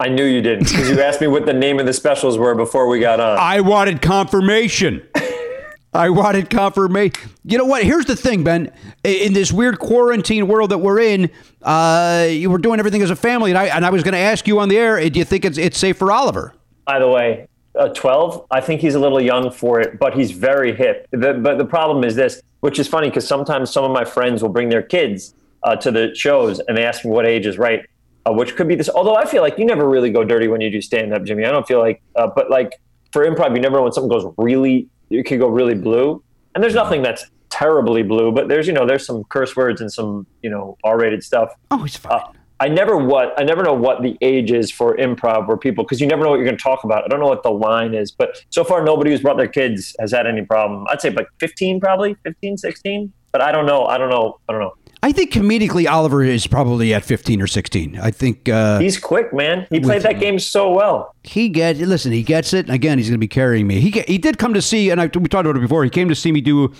I 0.00 0.08
knew 0.08 0.24
you 0.24 0.40
didn't 0.40 0.68
because 0.68 0.88
you 0.88 1.00
asked 1.02 1.20
me 1.20 1.26
what 1.26 1.46
the 1.46 1.52
name 1.52 1.80
of 1.80 1.86
the 1.86 1.92
specials 1.92 2.38
were 2.38 2.54
before 2.54 2.88
we 2.88 3.00
got 3.00 3.18
on. 3.20 3.38
I 3.38 3.60
wanted 3.60 4.00
confirmation. 4.00 5.06
I 5.92 6.10
wanted 6.10 6.50
confirmation. 6.50 7.30
You 7.44 7.58
know 7.58 7.64
what? 7.64 7.82
Here's 7.82 8.04
the 8.04 8.14
thing, 8.14 8.44
Ben. 8.44 8.72
In 9.02 9.32
this 9.32 9.50
weird 9.50 9.78
quarantine 9.78 10.46
world 10.46 10.70
that 10.70 10.78
we're 10.78 11.00
in, 11.00 11.30
uh, 11.62 12.28
you 12.30 12.50
were 12.50 12.58
doing 12.58 12.78
everything 12.78 13.02
as 13.02 13.10
a 13.10 13.16
family, 13.16 13.50
and 13.50 13.58
I 13.58 13.66
and 13.66 13.84
I 13.84 13.90
was 13.90 14.02
going 14.02 14.12
to 14.12 14.18
ask 14.18 14.46
you 14.46 14.60
on 14.60 14.68
the 14.68 14.76
air. 14.76 15.08
Do 15.08 15.18
you 15.18 15.24
think 15.24 15.44
it's 15.44 15.58
it's 15.58 15.78
safe 15.78 15.96
for 15.96 16.12
Oliver? 16.12 16.54
By 16.86 16.98
the 16.98 17.08
way, 17.08 17.48
uh, 17.78 17.88
12, 17.88 18.46
I 18.50 18.60
think 18.60 18.80
he's 18.80 18.94
a 18.94 18.98
little 18.98 19.20
young 19.20 19.50
for 19.50 19.80
it, 19.80 19.98
but 19.98 20.14
he's 20.14 20.30
very 20.30 20.74
hip. 20.74 21.06
The, 21.12 21.34
but 21.34 21.58
the 21.58 21.64
problem 21.64 22.04
is 22.04 22.14
this, 22.14 22.42
which 22.60 22.78
is 22.78 22.88
funny 22.88 23.08
because 23.08 23.26
sometimes 23.26 23.70
some 23.70 23.84
of 23.84 23.90
my 23.90 24.04
friends 24.04 24.42
will 24.42 24.50
bring 24.50 24.68
their 24.68 24.82
kids 24.82 25.34
uh, 25.62 25.76
to 25.76 25.90
the 25.90 26.14
shows 26.14 26.60
and 26.60 26.76
they 26.76 26.84
ask 26.84 27.04
me 27.04 27.10
what 27.10 27.26
age 27.26 27.46
is 27.46 27.58
right, 27.58 27.86
uh, 28.26 28.32
which 28.32 28.56
could 28.56 28.68
be 28.68 28.74
this. 28.74 28.88
Although 28.88 29.14
I 29.14 29.24
feel 29.26 29.42
like 29.42 29.58
you 29.58 29.64
never 29.64 29.88
really 29.88 30.10
go 30.10 30.24
dirty 30.24 30.48
when 30.48 30.60
you 30.60 30.70
do 30.70 30.80
stand 30.80 31.14
up, 31.14 31.24
Jimmy. 31.24 31.44
I 31.44 31.50
don't 31.50 31.66
feel 31.66 31.78
like, 31.78 32.02
uh, 32.16 32.28
but 32.34 32.50
like 32.50 32.80
for 33.12 33.24
improv, 33.24 33.54
you 33.54 33.60
never 33.60 33.76
know 33.76 33.82
when 33.84 33.92
something 33.92 34.10
goes 34.10 34.32
really, 34.36 34.88
it 35.10 35.24
could 35.24 35.38
go 35.38 35.48
really 35.48 35.74
blue. 35.74 36.22
And 36.54 36.62
there's 36.62 36.74
nothing 36.74 37.02
that's 37.02 37.24
terribly 37.50 38.02
blue, 38.02 38.32
but 38.32 38.48
there's, 38.48 38.66
you 38.66 38.72
know, 38.72 38.86
there's 38.86 39.06
some 39.06 39.24
curse 39.24 39.56
words 39.56 39.80
and 39.80 39.92
some, 39.92 40.26
you 40.42 40.50
know, 40.50 40.76
R 40.84 40.98
rated 40.98 41.22
stuff. 41.22 41.50
Oh, 41.70 41.78
he's 41.78 41.96
fine. 41.96 42.37
I 42.60 42.68
never 42.68 42.96
what 42.96 43.38
I 43.40 43.44
never 43.44 43.62
know 43.62 43.72
what 43.72 44.02
the 44.02 44.16
age 44.20 44.50
is 44.50 44.70
for 44.70 44.96
improv 44.96 45.46
where 45.46 45.56
people 45.56 45.84
because 45.84 46.00
you 46.00 46.06
never 46.06 46.22
know 46.24 46.30
what 46.30 46.36
you're 46.36 46.44
going 46.44 46.56
to 46.56 46.62
talk 46.62 46.84
about. 46.84 47.04
I 47.04 47.08
don't 47.08 47.20
know 47.20 47.28
what 47.28 47.42
the 47.42 47.50
line 47.50 47.94
is, 47.94 48.10
but 48.10 48.44
so 48.50 48.64
far 48.64 48.84
nobody 48.84 49.10
who's 49.10 49.20
brought 49.20 49.36
their 49.36 49.48
kids 49.48 49.94
has 50.00 50.12
had 50.12 50.26
any 50.26 50.42
problem. 50.42 50.86
I'd 50.90 51.00
say 51.00 51.10
like 51.10 51.28
15 51.38 51.80
probably, 51.80 52.16
15, 52.24 52.56
16, 52.56 53.12
but 53.32 53.42
I 53.42 53.52
don't 53.52 53.66
know. 53.66 53.84
I 53.84 53.96
don't 53.98 54.10
know. 54.10 54.38
I 54.48 54.52
don't 54.52 54.60
know. 54.60 54.74
I 55.00 55.12
think 55.12 55.32
comedically, 55.32 55.88
Oliver 55.88 56.24
is 56.24 56.48
probably 56.48 56.92
at 56.92 57.04
15 57.04 57.40
or 57.40 57.46
16. 57.46 58.00
I 58.00 58.10
think 58.10 58.48
uh, 58.48 58.80
He's 58.80 58.98
quick, 58.98 59.32
man. 59.32 59.64
He 59.70 59.78
played 59.78 60.02
that 60.02 60.18
game 60.18 60.40
so 60.40 60.72
well. 60.72 61.14
he 61.22 61.48
gets. 61.48 61.78
Listen, 61.78 62.10
he 62.10 62.24
gets 62.24 62.52
it. 62.52 62.66
And 62.66 62.74
again, 62.74 62.98
he's 62.98 63.06
going 63.06 63.14
to 63.14 63.18
be 63.18 63.28
carrying 63.28 63.68
me. 63.68 63.80
He 63.80 63.92
get, 63.92 64.08
he 64.08 64.18
did 64.18 64.38
come 64.38 64.54
to 64.54 64.62
see, 64.62 64.90
and 64.90 65.00
I, 65.00 65.04
we 65.04 65.28
talked 65.28 65.46
about 65.46 65.56
it 65.56 65.60
before. 65.60 65.84
He 65.84 65.90
came 65.90 66.08
to 66.08 66.16
see 66.16 66.32
me 66.32 66.40
do 66.40 66.74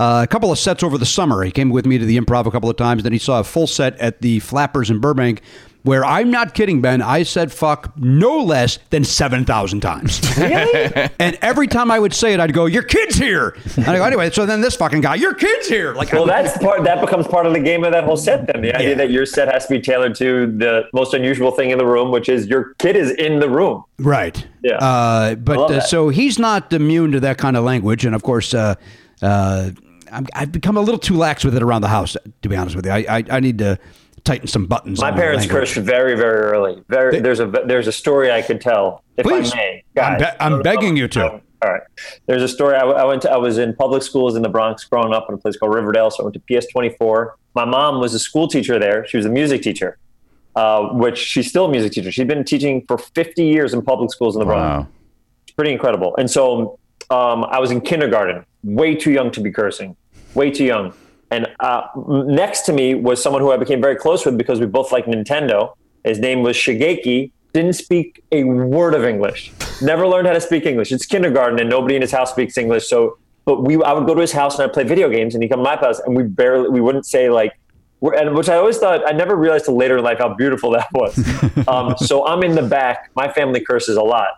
uh, 0.00 0.22
a 0.22 0.26
couple 0.26 0.50
of 0.50 0.58
sets 0.58 0.82
over 0.82 0.96
the 0.96 1.04
summer. 1.04 1.42
He 1.42 1.50
came 1.50 1.68
with 1.68 1.84
me 1.84 1.98
to 1.98 2.06
the 2.06 2.16
Improv 2.18 2.46
a 2.46 2.50
couple 2.50 2.70
of 2.70 2.76
times. 2.76 3.02
Then 3.02 3.12
he 3.12 3.18
saw 3.18 3.40
a 3.40 3.44
full 3.44 3.66
set 3.66 3.98
at 3.98 4.22
the 4.22 4.40
Flappers 4.40 4.88
in 4.88 4.98
Burbank. 4.98 5.42
Where 5.82 6.04
I'm 6.04 6.30
not 6.30 6.52
kidding, 6.54 6.82
Ben. 6.82 7.00
I 7.00 7.22
said 7.22 7.50
fuck 7.50 7.94
no 7.96 8.38
less 8.42 8.78
than 8.90 9.04
7,000 9.04 9.80
times. 9.80 10.20
Really? 10.40 11.08
and 11.18 11.38
every 11.42 11.66
time 11.68 11.90
I 11.90 11.98
would 11.98 12.14
say 12.14 12.32
it, 12.32 12.40
I'd 12.40 12.52
go, 12.54 12.66
Your 12.66 12.82
kid's 12.82 13.16
here. 13.16 13.56
And 13.76 13.88
I 13.88 13.96
go, 13.96 14.04
Anyway, 14.04 14.30
so 14.30 14.46
then 14.46 14.60
this 14.62 14.76
fucking 14.76 15.00
guy, 15.02 15.16
Your 15.16 15.34
kid's 15.34 15.68
here. 15.68 15.94
Like, 15.94 16.12
well, 16.12 16.26
that's 16.26 16.56
part. 16.58 16.84
That 16.84 17.00
becomes 17.00 17.26
part 17.26 17.46
of 17.46 17.52
the 17.52 17.60
game 17.60 17.84
of 17.84 17.92
that 17.92 18.04
whole 18.04 18.16
set. 18.16 18.46
Then 18.46 18.62
the 18.62 18.74
idea 18.74 18.94
that 18.96 19.10
your 19.10 19.26
set 19.26 19.48
has 19.52 19.66
to 19.66 19.74
be 19.74 19.80
tailored 19.80 20.14
to 20.16 20.46
the 20.46 20.88
most 20.94 21.14
unusual 21.14 21.50
thing 21.50 21.70
in 21.70 21.78
the 21.78 21.86
room, 21.86 22.10
which 22.10 22.28
is 22.28 22.46
your 22.46 22.74
kid 22.78 22.96
is 22.96 23.10
in 23.12 23.38
the 23.40 23.48
room. 23.48 23.84
Right. 23.98 24.46
Yeah. 24.62 24.76
Uh, 24.76 25.34
but 25.34 25.70
uh, 25.70 25.80
so 25.80 26.08
he's 26.10 26.38
not 26.38 26.72
immune 26.72 27.12
to 27.12 27.20
that 27.20 27.36
kind 27.38 27.56
of 27.56 27.64
language, 27.64 28.04
and 28.04 28.14
of 28.14 28.22
course, 28.22 28.54
uh, 28.54 28.74
I'm, 30.12 30.26
I've 30.34 30.52
become 30.52 30.76
a 30.76 30.80
little 30.80 30.98
too 30.98 31.16
lax 31.16 31.44
with 31.44 31.56
it 31.56 31.62
around 31.62 31.82
the 31.82 31.88
house. 31.88 32.16
To 32.42 32.48
be 32.48 32.56
honest 32.56 32.76
with 32.76 32.86
you, 32.86 32.92
I 32.92 33.04
I, 33.08 33.24
I 33.30 33.40
need 33.40 33.58
to 33.58 33.78
tighten 34.24 34.46
some 34.46 34.66
buttons. 34.66 35.00
My 35.00 35.12
parents 35.12 35.46
cursed 35.46 35.76
very, 35.76 36.16
very 36.16 36.40
early. 36.40 36.82
Very, 36.88 37.20
there's 37.20 37.40
a 37.40 37.46
there's 37.46 37.86
a 37.86 37.92
story 37.92 38.30
I 38.30 38.42
could 38.42 38.60
tell 38.60 39.04
if 39.16 39.24
Please. 39.24 39.52
I 39.52 39.56
may. 39.56 39.84
I'm, 40.00 40.18
be- 40.18 40.24
I'm 40.40 40.62
begging 40.62 40.96
you 40.96 41.08
to. 41.08 41.40
All 41.62 41.70
right. 41.70 41.82
There's 42.26 42.42
a 42.42 42.48
story. 42.48 42.76
I, 42.76 42.84
I 42.84 43.04
went 43.04 43.22
to. 43.22 43.30
I 43.30 43.36
was 43.36 43.58
in 43.58 43.74
public 43.74 44.02
schools 44.02 44.36
in 44.36 44.42
the 44.42 44.48
Bronx 44.48 44.84
growing 44.84 45.12
up 45.12 45.26
in 45.28 45.34
a 45.34 45.38
place 45.38 45.56
called 45.56 45.74
Riverdale. 45.74 46.10
So 46.10 46.22
I 46.22 46.24
went 46.24 46.34
to 46.34 46.60
PS 46.60 46.66
24. 46.66 47.36
My 47.54 47.64
mom 47.64 48.00
was 48.00 48.14
a 48.14 48.18
school 48.18 48.48
teacher 48.48 48.78
there. 48.78 49.06
She 49.06 49.16
was 49.16 49.26
a 49.26 49.30
music 49.30 49.62
teacher, 49.62 49.98
uh, 50.56 50.88
which 50.88 51.18
she's 51.18 51.48
still 51.48 51.66
a 51.66 51.70
music 51.70 51.92
teacher. 51.92 52.12
She's 52.12 52.26
been 52.26 52.44
teaching 52.44 52.84
for 52.86 52.96
50 52.96 53.44
years 53.44 53.74
in 53.74 53.82
public 53.82 54.10
schools 54.12 54.36
in 54.36 54.40
the 54.40 54.46
Bronx. 54.46 54.86
Wow. 54.86 54.92
It's 55.42 55.52
pretty 55.52 55.72
incredible. 55.72 56.14
And 56.16 56.30
so 56.30 56.78
um, 57.10 57.44
I 57.44 57.58
was 57.58 57.70
in 57.70 57.80
kindergarten, 57.80 58.46
way 58.62 58.94
too 58.94 59.10
young 59.10 59.30
to 59.32 59.40
be 59.40 59.50
cursing, 59.50 59.96
way 60.34 60.50
too 60.50 60.64
young. 60.64 60.92
And 61.30 61.46
uh, 61.60 61.82
next 62.26 62.62
to 62.62 62.72
me 62.72 62.94
was 62.94 63.22
someone 63.22 63.40
who 63.40 63.52
I 63.52 63.56
became 63.56 63.80
very 63.80 63.96
close 63.96 64.26
with 64.26 64.36
because 64.36 64.58
we 64.58 64.66
both 64.66 64.90
like 64.90 65.06
Nintendo. 65.06 65.74
His 66.04 66.18
name 66.18 66.42
was 66.42 66.56
Shigeki. 66.56 67.30
Didn't 67.52 67.74
speak 67.74 68.22
a 68.32 68.44
word 68.44 68.94
of 68.94 69.04
English. 69.04 69.52
Never 69.80 70.06
learned 70.06 70.26
how 70.26 70.32
to 70.32 70.40
speak 70.40 70.66
English. 70.66 70.92
It's 70.92 71.06
kindergarten, 71.06 71.58
and 71.58 71.68
nobody 71.68 71.96
in 71.96 72.02
his 72.02 72.12
house 72.12 72.30
speaks 72.30 72.56
English. 72.56 72.88
So, 72.88 73.18
but 73.44 73.64
we, 73.64 73.82
I 73.82 73.92
would 73.92 74.06
go 74.06 74.14
to 74.14 74.20
his 74.20 74.32
house 74.32 74.58
and 74.58 74.64
I'd 74.64 74.72
play 74.72 74.84
video 74.84 75.08
games, 75.08 75.34
and 75.34 75.42
he'd 75.42 75.48
come 75.48 75.58
to 75.58 75.64
my 75.64 75.76
house, 75.76 75.98
and 76.00 76.16
we 76.16 76.22
barely, 76.22 76.68
we 76.68 76.80
wouldn't 76.80 77.06
say 77.06 77.28
like 77.28 77.58
we're, 78.00 78.14
and 78.14 78.34
which 78.34 78.48
I 78.48 78.56
always 78.56 78.78
thought 78.78 79.06
I 79.06 79.12
never 79.12 79.36
realized 79.36 79.66
till 79.66 79.76
later 79.76 79.98
in 79.98 80.04
life 80.04 80.18
how 80.18 80.34
beautiful 80.34 80.70
that 80.72 80.88
was. 80.92 81.18
um, 81.68 81.96
so 81.98 82.26
I'm 82.26 82.42
in 82.42 82.54
the 82.54 82.62
back. 82.62 83.10
My 83.14 83.30
family 83.30 83.60
curses 83.60 83.96
a 83.96 84.02
lot. 84.02 84.30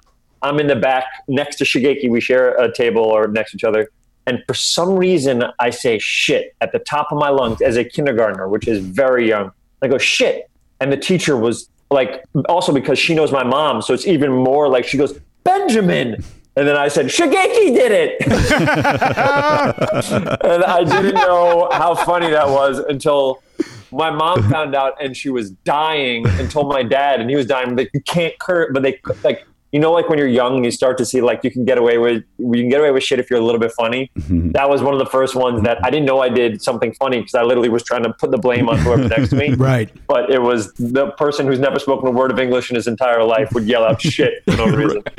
I'm 0.43 0.59
in 0.59 0.66
the 0.66 0.76
back 0.76 1.05
next 1.28 1.57
to 1.57 1.64
Shigeki. 1.64 2.11
We 2.11 2.20
share 2.20 2.57
a 2.57 2.72
table 2.72 3.03
or 3.03 3.28
next 3.28 3.53
to 3.53 3.57
each 3.57 3.64
other. 3.64 3.88
And 4.27 4.43
for 4.47 4.55
some 4.55 4.97
reason, 4.97 5.45
I 5.59 5.70
say 5.70 5.99
shit 5.99 6.55
at 6.61 6.73
the 6.73 6.79
top 6.79 7.11
of 7.11 7.18
my 7.18 7.29
lungs 7.29 7.61
as 7.61 7.77
a 7.77 7.85
kindergartner, 7.85 8.49
which 8.49 8.68
is 8.68 8.85
very 8.85 9.29
young. 9.29 9.53
I 9.83 9.89
go 9.89 9.99
shit, 9.99 10.49
and 10.81 10.93
the 10.93 10.97
teacher 10.97 11.37
was 11.37 11.68
like, 11.91 12.25
also 12.49 12.73
because 12.73 12.99
she 12.99 13.14
knows 13.14 13.33
my 13.33 13.45
mom, 13.45 13.83
so 13.83 13.93
it's 13.93 14.07
even 14.07 14.33
more 14.33 14.68
like 14.68 14.85
she 14.85 14.97
goes 14.97 15.18
Benjamin. 15.45 16.25
And 16.55 16.68
then 16.68 16.77
I 16.77 16.89
said, 16.89 17.07
Shigeki 17.07 17.75
did 17.75 17.93
it. 17.93 18.20
and 20.45 20.64
I 20.64 20.85
didn't 20.85 21.14
know 21.14 21.70
how 21.73 21.95
funny 21.95 22.31
that 22.31 22.49
was 22.49 22.79
until 22.79 23.43
my 23.91 24.11
mom 24.11 24.49
found 24.51 24.75
out 24.75 25.03
and 25.03 25.16
she 25.16 25.31
was 25.31 25.51
dying 25.51 26.27
and 26.27 26.51
told 26.51 26.68
my 26.68 26.83
dad 26.83 27.20
and 27.20 27.31
he 27.31 27.37
was 27.37 27.47
dying. 27.47 27.79
You 27.79 28.03
can't 28.03 28.39
curse, 28.39 28.70
but 28.73 28.83
they 28.83 29.01
like, 29.23 29.47
you 29.73 29.81
know, 29.81 29.91
like 29.91 30.09
when 30.09 30.18
you're 30.18 30.29
young 30.29 30.57
and 30.57 30.64
you 30.64 30.70
start 30.70 30.99
to 30.99 31.05
see 31.07 31.20
like 31.20 31.43
you 31.45 31.51
can 31.51 31.64
get 31.64 31.79
away 31.79 31.97
with, 31.99 32.23
you 32.39 32.53
can 32.53 32.68
get 32.68 32.81
away 32.81 32.91
with 32.91 33.03
shit 33.03 33.18
if 33.18 33.31
you're 33.31 33.41
a 33.41 33.45
little 33.45 33.61
bit 33.61 33.73
funny. 33.73 34.11
That 34.16 34.68
was 34.68 34.83
one 34.83 34.93
of 34.93 34.99
the 35.01 35.07
first 35.07 35.35
ones 35.35 35.62
that 35.62 35.83
I 35.85 35.91
didn't 35.91 36.05
know 36.07 36.20
I 36.20 36.29
did 36.29 36.61
something 36.62 36.93
funny 36.95 37.18
because 37.20 37.35
I 37.35 37.43
literally 37.43 37.70
was 37.70 37.83
trying 37.83 38.03
to 38.05 38.12
put 38.12 38.31
the 38.31 38.39
blame 38.39 38.68
on 38.68 38.79
whoever 38.79 39.09
next 39.09 39.31
to 39.31 39.37
me. 39.37 39.55
Right. 39.62 39.91
But 40.07 40.31
it 40.31 40.41
was 40.43 40.73
the 40.75 41.12
person 41.12 41.47
who's 41.47 41.59
never 41.59 41.79
spoken 41.79 42.09
a 42.09 42.11
word 42.11 42.31
of 42.31 42.39
English 42.39 42.70
in 42.70 42.77
his 42.77 42.87
entire 42.87 43.23
life 43.25 43.51
would 43.53 43.64
yell 43.64 43.85
out 43.85 44.01
shit 44.03 44.43
for 44.45 44.57
no 44.57 44.66
reason. 44.66 45.03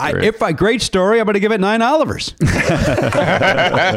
I, 0.00 0.12
if 0.18 0.42
I 0.42 0.52
great 0.52 0.82
story, 0.82 1.18
I'm 1.20 1.24
going 1.24 1.34
to 1.34 1.40
give 1.40 1.52
it 1.52 1.60
nine 1.60 1.82
Olivers. 1.82 2.34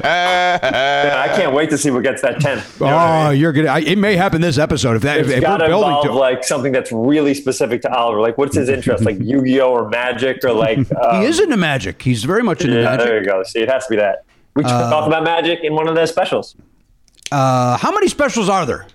Yeah, 0.02 1.26
I 1.28 1.36
can't 1.36 1.54
wait 1.54 1.70
to 1.72 1.78
see 1.78 1.92
what 1.92 2.04
gets 2.04 2.22
that 2.22 2.40
10. 2.40 2.64
oh, 2.82 3.30
you're 3.32 3.52
gonna. 3.52 3.68
I, 3.70 3.80
it 3.80 3.98
may 3.98 4.16
happen 4.16 4.42
this 4.42 4.58
episode 4.58 4.96
if 4.96 5.02
that. 5.04 5.20
If, 5.20 5.28
It's 5.28 5.36
if 5.38 5.42
got 5.42 5.60
we're 5.60 5.66
to 5.66 5.72
building 5.72 5.90
involve 5.90 6.06
to. 6.08 6.14
like 6.14 6.44
something 6.44 6.72
that's 6.72 6.92
really 6.92 7.34
specific 7.34 7.82
to 7.84 7.92
Oliver. 7.94 8.22
Like, 8.22 8.38
what's 8.38 8.56
his 8.56 8.70
interest? 8.70 9.04
Like 9.04 9.18
Yu-Gi-Oh 9.52 9.72
or 9.72 9.90
Magic 9.90 10.44
or 10.44 10.54
like. 10.54 10.80
Um, 11.02 11.22
he 11.22 11.26
is 11.28 11.40
into 11.40 11.58
magic. 11.58 12.02
He's 12.02 12.24
very 12.24 12.44
much 12.44 12.62
into 12.64 12.76
yeah, 12.78 12.84
magic. 12.84 13.06
there 13.06 13.20
you 13.22 13.26
go. 13.26 13.44
See, 13.44 13.60
it 13.60 13.70
has 13.70 13.86
to 13.86 13.90
be 13.90 13.96
that. 13.98 14.24
We 14.56 14.64
Uh, 14.64 14.90
talk 14.90 15.08
about 15.08 15.24
Magic 15.24 15.60
in 15.64 15.74
one 15.74 15.88
of 15.88 15.96
the 15.96 16.06
specials. 16.06 16.56
Uh, 17.32 17.78
how 17.78 17.92
many 17.92 18.08
specials 18.08 18.50
are 18.50 18.66
there? 18.66 18.86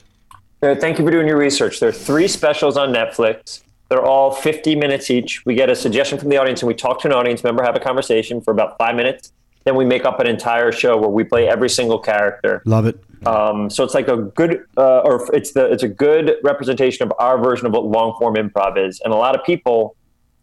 Uh, 0.62 0.74
thank 0.74 0.98
you 0.98 1.04
for 1.04 1.10
doing 1.10 1.26
your 1.26 1.38
research. 1.38 1.80
There 1.80 1.88
are 1.88 1.92
three 1.92 2.28
specials 2.28 2.76
on 2.76 2.92
Netflix. 2.92 3.62
They're 3.88 4.04
all 4.04 4.30
50 4.30 4.74
minutes 4.76 5.10
each. 5.10 5.44
We 5.46 5.54
get 5.54 5.68
a 5.70 5.74
suggestion 5.76 6.18
from 6.18 6.28
the 6.28 6.36
audience 6.36 6.60
and 6.62 6.68
we 6.68 6.74
talk 6.74 7.00
to 7.02 7.08
an 7.08 7.14
audience 7.14 7.42
member, 7.42 7.62
have 7.62 7.76
a 7.76 7.80
conversation 7.80 8.40
for 8.40 8.50
about 8.52 8.76
five 8.78 8.94
minutes. 8.94 9.32
Then 9.64 9.74
we 9.74 9.84
make 9.84 10.04
up 10.04 10.20
an 10.20 10.26
entire 10.26 10.70
show 10.70 10.96
where 10.96 11.08
we 11.10 11.24
play 11.24 11.48
every 11.48 11.68
single 11.70 11.98
character. 11.98 12.62
Love 12.66 12.86
it. 12.86 13.00
Um, 13.26 13.68
so 13.70 13.82
it's 13.82 13.94
like 13.94 14.06
a 14.08 14.16
good, 14.16 14.64
uh, 14.76 14.98
or 15.00 15.34
it's 15.34 15.52
the 15.52 15.64
it's 15.72 15.82
a 15.82 15.88
good 15.88 16.36
representation 16.44 17.04
of 17.06 17.12
our 17.18 17.36
version 17.42 17.66
of 17.66 17.72
what 17.72 17.84
long 17.84 18.14
form 18.18 18.34
improv 18.36 18.76
is. 18.78 19.00
And 19.04 19.12
a 19.12 19.16
lot 19.16 19.34
of 19.36 19.44
people 19.44 19.96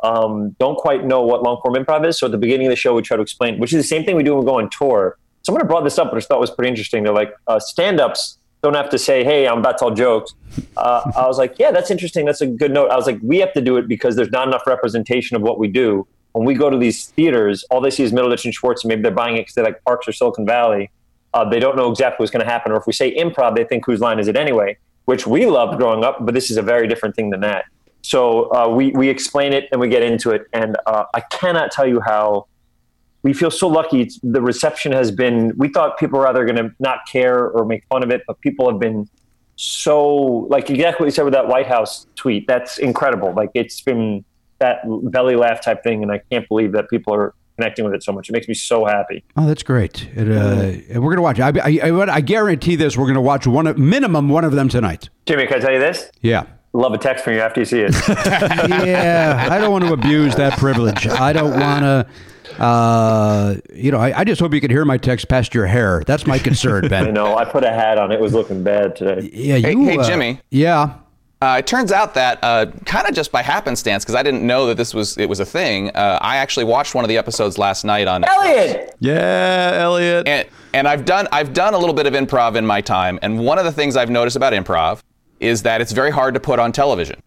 um, 0.04 0.56
don't 0.60 0.78
quite 0.78 1.06
know 1.06 1.22
what 1.24 1.44
long 1.44 1.60
form 1.62 1.76
improv 1.76 2.06
is. 2.08 2.20
So 2.20 2.28
at 2.28 2.32
the 2.32 2.38
beginning 2.38 2.68
of 2.68 2.72
the 2.72 2.76
show, 2.76 2.94
we 2.94 3.02
try 3.02 3.18
to 3.18 3.24
explain, 3.24 3.60
which 3.60 3.74
is 3.74 3.84
the 3.84 3.88
same 3.88 4.04
thing 4.04 4.16
we 4.16 4.24
do 4.24 4.36
when 4.36 4.44
we 4.44 4.46
go 4.46 4.60
on 4.60 4.70
tour. 4.70 5.18
Someone 5.44 5.66
brought 5.68 5.84
this 5.84 5.98
up, 5.98 6.14
which 6.14 6.26
I 6.26 6.28
thought 6.28 6.40
was 6.40 6.52
pretty 6.52 6.70
interesting. 6.70 7.04
They're 7.04 7.14
like, 7.14 7.34
uh, 7.48 7.60
stand 7.60 8.00
ups 8.00 8.38
don't 8.64 8.76
have 8.76 8.90
to 8.90 8.98
say, 8.98 9.24
hey, 9.26 9.46
I'm 9.46 9.60
about 9.60 9.74
to 9.74 9.78
tell 9.80 9.92
jokes. 9.92 10.34
Uh, 10.78 11.12
I 11.18 11.28
was 11.28 11.38
like, 11.38 11.60
yeah, 11.60 11.70
that's 11.72 11.92
interesting. 11.92 12.26
That's 12.26 12.40
a 12.40 12.48
good 12.48 12.72
note. 12.72 12.90
I 12.90 12.96
was 12.96 13.06
like, 13.06 13.20
we 13.22 13.40
have 13.40 13.52
to 13.54 13.62
do 13.62 13.76
it 13.76 13.90
because 13.90 14.16
there's 14.16 14.32
not 14.32 14.48
enough 14.48 14.66
representation 14.66 15.36
of 15.36 15.42
what 15.42 15.60
we 15.60 15.68
do. 15.68 16.08
When 16.32 16.46
we 16.46 16.56
go 16.56 16.70
to 16.70 16.78
these 16.78 17.08
theaters, 17.08 17.66
all 17.70 17.82
they 17.82 17.92
see 17.92 18.04
is 18.04 18.14
Middleditch 18.14 18.46
and 18.46 18.54
Schwartz, 18.54 18.84
and 18.84 18.90
maybe 18.90 19.02
they're 19.02 19.12
buying 19.12 19.36
it 19.36 19.42
because 19.42 19.56
they 19.56 19.62
like 19.62 19.84
Parks 19.84 20.08
or 20.08 20.14
Silicon 20.14 20.46
Valley. 20.46 20.90
Uh, 21.34 21.48
they 21.48 21.60
don't 21.60 21.76
know 21.76 21.92
exactly 21.92 22.24
what's 22.24 22.32
going 22.32 22.44
to 22.44 22.50
happen. 22.50 22.72
Or 22.72 22.78
if 22.78 22.88
we 22.88 22.94
say 22.94 23.14
improv, 23.16 23.56
they 23.56 23.66
think 23.66 23.86
whose 23.86 24.00
line 24.00 24.18
is 24.18 24.30
it 24.30 24.38
anyway, 24.38 24.78
which 25.06 25.28
we 25.28 25.46
loved 25.46 25.78
growing 25.78 26.06
up, 26.06 26.26
but 26.26 26.34
this 26.34 26.50
is 26.50 26.56
a 26.56 26.62
very 26.62 26.88
different 26.88 27.16
thing 27.16 27.32
than 27.32 27.42
that. 27.42 27.66
So 28.06 28.54
uh, 28.54 28.68
we, 28.68 28.92
we 28.92 29.08
explain 29.10 29.54
it 29.54 29.70
and 29.72 29.80
we 29.80 29.88
get 29.88 30.04
into 30.04 30.32
it. 30.32 30.46
And 30.52 30.76
uh, 30.86 31.06
I 31.14 31.22
cannot 31.22 31.72
tell 31.72 31.88
you 31.88 32.02
how 32.02 32.48
we 33.24 33.32
feel 33.32 33.50
so 33.50 33.70
lucky. 33.70 34.02
It's, 34.02 34.20
the 34.22 34.42
reception 34.42 34.92
has 34.92 35.10
been, 35.10 35.54
we 35.58 35.70
thought 35.70 35.98
people 35.98 36.20
were 36.20 36.28
either 36.28 36.46
going 36.46 36.58
to 36.58 36.76
not 36.80 37.08
care 37.08 37.48
or 37.48 37.66
make 37.66 37.86
fun 37.88 38.04
of 38.04 38.12
it, 38.12 38.24
but 38.28 38.42
people 38.42 38.70
have 38.70 38.78
been 38.78 39.10
so, 39.56 40.48
like 40.50 40.70
exactly 40.70 41.04
what 41.04 41.08
you 41.08 41.12
said 41.12 41.24
with 41.24 41.34
that 41.34 41.48
White 41.48 41.68
House 41.68 42.06
tweet. 42.16 42.46
That's 42.46 42.78
incredible. 42.78 43.34
Like 43.34 43.52
it's 43.54 43.80
been 43.80 44.26
that 44.60 44.82
belly 44.86 45.38
laugh 45.38 45.64
type 45.64 45.82
thing. 45.82 46.04
And 46.04 46.12
I 46.12 46.20
can't 46.30 46.48
believe 46.50 46.74
that 46.74 46.90
people 46.90 47.14
are 47.14 47.34
connecting 47.56 47.86
with 47.86 47.94
it 47.94 48.04
so 48.04 48.12
much. 48.12 48.28
It 48.28 48.34
makes 48.34 48.50
me 48.50 48.54
so 48.54 48.84
happy. 48.84 49.24
Oh, 49.38 49.46
that's 49.46 49.64
great. 49.64 50.10
It, 50.14 50.30
uh, 50.30 51.00
We're 51.00 51.16
going 51.16 51.18
to 51.18 51.22
watch. 51.22 51.40
I, 51.40 51.54
I, 51.64 51.90
I, 51.90 52.16
I 52.16 52.22
guarantee 52.22 52.76
this. 52.76 52.98
We're 52.98 53.06
going 53.06 53.16
to 53.16 53.22
watch 53.22 53.48
one 53.48 53.68
of, 53.68 53.78
minimum 53.78 54.28
one 54.28 54.44
of 54.44 54.52
them 54.52 54.68
tonight. 54.68 55.10
Jimmy, 55.26 55.48
can 55.48 55.58
I 55.58 55.60
tell 55.60 55.72
you 55.72 55.80
this? 55.80 56.12
Yeah. 56.20 56.48
Love 56.76 56.94
a 56.94 56.98
text 56.98 57.24
from 57.24 57.34
you 57.34 57.40
after 57.40 57.62
you 57.62 57.66
see 57.66 57.82
it. 57.82 57.94
yeah, 58.08 59.48
I 59.50 59.60
don't 59.60 59.72
want 59.72 59.84
to 59.86 59.94
abuse 59.94 60.36
that 60.36 60.58
privilege. 60.58 61.08
I 61.08 61.32
don't 61.32 61.60
want 61.60 61.84
to. 61.84 62.08
Uh, 62.64 63.56
you 63.74 63.92
know, 63.92 64.00
I, 64.00 64.20
I 64.20 64.24
just 64.24 64.40
hope 64.42 64.54
you 64.54 64.62
can 64.62 64.72
hear 64.72 64.86
my 64.86 64.98
text 64.98 65.28
past 65.28 65.54
your 65.54 65.66
hair. 65.68 66.04
That's 66.06 66.26
my 66.26 66.38
concern, 66.40 66.88
Ben. 66.90 67.08
I 67.08 67.12
know. 67.12 67.38
I 67.38 67.46
put 67.46 67.64
a 67.64 67.72
hat 67.72 67.98
on. 67.98 68.12
It 68.12 68.20
was 68.20 68.34
looking 68.34 68.64
bad 68.64 68.96
today. 68.96 69.30
Yeah, 69.34 69.58
Hey, 69.58 69.72
you. 69.72 69.84
hey, 69.86 69.98
uh, 69.98 70.04
Jimmy. 70.04 70.40
Yeah. 70.50 70.96
Uh, 71.42 71.58
it 71.60 71.68
turns 71.68 71.92
out 71.92 72.14
that 72.14 72.40
uh, 72.42 72.68
kind 72.86 73.08
of 73.08 73.14
just 73.14 73.32
by 73.32 73.42
happenstance, 73.42 74.04
because 74.04 74.16
I 74.16 74.24
didn't 74.24 74.48
know 74.48 74.66
that 74.68 74.78
this 74.78 74.94
was 74.94 75.18
it 75.18 75.28
was 75.28 75.40
a 75.42 75.46
thing. 75.46 75.90
Uh, 75.90 76.18
I 76.22 76.38
actually 76.38 76.64
watched 76.66 76.96
one 76.96 77.04
of 77.04 77.10
the 77.10 77.18
episodes 77.18 77.58
last 77.58 77.84
night 77.84 78.08
on 78.08 78.24
Elliot. 78.24 78.96
Yeah, 79.00 79.72
Elliot. 79.82 80.28
and, 80.28 80.48
and 80.74 80.88
I've 80.88 81.04
done 81.06 81.28
I've 81.34 81.54
done 81.54 81.74
a 81.74 81.78
little 81.78 81.94
bit 81.96 82.06
of 82.08 82.14
improv 82.14 82.56
in 82.56 82.66
my 82.66 82.80
time, 82.82 83.20
and 83.22 83.38
one 83.40 83.58
of 83.60 83.66
the 83.66 83.74
things 83.74 83.98
I've 83.98 84.10
noticed 84.10 84.38
about 84.38 84.54
improv 84.54 85.02
is 85.44 85.64
that 85.64 85.82
it's 85.82 85.92
very 85.92 86.12
hard 86.12 86.34
to 86.34 86.40
put 86.40 86.58
on 86.60 86.72
television. 86.72 87.22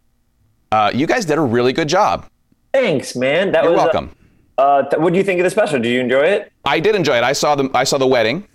Uh, 0.72 0.90
you 0.94 1.06
guys 1.06 1.24
did 1.24 1.38
a 1.38 1.42
really 1.42 1.72
good 1.72 1.88
job. 1.88 2.26
Thanks, 2.72 3.14
man. 3.14 3.52
That 3.52 3.62
You're 3.64 3.72
was 3.72 3.80
uh, 3.80 3.84
welcome. 3.84 4.16
Uh, 4.58 4.82
th- 4.82 5.00
what 5.00 5.12
do 5.12 5.18
you 5.18 5.24
think 5.24 5.38
of 5.40 5.44
the 5.44 5.50
special? 5.50 5.78
Did 5.78 5.90
you 5.90 6.00
enjoy 6.00 6.22
it? 6.22 6.52
I 6.64 6.80
did 6.80 6.94
enjoy 6.94 7.16
it. 7.18 7.24
I 7.24 7.32
saw 7.32 7.54
the 7.54 7.70
I 7.74 7.84
saw 7.84 7.98
the 7.98 8.06
wedding. 8.06 8.46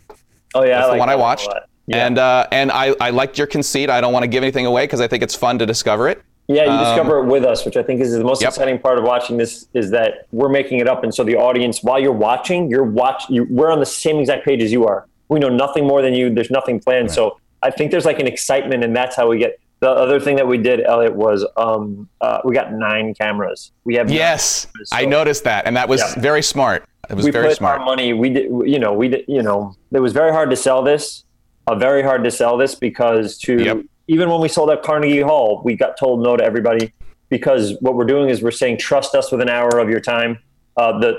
Oh 0.53 0.63
yeah, 0.63 0.79
That's 0.79 0.89
I 0.89 0.93
the 0.93 0.99
one 0.99 1.09
I 1.09 1.15
watched. 1.15 1.47
Yeah. 1.87 2.05
And 2.05 2.17
uh, 2.17 2.47
and 2.51 2.71
I, 2.71 2.95
I 2.99 3.09
liked 3.11 3.37
your 3.37 3.47
conceit. 3.47 3.89
I 3.89 4.01
don't 4.01 4.13
want 4.13 4.23
to 4.23 4.27
give 4.27 4.43
anything 4.43 4.65
away 4.65 4.83
because 4.83 5.01
I 5.01 5.07
think 5.07 5.23
it's 5.23 5.35
fun 5.35 5.59
to 5.59 5.65
discover 5.65 6.09
it. 6.09 6.21
Yeah, 6.47 6.65
you 6.65 6.69
Um, 6.71 6.79
discover 6.83 7.19
it 7.19 7.25
with 7.27 7.45
us, 7.45 7.65
which 7.65 7.77
I 7.77 7.83
think 7.83 8.01
is 8.01 8.11
the 8.13 8.23
most 8.23 8.41
Yep. 8.41 8.49
exciting 8.49 8.79
part 8.79 8.97
of 8.97 9.03
watching 9.05 9.37
this. 9.37 9.67
Is 9.73 9.91
that 9.91 10.27
we're 10.31 10.49
making 10.49 10.79
it 10.79 10.87
up, 10.87 11.03
and 11.03 11.13
so 11.13 11.23
the 11.23 11.35
audience, 11.35 11.81
while 11.83 11.99
you're 11.99 12.11
watching, 12.11 12.69
you're 12.69 12.83
watch. 12.83 13.23
You, 13.29 13.45
we're 13.49 13.71
on 13.71 13.79
the 13.79 13.85
same 13.85 14.17
exact 14.19 14.43
page 14.45 14.61
as 14.61 14.71
you 14.71 14.85
are. 14.85 15.07
We 15.29 15.39
know 15.39 15.49
nothing 15.49 15.87
more 15.87 16.01
than 16.01 16.13
you. 16.13 16.29
There's 16.29 16.51
nothing 16.51 16.79
planned. 16.79 17.11
So 17.11 17.39
I 17.63 17.71
think 17.71 17.91
there's 17.91 18.05
like 18.05 18.19
an 18.19 18.27
excitement, 18.27 18.83
and 18.83 18.95
that's 18.95 19.15
how 19.15 19.27
we 19.29 19.37
get. 19.37 19.59
The 19.79 19.89
other 19.89 20.19
thing 20.19 20.35
that 20.35 20.47
we 20.47 20.57
did, 20.59 20.81
Elliot, 20.81 21.15
was 21.15 21.45
um, 21.57 22.07
uh, 22.21 22.39
we 22.45 22.53
got 22.53 22.71
nine 22.71 23.15
cameras. 23.15 23.71
We 23.83 23.95
have 23.95 24.11
Yes, 24.11 24.65
cameras, 24.65 24.89
I 24.91 25.05
noticed 25.05 25.43
that, 25.45 25.65
and 25.65 25.75
that 25.75 25.89
was 25.89 26.01
Yeah. 26.01 26.21
very 26.21 26.43
smart. 26.43 26.85
It 27.09 27.15
was 27.15 27.25
we 27.25 27.31
very 27.31 27.47
put 27.47 27.57
smart. 27.57 27.79
our 27.79 27.85
money. 27.85 28.13
We 28.13 28.29
did, 28.29 28.45
you 28.65 28.77
know, 28.77 28.93
we 28.93 29.07
did, 29.09 29.25
you 29.27 29.41
know, 29.41 29.75
it 29.91 29.99
was 29.99 30.13
very 30.13 30.31
hard 30.31 30.49
to 30.51 30.55
sell 30.55 30.83
this. 30.83 31.23
Uh, 31.67 31.75
very 31.75 32.03
hard 32.03 32.23
to 32.23 32.31
sell 32.31 32.57
this 32.57 32.75
because 32.75 33.37
to 33.39 33.61
Yep. 33.63 33.77
even 34.07 34.29
when 34.29 34.39
we 34.39 34.47
sold 34.47 34.69
at 34.69 34.83
Carnegie 34.83 35.21
Hall, 35.21 35.61
we 35.65 35.75
got 35.75 35.97
told 35.97 36.21
no 36.23 36.37
to 36.37 36.43
everybody 36.43 36.93
because 37.29 37.75
what 37.81 37.95
we're 37.95 38.05
doing 38.05 38.29
is 38.29 38.41
we're 38.43 38.51
saying 38.51 38.77
trust 38.77 39.15
us 39.15 39.31
with 39.31 39.41
an 39.41 39.49
hour 39.49 39.79
of 39.79 39.89
your 39.89 39.99
time. 39.99 40.37
Uh, 40.81 40.93
the 41.03 41.11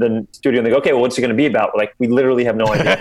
the 0.00 0.26
studio 0.38 0.58
and 0.60 0.66
they 0.66 0.70
go, 0.70 0.76
okay, 0.82 0.92
well, 0.92 1.02
what's 1.04 1.16
it 1.18 1.22
going 1.24 1.36
to 1.38 1.42
be 1.44 1.46
about? 1.54 1.70
Like 1.80 1.90
we 1.98 2.06
literally 2.18 2.44
have 2.44 2.56
no 2.64 2.66
idea. 2.74 2.96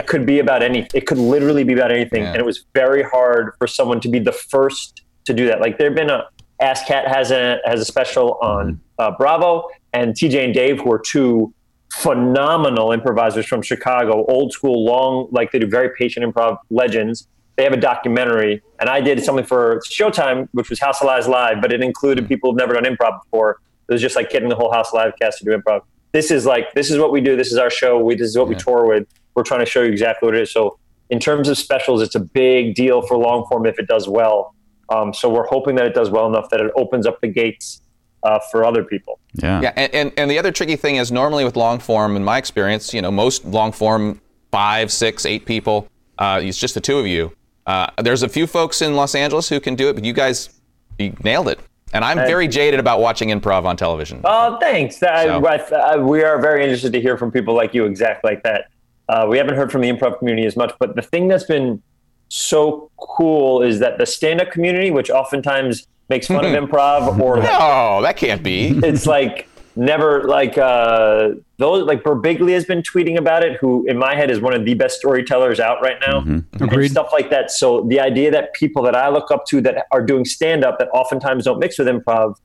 it 0.00 0.06
could 0.06 0.24
be 0.32 0.38
about 0.38 0.62
any. 0.62 0.80
It 0.94 1.04
could 1.08 1.18
literally 1.34 1.64
be 1.70 1.74
about 1.78 1.92
anything, 1.98 2.22
Yeah. 2.22 2.30
and 2.32 2.36
it 2.42 2.46
was 2.52 2.58
very 2.82 3.02
hard 3.14 3.44
for 3.58 3.66
someone 3.78 4.00
to 4.04 4.08
be 4.16 4.20
the 4.30 4.32
first 4.54 5.02
to 5.26 5.32
do 5.34 5.46
that. 5.48 5.60
Like 5.64 5.74
there've 5.78 5.94
been 6.02 6.10
a 6.18 6.20
Ask 6.60 6.86
Cat 6.86 7.04
has 7.16 7.30
a 7.30 7.58
has 7.70 7.78
a 7.80 7.84
special 7.84 8.38
on 8.52 8.80
uh, 8.98 9.10
Bravo, 9.20 9.50
and 9.92 10.14
TJ 10.14 10.36
and 10.46 10.54
Dave, 10.54 10.80
who 10.80 10.90
are 10.92 11.02
two 11.14 11.52
phenomenal 11.94 12.92
improvisers 12.92 13.46
from 13.46 13.60
Chicago, 13.62 14.24
old 14.26 14.52
school, 14.52 14.84
long, 14.84 15.28
like 15.30 15.52
they 15.52 15.58
do 15.58 15.66
very 15.66 15.90
patient 15.98 16.24
improv 16.26 16.58
legends. 16.70 17.26
They 17.56 17.64
have 17.64 17.72
a 17.72 17.82
documentary, 17.92 18.62
and 18.80 18.88
I 18.88 19.00
did 19.00 19.22
something 19.24 19.44
for 19.44 19.80
Showtime, 19.90 20.48
which 20.52 20.70
was 20.70 20.78
House 20.80 21.00
of 21.00 21.06
Lies 21.08 21.26
Live, 21.26 21.60
but 21.60 21.72
it 21.72 21.82
included 21.82 22.28
people 22.28 22.50
who've 22.50 22.58
never 22.58 22.72
done 22.74 22.84
improv 22.84 23.20
before. 23.24 23.60
It 23.88 23.92
was 23.92 24.02
just 24.02 24.16
like 24.16 24.30
getting 24.30 24.48
the 24.48 24.56
whole 24.56 24.72
House 24.72 24.88
of 24.88 24.94
Live 24.94 25.12
cast 25.20 25.38
to 25.38 25.44
do 25.44 25.56
improv. 25.56 25.82
This 26.12 26.30
is 26.30 26.46
like 26.46 26.72
this 26.74 26.90
is 26.90 26.98
what 26.98 27.12
we 27.12 27.20
do. 27.20 27.36
This 27.36 27.52
is 27.52 27.58
our 27.58 27.70
show. 27.70 27.98
We, 27.98 28.14
this 28.14 28.28
is 28.28 28.38
what 28.38 28.48
we 28.48 28.54
tour 28.54 28.86
with. 28.86 29.06
We're 29.34 29.42
trying 29.42 29.60
to 29.60 29.66
show 29.66 29.82
you 29.82 29.90
exactly 29.90 30.26
what 30.26 30.34
it 30.34 30.42
is. 30.42 30.52
So 30.52 30.78
in 31.10 31.20
terms 31.20 31.48
of 31.48 31.58
specials, 31.58 32.02
it's 32.02 32.14
a 32.14 32.20
big 32.20 32.74
deal 32.74 33.02
for 33.02 33.16
long 33.16 33.46
form 33.46 33.66
if 33.66 33.78
it 33.78 33.86
does 33.86 34.08
well. 34.08 34.54
Um, 34.90 35.12
so 35.12 35.28
we're 35.28 35.46
hoping 35.46 35.74
that 35.76 35.86
it 35.86 35.94
does 35.94 36.10
well 36.10 36.26
enough 36.26 36.48
that 36.50 36.60
it 36.60 36.72
opens 36.76 37.06
up 37.06 37.20
the 37.20 37.28
gates 37.28 37.82
uh, 38.22 38.38
for 38.50 38.64
other 38.64 38.84
people. 38.84 39.18
Yeah. 39.34 39.60
Yeah, 39.60 39.72
and, 39.76 39.94
and, 39.94 40.12
and 40.16 40.30
the 40.30 40.38
other 40.38 40.50
tricky 40.50 40.76
thing 40.76 40.96
is 40.96 41.12
normally 41.12 41.44
with 41.44 41.56
long 41.56 41.78
form, 41.78 42.16
in 42.16 42.24
my 42.24 42.38
experience, 42.38 42.92
you 42.94 43.02
know, 43.02 43.10
most 43.10 43.44
long 43.44 43.72
form, 43.72 44.20
five, 44.50 44.90
six, 44.90 45.26
eight 45.26 45.46
people, 45.46 45.88
uh, 46.18 46.40
it's 46.42 46.58
just 46.58 46.74
the 46.74 46.80
two 46.80 46.98
of 46.98 47.06
you. 47.06 47.32
Uh, 47.66 47.86
there's 48.02 48.22
a 48.22 48.28
few 48.28 48.46
folks 48.46 48.80
in 48.80 48.96
Los 48.96 49.14
Angeles 49.14 49.48
who 49.48 49.60
can 49.60 49.74
do 49.74 49.90
it, 49.90 49.92
but 49.94 50.04
you 50.04 50.12
guys 50.12 50.48
you 50.98 51.14
nailed 51.22 51.48
it. 51.48 51.60
And 51.92 52.04
I'm 52.04 52.18
very 52.18 52.48
jaded 52.48 52.80
about 52.80 53.00
watching 53.00 53.28
improv 53.30 53.64
on 53.64 53.76
television. 53.76 54.20
Oh, 54.24 54.58
thanks. 54.60 55.02
I, 55.02 55.24
So- 55.26 55.46
I, 55.46 55.56
I, 55.74 55.96
we 55.96 56.22
are 56.22 56.40
very 56.40 56.62
interested 56.62 56.92
to 56.92 57.00
hear 57.00 57.16
from 57.16 57.30
people 57.32 57.54
like 57.54 57.72
you, 57.74 57.84
exactly 57.86 58.30
like 58.30 58.42
that. 58.42 58.66
Uh, 59.08 59.26
we 59.28 59.38
haven't 59.38 59.54
heard 59.56 59.72
from 59.72 59.80
the 59.80 59.90
improv 59.90 60.18
community 60.18 60.46
as 60.46 60.54
much, 60.56 60.72
but 60.78 60.94
the 60.94 61.00
thing 61.02 61.28
that's 61.28 61.44
been 61.44 61.82
so 62.28 62.90
cool 62.98 63.62
is 63.62 63.78
that 63.80 63.96
the 63.96 64.04
stand-up 64.04 64.50
community, 64.50 64.90
which 64.90 65.08
oftentimes 65.08 65.86
makes 66.10 66.26
fun 66.26 66.44
of 66.44 66.52
improv 66.68 67.18
or 67.18 67.38
no, 67.38 68.00
that 68.02 68.16
can't 68.18 68.42
be. 68.42 68.78
it's 68.84 69.06
like 69.06 69.48
never 69.76 70.24
like 70.24 70.58
uh 70.58 71.30
those 71.58 71.84
like 71.84 72.04
Birbiglia 72.04 72.52
has 72.54 72.64
been 72.64 72.82
tweeting 72.82 73.18
about 73.18 73.44
it, 73.44 73.58
who 73.60 73.84
in 73.86 73.98
my 73.98 74.14
head 74.14 74.30
is 74.30 74.40
one 74.40 74.54
of 74.54 74.64
the 74.64 74.74
best 74.74 74.98
storytellers 74.98 75.58
out 75.58 75.82
right 75.82 75.96
now. 76.06 76.20
And 76.20 76.44
Agreed. 76.60 76.90
stuff 76.90 77.10
like 77.12 77.30
that. 77.30 77.50
So 77.50 77.82
the 77.88 78.00
idea 78.00 78.30
that 78.30 78.54
people 78.54 78.82
that 78.84 78.94
I 78.94 79.08
look 79.08 79.30
up 79.32 79.44
to 79.46 79.60
that 79.62 79.86
are 79.90 80.02
doing 80.02 80.24
stand 80.24 80.64
up 80.64 80.78
that 80.78 80.88
oftentimes 80.94 81.44
don't 81.44 81.58
mix 81.58 81.78
with 81.78 81.88
improv, 81.88 82.36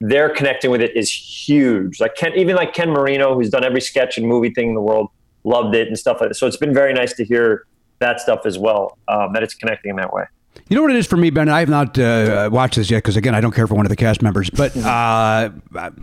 they're 0.00 0.30
connecting 0.30 0.70
with 0.70 0.80
it 0.80 0.96
is 0.96 1.12
huge. 1.12 2.00
Like 2.00 2.14
Ken, 2.14 2.32
even 2.36 2.54
like 2.54 2.72
Ken 2.72 2.90
Marino, 2.90 3.34
who's 3.34 3.50
done 3.50 3.64
every 3.64 3.80
sketch 3.80 4.16
and 4.16 4.26
movie 4.26 4.50
thing 4.50 4.68
in 4.68 4.74
the 4.74 4.80
world, 4.80 5.10
loved 5.42 5.74
it 5.74 5.88
and 5.88 5.98
stuff 5.98 6.20
like 6.20 6.30
that. 6.30 6.36
So 6.36 6.46
it's 6.46 6.56
been 6.56 6.72
very 6.72 6.92
nice 6.92 7.12
to 7.14 7.24
hear 7.24 7.66
that 7.98 8.20
stuff 8.20 8.46
as 8.46 8.56
well. 8.56 8.98
Um, 9.08 9.32
that 9.32 9.42
it's 9.42 9.54
connecting 9.54 9.90
in 9.90 9.96
that 9.96 10.12
way. 10.12 10.24
You 10.68 10.76
know 10.76 10.82
what 10.82 10.92
it 10.92 10.96
is 10.98 11.06
for 11.06 11.16
me, 11.16 11.30
Ben? 11.30 11.48
I 11.48 11.60
have 11.60 11.68
not 11.68 11.98
uh, 11.98 12.48
watched 12.52 12.76
this 12.76 12.90
yet 12.90 12.98
because, 12.98 13.16
again, 13.16 13.34
I 13.34 13.40
don't 13.40 13.52
care 13.54 13.66
for 13.66 13.74
one 13.74 13.86
of 13.86 13.90
the 13.90 13.96
cast 13.96 14.22
members. 14.22 14.50
But 14.50 14.76
uh, 14.76 14.80
I- 14.86 15.50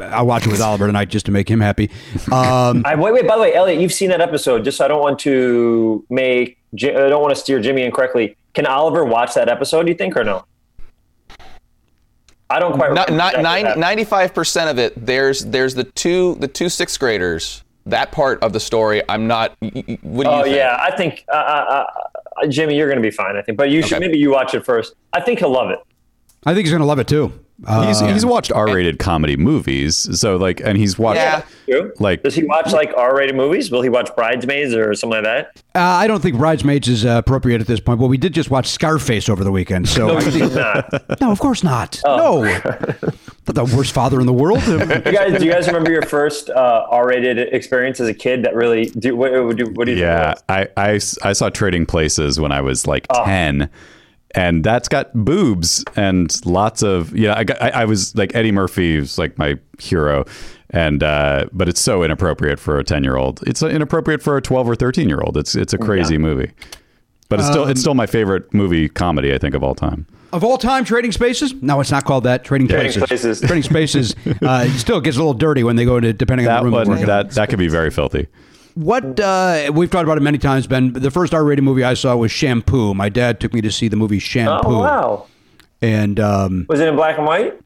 I'll 0.02 0.26
watch 0.26 0.46
it 0.46 0.52
with 0.52 0.60
Oliver 0.62 0.88
tonight 0.88 1.10
just 1.10 1.26
to 1.28 1.32
make 1.32 1.50
him 1.50 1.62
happy. 1.62 1.90
Um, 2.32 2.84
I, 2.86 2.96
wait, 2.98 3.14
wait. 3.14 3.28
By 3.28 3.36
the 3.38 3.42
way, 3.44 3.54
Elliot, 3.54 3.80
you've 3.82 3.94
seen 3.94 4.10
that 4.10 4.20
episode. 4.22 4.64
Just 4.66 4.78
so 4.78 4.86
I 4.86 4.88
don't 4.90 5.02
want 5.02 5.20
to 5.20 6.06
make, 6.10 6.58
I 6.74 6.78
don't 6.92 7.22
want 7.22 7.34
to 7.34 7.40
steer 7.40 7.62
Jimmy 7.62 7.84
incorrectly. 7.84 8.36
Can 8.54 8.66
Oliver 8.66 9.06
watch 9.06 9.34
that 9.36 9.48
episode? 9.48 9.84
Do 9.84 9.92
you 9.92 9.98
think 9.98 10.18
or 10.18 10.24
no? 10.26 10.44
I 12.50 12.60
don't 12.60 12.74
quite. 12.74 12.94
Not, 12.94 13.12
not, 13.12 13.78
ninety-five 13.78 14.34
percent 14.34 14.70
of 14.70 14.80
it. 14.80 14.94
There's 15.06 15.46
there's 15.46 15.76
the 15.76 15.84
two 15.84 16.36
the 16.36 16.48
two 16.48 16.70
sixth 16.70 16.98
graders. 17.00 17.64
That 17.86 18.12
part 18.12 18.42
of 18.44 18.52
the 18.54 18.60
story, 18.60 19.02
I'm 19.08 19.28
not. 19.28 19.56
y- 19.62 19.72
y- 19.88 19.98
What 20.02 20.24
do 20.26 20.30
you 20.30 20.36
Oh 20.36 20.44
think? 20.44 20.56
yeah, 20.56 20.78
I 20.82 20.96
think 20.96 21.24
uh, 21.32 21.36
uh, 21.36 21.38
uh, 21.38 21.86
Jimmy, 22.50 22.76
you're 22.76 22.88
going 22.88 23.02
to 23.02 23.08
be 23.08 23.12
fine. 23.12 23.36
I 23.36 23.42
think, 23.42 23.58
but 23.58 23.70
you 23.70 23.82
should 23.82 23.94
Okay. 23.98 24.06
maybe 24.08 24.18
you 24.18 24.32
watch 24.32 24.54
it 24.54 24.66
first. 24.66 24.96
I 25.14 25.22
think 25.22 25.40
he'll 25.40 25.50
love 25.50 25.70
it. 25.72 25.80
I 26.48 26.54
think 26.54 26.66
he's 26.66 26.72
going 26.72 26.82
to 26.82 26.88
love 26.88 27.00
it 27.00 27.08
too. 27.08 27.32
Uh, 27.66 27.88
he's 27.88 28.00
he's 28.00 28.24
watched 28.24 28.52
R-rated 28.52 29.00
comedy 29.00 29.36
movies, 29.36 29.96
so 30.22 30.36
like, 30.36 30.62
and 30.62 30.78
he's 30.78 31.00
watched 31.00 31.18
Yeah. 31.18 31.42
True. 31.68 31.92
like 32.00 32.22
Does 32.22 32.36
he 32.36 32.44
watch 32.44 32.72
like 32.72 32.94
R-rated 32.96 33.36
movies? 33.36 33.72
Will 33.72 33.82
he 33.82 33.90
watch 33.90 34.16
Bridesmaids 34.16 34.76
or 34.76 34.94
something 34.94 35.24
like 35.24 35.24
that? 35.24 35.64
uh, 35.74 35.80
I 35.80 36.06
don't 36.06 36.22
think 36.22 36.38
Bridesmaids 36.38 36.88
is 36.88 37.04
uh, 37.04 37.18
appropriate 37.26 37.60
at 37.60 37.66
this 37.66 37.80
point. 37.80 38.00
Well, 38.00 38.10
we 38.10 38.18
did 38.20 38.36
just 38.36 38.52
watch 38.52 38.68
Scarface 38.68 39.28
over 39.28 39.44
the 39.44 39.52
weekend. 39.52 39.90
So 39.90 40.06
No, 40.08 40.18
I 40.18 40.24
he's 40.24 40.34
think, 40.38 40.54
not. 40.54 41.04
no, 41.22 41.32
of 41.32 41.40
course 41.40 41.64
not. 41.64 42.00
Oh. 42.06 42.44
No. 42.44 42.62
Not 43.48 43.56
the 43.56 43.76
worst 43.76 43.92
father 43.92 44.20
in 44.20 44.28
the 44.28 44.34
world. 44.34 44.62
You 44.68 44.78
guys, 45.12 45.40
do 45.40 45.44
you 45.46 45.52
guys 45.52 45.66
remember 45.66 45.92
your 45.92 46.04
first 46.04 46.52
uh, 46.52 46.86
R-rated 46.92 47.40
experience 47.56 48.00
as 48.00 48.08
a 48.08 48.14
kid? 48.14 48.44
That 48.44 48.54
really 48.54 48.86
do. 48.86 49.16
What, 49.16 49.32
what 49.44 49.56
do, 49.58 49.66
what 49.74 49.86
do 49.88 49.94
you 49.94 50.02
Yeah, 50.02 50.34
think? 50.36 50.44
I, 50.48 50.68
I 50.78 50.94
s- 50.96 51.18
I 51.24 51.34
saw 51.34 51.50
Trading 51.50 51.88
Places 51.88 52.40
when 52.40 52.52
I 52.52 52.62
was 52.62 52.86
like 52.86 53.08
Oh. 53.10 53.26
ten, 53.26 53.70
and 54.36 54.64
that's 54.64 54.88
got 54.88 55.14
boobs 55.14 55.84
and 55.96 56.34
lots 56.46 56.84
of 56.84 57.16
yeah. 57.16 57.36
I, 57.38 57.44
got, 57.44 57.62
I 57.62 57.70
I 57.70 57.86
was 57.86 58.16
like 58.16 58.36
Eddie 58.36 58.52
Murphy's 58.52 59.18
like 59.18 59.38
my 59.38 59.58
hero, 59.80 60.26
and 60.72 61.02
uh, 61.04 61.48
but 61.54 61.70
it's 61.70 61.82
so 61.82 62.04
inappropriate 62.04 62.60
for 62.60 62.78
a 62.78 62.84
ten 62.84 63.04
year 63.04 63.16
old. 63.16 63.42
It's 63.48 63.62
inappropriate 63.64 64.22
for 64.22 64.38
a 64.38 64.42
twelve 64.42 64.70
or 64.70 64.76
thirteen 64.76 65.08
year 65.10 65.22
old. 65.22 65.38
It's 65.38 65.56
it's 65.56 65.74
a 65.74 65.78
crazy 65.78 66.18
movie, 66.18 66.52
but 67.30 67.40
it's 67.40 67.48
still 67.48 67.64
Um, 67.64 67.70
it's 67.72 67.82
still 67.82 67.96
my 67.96 68.06
favorite 68.08 68.54
movie 68.54 68.90
comedy 68.90 69.34
I 69.34 69.38
think 69.38 69.56
of 69.56 69.64
all 69.64 69.76
time. 69.76 70.06
Of 70.34 70.44
all 70.44 70.58
time, 70.58 70.84
Trading 70.84 71.14
Spaces? 71.14 71.54
No, 71.62 71.80
it's 71.80 71.90
not 71.90 72.04
called 72.04 72.26
that. 72.26 72.44
Trading, 72.44 72.68
Trading 72.68 72.92
Places. 72.92 73.40
Places. 73.40 73.42
Trading 73.42 73.64
Spaces 73.64 74.16
uh, 74.42 74.66
it 74.68 74.78
still 74.78 75.00
gets 75.00 75.16
a 75.16 75.20
little 75.20 75.34
dirty 75.34 75.64
when 75.64 75.78
they 75.78 75.86
go 75.86 76.02
to 76.02 76.12
depending 76.12 76.46
on 76.48 76.54
That 76.54 76.60
the 76.60 76.66
room. 76.66 76.90
one 76.90 77.06
that 77.06 77.32
that 77.32 77.48
could 77.50 77.60
be 77.60 77.70
very 77.70 77.90
filthy. 77.92 78.28
What 78.78 79.20
uh, 79.20 79.72
we've 79.74 79.90
talked 79.90 80.04
about 80.04 80.18
it 80.18 80.22
many 80.22 80.38
times, 80.38 80.68
Ben. 80.68 80.94
The 80.94 81.10
first 81.10 81.34
R-rated 81.34 81.64
movie 81.64 81.84
I 81.84 81.96
saw 81.96 82.16
was 82.16 82.32
Shampoo. 82.32 82.94
My 82.94 83.10
dad 83.10 83.40
took 83.40 83.52
me 83.52 83.62
to 83.62 83.72
see 83.72 83.88
the 83.88 83.96
movie 83.96 84.20
Shampoo, 84.20 84.68
Oh 84.70 84.80
wow! 84.82 85.26
and 85.82 86.20
um, 86.20 86.68
Was 86.70 86.80
it 86.80 86.88
in 86.88 86.96
black 86.96 87.18
and 87.18 87.26
white? 87.26 87.60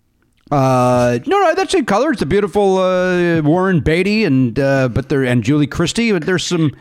uh, 0.51 1.19
no, 1.25 1.37
no, 1.39 1.53
that's 1.53 1.73
in 1.73 1.83
color. 1.85 2.11
It's 2.11 2.21
a 2.21 2.25
beautiful 2.25 2.77
uh, 2.77 3.41
Warren 3.41 3.81
Beatty 3.81 4.23
and 4.23 4.57
uh, 4.57 4.87
but 4.87 5.09
there 5.09 5.25
and 5.25 5.43
Julie 5.43 5.67
Christie. 5.67 6.13
But 6.13 6.25
there's 6.25 6.45
some 6.47 6.73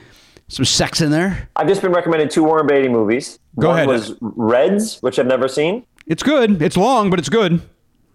some 0.47 0.65
sex 0.65 1.01
in 1.01 1.11
there. 1.11 1.49
I've 1.57 1.67
just 1.67 1.83
been 1.83 1.91
recommended 1.93 2.31
two 2.31 2.45
Warren 2.45 2.69
Beatty 2.69 2.89
movies. 2.89 3.41
Go 3.59 3.71
One 3.71 3.77
ahead. 3.79 3.89
Was 3.89 4.15
Reds, 4.21 5.01
which 5.03 5.19
I've 5.19 5.27
never 5.27 5.49
seen, 5.49 5.85
It's 6.07 6.23
good. 6.23 6.63
It's 6.63 6.77
long, 6.77 7.11
but 7.11 7.19
it's 7.19 7.29
good. 7.29 7.63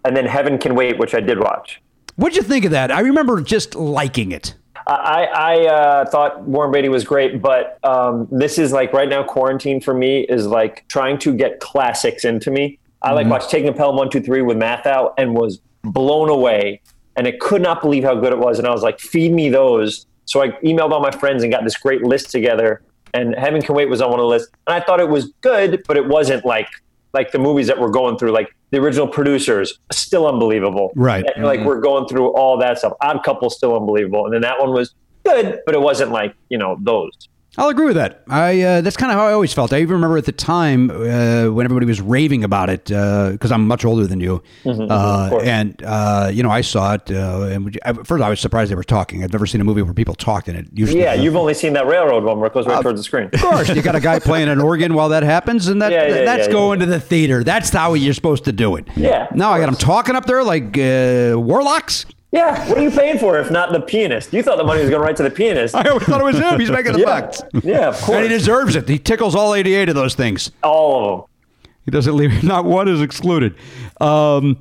and 0.05 0.16
then 0.16 0.26
Heaven 0.28 0.59
Can 0.59 0.76
Wait, 0.76 0.97
which 0.97 1.13
I 1.13 1.20
did 1.20 1.41
watch. 1.41 1.82
What'd 2.16 2.38
you 2.38 2.43
think 2.43 2.63
of 2.63 2.72
that? 2.72 2.89
I 2.89 3.01
remember 3.01 3.41
just 3.41 3.76
liking 3.76 4.32
it. 4.32 4.55
I, 4.88 5.26
I 5.26 5.66
uh, 5.66 6.06
thought 6.06 6.42
Warren 6.44 6.72
Beatty 6.72 6.90
was 6.90 7.04
great, 7.04 7.42
but 7.42 7.80
um, 7.84 8.28
this 8.32 8.60
is 8.60 8.72
like 8.72 8.94
right 8.94 9.10
now 9.10 9.24
quarantine 9.24 9.82
for 9.82 9.94
me 9.94 10.22
is 10.22 10.46
like 10.46 10.88
trying 10.88 11.18
to 11.20 11.34
get 11.34 11.60
classics 11.60 12.24
into 12.24 12.52
me. 12.52 12.78
I 13.02 13.14
like 13.14 13.28
watched 13.28 13.50
Taking 13.50 13.70
a 13.70 13.74
Pelham 13.74 13.96
One 13.96 14.10
Two 14.10 14.22
Three 14.22 14.42
with 14.42 14.58
Matthau 14.58 15.14
and 15.18 15.36
was 15.36 15.60
blown 15.84 16.30
away, 16.30 16.82
and 17.16 17.28
I 17.28 17.34
could 17.40 17.62
not 17.62 17.82
believe 17.82 18.04
how 18.04 18.16
good 18.16 18.32
it 18.32 18.40
was. 18.40 18.60
And 18.60 18.68
I 18.68 18.72
was 18.72 18.84
like, 18.84 19.00
feed 19.00 19.32
me 19.32 19.50
those. 19.50 20.06
So 20.26 20.42
I 20.42 20.50
emailed 20.64 20.92
all 20.92 21.02
my 21.02 21.12
friends 21.12 21.44
and 21.44 21.52
got 21.52 21.64
this 21.64 21.78
great 21.78 22.04
list 22.04 22.32
together. 22.32 22.82
And 23.14 23.36
Heaven 23.36 23.62
Can 23.62 23.76
Wait 23.76 23.90
was 23.90 24.02
on 24.02 24.10
one 24.10 24.20
of 24.20 24.24
the 24.24 24.28
lists, 24.28 24.50
and 24.68 24.76
I 24.76 24.86
thought 24.86 25.00
it 25.00 25.10
was 25.10 25.32
good, 25.42 25.84
but 25.88 25.98
it 25.98 26.08
wasn't 26.08 26.46
like 26.46 26.68
like 27.14 27.32
the 27.32 27.40
movies 27.40 27.68
that 27.68 27.80
we're 27.80 27.90
going 27.90 28.18
through, 28.18 28.32
like 28.32 28.56
the 28.76 28.82
original 28.82 29.08
producers, 29.08 29.80
still 29.92 30.28
unbelievable. 30.28 30.92
Right. 30.96 31.26
And, 31.36 31.46
like 31.46 31.60
mm-hmm. 31.60 31.68
we're 31.68 31.80
going 31.80 32.08
through 32.08 32.34
all 32.34 32.58
that 32.58 32.78
stuff. 32.78 32.94
Odd 33.02 33.24
Couple 33.24 33.50
still 33.50 33.76
unbelievable, 33.76 34.26
and 34.26 34.34
then 34.34 34.42
that 34.42 34.60
one 34.60 34.74
was 34.74 34.94
good, 35.24 35.62
but 35.66 35.74
it 35.74 35.82
wasn't 35.82 36.12
like 36.12 36.36
you 36.50 36.58
know 36.58 36.78
those. 36.82 37.30
I'll 37.58 37.70
agree 37.70 37.86
with 37.86 37.95
that. 37.95 38.24
I 38.28 38.62
uh, 38.62 38.82
that's 38.82 38.97
kind 38.97 39.12
of 39.12 39.18
how 39.18 39.28
I 39.28 39.34
always 39.34 39.53
felt. 39.53 39.72
I 39.74 39.80
even 39.80 39.93
remember 39.93 40.18
at 40.18 40.26
the 40.26 40.32
time 40.32 40.89
uh, 40.91 41.45
when 41.51 41.66
everybody 41.66 41.86
was 41.86 42.01
raving 42.01 42.43
about 42.43 42.70
it 42.70 42.86
because 42.86 43.51
I'm 43.51 43.68
much 43.68 43.86
older 43.86 44.06
than 44.08 44.20
you, 44.20 44.41
Mhm, 44.64 44.88
uh, 44.89 45.38
and 45.38 45.82
uh, 45.84 46.30
you 46.34 46.43
know 46.43 46.49
I 46.49 46.62
saw 46.62 46.93
it. 46.95 47.10
Uh, 47.12 47.43
and 47.51 47.80
first, 48.06 48.24
I 48.24 48.30
was 48.30 48.39
surprised 48.39 48.72
they 48.72 48.76
were 48.76 48.84
talking. 48.84 49.24
I've 49.24 49.32
never 49.32 49.45
seen 49.45 49.62
a 49.62 49.64
movie 49.64 49.82
where 49.82 49.93
people 49.93 50.16
talked 50.16 50.47
in 50.49 50.56
it. 50.56 50.68
Usually, 50.74 51.01
Yeah, 51.01 51.14
you've 51.14 51.36
only 51.36 51.53
seen 51.53 51.74
that 51.74 51.88
railroad 51.88 52.24
one 52.24 52.39
where 52.39 52.47
it 52.47 52.53
goes 52.53 52.68
right 52.68 52.82
towards 52.82 52.99
the 52.99 53.03
screen. 53.03 53.30
Of 53.34 53.41
course, 53.41 53.70
you 53.70 53.82
got 53.82 53.95
a 53.95 53.99
guy 53.99 54.20
playing 54.20 54.49
an 54.49 54.60
organ 54.60 54.93
while 54.93 55.10
that 55.10 55.24
happens, 55.24 55.68
and 55.68 55.82
that 55.82 55.91
Yeah, 55.91 56.08
yeah, 56.08 56.26
that's 56.26 56.47
yeah, 56.47 56.53
going 56.53 56.80
to 56.82 56.86
the 56.86 56.99
theater. 56.99 57.43
That's 57.43 57.70
how 57.70 57.93
you're 57.93 58.14
supposed 58.14 58.45
to 58.45 58.51
do 58.51 58.76
it. 58.76 58.86
Yeah, 58.95 59.28
Now 59.34 59.51
I 59.51 59.60
got 59.60 59.68
them 59.68 59.76
talking 59.76 60.16
up 60.16 60.26
there 60.26 60.43
like 60.43 60.78
uh, 60.78 61.34
warlocks. 61.39 62.06
Yeah, 62.36 62.68
what 62.68 62.78
are 62.78 62.82
you 62.82 62.92
paying 62.92 63.18
for 63.18 63.40
if 63.40 63.50
not 63.50 63.72
the 63.72 63.80
pianist? 63.80 64.34
You 64.34 64.44
thought 64.44 64.58
the 64.58 64.66
money 64.66 64.82
was 64.82 64.90
going 64.90 65.02
right 65.02 65.16
to 65.16 65.24
the 65.24 65.32
pianist. 65.32 65.74
I 65.76 65.88
always 65.88 66.06
thought 66.06 66.20
it 66.20 66.26
was 66.26 66.38
him. 66.38 66.60
He's 66.60 66.70
making 66.70 66.92
the 66.92 67.00
yeah. 67.08 67.22
bucks. 67.22 67.42
Yeah, 67.64 67.88
of 67.88 67.96
course. 68.02 68.10
And 68.18 68.24
he 68.24 68.30
deserves 68.30 68.76
it. 68.76 68.90
He 68.90 69.00
tickles 69.00 69.36
all 69.36 69.56
88 69.56 69.88
of 69.88 69.96
those 69.96 70.16
things. 70.16 70.52
All 70.62 71.00
of 71.00 71.22
them. 71.22 71.72
He 71.86 71.92
doesn't 71.92 72.14
leave. 72.14 72.44
Not 72.44 72.66
one 72.66 72.90
is 72.90 73.02
excluded. 73.02 73.56
Um, 74.02 74.58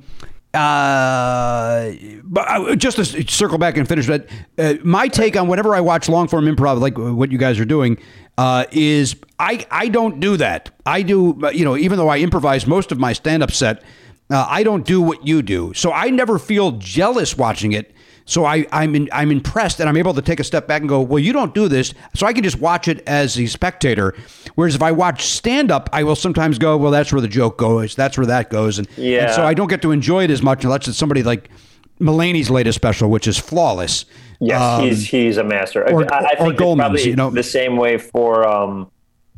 uh, 0.53 1.91
but 2.23 2.47
I, 2.47 2.75
just 2.75 2.95
to 2.95 3.29
circle 3.29 3.57
back 3.57 3.75
and 3.75 3.85
finish 3.85 4.07
that, 4.07 4.29
uh, 4.57 4.75
my 4.85 5.09
take 5.09 5.35
on 5.35 5.49
whenever 5.49 5.75
I 5.75 5.81
watch 5.81 6.07
long 6.07 6.29
form 6.29 6.45
improv, 6.45 6.79
like 6.79 6.97
what 6.97 7.29
you 7.29 7.37
guys 7.37 7.59
are 7.59 7.65
doing, 7.65 7.97
uh, 8.37 8.63
is 8.71 9.17
I 9.37 9.65
I 9.69 9.89
don't 9.89 10.21
do 10.21 10.37
that. 10.37 10.69
I 10.85 11.01
do, 11.01 11.37
you 11.53 11.65
know, 11.65 11.75
even 11.75 11.97
though 11.97 12.07
I 12.07 12.19
improvise 12.19 12.65
most 12.65 12.93
of 12.93 12.99
my 12.99 13.11
stand 13.11 13.43
up 13.43 13.51
set, 13.51 13.83
uh, 14.29 14.45
I 14.49 14.63
don't 14.63 14.85
do 14.85 15.01
what 15.01 15.25
you 15.27 15.41
do. 15.41 15.73
So 15.73 15.91
I 15.91 16.09
never 16.09 16.39
feel 16.39 16.71
jealous 16.73 17.37
watching 17.37 17.73
it. 17.73 17.91
So 18.27 18.43
I, 18.43 18.65
I'm 18.71 18.95
in, 18.95 19.07
I'm 19.13 19.31
impressed, 19.31 19.79
and 19.79 19.87
I'm 19.87 19.97
able 19.97 20.15
to 20.15 20.21
take 20.21 20.39
a 20.39 20.43
step 20.43 20.67
back 20.67 20.81
and 20.81 20.89
go, 20.89 20.99
well, 20.99 21.19
you 21.19 21.31
don't 21.31 21.53
do 21.53 21.67
this, 21.67 21.93
so 22.15 22.25
I 22.25 22.33
can 22.33 22.43
just 22.43 22.59
watch 22.59 22.87
it 22.87 23.03
as 23.07 23.37
a 23.39 23.45
spectator. 23.45 24.15
Whereas 24.55 24.73
if 24.73 24.81
I 24.81 24.91
watch 24.93 25.27
stand 25.27 25.69
up, 25.71 25.89
I 25.93 26.03
will 26.03 26.15
sometimes 26.15 26.57
go, 26.57 26.75
well, 26.75 26.89
that's 26.89 27.11
where 27.13 27.21
the 27.21 27.27
joke 27.27 27.55
goes, 27.59 27.93
that's 27.93 28.17
where 28.17 28.25
that 28.25 28.49
goes, 28.49 28.79
and, 28.79 28.87
and 28.97 29.31
so 29.31 29.45
I 29.45 29.53
don't 29.53 29.67
get 29.69 29.83
to 29.83 29.91
enjoy 29.91 30.23
it 30.23 30.31
as 30.31 30.41
much 30.41 30.63
unless 30.63 30.87
it's 30.87 30.97
somebody 30.97 31.21
like 31.21 31.51
Mulaney's 31.99 32.49
latest 32.49 32.77
special, 32.77 33.11
which 33.11 33.27
is 33.27 33.37
flawless. 33.37 34.05
Yes, 34.39 34.59
Um, 34.59 34.85
he's 34.85 35.05
he's 35.07 35.37
a 35.37 35.43
master. 35.43 35.87
or- 35.87 36.11
I, 36.11 36.17
I 36.31 36.35
think 36.35 36.53
it's 36.53 36.59
Goldman's, 36.59 36.87
probably 36.87 37.09
you 37.11 37.15
know. 37.15 37.29
the 37.29 37.43
same 37.43 37.77
way 37.77 37.99
for 37.99 38.47
um, 38.47 38.89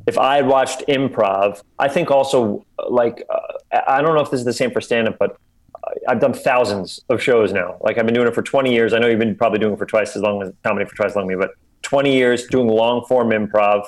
if 0.07 0.17
I 0.17 0.37
had 0.37 0.47
watched 0.47 0.83
improv. 0.87 1.61
I 1.77 1.89
think 1.89 2.09
also 2.09 2.65
like 2.89 3.23
uh, 3.29 3.81
I 3.87 4.01
don't 4.01 4.15
know 4.15 4.21
if 4.21 4.31
this 4.31 4.39
is 4.39 4.45
the 4.45 4.53
same 4.53 4.71
for 4.71 4.81
stand 4.81 5.07
up, 5.07 5.19
but 5.19 5.37
I've 6.07 6.19
done 6.19 6.33
thousands 6.33 7.01
of 7.09 7.21
shows 7.21 7.53
now. 7.53 7.77
Like 7.81 7.97
I've 7.97 8.05
been 8.05 8.15
doing 8.15 8.27
it 8.27 8.33
for 8.33 8.41
20 8.41 8.73
years. 8.73 8.93
I 8.93 8.99
know 8.99 9.07
you've 9.07 9.19
been 9.19 9.35
probably 9.35 9.59
doing 9.59 9.73
it 9.73 9.77
for 9.77 9.85
twice 9.85 10.15
as 10.15 10.21
long 10.21 10.41
as 10.41 10.51
comedy 10.63 10.85
for 10.85 10.95
twice 10.95 11.11
as 11.11 11.15
long 11.15 11.25
as 11.25 11.29
me, 11.29 11.35
but 11.35 11.51
20 11.83 12.13
years 12.13 12.47
doing 12.47 12.67
long 12.67 13.05
form 13.05 13.29
improv, 13.29 13.83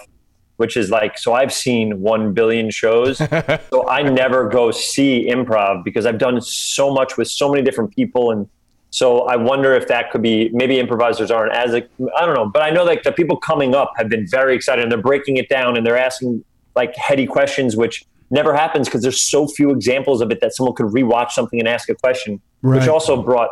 which 0.58 0.76
is 0.76 0.90
like 0.90 1.18
so 1.18 1.34
I've 1.34 1.54
seen 1.54 2.02
1 2.02 2.34
billion 2.34 2.70
shows. 2.70 3.18
so 3.72 3.88
I 3.88 4.04
never 4.04 4.50
go 4.50 4.72
see 4.72 5.28
improv 5.30 5.86
because 5.86 6.06
I've 6.06 6.20
done 6.20 6.42
so 6.42 6.94
much 6.94 7.18
with 7.18 7.30
so 7.30 7.50
many 7.50 7.64
different 7.64 7.96
people 7.96 8.32
and 8.32 8.48
so 8.92 9.22
I 9.22 9.36
wonder 9.36 9.74
if 9.74 9.88
that 9.88 10.12
could 10.12 10.22
be 10.22 10.50
maybe 10.52 10.80
improvisers 10.80 11.30
aren't 11.32 11.54
as 11.54 11.74
I 11.76 11.82
don't 12.26 12.34
know, 12.36 12.48
but 12.48 12.64
I 12.64 12.70
know 12.72 12.84
like 12.84 13.04
the 13.04 13.12
people 13.12 13.38
coming 13.38 13.76
up 13.76 13.94
have 13.98 14.10
been 14.10 14.28
very 14.28 14.56
excited 14.56 14.82
and 14.82 14.92
they're 14.92 15.02
breaking 15.02 15.38
it 15.38 15.48
down 15.50 15.78
and 15.78 15.86
they're 15.86 15.98
asking 15.98 16.44
like 16.76 16.96
heady 16.96 17.26
questions, 17.28 17.76
which 17.76 18.04
never 18.32 18.54
happens 18.54 18.88
because 18.88 19.02
there's 19.02 19.22
so 19.22 19.48
few 19.48 19.72
examples 19.72 20.22
of 20.22 20.32
it 20.32 20.40
that 20.42 20.56
someone 20.56 20.76
could 20.76 20.88
rewatch 20.88 21.32
something 21.32 21.60
and 21.60 21.68
ask 21.68 21.90
a 21.90 21.96
question, 21.96 22.42
Right. 22.62 22.80
which 22.80 22.88
also 22.88 23.22
brought 23.22 23.50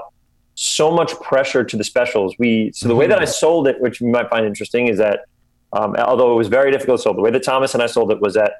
so 0.56 0.90
much 0.92 1.14
pressure 1.22 1.64
to 1.64 1.78
the 1.78 1.84
specials. 1.84 2.36
We 2.40 2.72
so 2.74 2.88
the 2.88 2.96
way 2.96 3.06
that 3.08 3.20
I 3.20 3.26
sold 3.26 3.68
it, 3.68 3.80
which 3.80 4.02
you 4.02 4.08
might 4.08 4.30
find 4.30 4.46
interesting, 4.46 4.88
is 4.88 4.98
that 4.98 5.22
um, 5.74 5.96
although 5.98 6.32
it 6.32 6.36
was 6.36 6.48
very 6.48 6.72
difficult 6.72 7.00
to 7.00 7.04
sell, 7.04 7.14
the 7.14 7.22
way 7.22 7.30
that 7.32 7.44
Thomas 7.44 7.74
and 7.76 7.84
I 7.84 7.88
sold 7.88 8.12
it 8.12 8.20
was 8.22 8.34
that 8.34 8.54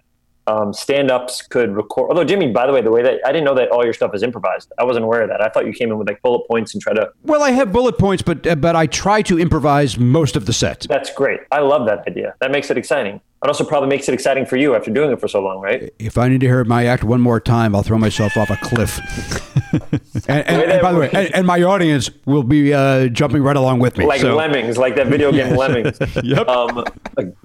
um, 0.48 0.74
stand-ups 0.74 1.42
could 1.44 1.76
record. 1.76 2.10
Although 2.10 2.24
Jimmy, 2.24 2.52
by 2.52 2.66
the 2.66 2.74
way, 2.74 2.82
the 2.82 2.92
way 2.92 3.04
that 3.04 3.20
I 3.26 3.32
didn't 3.32 3.46
know 3.46 3.56
that 3.56 3.70
all 3.70 3.84
your 3.84 3.94
stuff 3.94 4.16
is 4.16 4.24
improvised. 4.24 4.72
I 4.80 4.84
wasn't 4.84 5.06
aware 5.06 5.22
of 5.22 5.30
that. 5.30 5.42
I 5.42 5.50
thought 5.50 5.66
you 5.66 5.74
came 5.74 5.92
in 5.92 5.98
with 5.98 6.08
like 6.08 6.22
bullet 6.22 6.48
points 6.48 6.74
and 6.74 6.82
try 6.82 6.94
to. 6.94 7.12
Well, 7.24 7.44
I 7.44 7.52
have 7.52 7.72
bullet 7.72 7.98
points, 7.98 8.24
but 8.24 8.48
uh, 8.48 8.56
but 8.56 8.76
I 8.76 8.88
try 8.88 9.22
to 9.24 9.40
improvise 9.40 9.98
most 9.98 10.36
of 10.36 10.46
the 10.46 10.54
set. 10.54 10.86
That's 10.90 11.14
great. 11.14 11.42
I 11.52 11.60
love 11.60 11.86
that 11.88 12.08
idea. 12.08 12.36
That 12.40 12.52
makes 12.52 12.72
it 12.72 12.78
exciting. 12.78 13.22
It 13.44 13.48
also 13.48 13.64
probably 13.64 13.90
makes 13.90 14.10
it 14.10 14.14
exciting 14.14 14.48
for 14.48 14.58
you 14.58 14.76
after 14.76 14.90
doing 14.90 15.12
it 15.12 15.20
for 15.20 15.28
so 15.28 15.42
long, 15.42 15.60
right? 15.62 15.94
If 16.00 16.18
I 16.18 16.28
need 16.28 16.42
to 16.42 16.48
hear 16.48 16.64
my 16.64 16.86
act 16.86 17.04
one 17.04 17.22
more 17.22 17.40
time, 17.40 17.76
I'll 17.76 17.84
throw 17.84 18.00
myself 18.00 18.36
off 18.36 18.50
a 18.50 18.58
cliff. 18.58 19.00
and, 20.28 20.48
and, 20.48 20.72
and 20.72 20.82
by 20.82 20.92
the 20.92 21.00
way, 21.00 21.10
and, 21.14 21.36
and 21.36 21.48
my 21.48 21.62
audience 21.62 22.10
will 22.26 22.44
be 22.44 22.74
uh, 22.74 23.08
jumping 23.10 23.44
right 23.44 23.56
along 23.56 23.80
with 23.80 23.98
me. 23.98 24.06
Like 24.06 24.22
so- 24.22 24.36
lemmings, 24.36 24.78
like 24.78 24.96
that 24.96 25.08
video 25.08 25.32
game 25.32 25.56
Lemmings. 25.58 26.00
Yep. 26.24 26.48
Um, 26.48 26.84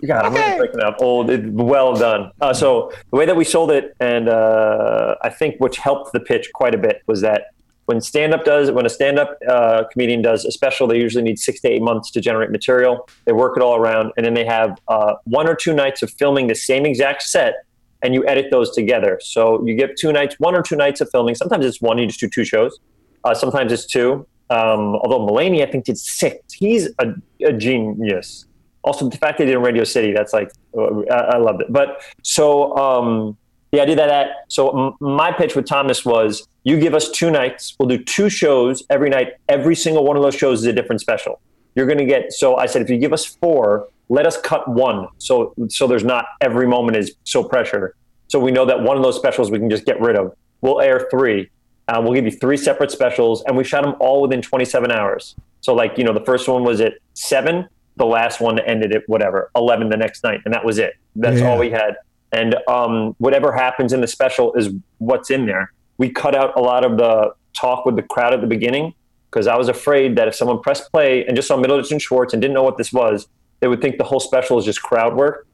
God, 0.07 0.25
I'm 0.25 0.35
really 0.35 0.59
breaking 0.59 0.81
up. 0.81 0.97
Old, 1.01 1.31
it, 1.31 1.45
well 1.53 1.95
done. 1.95 2.31
Uh, 2.41 2.55
so 2.55 2.93
the 3.11 3.17
way 3.17 3.27
that 3.27 3.37
we 3.37 3.45
sold 3.45 3.71
it, 3.71 3.95
and 4.01 4.29
uh, 4.29 5.17
I 5.23 5.29
think 5.29 5.57
which 5.59 5.77
helped 5.77 6.13
the 6.13 6.21
pitch 6.21 6.51
quite 6.55 6.75
a 6.75 6.79
bit, 6.79 7.03
was 7.07 7.21
that 7.21 7.53
when 7.93 8.01
stand 8.01 8.33
up 8.33 8.43
does, 8.47 8.71
when 8.71 8.87
a 8.87 8.89
stand 8.89 9.19
up 9.19 9.37
uh, 9.47 9.85
comedian 9.93 10.23
does 10.23 10.47
a 10.47 10.51
special, 10.51 10.87
they 10.87 10.99
usually 10.99 11.23
need 11.23 11.39
six 11.39 11.61
to 11.61 11.69
eight 11.69 11.83
months 11.83 12.11
to 12.13 12.23
generate 12.23 12.51
material. 12.51 13.07
They 13.27 13.33
work 13.33 13.55
it 13.59 13.63
all 13.63 13.77
around, 13.77 14.13
and 14.17 14.25
then 14.25 14.33
they 14.33 14.47
have 14.47 14.79
uh, 14.89 15.17
one 15.25 15.47
or 15.47 15.55
two 15.55 15.75
nights 15.75 16.01
of 16.03 16.11
filming 16.11 16.47
the 16.47 16.55
same 16.55 16.87
exact 16.87 17.23
set, 17.23 17.67
and 18.03 18.15
you 18.15 18.27
edit 18.27 18.47
those 18.51 18.71
together. 18.75 19.21
So 19.23 19.63
you 19.67 19.75
get 19.75 19.99
two 19.99 20.11
nights, 20.11 20.37
one 20.39 20.55
or 20.55 20.63
two 20.63 20.75
nights 20.75 21.03
of 21.03 21.11
filming. 21.11 21.35
Sometimes 21.35 21.67
it's 21.67 21.83
one, 21.83 21.99
you 21.99 22.07
just 22.07 22.21
do 22.21 22.31
two 22.31 22.47
shows. 22.47 22.81
Uh, 23.25 23.35
sometimes 23.35 23.71
it's 23.73 23.85
two. 23.85 24.27
Um, 24.49 24.97
although 24.97 25.21
Mulaney, 25.27 25.63
I 25.67 25.71
think, 25.71 25.85
did 25.85 25.99
six. 25.99 26.39
He's 26.55 26.89
a, 26.99 27.13
a 27.45 27.53
genius. 27.53 28.47
Also, 28.85 29.07
the 29.07 29.19
fact 29.19 29.37
they 29.37 29.45
did 29.45 29.55
in 29.55 29.61
Radio 29.61 29.85
City, 29.85 30.15
that's 30.15 30.33
like, 30.33 30.51
uh, 30.77 31.03
I, 31.11 31.35
I 31.35 31.37
loved 31.37 31.61
it. 31.61 31.71
But 31.71 32.03
so, 32.23 32.75
um, 32.75 33.37
yeah, 33.73 33.83
idea 33.83 33.97
did 33.97 34.09
that. 34.11 34.29
So 34.49 34.89
m- 34.89 34.95
my 35.01 35.33
pitch 35.33 35.57
with 35.57 35.67
Thomas 35.67 36.05
was 36.05 36.47
you 36.65 36.79
give 36.79 36.95
us 36.95 37.11
two 37.11 37.31
nights. 37.31 37.75
We'll 37.79 37.89
do 37.89 38.03
two 38.03 38.29
shows 38.29 38.83
every 38.91 39.09
night. 39.09 39.29
Every 39.49 39.75
single 39.75 40.05
one 40.05 40.17
of 40.17 40.23
those 40.23 40.35
shows 40.35 40.61
is 40.61 40.67
a 40.67 40.73
different 40.75 41.01
special. 41.01 41.41
You're 41.75 41.87
going 41.87 41.99
to 41.99 42.05
get, 42.05 42.33
so 42.35 42.57
I 42.57 42.67
said, 42.67 42.83
if 42.83 42.91
you 42.91 42.99
give 42.99 43.15
us 43.15 43.25
four, 43.25 43.89
let 44.11 44.27
us 44.27 44.39
cut 44.39 44.69
one. 44.69 45.09
So, 45.17 45.55
so 45.69 45.87
there's 45.87 46.05
not 46.05 46.27
every 46.43 46.67
moment 46.67 46.99
is 46.99 47.15
so 47.25 47.43
pressure. 47.43 47.95
So 48.29 48.39
we 48.39 48.51
know 48.51 48.67
that 48.67 48.83
one 48.83 48.99
of 48.99 49.03
those 49.03 49.17
specials 49.17 49.51
we 49.51 49.59
can 49.59 49.71
just 49.71 49.87
get 49.87 49.99
rid 50.01 50.17
of. 50.17 50.35
We'll 50.61 50.81
air 50.81 51.09
three. 51.11 51.51
Uh, 51.89 52.01
we'll 52.03 52.13
give 52.13 52.27
you 52.27 52.31
three 52.31 52.57
separate 52.59 52.91
specials, 52.91 53.43
and 53.47 53.57
we 53.57 53.65
shot 53.65 53.83
them 53.83 53.95
all 54.01 54.21
within 54.23 54.41
27 54.43 54.93
hours. 54.93 55.35
So, 55.63 55.75
like, 55.75 55.97
you 55.99 56.05
know, 56.05 56.13
the 56.13 56.25
first 56.25 56.47
one 56.47 56.63
was 56.63 56.81
at 56.81 56.95
seven, 57.15 57.69
the 57.97 58.07
last 58.07 58.41
one 58.41 58.59
ended 58.61 58.95
at 58.95 59.03
whatever, 59.09 59.51
11 59.57 59.89
the 59.89 59.97
next 59.97 60.23
night, 60.25 60.41
and 60.45 60.53
that 60.55 60.65
was 60.65 60.79
it. 60.79 60.95
That's 61.17 61.41
Yeah. 61.41 61.51
all 61.51 61.59
we 61.59 61.71
had. 61.71 61.97
And 62.33 62.57
um, 62.67 63.15
whatever 63.19 63.53
happens 63.53 63.93
in 63.93 64.01
the 64.01 64.07
special 64.07 64.55
is 64.55 64.71
what's 64.99 65.31
in 65.31 65.47
there. 65.47 65.73
We 65.99 66.11
cut 66.11 66.35
out 66.35 66.57
a 66.57 66.61
lot 66.61 66.85
of 66.85 66.97
the 66.97 67.35
talk 67.55 67.85
with 67.85 67.97
the 67.97 68.03
crowd 68.03 68.33
at 68.33 68.41
the 68.41 68.47
beginning 68.47 68.95
because 69.31 69.47
I 69.47 69.57
was 69.57 69.69
afraid 69.69 70.17
that 70.17 70.29
if 70.29 70.35
someone 70.35 70.61
pressed 70.61 70.91
play 70.93 71.25
and 71.27 71.37
just 71.37 71.49
saw 71.49 71.57
Middleditch 71.57 72.01
Schwartz 72.01 72.33
and 72.33 72.41
didn't 72.41 72.55
know 72.55 72.63
what 72.63 72.79
this 72.79 72.93
was, 72.93 73.29
they 73.61 73.69
would 73.69 73.81
think 73.81 73.99
the 73.99 74.05
whole 74.05 74.21
special 74.21 74.59
is 74.59 74.65
just 74.65 74.83
crowd 74.83 75.15
work. 75.15 75.47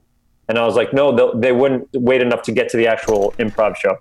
And 0.49 0.59
I 0.59 0.65
was 0.65 0.77
like, 0.77 0.93
no, 0.93 1.15
they'll- 1.15 1.55
wouldn't 1.57 1.89
wait 1.93 2.23
enough 2.23 2.43
to 2.43 2.53
get 2.53 2.69
to 2.71 2.77
the 2.77 2.87
actual 2.87 3.33
improv 3.39 3.77
show. 3.77 3.97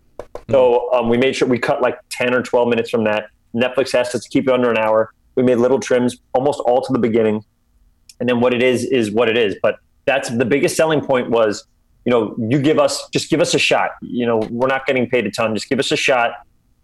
So 0.50 0.92
um, 0.94 1.10
we 1.10 1.18
made 1.18 1.36
sure 1.36 1.48
we 1.48 1.60
cut 1.60 1.82
like 1.82 1.98
10 2.12 2.34
or 2.34 2.42
12 2.42 2.70
minutes 2.70 2.90
from 2.90 3.04
that. 3.04 3.26
Netflix 3.54 3.94
asked 3.94 4.16
us 4.16 4.24
to 4.24 4.30
keep 4.30 4.48
it 4.48 4.54
under 4.54 4.72
an 4.72 4.78
hour. 4.78 5.12
We 5.36 5.44
made 5.44 5.56
little 5.56 5.80
trims, 5.80 6.18
almost 6.34 6.60
all 6.62 6.82
to 6.82 6.94
the 6.94 7.00
beginning. 7.00 7.44
And 8.20 8.30
then 8.30 8.40
what 8.40 8.54
it 8.54 8.64
is, 8.64 8.86
is 8.86 9.12
what 9.12 9.30
it 9.30 9.38
is. 9.38 9.56
But 9.62 9.76
that's 10.06 10.30
the 10.30 10.46
biggest 10.46 10.76
selling 10.76 11.02
point 11.02 11.30
was, 11.30 11.68
you 12.08 12.12
know, 12.12 12.34
you 12.38 12.62
give 12.62 12.80
us, 12.80 13.10
just 13.10 13.30
give 13.30 13.42
us 13.42 13.54
a 13.54 13.60
shot. 13.60 13.92
You 14.00 14.26
know, 14.26 14.38
we're 14.50 14.70
not 14.70 14.86
getting 14.86 15.10
paid 15.10 15.26
a 15.26 15.30
ton. 15.30 15.54
Just 15.54 15.68
give 15.68 15.78
us 15.78 15.92
a 15.92 15.98
shot. 15.98 16.36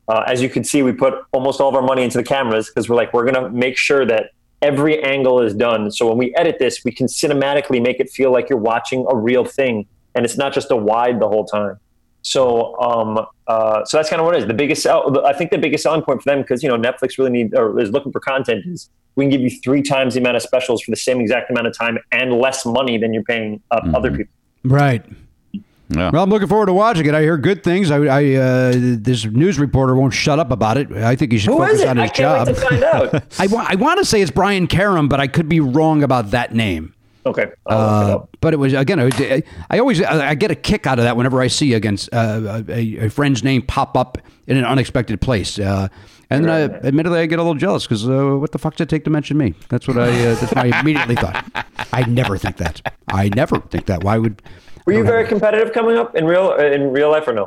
Uh, 0.09 0.21
as 0.28 0.41
you 0.41 0.49
can 0.49 0.65
see, 0.65 0.84
we 0.84 0.91
put 0.91 1.13
almost 1.32 1.61
all 1.61 1.69
of 1.69 1.76
our 1.76 1.82
money 1.82 2.03
into 2.03 2.17
the 2.17 2.26
cameras 2.26 2.67
because 2.67 2.89
we're 2.89 2.97
like, 2.97 3.13
we're 3.13 3.24
going 3.24 3.41
to 3.41 3.49
make 3.49 3.78
sure 3.78 4.05
that 4.05 4.32
every 4.61 5.01
angle 5.01 5.39
is 5.39 5.53
done. 5.53 5.89
So 5.91 6.09
when 6.09 6.17
we 6.17 6.36
edit 6.36 6.57
this, 6.59 6.84
we 6.84 6.91
can 6.91 7.07
cinematically 7.07 7.82
make 7.82 8.01
it 8.01 8.09
feel 8.09 8.34
like 8.34 8.49
you're 8.49 8.59
watching 8.59 9.05
a 9.09 9.15
real 9.15 9.45
thing, 9.45 9.88
and 10.13 10.26
it's 10.26 10.36
not 10.36 10.51
just 10.51 10.69
a 10.71 10.76
wide 10.76 11.21
the 11.21 11.30
whole 11.30 11.45
time. 11.45 11.78
So, 12.21 12.78
um, 12.82 13.26
uh, 13.47 13.86
so 13.86 13.95
that's 13.95 14.09
kind 14.09 14.19
of 14.19 14.26
what 14.26 14.36
it 14.36 14.39
is. 14.39 14.47
The 14.47 14.53
biggest, 14.53 14.84
sell, 14.84 15.26
I 15.26 15.32
think, 15.32 15.51
the 15.51 15.57
biggest 15.57 15.84
selling 15.84 16.01
point 16.01 16.21
for 16.21 16.32
them 16.32 16.41
because 16.41 16.61
you 16.63 16.67
know 16.67 16.78
Netflix 16.78 17.17
really 17.17 17.32
need 17.32 17.55
or 17.55 17.80
is 17.80 17.91
looking 17.91 18.11
for 18.11 18.19
content 18.19 18.65
is 18.65 18.89
we 19.15 19.24
can 19.24 19.30
give 19.30 19.39
you 19.39 19.51
three 19.61 19.84
times 19.84 20.15
the 20.15 20.19
amount 20.19 20.36
of 20.36 20.41
specials 20.41 20.82
for 20.82 20.91
the 20.91 20.97
same 20.97 21.21
exact 21.21 21.49
amount 21.49 21.67
of 21.67 21.78
time 21.78 21.97
and 22.11 22.34
less 22.34 22.65
money 22.65 22.97
than 22.97 23.13
you're 23.13 23.24
paying 23.24 23.61
uh, 23.71 23.89
other 23.93 24.11
people. 24.11 24.34
Right. 24.64 25.03
Yeah. 25.89 26.09
Well, 26.11 26.24
I'm 26.24 26.30
looking 26.30 26.47
forward 26.47 26.68
to 26.68 26.74
watching 26.74 27.05
it. 27.05 27.14
I 27.14 27.22
hear 27.22 27.38
good 27.38 27.64
things. 27.64 27.91
I, 27.91 27.97
I 28.05 28.34
uh, 28.36 28.72
this 28.76 29.26
news 29.26 29.59
reporter 29.59 29.95
won't 29.95 30.14
shut 30.14 30.39
up 30.39 30.49
about 30.49 30.78
it. 30.78 30.91
I 30.91 31.16
think 31.16 31.32
he 31.32 31.38
should 31.38 31.51
Who 31.51 31.57
focus 31.59 31.76
is 31.76 31.82
it? 31.82 31.88
on 31.89 31.97
his 31.97 32.09
I 32.09 32.14
can't 32.14 32.18
job. 32.18 32.47
wait 32.47 32.55
to 32.55 32.61
find 32.61 32.84
out. 32.84 33.24
I, 33.39 33.47
wa- 33.47 33.66
I 33.68 33.76
want 33.76 33.99
to 33.99 34.05
say 34.05 34.22
it's 34.22 34.32
Brian 34.32 34.68
Karem, 34.68 35.07
but 35.09 35.20
I 35.20 35.28
could 35.28 35.47
be 35.47 35.59
wrong 35.59 36.01
about 36.01 36.32
that 36.32 36.53
name. 36.55 36.95
Okay, 37.26 37.51
I'll 37.68 37.78
look 37.78 38.07
it 38.07 38.11
Uh, 38.11 38.16
up. 38.16 38.30
but 38.41 38.53
it 38.53 38.57
was 38.57 38.74
again. 38.74 38.99
It 38.99 39.03
was, 39.05 39.14
I, 39.22 39.43
I 39.70 39.80
always 39.80 40.01
I, 40.01 40.30
I 40.30 40.36
get 40.36 40.51
a 40.51 40.55
kick 40.55 40.88
out 40.88 40.99
of 40.99 41.05
that 41.05 41.16
whenever 41.16 41.41
I 41.41 41.47
see 41.47 41.74
against 41.74 42.09
uh, 42.14 42.64
a, 42.68 43.05
a 43.05 43.09
friend's 43.09 43.43
name 43.43 43.61
pop 43.61 43.95
up 43.95 44.18
in 44.47 44.57
an 44.57 44.66
unexpected 44.66 45.22
place. 45.22 45.57
Uh, 45.59 45.88
and 46.34 46.45
then 46.45 46.71
I, 46.71 46.88
admittedly, 46.88 47.19
I 47.19 47.25
get 47.25 47.39
a 47.39 47.43
little 47.43 47.55
jealous 47.59 47.84
because 47.86 48.07
uh, 48.07 48.38
what 48.38 48.51
the 48.51 48.57
fuck 48.59 48.75
did 48.75 48.84
it 48.84 48.89
take 48.89 49.03
to 49.05 49.09
mention 49.09 49.38
me? 49.38 49.53
That's 49.69 49.88
what 49.88 49.97
I. 49.97 50.09
Uh, 50.09 50.36
that's 50.36 50.53
what 50.53 50.57
I 50.65 50.79
immediately 50.81 51.15
thought. 51.15 51.43
I 51.93 52.03
never 52.03 52.38
think 52.38 52.57
that. 52.57 52.81
I 53.09 53.29
never 53.36 53.59
think 53.59 53.86
that. 53.88 54.03
Why 54.03 54.17
would? 54.17 54.41
Were 54.86 54.93
you 54.93 55.03
very 55.03 55.25
competitive 55.27 55.73
coming 55.73 55.97
up 55.97 56.15
in 56.15 56.25
real 56.25 56.53
in 56.53 56.91
real 56.91 57.09
life 57.09 57.27
or 57.27 57.34
no? 57.34 57.43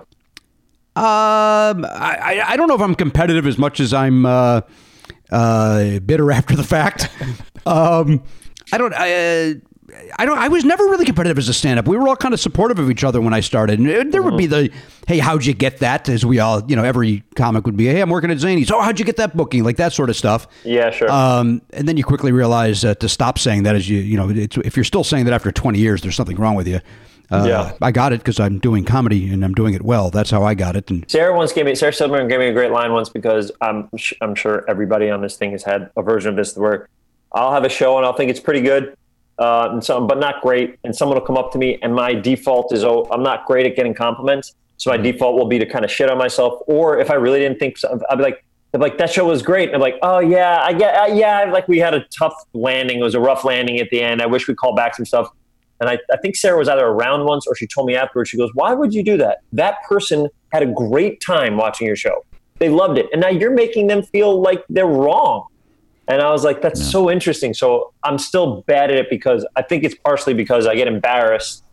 Um, 0.97 1.85
I, 1.85 2.17
I- 2.41 2.45
I 2.53 2.57
don't 2.57 2.69
know 2.69 2.75
if 2.75 2.81
I'm 2.81 2.95
competitive 2.95 3.47
as 3.47 3.59
much 3.59 3.81
as 3.81 3.93
I'm 3.93 4.25
uh, 4.25 4.63
uh, 5.31 5.99
bitter 6.01 6.33
after 6.33 6.57
the 6.57 6.65
fact. 6.65 7.11
um, 7.67 8.23
I 8.73 8.79
don't. 8.79 8.95
I, 8.95 9.13
uh, 9.13 9.55
I 10.19 10.25
don't. 10.27 10.39
I 10.39 10.49
was 10.49 10.65
never 10.65 10.85
really 10.85 11.05
competitive 11.05 11.39
as 11.39 11.49
a 11.49 11.55
stand-up. 11.55 11.87
We 11.89 11.97
were 11.97 12.09
all 12.09 12.17
kind 12.17 12.33
of 12.35 12.41
supportive 12.41 12.79
of 12.79 12.91
each 12.91 13.05
other 13.05 13.21
when 13.21 13.33
I 13.35 13.41
started. 13.41 13.79
And 13.81 14.13
there 14.13 14.23
would 14.23 14.37
be 14.37 14.47
the, 14.47 14.71
"Hey, 15.07 15.19
how'd 15.19 15.45
you 15.45 15.55
get 15.55 15.79
that?" 15.79 16.09
As 16.09 16.25
we 16.25 16.39
all, 16.39 16.63
you 16.69 16.77
know, 16.77 16.85
every 16.85 17.23
comic 17.35 17.65
would 17.67 17.77
be, 17.77 17.87
"Hey, 17.87 18.01
I'm 18.01 18.11
working 18.11 18.31
at 18.31 18.39
Zanies." 18.39 18.71
Oh, 18.71 18.81
how'd 18.81 18.99
you 18.99 19.05
get 19.05 19.17
that 19.17 19.37
booking? 19.37 19.65
Like 19.65 19.77
that 19.79 19.93
sort 19.93 20.11
of 20.11 20.17
stuff. 20.17 20.47
Yeah, 20.65 20.91
sure. 20.91 21.11
Um, 21.11 21.63
and 21.73 21.89
then 21.89 21.97
you 21.97 22.05
quickly 22.05 22.33
realize 22.33 22.85
uh, 22.85 22.95
to 22.97 23.09
stop 23.09 23.39
saying 23.39 23.65
that 23.65 23.75
as 23.77 23.89
you, 23.89 23.99
you 23.99 24.17
know, 24.17 24.29
it's, 24.31 24.57
if 24.59 24.77
you're 24.77 24.85
still 24.85 25.05
saying 25.05 25.25
that 25.27 25.35
after 25.35 25.51
20 25.53 25.79
years, 25.79 26.03
there's 26.03 26.17
something 26.17 26.37
wrong 26.37 26.55
with 26.55 26.69
you. 26.69 26.81
Uh, 27.31 27.45
Yeah. 27.49 27.73
I 27.83 27.91
got 27.91 28.13
it 28.13 28.21
because 28.21 28.39
I'm 28.39 28.59
doing 28.61 28.85
comedy 28.85 29.29
and 29.33 29.45
I'm 29.45 29.53
doing 29.55 29.75
it 29.75 29.83
well. 29.83 30.11
That's 30.11 30.31
how 30.31 30.45
I 30.45 30.55
got 30.55 30.77
it. 30.77 30.89
And 30.91 31.05
Sarah 31.11 31.37
once 31.37 31.53
gave 31.53 31.67
me 31.67 31.75
Sarah 31.75 31.93
Silverman 31.93 32.29
gave 32.29 32.39
me 32.39 32.47
a 32.47 32.53
great 32.53 32.71
line 32.71 32.93
once 32.93 33.09
because 33.09 33.51
I'm 33.61 33.89
sh- 33.97 34.15
I'm 34.21 34.35
sure 34.37 34.65
everybody 34.69 35.11
on 35.11 35.23
this 35.23 35.37
thing 35.37 35.51
has 35.51 35.65
had 35.65 35.91
a 35.97 36.03
version 36.03 36.31
of 36.31 36.37
this 36.37 36.57
where 36.57 36.89
I'll 37.33 37.53
have 37.53 37.65
a 37.65 37.69
show 37.69 37.97
and 37.97 38.07
I'll 38.07 38.13
think 38.13 38.31
it's 38.31 38.39
pretty 38.41 38.61
good, 38.61 38.97
uh, 39.39 39.69
and 39.71 39.85
some 39.85 40.07
but 40.07 40.19
not 40.19 40.41
great, 40.43 40.79
and 40.85 40.95
someone 40.95 41.19
will 41.19 41.27
come 41.27 41.37
up 41.37 41.53
to 41.53 41.59
me 41.59 41.79
and 41.83 41.95
my 41.95 42.15
default 42.15 42.73
is 42.73 42.85
oh 42.85 43.07
I'm 43.11 43.23
not 43.23 43.47
great 43.47 43.67
at 43.67 43.77
getting 43.77 43.95
compliments, 43.95 44.55
so 44.77 44.91
my 44.91 44.97
default 44.97 45.37
will 45.39 45.47
be 45.47 45.59
to 45.59 45.67
kind 45.67 45.85
of 45.85 45.91
shit 45.91 46.11
on 46.11 46.19
myself, 46.19 46.61
or 46.67 46.99
if 46.99 47.11
I 47.11 47.15
really 47.15 47.41
didn't 47.41 47.59
think 47.59 47.79
so, 47.79 48.01
I'd 48.11 48.19
be 48.19 48.25
like. 48.25 48.45
be 48.73 48.79
like 48.79 48.99
that 48.99 49.11
show 49.11 49.25
was 49.27 49.43
great. 49.43 49.69
And 49.69 49.77
I'm 49.77 49.81
like, 49.81 49.99
oh 50.03 50.19
yeah, 50.19 50.61
I 50.63 50.73
get, 50.75 51.17
yeah, 51.17 51.45
like 51.51 51.67
we 51.67 51.79
had 51.79 51.95
a 51.95 52.05
tough 52.19 52.35
landing. 52.53 52.99
It 52.99 53.03
was 53.03 53.15
a 53.15 53.21
rough 53.21 53.43
landing 53.45 53.79
at 53.81 53.89
the 53.91 54.03
end. 54.03 54.21
I 54.21 54.27
wish 54.27 54.47
we 54.49 54.55
called 54.55 54.77
back 54.77 54.95
some 54.95 55.07
stuff. 55.07 55.31
And 55.81 55.89
I, 55.89 55.99
I 56.13 56.17
think 56.19 56.37
Sarah 56.37 56.59
was 56.59 56.69
either 56.69 56.87
around 56.87 57.25
once 57.25 57.47
or 57.47 57.55
she 57.55 57.67
told 57.67 57.87
me 57.87 57.95
afterwards, 57.95 58.31
she 58.31 58.37
goes, 58.37 58.51
Why 58.55 58.75
would 58.75 58.95
you 58.95 59.03
do 59.03 59.17
that? 59.19 59.39
That 59.53 59.77
person 59.89 60.29
had 60.53 60.63
a 60.63 60.67
great 60.67 61.21
time 61.21 61.57
watching 61.57 61.87
your 61.87 61.97
show. 61.97 62.25
They 62.59 62.69
loved 62.69 62.99
it. 62.99 63.07
And 63.13 63.21
now 63.21 63.29
you're 63.29 63.55
making 63.55 63.87
them 63.87 64.03
feel 64.03 64.41
like 64.41 64.65
they're 64.69 64.87
wrong. 64.87 65.47
And 66.09 66.23
I 66.23 66.31
was 66.31 66.45
like, 66.45 66.63
That's 66.63 66.85
so 66.85 67.11
interesting. 67.11 67.55
So 67.55 67.93
I'm 68.03 68.19
still 68.19 68.63
bad 68.63 68.91
at 68.91 68.97
it 68.97 69.11
because 69.11 69.47
I 69.57 69.63
think 69.63 69.85
it's 69.85 69.95
partially 69.95 70.35
because 70.35 70.67
I 70.67 70.75
get 70.75 70.89
embarrassed. 70.89 71.65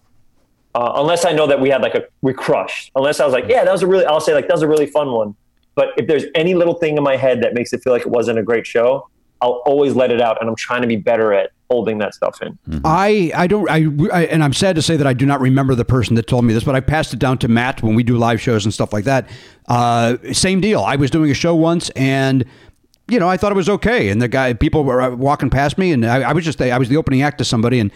Uh, 0.75 0.93
unless 0.95 1.23
I 1.23 1.33
know 1.33 1.45
that 1.45 1.61
we 1.61 1.69
had 1.69 1.81
like 1.81 1.93
a, 1.93 2.03
we 2.21 2.33
crushed. 2.33 2.91
Unless 2.95 3.19
I 3.19 3.25
was 3.25 3.33
like, 3.33 3.45
Yeah, 3.47 3.63
that 3.63 3.71
was 3.71 3.83
a 3.83 3.87
really, 3.87 4.05
I'll 4.05 4.19
say 4.19 4.33
like, 4.33 4.47
that 4.47 4.53
was 4.53 4.63
a 4.63 4.67
really 4.67 4.87
fun 4.87 5.11
one. 5.11 5.35
But 5.75 5.89
if 5.97 6.07
there's 6.07 6.25
any 6.35 6.53
little 6.53 6.75
thing 6.75 6.97
in 6.97 7.03
my 7.03 7.15
head 7.15 7.41
that 7.43 7.53
makes 7.53 7.73
it 7.73 7.83
feel 7.83 7.93
like 7.93 8.03
it 8.03 8.11
wasn't 8.11 8.39
a 8.39 8.43
great 8.43 8.65
show, 8.67 9.09
I'll 9.41 9.61
always 9.65 9.95
let 9.95 10.11
it 10.11 10.21
out. 10.21 10.39
And 10.39 10.49
I'm 10.49 10.55
trying 10.55 10.81
to 10.81 10.87
be 10.87 10.95
better 10.95 11.33
at 11.33 11.51
holding 11.69 11.97
that 11.97 12.13
stuff 12.13 12.41
in. 12.41 12.57
I, 12.85 13.31
I 13.35 13.47
don't, 13.47 13.69
I, 13.69 13.87
I, 14.13 14.25
and 14.25 14.43
I'm 14.43 14.53
sad 14.53 14.75
to 14.75 14.81
say 14.81 14.95
that 14.95 15.07
I 15.07 15.13
do 15.13 15.25
not 15.25 15.41
remember 15.41 15.73
the 15.75 15.85
person 15.85 16.15
that 16.15 16.27
told 16.27 16.45
me 16.45 16.53
this, 16.53 16.63
but 16.63 16.75
I 16.75 16.79
passed 16.79 17.13
it 17.13 17.19
down 17.19 17.39
to 17.39 17.47
Matt 17.47 17.81
when 17.81 17.95
we 17.95 18.03
do 18.03 18.17
live 18.17 18.39
shows 18.39 18.63
and 18.65 18.73
stuff 18.73 18.93
like 18.93 19.05
that. 19.05 19.27
Uh, 19.67 20.17
same 20.31 20.61
deal. 20.61 20.81
I 20.81 20.95
was 20.95 21.09
doing 21.09 21.31
a 21.31 21.33
show 21.33 21.55
once 21.55 21.89
and, 21.91 22.45
you 23.13 23.19
know, 23.19 23.29
I 23.29 23.37
thought 23.37 23.51
it 23.51 23.55
was 23.55 23.69
okay. 23.69 24.09
And 24.09 24.21
the 24.21 24.27
guy, 24.27 24.53
people 24.53 24.83
were 24.83 25.01
uh, 25.01 25.11
walking 25.15 25.49
past 25.49 25.77
me 25.77 25.91
and 25.91 26.05
I, 26.05 26.21
I 26.29 26.33
was 26.33 26.43
just, 26.43 26.61
I 26.61 26.77
was 26.77 26.89
the 26.89 26.97
opening 26.97 27.21
act 27.21 27.37
to 27.37 27.45
somebody 27.45 27.79
and, 27.79 27.91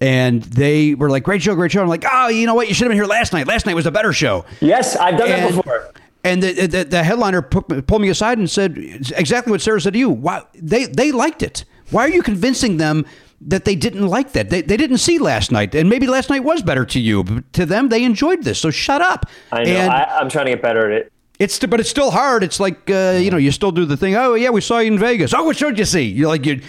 and 0.00 0.42
they 0.44 0.94
were 0.94 1.10
like, 1.10 1.24
great 1.24 1.42
show, 1.42 1.54
great 1.54 1.72
show. 1.72 1.82
I'm 1.82 1.88
like, 1.88 2.04
oh, 2.10 2.28
you 2.28 2.46
know 2.46 2.54
what? 2.54 2.68
You 2.68 2.74
should 2.74 2.84
have 2.84 2.90
been 2.90 2.96
here 2.98 3.04
last 3.04 3.32
night. 3.32 3.46
Last 3.46 3.66
night 3.66 3.74
was 3.74 3.86
a 3.86 3.90
better 3.90 4.12
show. 4.12 4.46
Yes, 4.60 4.96
I've 4.96 5.18
done 5.18 5.30
And- 5.30 5.54
that 5.54 5.56
before. 5.56 5.90
And 6.22 6.42
the, 6.42 6.66
the, 6.66 6.84
the 6.84 7.02
headliner 7.02 7.40
pulled 7.40 8.02
me 8.02 8.10
aside 8.10 8.36
and 8.36 8.48
said 8.48 8.76
exactly 9.16 9.50
what 9.50 9.62
Sarah 9.62 9.80
said 9.80 9.94
to 9.94 9.98
you. 9.98 10.10
Why 10.10 10.42
they 10.54 10.84
they 10.84 11.12
liked 11.12 11.42
it? 11.42 11.64
Why 11.92 12.02
are 12.02 12.10
you 12.10 12.22
convincing 12.22 12.76
them 12.76 13.06
that 13.40 13.64
they 13.64 13.74
didn't 13.74 14.06
like 14.06 14.32
that. 14.32 14.50
They, 14.50 14.60
they 14.62 14.76
didn't 14.76 14.98
see 14.98 15.18
last 15.18 15.50
night, 15.50 15.74
and 15.74 15.88
maybe 15.88 16.06
last 16.06 16.28
night 16.30 16.44
was 16.44 16.62
better 16.62 16.84
to 16.84 17.00
you. 17.00 17.24
But 17.24 17.52
to 17.54 17.66
them, 17.66 17.88
they 17.88 18.04
enjoyed 18.04 18.42
this. 18.44 18.58
So 18.58 18.70
shut 18.70 19.00
up. 19.00 19.26
I 19.50 19.64
know. 19.64 19.70
And 19.70 19.90
I, 19.90 20.04
I'm 20.20 20.28
trying 20.28 20.46
to 20.46 20.52
get 20.52 20.62
better 20.62 20.90
at 20.90 21.06
it. 21.06 21.12
It's 21.40 21.58
but 21.58 21.80
it's 21.80 21.90
still 21.90 22.10
hard. 22.12 22.44
It's 22.44 22.60
like 22.60 22.88
uh, 22.90 23.18
you 23.20 23.30
know, 23.32 23.36
you 23.38 23.50
still 23.50 23.72
do 23.72 23.84
the 23.84 23.96
thing. 23.96 24.14
Oh 24.14 24.34
yeah, 24.34 24.50
we 24.50 24.60
saw 24.60 24.78
you 24.78 24.92
in 24.92 24.98
Vegas. 24.98 25.34
Oh, 25.34 25.42
what 25.42 25.56
show'd 25.56 25.78
you 25.78 25.84
see? 25.84 26.02
You're 26.04 26.28
like 26.28 26.46
you, 26.46 26.60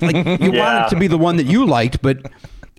like 0.00 0.14
you 0.14 0.22
Yeah. 0.52 0.74
want 0.80 0.86
it 0.86 0.90
to 0.94 1.00
be 1.00 1.08
the 1.08 1.18
one 1.18 1.36
that 1.38 1.46
you 1.46 1.66
liked, 1.66 2.00
but 2.02 2.18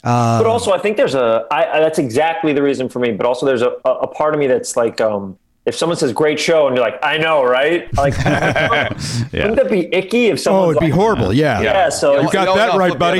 uh, 0.04 0.42
but 0.42 0.48
also, 0.48 0.72
I 0.72 0.80
think 0.80 0.98
there's 0.98 1.14
a. 1.14 1.46
I, 1.52 1.78
I, 1.78 1.80
that's 1.80 2.00
exactly 2.00 2.54
the 2.54 2.64
reason 2.64 2.90
for 2.90 2.98
me. 3.00 3.12
But 3.12 3.26
also, 3.28 3.46
there's 3.46 3.62
a, 3.62 3.76
a, 3.86 3.90
a 3.92 4.08
part 4.08 4.34
of 4.34 4.40
me 4.40 4.48
that's 4.48 4.76
like, 4.76 5.00
um, 5.00 5.38
if 5.68 5.76
someone 5.76 5.96
says 5.98 6.12
"great 6.12 6.40
show" 6.40 6.66
and 6.68 6.76
you're 6.76 6.84
like, 6.84 6.98
"I 7.04 7.18
know, 7.18 7.44
right?" 7.44 7.86
Like, 7.96 8.18
wouldn't 8.26 9.56
that 9.58 9.68
be 9.70 9.94
icky 9.94 10.28
if 10.28 10.40
someone? 10.40 10.64
oh, 10.66 10.72
it'd 10.72 10.80
be 10.80 10.90
horrible. 10.90 11.32
Yeah, 11.32 11.62
Yeah, 11.62 11.90
so 11.90 12.20
You 12.20 12.32
got 12.32 12.56
that 12.56 12.78
right, 12.80 12.98
buddy. 12.98 13.20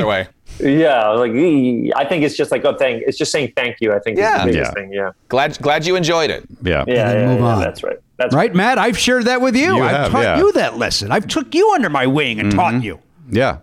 Yeah, 0.60 1.08
like 1.10 1.30
I 1.32 2.04
think 2.04 2.24
it's 2.24 2.36
just 2.36 2.50
like 2.50 2.64
oh, 2.64 2.76
thank. 2.76 3.02
It's 3.06 3.16
just 3.16 3.30
saying 3.32 3.52
thank 3.56 3.76
you. 3.80 3.92
I 3.92 3.98
think 4.00 4.18
Yeah. 4.18 4.38
is 4.38 4.40
the 4.44 4.52
biggest 4.52 4.70
Yeah. 4.70 4.74
thing. 4.82 4.92
Yeah, 4.92 5.10
Glad 5.28 5.58
glad 5.62 5.86
you 5.86 5.96
enjoyed 5.96 6.30
it. 6.30 6.44
Yeah. 6.62 6.84
yeah, 6.86 7.12
then 7.12 7.20
yeah, 7.20 7.26
move 7.28 7.40
yeah, 7.40 7.46
on. 7.46 7.60
That's 7.62 7.82
right. 7.82 7.98
That's 8.22 8.34
right, 8.34 8.54
Matt. 8.54 8.78
I've 8.78 8.98
shared 8.98 9.24
that 9.24 9.40
with 9.40 9.56
you. 9.56 9.76
You 9.76 9.82
I've 9.82 9.90
have, 9.90 10.12
taught 10.12 10.22
yeah. 10.22 10.38
you 10.38 10.52
that 10.52 10.76
lesson. 10.78 11.10
I've 11.10 11.26
took 11.26 11.54
you 11.54 11.72
under 11.74 11.90
my 11.90 12.06
wing 12.06 12.38
and 12.38 12.52
taught 12.52 12.74
mm-hmm. 12.74 12.84
you. 12.84 13.00
Yeah. 13.30 13.58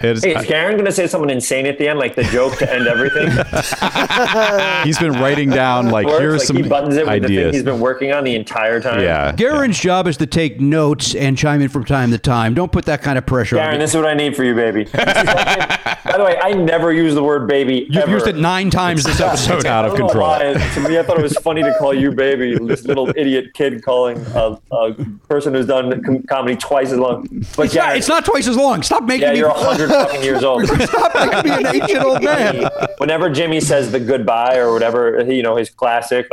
It 0.00 0.04
is, 0.16 0.24
Hey, 0.24 0.34
is 0.36 0.44
Garon 0.46 0.72
going 0.72 0.84
to 0.84 0.92
say 0.92 1.06
something 1.06 1.30
insane 1.30 1.66
at 1.66 1.78
the 1.78 1.88
end, 1.88 1.98
like 1.98 2.14
the 2.14 2.24
joke 2.24 2.56
to 2.58 2.72
end 2.72 2.86
everything? 2.86 3.28
he's 4.84 4.98
been 4.98 5.12
writing 5.12 5.50
down 5.50 5.90
like 5.90 6.06
Works, 6.06 6.18
here's 6.20 6.38
like 6.40 6.46
some 6.46 6.56
he 6.56 6.62
buttons 6.62 6.96
it 6.96 7.06
with 7.06 7.22
the 7.22 7.28
thing 7.28 7.36
ideas. 7.38 7.54
he's 7.56 7.64
been 7.64 7.80
working 7.80 8.12
on 8.12 8.24
the 8.24 8.34
entire 8.34 8.80
time. 8.80 9.00
Yeah. 9.00 9.32
Garon's 9.32 9.78
job 9.78 10.06
is 10.06 10.16
to 10.18 10.26
take 10.26 10.60
notes 10.60 11.14
and 11.14 11.36
chime 11.36 11.60
in 11.62 11.68
from 11.68 11.84
time 11.84 12.10
to 12.10 12.18
time. 12.18 12.54
Don't 12.54 12.72
put 12.72 12.84
that 12.86 13.02
kind 13.02 13.18
of 13.18 13.26
pressure 13.26 13.58
on 13.58 13.64
Garon, 13.66 13.72
me. 13.72 13.78
this 13.78 13.90
is 13.90 13.96
what 13.96 14.06
I 14.06 14.14
need 14.14 14.36
for 14.36 14.44
you, 14.44 14.54
baby. 14.54 14.84
This 14.84 14.94
is 14.94 15.24
like- 15.24 15.78
by 16.04 16.16
the 16.16 16.24
way, 16.24 16.38
I 16.42 16.52
never 16.52 16.90
use 16.92 17.14
the 17.14 17.22
word 17.22 17.46
baby. 17.46 17.86
You've 17.90 18.04
ever. 18.04 18.12
used 18.12 18.26
it 18.26 18.36
nine 18.36 18.70
times 18.70 19.04
this 19.04 19.20
episode. 19.20 19.66
out 19.66 19.84
of 19.84 19.92
I 19.92 19.96
don't 19.98 20.06
know 20.06 20.06
control. 20.08 20.38
To 20.84 20.88
me, 20.88 20.98
I 20.98 21.02
thought 21.02 21.18
it 21.18 21.22
was 21.22 21.34
funny 21.38 21.62
to 21.62 21.74
call 21.78 21.92
you 21.92 22.12
baby. 22.12 22.56
This 22.58 22.84
little 22.86 23.10
idiot 23.16 23.52
kid 23.52 23.82
calling 23.84 24.18
a, 24.34 24.58
a 24.72 24.94
person 25.28 25.52
who's 25.54 25.66
done 25.66 26.02
com- 26.02 26.22
comedy 26.22 26.56
twice 26.56 26.92
as 26.92 26.98
long. 26.98 27.26
But 27.56 27.66
It's 27.66 27.74
not, 27.74 27.96
it's 27.96 28.08
not 28.08 28.24
twice 28.24 28.48
as 28.48 28.56
long. 28.56 28.82
Stop 28.82 29.04
making 29.04 29.22
Yeah, 29.28 29.32
me. 29.34 29.38
Hundred 29.68 29.88
fucking 29.88 30.22
years 30.22 30.42
old. 30.44 30.66
Stop 30.68 31.14
an 31.14 31.66
ancient 31.66 32.04
old 32.04 32.22
man. 32.22 32.68
Whenever 32.98 33.30
Jimmy 33.30 33.60
says 33.60 33.90
the 33.92 34.00
goodbye 34.00 34.56
or 34.56 34.72
whatever, 34.72 35.24
you 35.30 35.42
know, 35.42 35.56
his 35.56 35.70
classic 35.70 36.26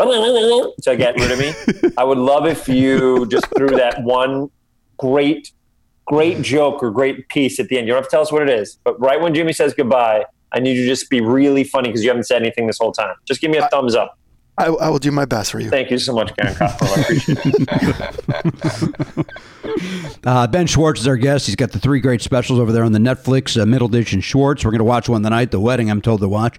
to 0.81 0.95
get 0.97 1.15
rid 1.15 1.31
of 1.31 1.39
me, 1.39 1.91
I 1.97 2.03
would 2.03 2.17
love 2.17 2.45
if 2.45 2.67
you 2.67 3.25
just 3.27 3.45
threw 3.55 3.69
that 3.69 4.03
one 4.03 4.49
great, 4.97 5.51
great 6.05 6.41
joke 6.41 6.81
or 6.83 6.91
great 6.91 7.27
piece 7.29 7.59
at 7.59 7.67
the 7.67 7.77
end. 7.77 7.87
You 7.87 7.93
don't 7.93 8.01
have 8.03 8.09
to 8.09 8.11
tell 8.11 8.21
us 8.21 8.31
what 8.31 8.41
it 8.41 8.49
is, 8.49 8.77
but 8.83 8.99
right 8.99 9.19
when 9.19 9.33
Jimmy 9.33 9.53
says 9.53 9.73
goodbye, 9.73 10.25
I 10.51 10.59
need 10.59 10.77
you 10.77 10.83
to 10.83 10.87
just 10.87 11.09
be 11.09 11.21
really 11.21 11.63
funny 11.63 11.89
because 11.89 12.03
you 12.03 12.09
haven't 12.09 12.23
said 12.23 12.41
anything 12.41 12.67
this 12.67 12.77
whole 12.77 12.93
time. 12.93 13.15
Just 13.25 13.41
give 13.41 13.51
me 13.51 13.57
a 13.57 13.67
thumbs 13.67 13.93
up. 13.95 14.17
I, 14.57 14.67
I 14.67 14.89
will 14.89 14.99
do 14.99 15.11
my 15.11 15.25
best 15.25 15.51
for 15.51 15.59
you. 15.59 15.69
Thank 15.69 15.91
you 15.91 15.97
so 15.97 16.13
much, 16.13 16.33
Garon 16.35 16.55
Costco. 16.55 16.97
I 16.97 17.01
appreciate 17.01 17.39
it. 19.17 19.25
Uh, 20.23 20.47
ben 20.47 20.65
Schwartz 20.65 21.01
is 21.01 21.07
our 21.07 21.17
guest. 21.17 21.45
He's 21.45 21.55
got 21.55 21.71
the 21.71 21.79
three 21.79 21.99
great 21.99 22.21
specials 22.21 22.59
over 22.59 22.71
there 22.71 22.83
on 22.83 22.93
the 22.93 22.99
Netflix, 22.99 23.59
uh, 23.61 23.65
Middleditch 23.65 24.13
and 24.13 24.23
Schwartz. 24.23 24.63
We're 24.65 24.71
going 24.71 24.79
to 24.79 24.85
watch 24.85 25.07
one 25.09 25.21
tonight, 25.21 25.51
The 25.51 25.59
Wedding, 25.59 25.91
I'm 25.91 26.01
told 26.01 26.21
to 26.21 26.27
watch. 26.29 26.57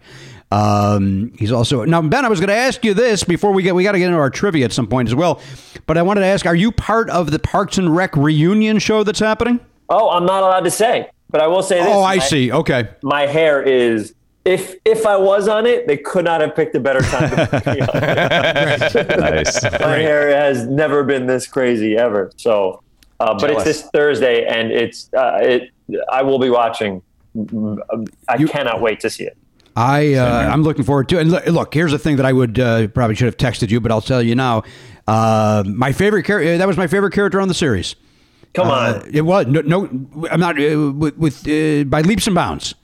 Um, 0.53 1.33
he's 1.39 1.51
also 1.51 1.85
now 1.85 2.01
Ben. 2.03 2.25
I 2.25 2.29
was 2.29 2.39
going 2.39 2.49
to 2.49 2.55
ask 2.55 2.85
you 2.85 2.95
this 2.95 3.25
before 3.25 3.53
we 3.53 3.63
get 3.65 3.75
we 3.75 3.83
got 3.83 3.93
to 3.93 3.99
get 3.99 4.07
into 4.07 4.19
our 4.19 4.31
trivia 4.31 4.65
at 4.67 4.73
some 4.73 4.87
point 4.87 5.09
as 5.09 5.15
well, 5.15 5.41
but 5.87 5.99
I 5.99 6.03
wanted 6.03 6.21
to 6.21 6.27
ask: 6.27 6.47
Are 6.47 6.55
you 6.55 6.71
part 6.71 7.11
of 7.11 7.33
the 7.33 7.41
Parks 7.41 7.79
and 7.79 7.97
Rec 7.97 8.15
reunion 8.17 8.79
show 8.79 9.03
that's 9.03 9.19
happening? 9.19 9.59
Oh, 9.89 10.11
I'm 10.11 10.25
not 10.25 10.45
allowed 10.45 10.61
to 10.61 10.71
say, 10.71 11.11
but 11.31 11.41
I 11.41 11.49
will 11.49 11.63
say 11.65 11.79
this. 11.79 11.89
Oh, 11.89 12.03
I 12.03 12.17
My- 12.17 12.25
see. 12.25 12.53
Okay, 12.53 12.89
My 13.03 13.27
hair 13.27 13.61
is. 13.63 14.15
If 14.47 14.77
if 14.85 15.05
I 15.07 15.17
was 15.17 15.49
on 15.49 15.67
it, 15.67 15.89
they 15.89 15.97
could 15.97 16.25
not 16.25 16.41
have 16.41 16.55
picked 16.55 16.75
a 16.77 16.81
better 16.81 17.01
time 17.01 17.31
to 17.31 17.47
put 17.49 17.67
me 17.67 17.81
on. 17.81 19.21
nice. 19.21 19.63
My 19.81 19.99
hair 19.99 20.29
has 20.29 20.67
never 20.69 21.03
been 21.03 21.27
this 21.27 21.49
crazy 21.49 21.97
ever. 21.97 22.31
So, 22.37 22.81
uh, 23.19 23.37
but 23.39 23.51
it's 23.51 23.65
this 23.65 23.83
Thursday, 23.93 24.47
and 24.47 24.71
it's 24.71 25.11
uh, 25.13 25.39
it. 25.43 25.71
I 26.13 26.23
will 26.23 26.39
be 26.39 26.49
watching. 26.49 27.03
I 28.29 28.37
cannot 28.45 28.81
wait 28.81 29.01
to 29.01 29.11
see 29.11 29.25
it. 29.25 29.37
I 29.75 30.15
uh, 30.15 30.49
I'm 30.49 30.63
looking 30.63 30.85
forward 30.85 31.09
to 31.11 31.19
it. 31.19 31.23
And 31.23 31.31
look, 31.33 31.47
look, 31.47 31.75
here's 31.75 31.91
the 31.93 31.99
thing 31.99 32.17
that 32.17 32.25
I 32.25 32.33
would 32.33 32.59
uh, 32.59 32.87
probably 32.89 33.17
should 33.17 33.27
have 33.27 33.37
texted 33.37 33.71
you, 33.71 33.81
but 33.81 33.91
I'll 33.91 34.01
tell 34.01 34.23
you 34.23 34.35
now. 34.37 34.63
Uh, 35.09 35.65
my 35.67 35.93
favorite 35.93 36.23
character 36.23 36.57
that 36.57 36.67
was 36.67 36.77
my 36.77 36.87
favorite 36.87 37.13
character 37.13 37.41
on 37.41 37.49
the 37.49 37.55
series. 37.55 37.95
Come 38.55 38.69
Uh, 38.69 39.01
on, 39.03 39.11
it 39.13 39.21
was 39.23 39.47
no, 39.47 39.61
no 39.61 40.27
I'm 40.31 40.41
not 40.41 40.57
uh, 40.59 40.93
with, 40.93 41.17
with 41.19 41.47
uh, 41.49 41.85
by 41.85 42.01
leaps 42.03 42.27
and 42.27 42.35
bounds. 42.35 42.75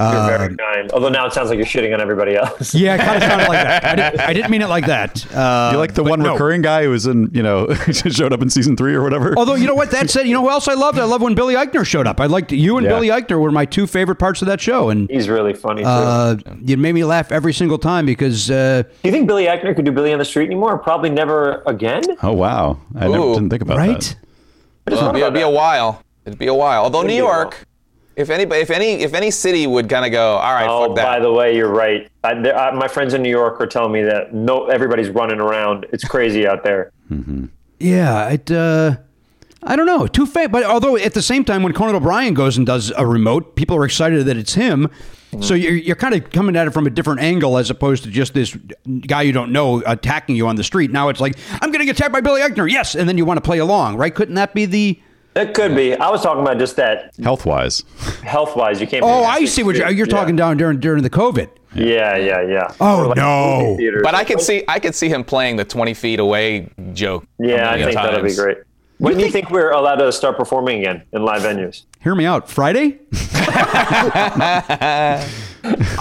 You're 0.00 0.38
very 0.38 0.56
kind. 0.56 0.90
Although 0.92 1.08
now 1.08 1.26
it 1.26 1.32
sounds 1.32 1.50
like 1.50 1.56
you're 1.58 1.66
shitting 1.66 1.92
on 1.92 2.00
everybody 2.00 2.36
else. 2.36 2.74
Yeah, 2.74 2.94
it 2.94 2.98
kind 2.98 3.16
of 3.16 3.22
sounded 3.22 3.48
like 3.48 3.62
that. 3.62 3.84
I, 3.84 3.94
did, 3.94 4.20
I 4.20 4.32
didn't 4.32 4.50
mean 4.50 4.62
it 4.62 4.68
like 4.68 4.86
that. 4.86 5.24
Uh, 5.34 5.70
you 5.72 5.78
like 5.78 5.94
the 5.94 6.02
one 6.02 6.20
no. 6.20 6.32
recurring 6.32 6.62
guy 6.62 6.84
who 6.84 6.90
was 6.90 7.06
in, 7.06 7.30
you 7.32 7.42
know, 7.42 7.72
showed 7.92 8.32
up 8.32 8.42
in 8.42 8.50
season 8.50 8.76
three 8.76 8.94
or 8.94 9.02
whatever? 9.02 9.34
Although 9.36 9.54
you 9.56 9.66
know 9.66 9.74
what 9.74 9.90
that 9.90 10.10
said, 10.10 10.26
you 10.26 10.34
know 10.34 10.42
who 10.42 10.50
else 10.50 10.68
I 10.68 10.74
loved? 10.74 10.98
I 10.98 11.04
love 11.04 11.22
when 11.22 11.34
Billy 11.34 11.54
Eichner 11.54 11.86
showed 11.86 12.06
up. 12.06 12.20
I 12.20 12.26
liked 12.26 12.52
you 12.52 12.78
and 12.78 12.84
Yeah. 12.84 12.92
Billy 12.92 13.08
Eichner 13.08 13.40
were 13.40 13.50
my 13.50 13.64
two 13.64 13.86
favorite 13.86 14.16
parts 14.16 14.42
of 14.42 14.46
that 14.48 14.60
show, 14.60 14.90
and 14.90 15.10
He's 15.10 15.28
really 15.28 15.54
funny. 15.54 15.82
Too. 15.82 15.88
uh, 15.88 16.36
it 16.66 16.78
made 16.78 16.92
me 16.92 17.04
laugh 17.04 17.32
every 17.32 17.52
single 17.52 17.78
time 17.78 18.06
because 18.06 18.50
uh, 18.50 18.82
do 18.82 18.90
you 19.04 19.12
think 19.12 19.26
Billy 19.26 19.46
Eichner 19.46 19.74
could 19.74 19.84
do 19.84 19.92
Billy 19.92 20.12
on 20.12 20.18
the 20.18 20.24
Street 20.24 20.46
anymore? 20.46 20.78
Probably 20.78 21.10
never 21.10 21.62
again. 21.66 22.02
oh, 22.22 22.32
wow. 22.32 22.78
I 22.96 23.08
never, 23.08 23.34
didn't 23.34 23.50
think 23.50 23.62
about 23.62 23.76
right. 23.78 24.00
that. 24.00 24.16
It'd 24.86 25.12
be, 25.14 25.20
it'd 25.20 25.34
be 25.34 25.40
a 25.40 25.50
while. 25.50 26.02
It'd 26.24 26.38
be 26.38 26.46
a 26.48 26.54
while. 26.54 26.84
Although 26.84 27.02
New 27.02 27.08
be 27.08 27.22
while. 27.22 27.42
York, 27.42 27.66
if 28.20 28.30
anybody, 28.30 28.60
if 28.60 28.70
any, 28.70 28.92
if 29.02 29.14
any 29.14 29.30
city 29.30 29.66
would 29.66 29.88
kind 29.88 30.04
of 30.04 30.12
go, 30.12 30.36
all 30.36 30.52
right, 30.54 30.68
Oh, 30.68 30.86
fuck 30.86 30.96
that. 30.96 31.04
by 31.04 31.18
the 31.20 31.32
way, 31.32 31.56
you're 31.56 31.68
right. 31.72 32.08
I, 32.22 32.30
I, 32.32 32.70
my 32.72 32.86
friends 32.86 33.14
in 33.14 33.22
New 33.22 33.30
York 33.30 33.60
are 33.60 33.66
telling 33.66 33.92
me 33.92 34.02
that 34.02 34.32
no, 34.32 34.66
everybody's 34.66 35.08
running 35.08 35.40
around. 35.40 35.86
It's 35.92 36.04
crazy 36.04 36.46
out 36.46 36.62
there. 36.62 36.92
Yeah, 37.82 38.28
it. 38.28 38.50
Uh, 38.50 38.96
I 39.62 39.74
don't 39.74 39.86
know. 39.86 40.06
Too 40.06 40.26
fast. 40.26 40.52
But 40.52 40.64
although 40.64 40.96
at 40.96 41.14
the 41.14 41.22
same 41.22 41.44
time, 41.46 41.62
when 41.62 41.72
Conan 41.72 41.94
O'Brien 41.94 42.34
goes 42.34 42.56
and 42.58 42.66
does 42.66 42.92
a 42.96 43.06
remote, 43.06 43.56
people 43.56 43.74
are 43.76 43.86
excited 43.86 44.24
that 44.26 44.36
it's 44.36 44.52
him. 44.54 44.90
So 45.40 45.54
you're, 45.54 45.74
you're 45.74 45.96
kind 45.96 46.14
of 46.14 46.30
coming 46.30 46.56
at 46.56 46.66
it 46.66 46.72
from 46.72 46.86
a 46.86 46.90
different 46.90 47.20
angle 47.20 47.56
as 47.56 47.70
opposed 47.70 48.02
to 48.04 48.10
just 48.10 48.34
this 48.34 48.54
guy 49.06 49.22
you 49.22 49.32
don't 49.32 49.52
know 49.52 49.80
attacking 49.86 50.34
you 50.36 50.46
on 50.48 50.56
the 50.56 50.64
street. 50.64 50.90
Now 50.90 51.08
it's 51.08 51.20
like 51.20 51.36
I'm 51.62 51.70
getting 51.72 51.88
attacked 51.88 52.12
by 52.12 52.20
Billy 52.20 52.40
Eichner. 52.42 52.70
Yes, 52.70 52.94
and 52.96 53.08
then 53.08 53.16
you 53.16 53.24
want 53.24 53.38
to 53.38 53.42
play 53.42 53.58
along, 53.60 53.96
right? 53.96 54.14
Couldn't 54.14 54.34
that 54.34 54.52
be 54.54 54.66
the? 54.66 55.00
It 55.36 55.54
could 55.54 55.76
be. 55.76 55.94
I 55.94 56.10
was 56.10 56.22
talking 56.22 56.42
about 56.42 56.58
just 56.58 56.76
that 56.76 57.14
Health 57.22 57.46
wise. 57.46 57.84
health 58.22 58.56
wise. 58.56 58.80
You 58.80 58.86
can't. 58.86 59.04
Oh, 59.04 59.24
I 59.24 59.44
see 59.44 59.62
what 59.62 59.76
you're, 59.76 59.88
you're 59.90 60.06
Yeah. 60.06 60.12
talking 60.12 60.34
down 60.36 60.56
during 60.56 60.80
during 60.80 61.02
the 61.02 61.10
COVID. 61.10 61.48
Yeah, 61.72 62.16
yeah, 62.16 62.42
yeah. 62.42 62.72
Oh, 62.80 63.06
like 63.08 63.16
no. 63.16 63.78
But 64.02 64.16
I 64.16 64.24
could 64.24 64.40
see, 64.40 64.64
I 64.66 64.80
could 64.80 64.92
see 64.94 65.08
him 65.08 65.22
playing 65.22 65.54
the 65.54 65.64
20 65.64 65.94
feet 65.94 66.18
away 66.18 66.68
joke. 66.94 67.24
Yeah, 67.38 67.70
I 67.70 67.76
million 67.76 67.90
think 67.90 67.94
that'd 67.94 68.24
be 68.24 68.34
great. 68.34 68.58
When 69.00 69.16
do 69.16 69.24
you 69.24 69.30
think 69.30 69.50
we're 69.50 69.70
allowed 69.70 69.96
to 69.96 70.12
start 70.12 70.36
performing 70.36 70.80
again 70.80 71.04
in 71.14 71.22
live 71.24 71.40
venues? 71.40 71.84
Hear 72.00 72.14
me 72.14 72.26
out. 72.26 72.50
Friday. 72.50 72.98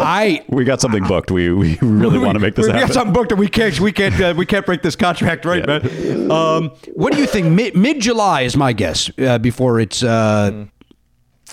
I 0.01 0.43
We 0.49 0.65
got 0.65 0.81
something 0.81 1.05
booked. 1.05 1.31
We, 1.31 1.53
we 1.53 1.77
really 1.81 2.19
want 2.19 2.33
to 2.33 2.39
make 2.39 2.55
this 2.55 2.65
we, 2.67 2.73
we 2.73 2.79
happen. 2.79 2.87
got 2.89 2.93
something 2.93 3.13
booked, 3.13 3.31
and 3.31 3.39
we 3.39 3.47
can't. 3.47 3.79
We 3.79 3.93
can't. 3.93 4.19
Uh, 4.19 4.33
we 4.37 4.45
can't 4.45 4.65
break 4.65 4.81
this 4.81 4.97
contract, 4.97 5.45
right, 5.45 5.65
man? 5.65 6.29
Um, 6.29 6.71
what 6.93 7.13
do 7.13 7.19
you 7.19 7.25
think? 7.25 7.47
Mid 7.47 7.73
mid 7.73 8.01
July 8.01 8.41
is 8.41 8.57
my 8.57 8.73
guess. 8.73 9.09
Uh, 9.17 9.37
before 9.37 9.79
it's 9.79 10.03
uh, 10.03 10.65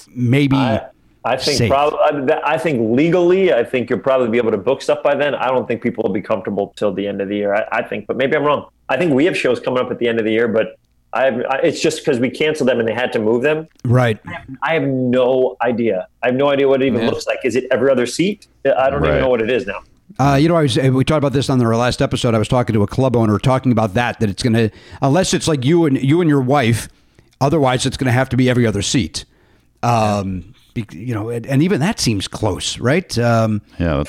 maybe. 0.08 0.56
I, 0.56 0.88
I 1.24 1.36
think 1.36 1.70
probably. 1.70 2.32
I 2.44 2.58
think 2.58 2.96
legally, 2.96 3.52
I 3.52 3.62
think 3.62 3.88
you'll 3.88 4.00
probably 4.00 4.30
be 4.30 4.38
able 4.38 4.50
to 4.50 4.58
book 4.58 4.82
stuff 4.82 5.00
by 5.04 5.14
then. 5.14 5.36
I 5.36 5.46
don't 5.46 5.68
think 5.68 5.80
people 5.80 6.02
will 6.02 6.12
be 6.12 6.22
comfortable 6.22 6.74
till 6.76 6.92
the 6.92 7.06
end 7.06 7.20
of 7.20 7.28
the 7.28 7.36
year. 7.36 7.54
I, 7.54 7.66
I 7.70 7.82
think, 7.82 8.08
but 8.08 8.16
maybe 8.16 8.36
I'm 8.36 8.42
wrong. 8.42 8.68
I 8.88 8.96
think 8.96 9.12
we 9.12 9.24
have 9.26 9.36
shows 9.36 9.60
coming 9.60 9.80
up 9.84 9.92
at 9.92 10.00
the 10.00 10.08
end 10.08 10.18
of 10.18 10.24
the 10.24 10.32
year, 10.32 10.48
but 10.48 10.76
I 11.16 11.24
have, 11.24 11.42
it's 11.62 11.80
just 11.80 11.98
because 11.98 12.18
we 12.20 12.30
canceled 12.30 12.68
them 12.68 12.78
and 12.78 12.86
they 12.88 12.92
had 12.94 13.12
to 13.14 13.18
move 13.18 13.42
them. 13.42 13.66
right. 13.84 14.18
I 14.62 14.74
have 14.74 14.82
no 14.84 15.56
idea. 15.62 16.06
I 16.22 16.26
have 16.26 16.34
no 16.36 16.48
idea 16.50 16.68
what 16.68 16.82
it 16.82 16.86
even 16.86 17.06
looks 17.06 17.26
like. 17.26 17.38
Is 17.44 17.56
it 17.56 17.64
every 17.70 17.90
other 17.90 18.06
seat? 18.06 18.46
I 18.64 18.90
don't 18.90 19.00
Right. 19.02 19.10
even 19.10 19.20
know 19.22 19.28
what 19.28 19.40
it 19.42 19.50
is 19.50 19.66
now. 19.66 19.80
Uh, 20.18 20.34
you 20.40 20.48
know, 20.48 20.56
I 20.56 20.62
was, 20.62 20.76
we 20.78 21.04
talked 21.04 21.18
about 21.18 21.32
this 21.32 21.50
on 21.50 21.60
our 21.60 21.76
last 21.76 22.00
episode. 22.00 22.34
I 22.34 22.38
was 22.38 22.48
talking 22.48 22.72
to 22.74 22.82
a 22.82 22.86
club 22.86 23.16
owner 23.16 23.38
talking 23.38 23.72
about 23.72 23.94
that. 23.94 24.18
That 24.20 24.30
it's 24.30 24.42
going 24.42 24.54
to, 24.54 24.70
unless 25.02 25.34
it's 25.34 25.46
like 25.48 25.64
you 25.64 25.84
and 25.86 26.00
you 26.02 26.20
and 26.20 26.28
your 26.30 26.40
wife, 26.40 26.88
otherwise 27.40 27.84
it's 27.86 27.96
going 27.96 28.06
to 28.06 28.12
have 28.12 28.28
to 28.30 28.36
be 28.36 28.48
every 28.48 28.66
other 28.66 28.82
seat. 28.82 29.24
Um, 29.82 30.54
be- 30.74 30.86
you 30.92 31.14
know, 31.14 31.28
and, 31.30 31.46
and 31.46 31.62
even 31.62 31.80
that 31.80 32.00
seems 32.00 32.28
close, 32.28 32.78
right? 32.78 33.16
Um, 33.18 33.62
yeah, 33.78 34.04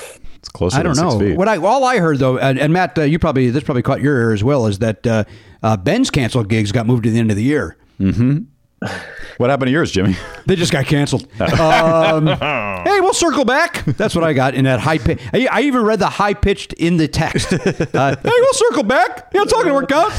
it's 0.48 0.52
closer 0.56 0.78
I 0.78 0.82
don't 0.82 0.96
know. 0.96 1.18
feet. 1.18 1.36
What 1.36 1.48
I 1.48 1.58
all 1.58 1.84
I 1.84 1.98
heard 1.98 2.18
though, 2.18 2.38
and, 2.38 2.58
and 2.58 2.72
Matt, 2.72 2.98
uh, 2.98 3.02
you 3.02 3.18
probably 3.18 3.50
this 3.50 3.62
probably 3.64 3.82
caught 3.82 4.00
your 4.00 4.16
ear 4.18 4.32
as 4.32 4.42
well, 4.42 4.66
is 4.66 4.78
that 4.78 5.06
uh, 5.06 5.24
uh, 5.62 5.76
Ben's 5.76 6.10
canceled 6.10 6.48
gigs 6.48 6.72
got 6.72 6.86
moved 6.86 7.04
to 7.04 7.10
the 7.10 7.18
end 7.18 7.30
of 7.30 7.36
the 7.36 7.42
year. 7.42 7.76
What 9.38 9.50
happened 9.50 9.66
to 9.66 9.72
yours, 9.72 9.90
Jimmy? 9.90 10.16
They 10.46 10.54
just 10.56 10.72
got 10.72 10.86
canceled. 10.86 11.26
Um, 11.40 12.26
hey, 12.26 13.00
we'll 13.00 13.12
circle 13.12 13.44
back. 13.44 13.84
That's 13.84 14.14
what 14.14 14.24
I 14.24 14.32
got 14.32 14.54
in 14.54 14.64
that 14.64 14.80
high 14.80 14.98
pitch. 14.98 15.20
I, 15.32 15.48
I 15.50 15.60
even 15.62 15.82
read 15.82 15.98
the 15.98 16.08
high 16.08 16.34
pitched 16.34 16.72
in 16.74 16.96
the 16.96 17.08
text. 17.08 17.52
Uh, 17.52 17.58
hey, 17.62 18.16
we'll 18.24 18.52
circle 18.54 18.84
back. 18.84 19.30
Yeah, 19.34 19.42
it's 19.42 19.52
all 19.52 19.62
gonna 19.62 19.74
work 19.74 19.92
out. 19.92 20.12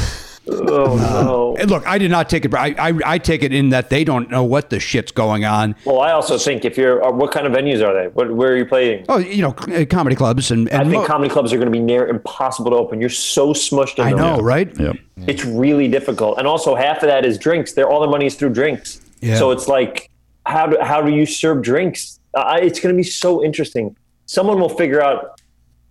Oh 0.47 0.95
no. 0.97 1.55
And 1.59 1.69
look, 1.69 1.85
I 1.85 1.97
did 1.97 2.09
not 2.09 2.29
take 2.29 2.45
it. 2.45 2.53
I, 2.53 2.75
I 2.79 2.93
I 3.05 3.17
take 3.17 3.43
it 3.43 3.53
in 3.53 3.69
that 3.69 3.89
they 3.89 4.03
don't 4.03 4.29
know 4.31 4.43
what 4.43 4.69
the 4.69 4.79
shit's 4.79 5.11
going 5.11 5.45
on. 5.45 5.75
Well, 5.85 5.99
I 5.99 6.11
also 6.11 6.37
think 6.37 6.65
if 6.65 6.77
you're, 6.77 7.03
uh, 7.05 7.11
what 7.11 7.31
kind 7.31 7.45
of 7.45 7.53
venues 7.53 7.85
are 7.85 7.93
they? 7.93 8.07
What, 8.09 8.31
where 8.31 8.53
are 8.53 8.57
you 8.57 8.65
playing? 8.65 9.05
Oh, 9.09 9.17
you 9.17 9.41
know, 9.41 9.51
uh, 9.51 9.85
comedy 9.85 10.15
clubs 10.15 10.49
and, 10.51 10.67
and 10.69 10.81
I 10.81 10.83
think 10.83 11.01
mo- 11.01 11.05
comedy 11.05 11.29
clubs 11.29 11.53
are 11.53 11.57
going 11.57 11.67
to 11.67 11.71
be 11.71 11.79
near 11.79 12.07
impossible 12.07 12.71
to 12.71 12.77
open. 12.77 12.99
You're 12.99 13.09
so 13.09 13.53
smushed 13.53 13.99
in 13.99 14.05
I 14.05 14.09
them. 14.11 14.19
know, 14.19 14.39
right? 14.39 14.75
Yep. 14.79 14.95
It's 15.27 15.45
really 15.45 15.87
difficult, 15.87 16.37
and 16.37 16.47
also 16.47 16.75
half 16.75 16.97
of 17.03 17.09
that 17.09 17.25
is 17.25 17.37
drinks. 17.37 17.73
They're 17.73 17.89
all 17.89 17.99
their 17.99 18.09
money 18.09 18.25
is 18.25 18.35
through 18.35 18.53
drinks. 18.53 19.01
Yeah. 19.21 19.37
So 19.37 19.51
it's 19.51 19.67
like, 19.67 20.09
how 20.45 20.67
do 20.67 20.77
how 20.81 21.01
do 21.01 21.11
you 21.11 21.25
serve 21.25 21.61
drinks? 21.61 22.19
Uh, 22.33 22.57
it's 22.61 22.79
going 22.79 22.95
to 22.95 22.97
be 22.97 23.03
so 23.03 23.43
interesting. 23.43 23.95
Someone 24.25 24.59
will 24.59 24.69
figure 24.69 25.01
out 25.01 25.38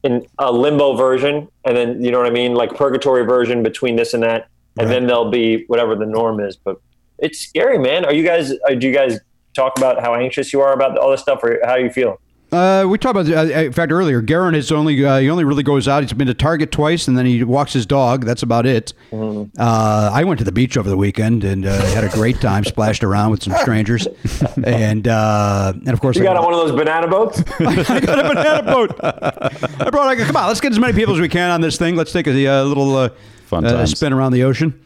in 0.09 0.27
a 0.39 0.51
limbo 0.51 0.97
version, 0.97 1.49
and 1.67 1.77
then 1.77 2.03
you 2.03 2.11
know 2.11 2.17
what 2.17 2.27
I 2.27 2.31
mean, 2.31 2.55
like 2.55 2.75
purgatory 2.75 3.27
version 3.27 3.63
between 3.63 3.97
this 3.97 4.15
and 4.15 4.23
that, 4.23 4.49
and 4.79 4.91
then 4.91 5.07
there'll 5.07 5.31
be 5.31 5.65
whatever 5.67 5.95
the 5.95 6.07
norm 6.07 6.41
is. 6.41 6.57
But 6.57 6.81
it's 7.19 7.39
scary, 7.41 7.79
man. 7.79 8.07
Are 8.07 8.15
you 8.15 8.25
guys? 8.25 8.53
Uh, 8.53 8.75
do 8.75 8.87
you 8.89 8.95
guys 8.95 9.21
talk 9.55 9.77
about 9.77 10.01
how 10.01 10.15
anxious 10.15 10.51
you 10.53 10.63
are 10.63 10.73
about 10.73 10.97
all 10.97 11.11
this 11.11 11.21
stuff, 11.21 11.41
or 11.43 11.61
how 11.63 11.77
you 11.77 11.91
feel? 11.91 12.21
Uh, 12.51 12.87
we 12.89 12.97
talked 12.97 13.19
about, 13.19 13.31
uh, 13.31 13.61
in 13.61 13.73
fact, 13.73 13.93
earlier. 13.93 14.23
Garon 14.23 14.55
is 14.55 14.73
only 14.73 15.05
uh, 15.05 15.19
he 15.19 15.29
only 15.29 15.45
really 15.45 15.63
goes 15.63 15.87
out. 15.87 16.03
He's 16.03 16.13
been 16.15 16.29
to 16.29 16.35
Target 16.35 16.73
twice, 16.73 17.07
and 17.07 17.17
then 17.19 17.27
he 17.27 17.45
walks 17.45 17.75
his 17.75 17.85
dog. 17.85 18.25
That's 18.25 18.43
about 18.43 18.65
it. 18.65 18.95
Mm-hmm. 19.13 19.61
Uh, 19.61 20.11
I 20.13 20.25
went 20.25 20.39
to 20.39 20.45
the 20.45 20.53
beach 20.53 20.79
over 20.79 20.89
the 20.89 20.97
weekend 20.97 21.45
and 21.45 21.67
uh, 21.67 21.79
had 21.93 22.05
a 22.05 22.09
great 22.09 22.41
time, 22.41 22.65
splashed 22.65 23.05
around 23.05 23.33
with 23.33 23.43
some 23.43 23.53
strangers, 23.61 24.09
and 24.65 25.07
uh, 25.07 25.75
and 25.75 25.91
of 25.91 26.01
course, 26.01 26.17
You 26.17 26.23
I 26.23 26.27
got 26.27 26.39
on 26.39 26.45
one 26.45 26.55
of 26.55 26.61
those 26.61 26.73
banana 26.79 27.07
boats? 27.07 27.43
I 27.61 28.01
got 28.01 28.19
a 28.19 28.29
banana 28.29 28.63
boat. 28.63 28.99
I 29.03 29.91
brought. 29.91 30.09
I 30.09 30.15
go, 30.15 30.25
come 30.25 30.37
on, 30.37 30.49
let's 30.49 30.61
get 30.63 30.73
as 30.73 30.79
many 30.79 30.95
people 30.95 31.15
as 31.15 31.21
we 31.21 31.29
can 31.29 31.51
on 31.51 31.61
this 31.61 31.77
thing. 31.77 31.97
Let's 31.97 32.13
take 32.13 32.27
a, 32.27 32.47
uh 32.47 32.65
little 32.65 32.97
uh, 32.97 33.11
Fun 33.45 33.65
uh, 33.65 33.85
spin 33.87 34.13
around 34.13 34.33
the 34.33 34.45
ocean. 34.45 34.79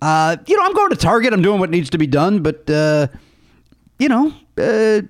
Uh, 0.00 0.36
you 0.46 0.56
know, 0.56 0.64
I'm 0.64 0.74
going 0.74 0.90
to 0.90 0.96
Target. 0.96 1.32
I'm 1.32 1.42
doing 1.42 1.60
what 1.60 1.70
needs 1.70 1.90
to 1.90 1.98
be 1.98 2.06
done, 2.06 2.42
but 2.42 2.68
uh, 2.70 3.06
you 3.98 4.08
know, 4.08 4.32
uh, 4.58 5.02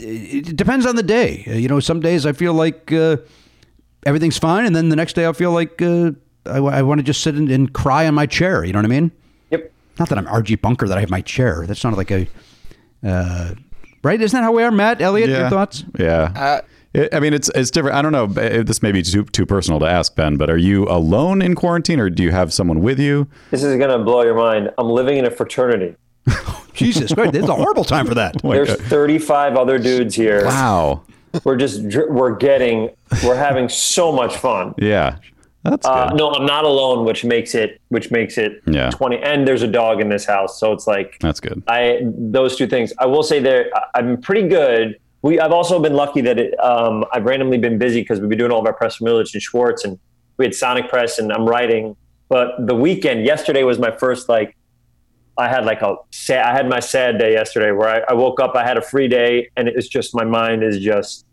it 0.00 0.56
depends 0.56 0.86
on 0.86 0.96
the 0.96 1.02
day. 1.02 1.44
Uh, 1.48 1.52
you 1.54 1.68
know, 1.68 1.80
some 1.80 2.00
days 2.00 2.26
I 2.26 2.32
feel 2.32 2.52
like 2.54 2.92
uh, 2.92 3.16
everything's 4.06 4.38
fine, 4.38 4.66
and 4.66 4.74
then 4.74 4.88
the 4.88 4.96
next 4.96 5.14
day 5.14 5.26
I 5.26 5.32
feel 5.32 5.52
like 5.52 5.80
uh, 5.82 6.12
I, 6.46 6.82
want 6.82 6.98
to 6.98 7.02
just 7.02 7.22
sit 7.22 7.34
and, 7.34 7.50
and 7.50 7.72
cry 7.72 8.06
on 8.06 8.14
my 8.14 8.26
chair. 8.26 8.64
You 8.64 8.72
know 8.72 8.78
what 8.78 8.86
I 8.86 8.88
mean? 8.88 9.12
Yep. 9.50 9.72
Not 9.98 10.08
that 10.08 10.18
I'm 10.18 10.26
Archie 10.26 10.56
Bunker 10.56 10.86
that 10.88 10.96
I 10.98 11.00
have 11.00 11.10
my 11.10 11.20
chair. 11.20 11.64
That's 11.66 11.84
not 11.84 11.96
like 11.96 12.10
a 12.10 12.28
uh, 13.02 13.54
right. 14.02 14.20
Isn't 14.20 14.36
that 14.38 14.44
how 14.44 14.52
we 14.52 14.62
are, 14.62 14.70
Matt? 14.70 15.00
Elliot, 15.00 15.28
your 15.30 15.48
thoughts? 15.50 15.84
Yeah. 15.98 16.32
Uh, 16.34 16.60
It- 16.94 17.12
I 17.12 17.18
mean, 17.20 17.34
it's 17.34 17.48
it's 17.56 17.70
different. 17.72 17.96
I 17.96 18.02
don't 18.02 18.12
know. 18.12 18.26
eh, 18.40 18.62
This 18.62 18.80
may 18.82 18.92
be 18.92 19.02
too 19.02 19.24
too 19.24 19.46
personal 19.46 19.80
to 19.80 19.86
ask 19.86 20.14
Ben, 20.14 20.36
but 20.36 20.48
are 20.48 20.56
you 20.56 20.84
alone 20.88 21.42
in 21.42 21.54
quarantine, 21.56 21.98
or 21.98 22.08
do 22.08 22.22
you 22.22 22.30
have 22.30 22.52
someone 22.52 22.80
with 22.80 23.00
you? 23.00 23.26
This 23.50 23.62
is 23.64 23.76
going 23.78 23.90
to 23.90 23.98
blow 24.04 24.22
your 24.22 24.36
mind. 24.36 24.70
I'm 24.78 24.88
living 24.88 25.16
in 25.18 25.24
a 25.26 25.30
fraternity. 25.30 25.96
Jesus 26.74 27.12
Christ, 27.12 27.34
it's 27.34 27.48
a 27.48 27.54
horrible 27.54 27.84
time 27.84 28.06
for 28.06 28.14
that. 28.14 28.36
There's 28.42 28.74
35 28.74 29.56
other 29.56 29.78
dudes 29.78 30.14
here. 30.14 30.44
Wow. 30.44 31.02
We're 31.44 31.56
just 31.56 31.82
we're 32.08 32.36
getting 32.36 32.90
we're 33.24 33.34
having 33.36 33.68
so 33.68 34.12
much 34.12 34.36
fun. 34.36 34.74
Yeah. 34.78 35.16
That's 35.64 35.86
Uh, 35.86 36.10
no, 36.14 36.30
I'm 36.30 36.46
not 36.46 36.64
alone, 36.64 37.04
which 37.04 37.24
makes 37.24 37.54
it 37.54 37.80
which 37.88 38.10
makes 38.10 38.38
it 38.38 38.62
Yeah. 38.66 38.90
20. 38.90 39.18
And 39.18 39.48
there's 39.48 39.62
a 39.62 39.68
dog 39.68 40.00
in 40.00 40.08
this 40.08 40.24
house, 40.24 40.60
so 40.60 40.72
it's 40.72 40.86
like 40.86 41.16
That's 41.20 41.40
good. 41.40 41.62
I 41.66 42.00
those 42.04 42.56
two 42.56 42.66
things. 42.66 42.92
I 42.98 43.06
will 43.06 43.22
say 43.22 43.40
there 43.40 43.70
I'm 43.94 44.20
pretty 44.20 44.46
good. 44.48 44.98
We 45.22 45.40
I've 45.40 45.52
also 45.52 45.80
been 45.80 45.94
lucky 45.94 46.20
that 46.20 46.38
it, 46.38 46.60
um, 46.60 47.04
I've 47.12 47.24
randomly 47.24 47.58
been 47.58 47.78
busy 47.78 48.02
because 48.02 48.20
we've 48.20 48.28
been 48.28 48.38
doing 48.38 48.52
all 48.52 48.60
of 48.60 48.66
our 48.66 48.74
press 48.74 48.96
from 48.96 49.06
Middleditch 49.06 49.32
and 49.32 49.42
Schwartz, 49.42 49.84
and 49.84 49.98
we 50.36 50.44
had 50.44 50.54
Sonic 50.54 50.88
Press, 50.88 51.18
and 51.18 51.32
I'm 51.32 51.46
writing. 51.48 51.96
But 52.28 52.66
the 52.66 52.74
weekend 52.74 53.24
yesterday 53.24 53.62
was 53.64 53.78
my 53.78 53.90
first 53.90 54.28
like 54.28 54.54
I 55.36 55.48
had 55.48 55.64
like 55.64 55.82
a 55.82 55.96
sad, 56.10 56.44
I 56.46 56.52
had 56.52 56.68
my 56.68 56.80
sad 56.80 57.18
day 57.18 57.32
yesterday 57.32 57.72
where 57.72 57.88
I, 57.88 58.12
I 58.12 58.14
woke 58.14 58.40
up, 58.40 58.54
I 58.54 58.64
had 58.64 58.76
a 58.76 58.82
free 58.82 59.08
day, 59.08 59.50
and 59.56 59.66
it 59.68 59.74
was 59.74 59.88
just 59.88 60.14
my 60.14 60.24
mind 60.24 60.62
is 60.62 60.78
just 60.78 61.26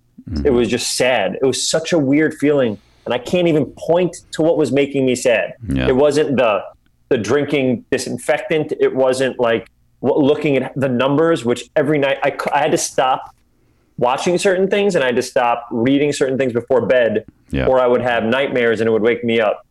it 0.45 0.51
was 0.51 0.67
just 0.69 0.95
sad. 0.97 1.37
It 1.41 1.45
was 1.45 1.67
such 1.67 1.93
a 1.93 1.97
weird 1.99 2.35
feeling, 2.35 2.77
and 3.05 3.13
I 3.13 3.17
can't 3.17 3.47
even 3.47 3.65
point 3.77 4.17
to 4.31 4.41
what 4.43 4.57
was 4.57 4.71
making 4.71 5.05
me 5.05 5.15
sad. 5.15 5.55
Yeah. 5.67 5.87
It 5.87 5.95
wasn't 5.95 6.37
the 6.37 6.61
the 7.09 7.17
drinking 7.17 7.85
disinfectant. 7.91 8.73
It 8.79 8.95
wasn't 8.95 9.39
like 9.39 9.67
w- 10.01 10.23
looking 10.25 10.57
at 10.57 10.73
the 10.79 10.87
numbers, 10.89 11.43
which 11.43 11.69
every 11.75 11.97
night 11.97 12.17
I, 12.23 12.37
I 12.53 12.59
had 12.59 12.71
to 12.71 12.77
stop 12.77 13.35
watching 13.97 14.37
certain 14.37 14.67
things 14.69 14.95
and 14.95 15.03
I 15.03 15.07
had 15.07 15.15
to 15.17 15.21
stop 15.21 15.67
reading 15.71 16.11
certain 16.13 16.37
things 16.37 16.53
before 16.53 16.85
bed, 16.85 17.25
Yeah. 17.49 17.67
or 17.67 17.79
I 17.79 17.85
would 17.87 18.01
have 18.01 18.23
nightmares 18.23 18.79
and 18.79 18.87
it 18.87 18.91
would 18.91 19.01
wake 19.03 19.23
me 19.23 19.39
up. 19.41 19.65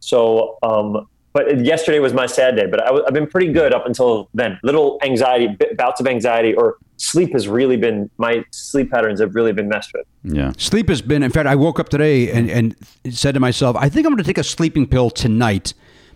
So, 0.00 0.56
um, 0.62 1.06
but 1.46 1.64
yesterday 1.64 1.98
was 2.00 2.12
my 2.12 2.26
sad 2.26 2.56
day. 2.56 2.66
But 2.66 2.82
I 2.82 2.86
w- 2.86 3.04
I've 3.06 3.14
been 3.14 3.26
pretty 3.26 3.52
good 3.52 3.72
up 3.72 3.86
until 3.86 4.28
then. 4.34 4.58
Little 4.62 4.98
anxiety, 5.02 5.48
b- 5.48 5.66
bouts 5.76 6.00
of 6.00 6.06
anxiety, 6.06 6.54
or 6.54 6.76
sleep 6.96 7.32
has 7.32 7.46
really 7.46 7.76
been 7.76 8.10
my 8.18 8.44
sleep 8.50 8.90
patterns 8.90 9.20
have 9.20 9.34
really 9.34 9.52
been 9.52 9.68
messed 9.68 9.92
with. 9.94 10.06
Yeah. 10.24 10.52
Sleep 10.58 10.88
has 10.88 11.00
been. 11.00 11.22
In 11.22 11.30
fact, 11.30 11.48
I 11.48 11.54
woke 11.54 11.78
up 11.78 11.88
today 11.90 12.30
and, 12.32 12.50
and 12.50 12.76
said 13.10 13.34
to 13.34 13.40
myself, 13.40 13.76
I 13.76 13.88
think 13.88 14.06
I'm 14.06 14.12
going 14.12 14.22
to 14.24 14.28
take 14.28 14.38
a 14.38 14.44
sleeping 14.44 14.86
pill 14.86 15.10
tonight 15.10 15.74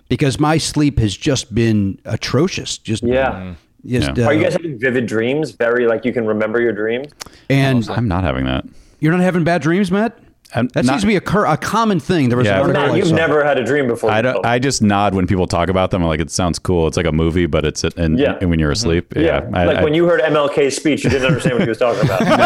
because 0.09 0.40
my 0.40 0.59
sleep 0.59 0.99
has 0.99 1.16
just 1.16 1.55
been 1.55 2.01
atrocious. 2.05 2.78
Just 2.78 3.03
Yeah. 3.05 3.55
Just, 3.86 4.16
Yeah. 4.16 4.24
uh, 4.24 4.28
Are 4.28 4.35
you 4.35 4.43
guys 4.43 4.53
having 4.55 4.78
vivid 4.78 5.07
dreams? 5.07 5.53
Very 5.53 5.86
like 5.86 6.05
you 6.05 6.12
can 6.12 6.27
remember 6.27 6.61
your 6.61 6.73
dreams. 6.73 7.09
and 7.49 7.89
I'm 7.90 8.09
not 8.09 8.24
having 8.24 8.44
that. 8.47 8.65
you're 9.01 9.12
not 9.12 9.20
having 9.23 9.44
bad 9.44 9.62
dreams, 9.62 9.90
Matt. 9.90 10.19
I'm 10.55 10.69
That 10.69 10.85
not- 10.85 10.93
seems 10.93 11.01
to 11.03 11.07
be 11.07 11.16
a, 11.16 11.20
cur- 11.20 11.47
a 11.47 11.57
common 11.57 11.99
thing. 12.01 12.29
There 12.29 12.37
was 12.39 12.47
Yeah, 12.47 12.55
an 12.55 12.59
I've 12.61 12.66
article 12.69 12.83
Matt, 12.87 12.93
I 12.95 12.97
you've 12.99 13.09
saw. 13.09 13.15
never 13.16 13.45
had 13.45 13.59
a 13.59 13.65
dream 13.65 13.87
before. 13.87 14.11
I 14.11 14.20
don't. 14.23 14.45
I 14.45 14.59
just 14.59 14.83
nod 14.83 15.15
when 15.15 15.27
people 15.27 15.47
talk 15.47 15.69
about 15.69 15.91
them. 15.91 16.03
I'm 16.03 16.09
like, 16.09 16.20
it 16.20 16.31
sounds 16.31 16.59
cool. 16.59 16.87
It's 16.89 16.97
like 16.97 17.07
a 17.07 17.12
movie, 17.12 17.47
but 17.47 17.65
it's 17.65 17.85
and, 17.85 18.19
Yeah. 18.19 18.37
and 18.41 18.51
when 18.51 18.59
you're 18.59 18.70
asleep. 18.70 19.15
yeah, 19.16 19.23
Yeah. 19.23 19.51
I- 19.55 19.65
like 19.65 19.79
I- 19.79 19.85
when 19.85 19.95
you 19.95 20.05
heard 20.07 20.20
MLK's 20.20 20.77
speech, 20.77 21.05
you 21.05 21.11
didn't 21.11 21.27
understand 21.27 21.55
what 21.55 21.62
he 21.62 21.69
was 21.69 21.79
talking 21.79 22.05
about. 22.05 22.20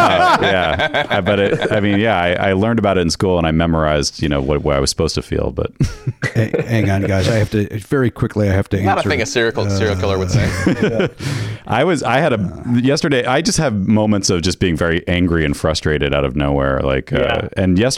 yeah, 0.43 1.07
I- 1.11 1.21
but 1.21 1.39
it, 1.41 1.73
I 1.73 1.81
mean, 1.81 1.99
yeah, 1.99 2.17
I, 2.21 2.51
I 2.51 2.53
learned 2.53 2.79
about 2.79 2.97
it 2.99 3.01
in 3.01 3.11
school 3.11 3.39
and 3.39 3.47
I 3.47 3.51
memorized, 3.51 4.23
you 4.23 4.29
know, 4.29 4.41
what, 4.41 4.63
what 4.63 4.77
I 4.77 4.81
was 4.81 4.91
supposed 4.91 5.15
to 5.17 5.23
feel. 5.23 5.51
But 5.51 5.73
Hey, 6.35 6.53
hang 6.67 6.91
on, 6.91 7.03
guys. 7.03 7.29
I 7.29 7.35
have 7.37 7.51
to 7.51 7.67
very 7.81 8.11
quickly. 8.11 8.49
I 8.49 8.53
have 8.53 8.69
to 8.71 8.77
Not 8.83 8.99
a 8.99 9.01
answer. 9.01 9.11
thing 9.11 9.23
a 9.23 9.27
serial 9.27 9.69
serial 9.71 9.97
killer 9.97 10.19
would 10.19 10.31
say. 10.31 11.09
I 11.67 11.83
was, 11.85 12.03
I 12.03 12.19
had 12.19 12.33
a 12.33 12.65
yesterday. 12.81 13.25
I 13.25 13.41
just 13.43 13.59
have 13.59 13.75
moments 13.75 14.31
of 14.31 14.43
just 14.43 14.61
being 14.61 14.77
very 14.77 15.07
angry 15.09 15.45
and 15.45 15.57
frustrated 15.57 16.15
out 16.15 16.25
of 16.25 16.37
nowhere. 16.37 16.81
Like, 16.81 17.11
Yeah. 17.11 17.19
uh, 17.19 17.49
and 17.57 17.77
yesterday, 17.79 17.96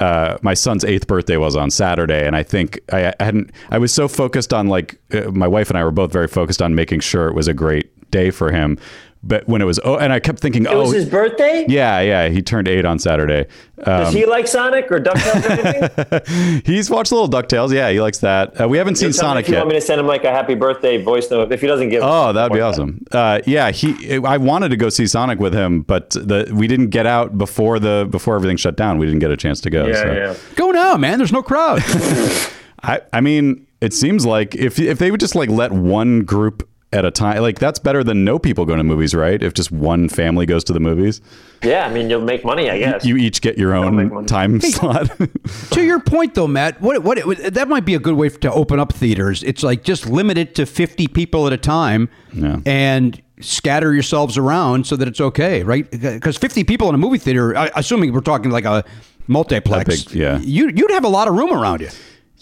uh, 0.00 0.38
my 0.42 0.54
son's 0.54 0.84
eighth 0.84 1.06
birthday 1.06 1.36
was 1.36 1.56
on 1.56 1.70
Saturday, 1.70 2.26
and 2.26 2.34
I 2.34 2.42
think 2.42 2.80
I, 2.92 3.12
I 3.20 3.24
hadn't. 3.24 3.50
I 3.70 3.78
was 3.78 3.92
so 3.92 4.08
focused 4.08 4.52
on 4.54 4.68
like 4.68 4.98
uh, 5.12 5.30
my 5.30 5.46
wife 5.46 5.68
and 5.68 5.78
I 5.78 5.84
were 5.84 5.90
both 5.90 6.12
very 6.12 6.28
focused 6.28 6.62
on 6.62 6.74
making 6.74 7.00
sure 7.00 7.28
it 7.28 7.34
was 7.34 7.48
a 7.48 7.54
great 7.54 8.10
day 8.10 8.30
for 8.30 8.50
him. 8.50 8.78
But 9.24 9.46
when 9.48 9.62
it 9.62 9.66
was, 9.66 9.78
oh, 9.84 9.96
and 9.98 10.12
I 10.12 10.18
kept 10.18 10.40
thinking, 10.40 10.66
oh 10.66 10.70
It 10.72 10.74
oh, 10.74 10.80
was 10.80 10.92
his 10.94 11.08
birthday. 11.08 11.64
yeah, 11.68 12.00
yeah, 12.00 12.28
he 12.28 12.42
turned 12.42 12.66
eight 12.66 12.84
on 12.84 12.98
Saturday. 12.98 13.46
Does 13.84 14.08
Um, 14.08 14.14
he 14.14 14.26
like 14.26 14.48
Sonic 14.48 14.90
or 14.90 14.98
Ducktales 14.98 15.44
or 15.48 16.12
anything? 16.18 16.62
he's 16.64 16.90
watched 16.90 17.12
a 17.12 17.14
little 17.14 17.30
Ducktales. 17.30 17.72
Yeah, 17.72 17.90
he 17.90 18.00
likes 18.00 18.18
that. 18.18 18.60
Uh, 18.60 18.66
we 18.68 18.78
haven't 18.78 18.96
seen 18.96 19.08
You 19.10 19.12
tell 19.12 19.28
me 19.28 19.28
Sonic 19.28 19.44
if 19.44 19.48
you 19.50 19.54
yet. 19.54 19.60
want 19.60 19.68
me 19.68 19.74
to 19.76 19.80
send 19.80 20.00
him 20.00 20.08
like 20.08 20.24
a 20.24 20.30
happy 20.32 20.54
birthday 20.56 21.00
voice 21.00 21.30
note 21.30 21.52
if 21.52 21.60
he 21.60 21.68
doesn't 21.68 21.90
give. 21.90 22.02
Oh, 22.04 22.32
that 22.32 22.50
would 22.50 22.56
be 22.56 22.60
awesome. 22.60 23.04
Uh, 23.12 23.40
yeah, 23.46 23.70
he. 23.70 24.16
I 24.24 24.38
wanted 24.38 24.70
to 24.70 24.76
go 24.76 24.88
see 24.88 25.06
Sonic 25.06 25.38
with 25.38 25.54
him, 25.54 25.82
but 25.82 26.10
the 26.10 26.50
we 26.52 26.66
didn't 26.66 26.88
get 26.88 27.06
out 27.06 27.38
before 27.38 27.78
the 27.78 28.08
before 28.10 28.34
everything 28.34 28.56
shut 28.56 28.76
down. 28.76 28.98
We 28.98 29.06
didn't 29.06 29.20
get 29.20 29.30
a 29.30 29.36
chance 29.36 29.60
to 29.60 29.70
go. 29.70 29.86
Yeah, 29.86 29.94
so. 29.94 30.12
yeah. 30.12 30.34
Go 30.56 30.72
now, 30.72 30.96
man. 30.96 31.18
There's 31.18 31.32
no 31.32 31.42
crowd. 31.44 31.80
I 32.82 33.00
I 33.12 33.20
mean, 33.20 33.66
it 33.80 33.92
seems 33.94 34.26
like 34.26 34.56
if 34.56 34.80
if 34.80 34.98
they 34.98 35.10
would 35.12 35.20
just 35.20 35.34
like 35.36 35.48
let 35.48 35.70
one 35.70 36.22
group 36.24 36.68
at 36.92 37.04
a 37.04 37.10
time, 37.10 37.40
like 37.42 37.58
that's 37.58 37.78
better 37.78 38.04
than 38.04 38.24
no 38.24 38.38
people 38.38 38.64
going 38.66 38.78
to 38.78 38.84
movies, 38.84 39.14
right? 39.14 39.42
If 39.42 39.54
just 39.54 39.72
one 39.72 40.08
family 40.08 40.44
goes 40.46 40.62
to 40.64 40.72
the 40.72 40.80
movies, 40.80 41.20
Yeah, 41.62 41.86
I 41.86 41.92
mean 41.92 42.10
you'll 42.10 42.20
make 42.20 42.44
money, 42.44 42.68
I 42.70 42.78
guess. 42.78 43.04
you 43.04 43.16
each 43.16 43.40
get 43.40 43.56
your 43.58 43.74
own 43.74 44.08
money. 44.08 44.26
time 44.26 44.60
slot. 44.60 45.10
to 45.70 45.82
your 45.82 46.00
point, 46.00 46.34
though, 46.34 46.46
Matt, 46.46 46.80
what 46.80 47.02
what 47.02 47.18
it, 47.18 47.54
that 47.54 47.68
might 47.68 47.84
be 47.84 47.94
a 47.94 47.98
good 47.98 48.14
way 48.14 48.28
to 48.28 48.52
open 48.52 48.78
up 48.78 48.92
theaters. 48.92 49.42
It's 49.42 49.62
like 49.62 49.82
just 49.84 50.06
limit 50.06 50.36
it 50.38 50.54
to 50.56 50.66
50 50.66 51.08
people 51.08 51.46
at 51.46 51.52
a 51.52 51.56
time, 51.58 52.08
Yeah. 52.32 52.58
and 52.66 53.20
scatter 53.40 53.92
yourselves 53.92 54.36
around 54.38 54.86
so 54.86 54.94
that 54.96 55.08
it's 55.08 55.20
okay, 55.20 55.62
right? 55.64 55.90
Because 55.90 56.36
50 56.36 56.62
people 56.64 56.88
in 56.88 56.94
a 56.94 56.98
movie 56.98 57.18
theater, 57.18 57.52
assuming 57.74 58.12
we're 58.12 58.20
talking 58.20 58.50
like 58.50 58.64
a 58.66 58.84
multiplex, 59.26 60.04
big- 60.04 60.14
yeah. 60.14 60.38
you 60.40 60.68
you'd 60.74 60.90
have 60.90 61.04
a 61.04 61.08
lot 61.08 61.26
of 61.28 61.34
room 61.34 61.52
around 61.52 61.80
you. 61.80 61.88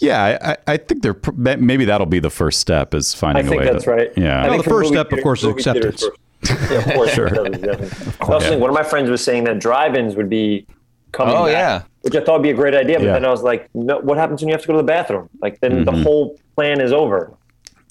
Yeah, 0.01 0.55
I, 0.67 0.73
I 0.73 0.77
think 0.77 1.03
they're 1.03 1.13
pr- 1.13 1.31
maybe 1.33 1.85
that'll 1.85 2.07
be 2.07 2.19
the 2.19 2.29
first 2.29 2.59
step 2.59 2.93
is 2.93 3.13
finding 3.13 3.47
a 3.47 3.49
way 3.51 3.57
to 3.57 3.61
I 3.61 3.65
think 3.65 3.67
way. 3.67 3.73
that's 3.73 3.83
to, 3.85 3.91
right. 3.91 4.11
Yeah. 4.17 4.47
Well, 4.49 4.57
the 4.57 4.63
first 4.63 4.91
movie 4.91 4.95
step, 4.95 5.11
of 5.13 5.23
course, 5.23 5.43
is 5.43 5.49
acceptance. 5.49 6.03
first. 6.03 6.71
Yeah, 6.71 6.77
of 6.79 6.85
course. 6.95 7.11
Sure. 7.13 7.29
definitely. 7.29 7.89
I 8.19 8.25
was 8.25 8.43
thinking, 8.43 8.59
one 8.59 8.69
of 8.69 8.73
my 8.73 8.83
friends 8.83 9.09
was 9.09 9.23
saying 9.23 9.43
that 9.43 9.59
drive-ins 9.59 10.15
would 10.15 10.29
be 10.29 10.65
coming 11.11 11.35
Oh, 11.35 11.45
back, 11.45 11.51
yeah. 11.51 11.83
which 12.01 12.15
I 12.15 12.21
thought 12.23 12.33
would 12.33 12.43
be 12.43 12.49
a 12.49 12.55
great 12.55 12.73
idea. 12.73 12.97
But 12.97 13.05
Yeah. 13.05 13.13
then 13.13 13.25
I 13.25 13.29
was 13.29 13.43
like, 13.43 13.69
no, 13.75 13.99
what 13.99 14.17
happens 14.17 14.41
when 14.41 14.49
you 14.49 14.53
have 14.53 14.61
to 14.61 14.67
go 14.67 14.73
to 14.73 14.77
the 14.77 14.83
bathroom? 14.83 15.29
Like 15.41 15.59
then 15.59 15.85
the 15.85 15.91
mm-hmm. 15.91 16.01
whole 16.03 16.39
plan 16.55 16.81
is 16.81 16.91
over. 16.91 17.33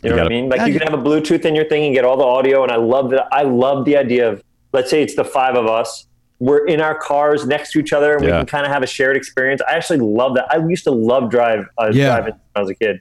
You 0.02 0.10
know 0.10 0.16
what 0.16 0.26
I 0.26 0.28
mean? 0.30 0.48
Like 0.48 0.66
you 0.66 0.78
can 0.78 0.88
have 0.90 0.98
a 0.98 1.02
Bluetooth 1.02 1.44
in 1.44 1.54
your 1.54 1.66
thing 1.66 1.84
and 1.84 1.94
get 1.94 2.04
all 2.04 2.16
the 2.16 2.24
audio. 2.24 2.62
And 2.62 2.72
I 2.72 2.76
love 2.76 3.10
that. 3.10 3.28
I 3.32 3.42
love 3.42 3.84
the 3.84 3.96
idea 3.98 4.30
of, 4.30 4.42
let's 4.72 4.90
say 4.90 5.02
it's 5.02 5.14
the 5.14 5.24
five 5.24 5.54
of 5.56 5.66
us. 5.66 6.06
We're 6.40 6.66
in 6.66 6.80
our 6.80 6.96
cars 6.98 7.46
next 7.46 7.70
to 7.72 7.78
each 7.78 7.92
other 7.92 8.14
and 8.16 8.24
we 8.24 8.30
can 8.30 8.46
kind 8.46 8.66
of 8.66 8.72
have 8.72 8.82
a 8.82 8.86
shared 8.86 9.16
experience. 9.16 9.60
I 9.68 9.74
actually 9.74 9.98
love 10.00 10.34
that. 10.36 10.46
I 10.50 10.56
used 10.66 10.84
to 10.84 10.90
love 10.90 11.30
drive 11.30 11.66
uh, 11.78 11.90
Yeah. 11.92 12.06
driving 12.06 12.32
when 12.32 12.40
I 12.56 12.60
was 12.60 12.70
a 12.70 12.74
kid. 12.74 13.00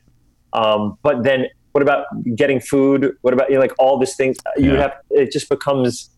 Um, 0.54 0.98
but 1.04 1.24
then 1.24 1.46
what 1.72 1.82
about 1.82 2.06
getting 2.36 2.60
food? 2.60 3.16
What 3.22 3.34
about 3.34 3.50
you 3.50 3.56
know, 3.56 3.62
like 3.62 3.74
all 3.80 3.98
these 3.98 4.16
things? 4.18 4.36
You 4.58 4.74
Yeah. 4.74 4.82
have 4.82 4.94
it 5.10 5.32
just 5.32 5.48
becomes 5.50 6.10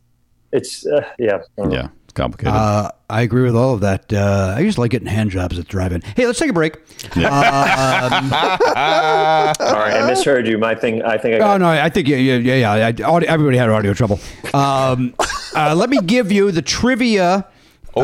it's 0.52 0.86
uh, 0.86 1.06
yeah 1.20 1.36
I 1.36 1.40
don't 1.62 1.70
know. 1.70 1.76
Yeah, 1.76 1.88
it's 2.06 2.14
complicated. 2.14 2.54
Uh, 2.56 2.92
I 3.10 3.22
agree 3.22 3.44
with 3.44 3.56
all 3.56 3.74
of 3.76 3.82
that. 3.82 4.12
Uh, 4.12 4.56
I 4.58 4.64
just 4.64 4.78
like 4.78 4.92
getting 4.92 5.08
hand 5.08 5.30
jobs 5.32 5.58
at 5.60 5.68
drive-in. 5.68 6.02
Hey, 6.02 6.26
let's 6.26 6.40
take 6.40 6.50
a 6.50 6.54
break. 6.54 6.78
Um, 7.16 7.24
All 7.24 7.32
right, 9.78 10.02
I 10.02 10.06
misheard 10.08 10.48
you. 10.48 10.58
My 10.58 10.76
thing, 10.76 11.04
I 11.04 11.18
think 11.18 11.36
I 11.36 11.38
Oh 11.38 11.40
got 11.40 11.62
no, 11.62 11.68
I 11.70 11.90
think 11.90 12.08
yeah, 12.08 12.18
yeah, 12.18 12.38
yeah. 12.38 12.76
yeah. 12.76 12.86
I, 13.06 13.10
audio, 13.10 13.30
everybody 13.30 13.58
had 13.58 13.70
audio 13.70 13.94
trouble. 13.94 14.20
Um, 14.54 15.14
uh, 15.56 15.76
let 15.76 15.90
me 15.90 16.00
give 16.02 16.32
you 16.32 16.52
the 16.52 16.62
trivia 16.62 17.46
uh, 17.96 18.00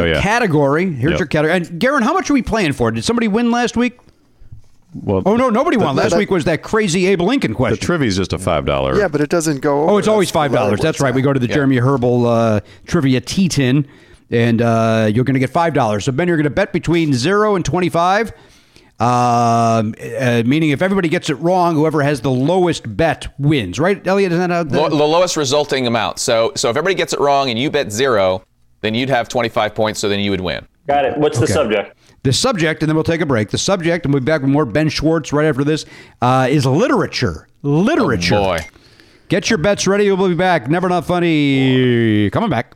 Oh, 0.00 0.04
yeah. 0.04 0.20
category. 0.22 0.90
Here's 0.92 1.10
Yep. 1.12 1.18
your 1.20 1.26
category. 1.28 1.56
And 1.56 1.80
Garon, 1.80 2.02
how 2.02 2.12
much 2.14 2.30
are 2.30 2.34
we 2.34 2.42
playing 2.42 2.72
for? 2.72 2.90
Did 2.90 3.04
somebody 3.04 3.28
win 3.28 3.50
last 3.50 3.76
week? 3.76 3.98
well, 4.94 5.22
Oh 5.26 5.36
no, 5.36 5.50
nobody 5.50 5.76
won. 5.76 5.94
the- 5.94 6.02
Last 6.02 6.12
the- 6.12 6.18
week 6.18 6.30
was 6.30 6.44
that 6.46 6.62
crazy 6.62 7.06
Abe 7.06 7.20
Lincoln 7.20 7.54
question? 7.54 7.74
the 7.74 7.76
question. 7.78 7.86
trivia 7.86 8.08
is 8.08 8.16
just 8.16 8.32
a 8.32 8.38
five 8.38 8.64
dollar. 8.64 8.96
Yeah, 8.98 9.08
but 9.08 9.20
it 9.20 9.28
doesn't 9.30 9.60
go. 9.60 9.82
oh, 9.84 9.90
over. 9.90 9.98
it's 9.98 10.08
always 10.08 10.28
That's 10.28 10.32
five 10.34 10.50
the 10.52 10.56
way 10.56 10.62
dollars. 10.64 10.80
That's 10.80 10.96
works 10.96 11.00
right. 11.02 11.14
We 11.14 11.22
go 11.22 11.32
to 11.32 11.38
the 11.40 11.46
Jeremy 11.48 11.76
Herbal 11.76 12.26
uh, 12.26 12.60
trivia 12.86 13.20
T 13.20 13.48
tin, 13.48 13.86
and 14.30 14.60
uh, 14.62 15.08
you're 15.12 15.24
going 15.24 15.34
to 15.34 15.40
get 15.40 15.50
five 15.50 15.74
dollars. 15.74 16.04
So 16.06 16.12
Ben, 16.12 16.26
you're 16.26 16.36
going 16.36 16.44
to 16.44 16.50
bet 16.50 16.72
between 16.72 17.12
zero 17.14 17.54
and 17.56 17.64
twenty-five. 17.64 18.32
Um, 19.00 19.94
uh, 19.98 20.42
meaning, 20.44 20.70
if 20.70 20.82
everybody 20.82 21.08
gets 21.08 21.30
it 21.30 21.34
wrong, 21.36 21.74
whoever 21.74 22.02
has 22.02 22.20
the 22.20 22.30
lowest 22.30 22.96
bet 22.96 23.28
wins. 23.38 23.78
Right, 23.78 24.06
Elliot? 24.06 24.30
Isn't 24.32 24.50
that 24.50 24.70
how? 24.70 24.78
Lo- 24.78 24.88
the 24.90 24.94
lowest 24.96 25.36
resulting 25.38 25.86
amount. 25.86 26.18
So 26.18 26.52
so 26.54 26.68
if 26.68 26.76
everybody 26.76 26.94
gets 26.94 27.12
it 27.14 27.20
wrong 27.20 27.48
and 27.48 27.58
you 27.58 27.70
bet 27.70 27.90
zero, 27.90 28.44
then 28.82 28.94
you'd 28.94 29.08
have 29.08 29.28
25 29.28 29.74
points. 29.74 30.00
So 30.00 30.08
then 30.08 30.20
you 30.20 30.30
would 30.30 30.42
win. 30.42 30.66
got 30.86 31.04
it. 31.06 31.16
What's 31.16 31.38
the 31.38 31.46
subject? 31.46 31.96
The 32.22 32.32
subject, 32.34 32.82
and 32.82 32.88
then 32.90 32.96
we'll 32.96 33.04
take 33.04 33.22
a 33.22 33.26
break. 33.26 33.48
The 33.48 33.56
subject, 33.56 34.04
and 34.04 34.12
we'll 34.12 34.20
be 34.20 34.26
back 34.26 34.42
with 34.42 34.50
more 34.50 34.66
Ben 34.66 34.90
Schwartz 34.90 35.32
right 35.32 35.46
after 35.46 35.64
this, 35.64 35.86
uh, 36.20 36.48
is 36.50 36.66
literature. 36.66 37.48
Literature. 37.62 38.34
Oh, 38.34 38.42
boy. 38.44 38.58
Get 39.28 39.48
your 39.48 39.58
bets 39.58 39.86
ready. 39.86 40.10
We'll 40.12 40.28
be 40.28 40.34
back. 40.34 40.68
Never 40.68 40.88
Not 40.90 41.06
Funny. 41.06 42.28
Coming 42.30 42.50
back. 42.50 42.74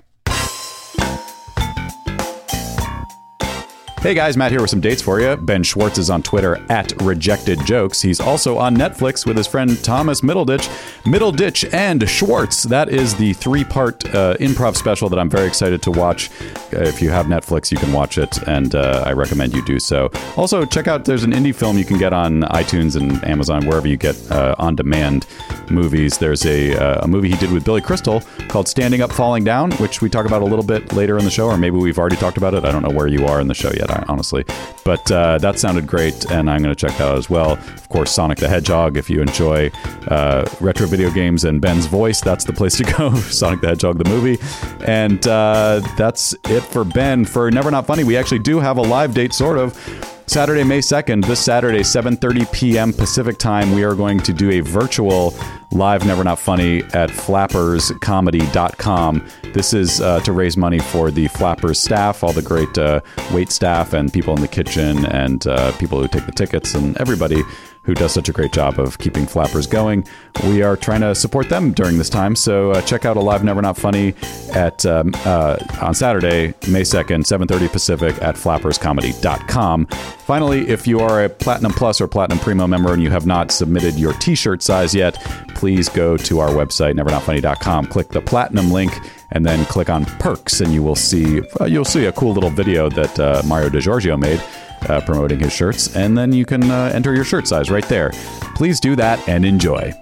Hey 4.04 4.12
guys, 4.12 4.36
Matt 4.36 4.50
here 4.50 4.60
with 4.60 4.68
some 4.68 4.82
dates 4.82 5.00
for 5.00 5.18
you. 5.18 5.34
Ben 5.34 5.62
Schwartz 5.62 5.96
is 5.96 6.10
on 6.10 6.22
Twitter 6.22 6.62
at 6.68 6.92
Rejected 7.00 7.58
Jokes. 7.64 8.02
He's 8.02 8.20
also 8.20 8.58
on 8.58 8.76
Netflix 8.76 9.24
with 9.24 9.34
his 9.34 9.46
friend 9.46 9.82
Thomas 9.82 10.20
Middleditch. 10.20 10.68
Middleditch 11.04 11.72
and 11.72 12.06
Schwartz. 12.06 12.64
That 12.64 12.90
is 12.90 13.14
the 13.14 13.32
three-part 13.32 14.04
uh, 14.14 14.36
improv 14.40 14.76
special 14.76 15.08
that 15.08 15.18
I'm 15.18 15.30
very 15.30 15.46
excited 15.46 15.80
to 15.84 15.90
watch. 15.90 16.30
Uh, 16.70 16.80
if 16.80 17.00
you 17.00 17.08
have 17.08 17.26
Netflix, 17.26 17.72
you 17.72 17.78
can 17.78 17.94
watch 17.94 18.18
it, 18.18 18.46
and 18.46 18.74
uh, 18.74 19.04
I 19.06 19.14
recommend 19.14 19.54
you 19.54 19.64
do 19.64 19.80
so. 19.80 20.10
Also, 20.36 20.66
check 20.66 20.86
out 20.86 21.06
there's 21.06 21.24
an 21.24 21.32
indie 21.32 21.54
film 21.54 21.78
you 21.78 21.86
can 21.86 21.96
get 21.96 22.12
on 22.12 22.42
iTunes 22.42 23.00
and 23.00 23.24
Amazon, 23.24 23.64
wherever 23.64 23.88
you 23.88 23.96
get 23.96 24.16
uh, 24.30 24.54
on-demand 24.58 25.26
movies. 25.70 26.18
There's 26.18 26.44
a, 26.44 26.76
uh, 26.76 27.04
a 27.04 27.08
movie 27.08 27.30
he 27.30 27.36
did 27.36 27.50
with 27.50 27.64
Billy 27.64 27.80
Crystal 27.80 28.22
called 28.48 28.68
Standing 28.68 29.00
Up, 29.00 29.10
Falling 29.10 29.44
Down, 29.44 29.72
which 29.76 30.02
we 30.02 30.10
talk 30.10 30.26
about 30.26 30.42
a 30.42 30.44
little 30.44 30.62
bit 30.62 30.92
later 30.92 31.16
in 31.16 31.24
the 31.24 31.30
show, 31.30 31.46
or 31.46 31.56
maybe 31.56 31.78
we've 31.78 31.98
already 31.98 32.16
talked 32.16 32.36
about 32.36 32.52
it. 32.52 32.66
I 32.66 32.70
don't 32.70 32.82
know 32.82 32.94
where 32.94 33.06
you 33.06 33.24
are 33.24 33.40
in 33.40 33.48
the 33.48 33.54
show 33.54 33.72
yet, 33.72 33.93
honestly. 34.08 34.44
But 34.84 35.10
uh, 35.10 35.38
that 35.38 35.58
sounded 35.58 35.86
great, 35.86 36.30
and 36.30 36.50
I'm 36.50 36.62
going 36.62 36.74
to 36.74 36.86
check 36.86 36.96
that 36.98 37.08
out 37.08 37.18
as 37.18 37.30
well. 37.30 37.52
Of 37.52 37.88
course, 37.88 38.12
Sonic 38.12 38.38
the 38.38 38.48
Hedgehog. 38.48 38.96
If 38.96 39.08
you 39.08 39.20
enjoy 39.22 39.70
uh, 40.08 40.48
retro 40.60 40.86
video 40.86 41.10
games 41.10 41.44
and 41.44 41.60
Ben's 41.60 41.86
voice, 41.86 42.20
that's 42.20 42.44
the 42.44 42.52
place 42.52 42.76
to 42.78 42.84
go. 42.98 43.14
Sonic 43.14 43.60
the 43.60 43.68
Hedgehog, 43.68 43.98
the 43.98 44.08
movie. 44.08 44.38
And 44.84 45.26
uh, 45.26 45.80
that's 45.96 46.34
it 46.44 46.62
for 46.62 46.84
Ben. 46.84 47.24
For 47.24 47.50
Never 47.50 47.70
Not 47.70 47.86
Funny, 47.86 48.04
we 48.04 48.16
actually 48.16 48.40
do 48.40 48.60
have 48.60 48.78
a 48.78 48.82
live 48.82 49.14
date, 49.14 49.32
sort 49.32 49.58
of. 49.58 50.13
Saturday, 50.26 50.64
May 50.64 50.78
2nd, 50.78 51.26
this 51.26 51.38
Saturday, 51.38 51.80
7:30 51.80 52.50
p.m. 52.50 52.94
Pacific 52.94 53.36
time, 53.38 53.72
we 53.72 53.84
are 53.84 53.94
going 53.94 54.18
to 54.20 54.32
do 54.32 54.50
a 54.50 54.60
virtual 54.60 55.34
live 55.70 56.06
Never 56.06 56.24
Not 56.24 56.38
Funny 56.38 56.82
at 56.94 57.10
flapperscomedy.com. 57.10 59.28
This 59.52 59.74
is 59.74 60.00
uh, 60.00 60.20
to 60.20 60.32
raise 60.32 60.56
money 60.56 60.78
for 60.78 61.10
the 61.10 61.28
Flappers 61.28 61.78
staff, 61.78 62.24
all 62.24 62.32
the 62.32 62.40
great 62.40 62.78
uh, 62.78 63.02
wait 63.32 63.52
staff 63.52 63.92
and 63.92 64.10
people 64.12 64.34
in 64.34 64.40
the 64.40 64.48
kitchen 64.48 65.04
and 65.06 65.46
uh, 65.46 65.72
people 65.72 66.00
who 66.00 66.08
take 66.08 66.24
the 66.26 66.32
tickets 66.32 66.74
and 66.74 66.96
everybody 66.96 67.42
who 67.84 67.94
does 67.94 68.12
such 68.12 68.28
a 68.28 68.32
great 68.32 68.52
job 68.52 68.78
of 68.78 68.98
keeping 68.98 69.26
Flappers 69.26 69.66
going. 69.66 70.06
We 70.44 70.62
are 70.62 70.76
trying 70.76 71.02
to 71.02 71.14
support 71.14 71.48
them 71.48 71.72
during 71.72 71.98
this 71.98 72.08
time, 72.08 72.34
so 72.34 72.72
uh, 72.72 72.82
check 72.82 73.04
out 73.04 73.16
a 73.16 73.20
live 73.20 73.44
Never 73.44 73.62
Not 73.62 73.76
Funny 73.76 74.14
at 74.52 74.84
um, 74.86 75.12
uh, 75.24 75.58
on 75.80 75.94
Saturday, 75.94 76.54
May 76.68 76.82
2nd, 76.82 77.24
7:30 77.24 77.70
Pacific 77.70 78.20
at 78.22 78.36
flapperscomedy.com. 78.36 79.86
Finally, 79.86 80.68
if 80.68 80.86
you 80.86 81.00
are 81.00 81.24
a 81.24 81.28
Platinum 81.28 81.72
Plus 81.72 82.00
or 82.00 82.08
Platinum 82.08 82.38
Primo 82.38 82.66
member 82.66 82.92
and 82.92 83.02
you 83.02 83.10
have 83.10 83.26
not 83.26 83.50
submitted 83.50 83.94
your 83.94 84.14
T-shirt 84.14 84.62
size 84.62 84.94
yet, 84.94 85.14
please 85.54 85.88
go 85.88 86.16
to 86.16 86.40
our 86.40 86.48
website 86.48 86.94
nevernotfunny.com, 86.94 87.86
click 87.86 88.08
the 88.08 88.20
Platinum 88.20 88.70
link, 88.70 88.92
and 89.32 89.44
then 89.44 89.64
click 89.66 89.90
on 89.90 90.04
Perks, 90.04 90.60
and 90.60 90.72
you 90.72 90.82
will 90.82 90.96
see 90.96 91.42
uh, 91.60 91.66
you'll 91.66 91.84
see 91.84 92.06
a 92.06 92.12
cool 92.12 92.32
little 92.32 92.50
video 92.50 92.88
that 92.88 93.20
uh, 93.20 93.42
Mario 93.44 93.68
DiGiorgio 93.68 94.18
made 94.18 94.42
uh, 94.88 95.00
promoting 95.00 95.40
his 95.40 95.52
shirts, 95.52 95.94
and 95.96 96.16
then 96.16 96.32
you 96.32 96.44
can 96.44 96.70
uh, 96.70 96.90
enter 96.94 97.14
your 97.14 97.24
shirt 97.24 97.46
size 97.48 97.70
right 97.70 97.88
there. 97.88 98.10
Please 98.54 98.80
do 98.80 98.96
that 98.96 99.26
and 99.28 99.44
enjoy. 99.44 99.92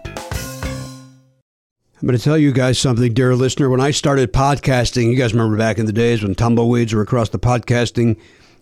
I'm 2.03 2.09
going 2.09 2.19
to 2.19 2.25
tell 2.25 2.37
you 2.37 2.51
guys 2.51 2.81
something, 2.81 3.15
dear 3.15 3.37
listener. 3.37 3.71
When 3.71 3.81
I 3.81 3.93
started 3.93 4.33
podcasting, 4.33 5.09
you 5.11 5.17
guys 5.17 5.33
remember 5.33 5.57
back 5.57 5.79
in 5.79 5.87
the 5.87 5.93
days 5.93 6.23
when 6.23 6.35
tumbleweeds 6.35 6.93
were 6.93 7.01
across 7.01 7.29
the 7.29 7.39
podcasting 7.39 8.19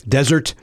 desert? 0.06 0.54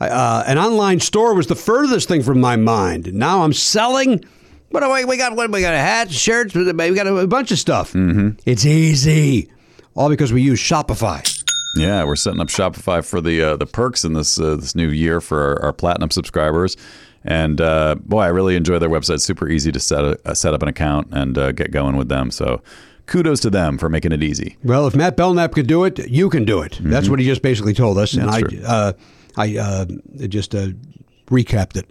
Uh, 0.00 0.44
an 0.46 0.56
online 0.56 1.00
store 1.00 1.34
was 1.34 1.48
the 1.48 1.56
furthest 1.56 2.06
thing 2.06 2.22
from 2.22 2.40
my 2.40 2.54
mind. 2.54 3.12
Now 3.12 3.42
I'm 3.42 3.52
selling. 3.52 4.24
What 4.70 4.80
do 4.80 4.92
we, 4.92 5.04
we 5.04 5.16
got? 5.16 5.34
What 5.34 5.50
we 5.50 5.60
got? 5.60 5.74
Hats, 5.74 6.12
shirts. 6.12 6.54
We 6.54 6.72
got 6.72 7.06
a, 7.08 7.26
bunch 7.26 7.50
of 7.50 7.58
stuff. 7.58 7.92
Mm-hmm. 7.94 8.38
It's 8.46 8.64
easy, 8.64 9.50
all 9.96 10.08
because 10.08 10.32
we 10.32 10.40
use 10.40 10.60
Shopify. 10.60 11.39
Yeah, 11.76 12.04
we're 12.04 12.16
setting 12.16 12.40
up 12.40 12.48
Shopify 12.48 13.04
for 13.04 13.20
the 13.20 13.42
uh, 13.42 13.56
the 13.56 13.66
perks 13.66 14.04
in 14.04 14.14
this 14.14 14.40
uh, 14.40 14.56
this 14.56 14.74
new 14.74 14.88
year 14.88 15.20
for 15.20 15.40
our, 15.40 15.66
our 15.66 15.72
platinum 15.72 16.10
subscribers. 16.10 16.76
And 17.24 17.60
uh, 17.60 17.96
boy, 17.96 18.22
I 18.22 18.28
really 18.28 18.56
enjoy 18.56 18.78
their 18.78 18.88
website. 18.88 19.20
Super 19.20 19.48
easy 19.48 19.70
to 19.72 19.80
set 19.80 20.04
a, 20.04 20.18
uh, 20.24 20.34
set 20.34 20.54
up 20.54 20.62
an 20.62 20.68
account 20.68 21.08
and 21.12 21.36
uh, 21.36 21.52
get 21.52 21.70
going 21.70 21.96
with 21.96 22.08
them. 22.08 22.30
So 22.30 22.62
kudos 23.06 23.40
to 23.40 23.50
them 23.50 23.76
for 23.76 23.88
making 23.88 24.12
it 24.12 24.22
easy. 24.22 24.56
Well, 24.64 24.86
if 24.86 24.94
Matt 24.94 25.16
Belknap 25.16 25.52
could 25.52 25.66
do 25.66 25.84
it, 25.84 25.98
you 26.08 26.30
can 26.30 26.44
do 26.44 26.62
it. 26.62 26.78
That's 26.80 27.08
what 27.08 27.18
he 27.18 27.26
just 27.26 27.42
basically 27.42 27.74
told 27.74 27.98
us, 27.98 28.14
and 28.14 28.28
That's 28.28 28.64
I, 28.64 28.66
uh, 28.66 28.92
I 29.36 29.56
uh, 29.58 29.84
just 30.28 30.54
uh, 30.54 30.68
recapped 31.26 31.76
it. 31.76 31.88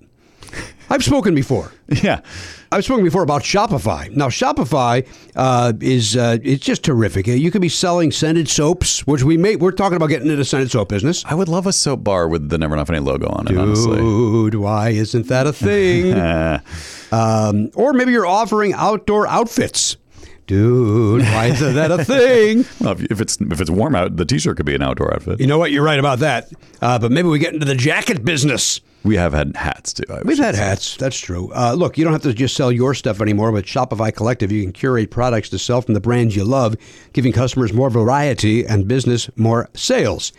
I've 0.90 1.04
spoken 1.04 1.36
before. 1.36 1.72
Yeah. 2.04 2.22
I've 2.72 2.86
spoken 2.86 3.04
before 3.04 3.24
about 3.24 3.42
Shopify. 3.42 4.16
Now, 4.16 4.28
Shopify 4.28 5.08
uh, 5.36 5.74
is 5.82 6.16
uh, 6.16 6.38
it's 6.44 6.64
just 6.64 6.84
terrific. 6.84 7.26
You 7.26 7.50
could 7.50 7.62
be 7.62 7.70
selling 7.70 8.12
scented 8.12 8.48
soaps, 8.48 9.08
which 9.08 9.24
we 9.24 9.38
may 9.38 9.56
we're 9.56 9.72
talking 9.72 9.96
about 9.96 10.08
getting 10.08 10.30
into 10.30 10.46
scented 10.46 10.70
soap 10.70 10.90
business. 10.90 11.26
I 11.26 11.34
would 11.34 11.48
love 11.48 11.66
a 11.66 11.74
soap 11.74 12.04
bar 12.04 12.28
with 12.28 12.50
the 12.50 12.60
Never 12.60 12.76
Not 12.76 12.86
Funny 12.86 13.00
logo 13.00 13.28
on 13.28 13.48
it. 13.48 13.58
Honestly, 13.58 13.98
Dude, 13.98 14.56
why 14.56 14.90
isn't 14.90 15.28
that 15.28 15.48
a 15.48 15.54
thing? 15.54 16.14
um, 17.12 17.72
or 17.74 17.94
maybe 17.94 18.12
you're 18.12 18.28
offering 18.28 18.74
outdoor 18.74 19.28
outfits. 19.28 19.98
Dude, 20.46 21.22
why 21.22 21.48
isn't 21.48 21.76
that 21.76 21.92
a 21.92 22.04
thing? 22.04 22.66
well, 22.82 22.94
if, 22.94 23.04
if 23.12 23.22
it's 23.22 23.40
if 23.42 23.62
it's 23.62 23.70
warm 23.72 23.96
out, 23.96 24.16
the 24.16 24.26
T-shirt 24.26 24.58
could 24.58 24.66
be 24.66 24.76
an 24.76 24.84
outdoor 24.84 25.14
outfit. 25.14 25.40
You 25.40 25.48
know 25.48 25.58
what? 25.58 25.72
You're 25.72 25.84
right 25.84 26.00
about 26.00 26.20
that. 26.20 26.52
Uh, 26.82 27.00
but 27.00 27.12
maybe 27.12 27.30
we 27.30 27.40
get 27.40 27.54
into 27.54 27.66
the 27.66 27.76
jacket 27.76 28.24
business. 28.24 28.82
We 29.04 29.16
have 29.16 29.32
had 29.34 29.56
hats 29.56 29.94
too. 29.94 30.04
I 30.10 30.22
We've 30.24 30.38
had 30.38 30.56
say. 30.56 30.62
hats. 30.62 30.98
That's 30.98 31.18
true. 31.18 31.52
Uh, 31.54 31.74
look, 31.74 31.98
you 31.98 32.04
don't 32.04 32.12
have 32.14 32.24
to 32.24 32.34
just 32.34 32.56
sell 32.56 32.72
your 32.72 32.94
stuff 32.94 33.22
anymore. 33.22 33.52
With 33.52 33.66
Shopify 33.66 34.14
Collective, 34.14 34.52
you 34.52 34.64
can 34.64 34.74
curate 34.74 35.10
products 35.10 35.50
to 35.50 35.60
sell 35.60 35.82
from 35.82 35.94
the 35.94 36.02
brands 36.02 36.36
you 36.36 36.44
love, 36.44 36.76
giving 37.14 37.32
customers 37.32 37.72
more 37.72 37.90
variety 37.90 38.66
and 38.66 38.88
business 38.88 39.30
more 39.38 39.70
sales. 39.74 40.34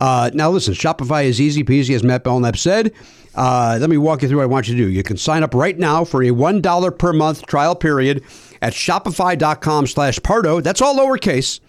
Uh, 0.00 0.30
now, 0.32 0.50
listen, 0.50 0.72
Shopify 0.72 1.24
is 1.24 1.40
easy 1.40 1.62
peasy, 1.62 1.94
as 1.94 2.02
Matt 2.02 2.24
Belknap 2.24 2.56
said. 2.56 2.92
Uh, 3.34 3.76
let 3.80 3.90
me 3.90 3.98
walk 3.98 4.22
you 4.22 4.28
through 4.28 4.38
what 4.38 4.44
I 4.44 4.46
want 4.46 4.66
you 4.66 4.74
to 4.76 4.82
do. 4.82 4.88
You 4.88 5.02
can 5.02 5.18
sign 5.18 5.42
up 5.42 5.54
right 5.54 5.78
now 5.78 6.04
for 6.04 6.22
a 6.22 6.28
$1 6.28 6.98
per 6.98 7.12
month 7.12 7.44
trial 7.46 7.74
period 7.76 8.24
at 8.62 8.72
shopify.com 8.72 9.86
slash 9.86 10.18
Pardo. 10.22 10.60
That's 10.62 10.80
all 10.80 10.96
lowercase 10.96 11.60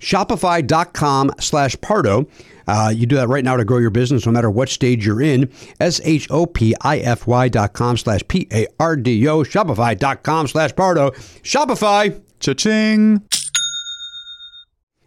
shopify.com 0.00 1.32
slash 1.40 1.80
pardo 1.80 2.26
uh, 2.68 2.90
you 2.94 3.06
do 3.06 3.16
that 3.16 3.28
right 3.28 3.44
now 3.44 3.56
to 3.56 3.64
grow 3.64 3.78
your 3.78 3.90
business 3.90 4.26
no 4.26 4.32
matter 4.32 4.50
what 4.50 4.68
stage 4.68 5.04
you're 5.04 5.20
in. 5.22 5.50
S-h-o-p-i-f-y 5.80 7.48
dot 7.48 7.72
com 7.72 7.96
slash 7.96 8.20
p-a-r-d-o 8.28 9.42
Shopify 9.42 9.98
dot 9.98 10.22
com 10.22 10.46
slash 10.46 10.76
pardo. 10.76 11.10
Shopify. 11.10 12.20
Cha-ching! 12.40 13.20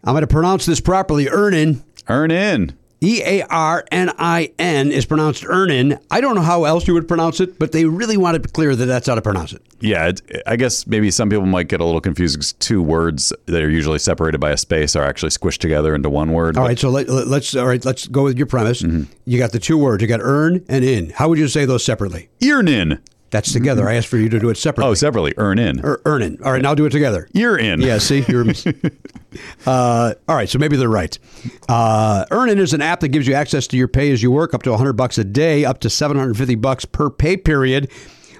i'm 0.04 0.12
going 0.12 0.20
to 0.20 0.26
pronounce 0.26 0.66
this 0.66 0.80
properly. 0.80 1.28
Earnin 1.28 1.82
Earn 2.08 2.30
in. 2.30 2.76
E 3.02 3.20
A 3.24 3.42
R 3.42 3.84
N 3.90 4.12
I 4.18 4.52
N 4.58 4.92
is 4.92 5.04
pronounced 5.04 5.44
Earnin. 5.44 5.98
I 6.10 6.20
don't 6.20 6.36
know 6.36 6.42
how 6.42 6.64
else 6.64 6.86
you 6.86 6.94
would 6.94 7.08
pronounce 7.08 7.40
it, 7.40 7.58
but 7.58 7.72
they 7.72 7.84
really 7.84 8.16
want 8.16 8.36
it 8.36 8.52
clear 8.52 8.76
that 8.76 8.86
that's 8.86 9.08
how 9.08 9.16
to 9.16 9.22
pronounce 9.22 9.52
it. 9.52 9.62
Yeah, 9.80 10.08
it, 10.08 10.22
I 10.46 10.54
guess 10.54 10.86
maybe 10.86 11.10
some 11.10 11.28
people 11.28 11.46
might 11.46 11.66
get 11.66 11.80
a 11.80 11.84
little 11.84 12.00
confused 12.00 12.36
because 12.36 12.52
two 12.54 12.80
words 12.80 13.32
that 13.46 13.60
are 13.60 13.70
usually 13.70 13.98
separated 13.98 14.38
by 14.38 14.50
a 14.50 14.56
space 14.56 14.94
are 14.94 15.02
actually 15.02 15.30
squished 15.30 15.58
together 15.58 15.94
into 15.94 16.08
one 16.08 16.32
word. 16.32 16.56
All 16.56 16.62
but- 16.62 16.68
right, 16.68 16.78
so 16.78 16.90
let, 16.90 17.08
us 17.08 17.56
all 17.56 17.66
right. 17.66 17.84
Let's 17.84 18.06
go 18.06 18.22
with 18.22 18.38
your 18.38 18.46
premise. 18.46 18.82
Mm-hmm. 18.82 19.12
You 19.24 19.38
got 19.38 19.50
the 19.50 19.58
two 19.58 19.76
words. 19.76 20.00
You 20.00 20.08
got 20.08 20.20
earn 20.22 20.64
and 20.68 20.84
in. 20.84 21.10
How 21.10 21.28
would 21.28 21.38
you 21.38 21.48
say 21.48 21.64
those 21.64 21.84
separately? 21.84 22.28
Earnin. 22.42 23.00
That's 23.30 23.50
together. 23.50 23.88
I 23.88 23.94
asked 23.94 24.08
for 24.08 24.18
you 24.18 24.28
to 24.28 24.38
do 24.38 24.50
it 24.50 24.58
separately. 24.58 24.90
Oh, 24.90 24.94
separately. 24.94 25.32
Earn 25.38 25.58
in. 25.58 25.82
Er, 25.84 26.02
earnin. 26.04 26.38
All 26.44 26.52
right, 26.52 26.60
now 26.60 26.74
do 26.74 26.84
it 26.84 26.90
together. 26.90 27.28
You're 27.32 27.58
in. 27.58 27.80
Yeah, 27.80 27.96
see, 27.96 28.24
you're. 28.28 28.44
uh, 29.66 30.14
all 30.28 30.36
right, 30.36 30.48
so 30.48 30.58
maybe 30.58 30.76
they're 30.76 30.88
right. 30.88 31.18
Uh, 31.68 32.24
Earnin 32.30 32.58
is 32.58 32.72
an 32.72 32.82
app 32.82 33.00
that 33.00 33.08
gives 33.08 33.26
you 33.26 33.34
access 33.34 33.66
to 33.68 33.76
your 33.76 33.88
pay 33.88 34.10
as 34.10 34.22
you 34.22 34.30
work, 34.30 34.54
up 34.54 34.62
to 34.64 34.70
100 34.70 34.92
bucks 34.94 35.18
a 35.18 35.24
day, 35.24 35.64
up 35.64 35.80
to 35.80 35.90
750 35.90 36.54
bucks 36.56 36.84
per 36.84 37.10
pay 37.10 37.36
period. 37.36 37.90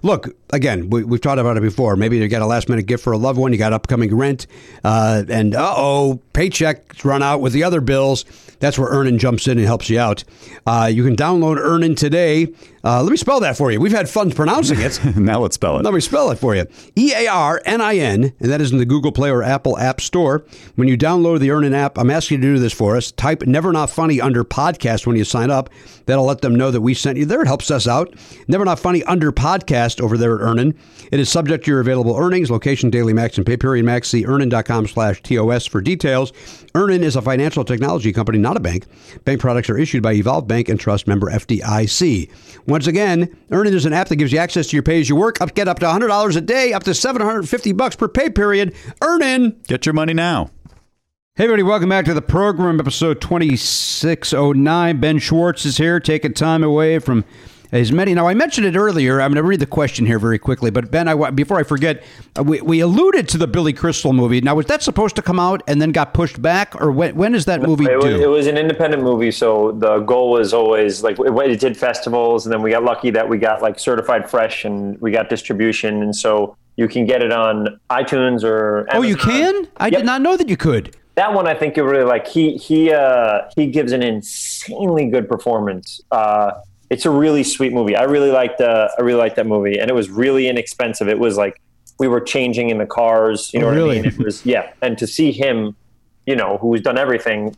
Look, 0.03 0.35
again, 0.53 0.91
we, 0.91 1.03
we've 1.03 1.21
talked 1.21 1.41
about 1.41 1.57
it 1.57 1.61
before. 1.61 1.97
Maybe 1.97 2.19
you 2.19 2.29
got 2.29 2.43
a 2.43 2.47
last 2.47 2.69
minute 2.69 2.87
gift 2.87 3.03
for 3.03 3.13
a 3.13 3.19
loved 3.19 3.39
one, 3.39 3.53
you 3.53 3.59
got 3.59 3.73
upcoming 3.73 4.15
rent, 4.15 4.47
uh, 4.85 5.25
and 5.29 5.55
uh 5.55 5.75
oh, 5.77 6.21
paycheck's 6.33 7.05
run 7.05 7.23
out 7.23 7.41
with 7.41 7.53
the 7.53 7.65
other 7.65 7.81
bills. 7.81 8.25
That's 8.61 8.79
where 8.79 8.89
Earnin 8.89 9.19
jumps 9.19 9.49
in 9.49 9.59
and 9.59 9.67
helps 9.67 9.91
you 9.91 9.99
out. 9.99 10.23
Uh, 10.65 10.89
you 10.93 11.03
can 11.03 11.17
download 11.17 11.57
Earnin 11.57 11.97
today. 11.97 12.55
Uh, 12.85 13.03
let 13.03 13.11
me 13.11 13.17
spell 13.17 13.41
that 13.41 13.57
for 13.57 13.73
you. 13.73 13.81
We've 13.81 13.93
had 13.93 14.09
fun 14.09 14.31
pronouncing 14.31 14.81
it. 14.81 15.01
now 15.17 15.41
let's 15.41 15.57
spell 15.57 15.79
it. 15.79 15.85
Let 15.85 15.95
me 15.95 16.01
spell 16.01 16.31
it 16.31 16.39
for 16.39 16.55
you. 16.55 16.67
E 16.97 17.13
A 17.13 17.27
R 17.27 17.61
N 17.65 17.81
I 17.81 17.97
N, 17.97 18.33
and 18.39 18.51
that 18.51 18.61
is 18.61 18.71
in 18.71 18.79
the 18.79 18.85
Google 18.85 19.11
Play 19.11 19.31
or 19.31 19.43
Apple 19.43 19.77
App 19.79 20.01
Store. 20.01 20.45
When 20.77 20.87
you 20.87 20.97
download 20.97 21.41
the 21.41 21.51
Earnin 21.51 21.75
app, 21.75 21.99
I'm 21.99 22.11
asking 22.11 22.37
you 22.39 22.43
to 22.43 22.55
do 22.55 22.59
this 22.61 22.73
for 22.73 22.97
us. 22.97 23.11
Type 23.11 23.43
Never 23.43 23.73
Not 23.73 23.91
Funny 23.91 24.21
under 24.21 24.45
podcast 24.45 25.07
when 25.07 25.17
you 25.17 25.25
sign 25.25 25.51
up. 25.51 25.69
That'll 26.07 26.25
let 26.25 26.41
them 26.41 26.55
know 26.55 26.71
that 26.71 26.81
we 26.81 26.95
sent 26.95 27.19
you 27.19 27.27
there. 27.27 27.43
It 27.43 27.47
helps 27.47 27.71
us 27.71 27.89
out. 27.89 28.15
Never 28.47 28.65
Not 28.65 28.79
Funny 28.79 29.03
under 29.05 29.33
podcast 29.33 30.01
over 30.01 30.17
there 30.17 30.37
at 30.37 30.42
Earnin. 30.43 30.79
It 31.11 31.21
is 31.21 31.29
subject 31.29 31.65
to 31.65 31.71
your 31.71 31.81
available 31.81 32.17
earnings, 32.17 32.51
location, 32.51 32.91
daily 32.91 33.13
max, 33.13 33.37
and 33.37 33.47
pay 33.47 33.57
period 33.57 33.85
max. 33.85 34.09
See 34.09 34.27
earnin.com 34.27 34.89
slash 34.89 35.23
TOS 35.23 35.67
for 35.67 35.81
details. 35.81 36.33
Earnin 36.75 37.03
is 37.03 37.17
a 37.17 37.23
financial 37.23 37.65
technology 37.65 38.13
company, 38.13 38.39
not 38.39 38.57
a 38.57 38.61
bank. 38.61 38.87
Bank 39.25 39.41
products 39.41 39.71
are 39.71 39.79
issued 39.79 40.03
by 40.03 40.13
Evolve 40.15 40.47
Bank 40.47 40.69
and 40.69 40.81
Trust 40.81 41.07
member 41.07 41.31
FDIC. 41.31 42.31
Once 42.67 42.87
again, 42.87 43.35
Earnin 43.51 43.75
is 43.75 43.87
an 43.87 43.93
app 43.93 44.09
that 44.09 44.17
gives 44.17 44.33
you 44.33 44.39
access 44.39 44.67
to 44.69 44.77
your 44.77 44.83
pay 44.83 45.01
as 45.01 45.09
you 45.09 45.17
work. 45.17 45.41
Up, 45.41 45.55
get 45.55 45.69
up 45.69 45.79
to 45.81 45.87
$100 45.87 46.37
a 46.37 46.41
day, 46.41 46.73
up 46.73 46.85
to 46.85 46.95
750 46.95 47.73
bucks 47.73 47.97
per 47.97 48.09
pay 48.09 48.31
period. 48.31 48.75
Earnin. 49.03 49.61
Get 49.69 49.87
your 49.87 49.95
money 49.95 50.15
now. 50.15 50.51
Hey, 51.35 51.45
everybody, 51.45 51.63
welcome 51.63 51.89
back 51.89 52.05
to 52.05 52.13
the 52.13 52.21
program, 52.21 52.79
episode 52.79 53.23
2609. 53.23 55.01
Ben 55.01 55.19
Schwartz 55.19 55.65
is 55.65 55.79
here, 55.79 55.99
taking 55.99 56.35
time 56.35 56.63
away 56.63 56.99
from 56.99 57.25
as 57.73 57.91
many. 57.91 58.13
Now, 58.15 58.29
I 58.29 58.35
mentioned 58.35 58.67
it 58.67 58.77
earlier. 58.77 59.21
I'm 59.21 59.31
going 59.31 59.43
to 59.43 59.43
read 59.43 59.61
the 59.61 59.67
question 59.67 60.05
here 60.05 60.19
very 60.19 60.39
quickly. 60.39 60.71
But, 60.71 60.91
Ben, 60.91 61.09
I, 61.09 61.31
before 61.31 61.59
I 61.59 61.63
forget, 61.63 62.05
uh, 62.39 62.43
we, 62.43 62.61
we 62.61 62.81
alluded 62.81 63.29
to 63.31 63.39
the 63.39 63.47
Billy 63.47 63.73
Crystal 63.73 64.13
movie. 64.13 64.43
Now, 64.43 64.55
was 64.55 64.67
that 64.67 64.83
supposed 64.83 65.17
to 65.17 65.23
come 65.23 65.41
out 65.41 65.63
and 65.67 65.81
then 65.81 65.91
got 65.91 66.13
pushed 66.13 66.41
back? 66.43 66.79
Or 66.81 66.93
when, 66.93 67.17
when 67.17 67.35
is 67.35 67.47
that 67.47 67.63
movie 67.63 67.87
It 67.87 67.97
was, 67.97 68.05
due? 68.05 68.23
it 68.23 68.27
was 68.29 68.47
an 68.47 68.59
independent 68.59 69.03
movie, 69.03 69.31
so 69.31 69.73
the 69.73 70.01
goal 70.01 70.31
was 70.31 70.53
always 70.53 71.03
like 71.03 71.17
it, 71.19 71.61
did 71.61 71.77
festivals, 71.77 72.45
and 72.47 72.53
then 72.53 72.61
we 72.61 72.71
got 72.71 72.85
lucky 72.85 73.11
that 73.11 73.29
we 73.29 73.39
got 73.39 73.63
like 73.63 73.79
certified 73.79 74.31
fresh, 74.31 74.65
and 74.67 75.01
we 75.01 75.11
got 75.11 75.31
distribution, 75.31 76.03
and 76.03 76.15
so 76.15 76.57
you 76.77 76.89
can 76.89 77.07
get 77.07 77.23
it 77.23 77.33
on 77.33 77.81
iTunes 77.91 78.45
or. 78.45 78.87
oh, 78.93 79.03
you 79.03 79.17
can? 79.17 79.67
I 79.79 79.87
Yep. 79.87 80.01
did 80.01 80.07
not 80.07 80.21
know 80.21 80.37
that 80.37 80.49
you 80.49 80.57
could. 80.59 80.97
That 81.15 81.33
one 81.35 81.47
I 81.47 81.55
think 81.55 81.77
you 81.77 81.85
really 81.85 82.05
like. 82.05 82.27
He 82.27 82.57
he 82.57 82.91
uh, 82.93 83.43
he 83.55 83.67
gives 83.67 83.93
an 83.93 84.03
insanely 84.03 85.07
good 85.07 85.29
performance. 85.29 86.01
Uh, 86.11 86.53
it's 86.93 87.07
a 87.07 87.11
really 87.11 87.43
sweet 87.43 87.73
movie. 87.73 87.97
I 87.97 88.05
really 88.05 88.31
liked 88.31 88.61
uh, 88.61 88.89
I 88.99 89.01
really 89.03 89.19
liked 89.19 89.37
that 89.37 89.47
movie, 89.47 89.79
and 89.79 89.91
it 89.91 89.95
was 89.95 90.11
really 90.11 90.47
inexpensive. 90.49 91.09
It 91.09 91.19
was 91.19 91.37
like 91.37 91.61
we 91.99 92.07
were 92.09 92.21
changing 92.21 92.71
in 92.71 92.79
the 92.79 92.87
cars. 92.87 93.51
You 93.53 93.61
know 93.61 93.67
Oh, 93.67 93.71
what 93.71 93.77
really? 93.77 93.99
I 93.99 94.03
mean? 94.03 94.13
It 94.13 94.19
was 94.19 94.45
yeah, 94.45 94.73
and 94.83 94.97
to 94.99 95.07
see 95.07 95.33
him, 95.33 95.75
you 96.27 96.37
know, 96.37 96.59
who's 96.61 96.81
done 96.83 96.99
everything, 96.99 97.57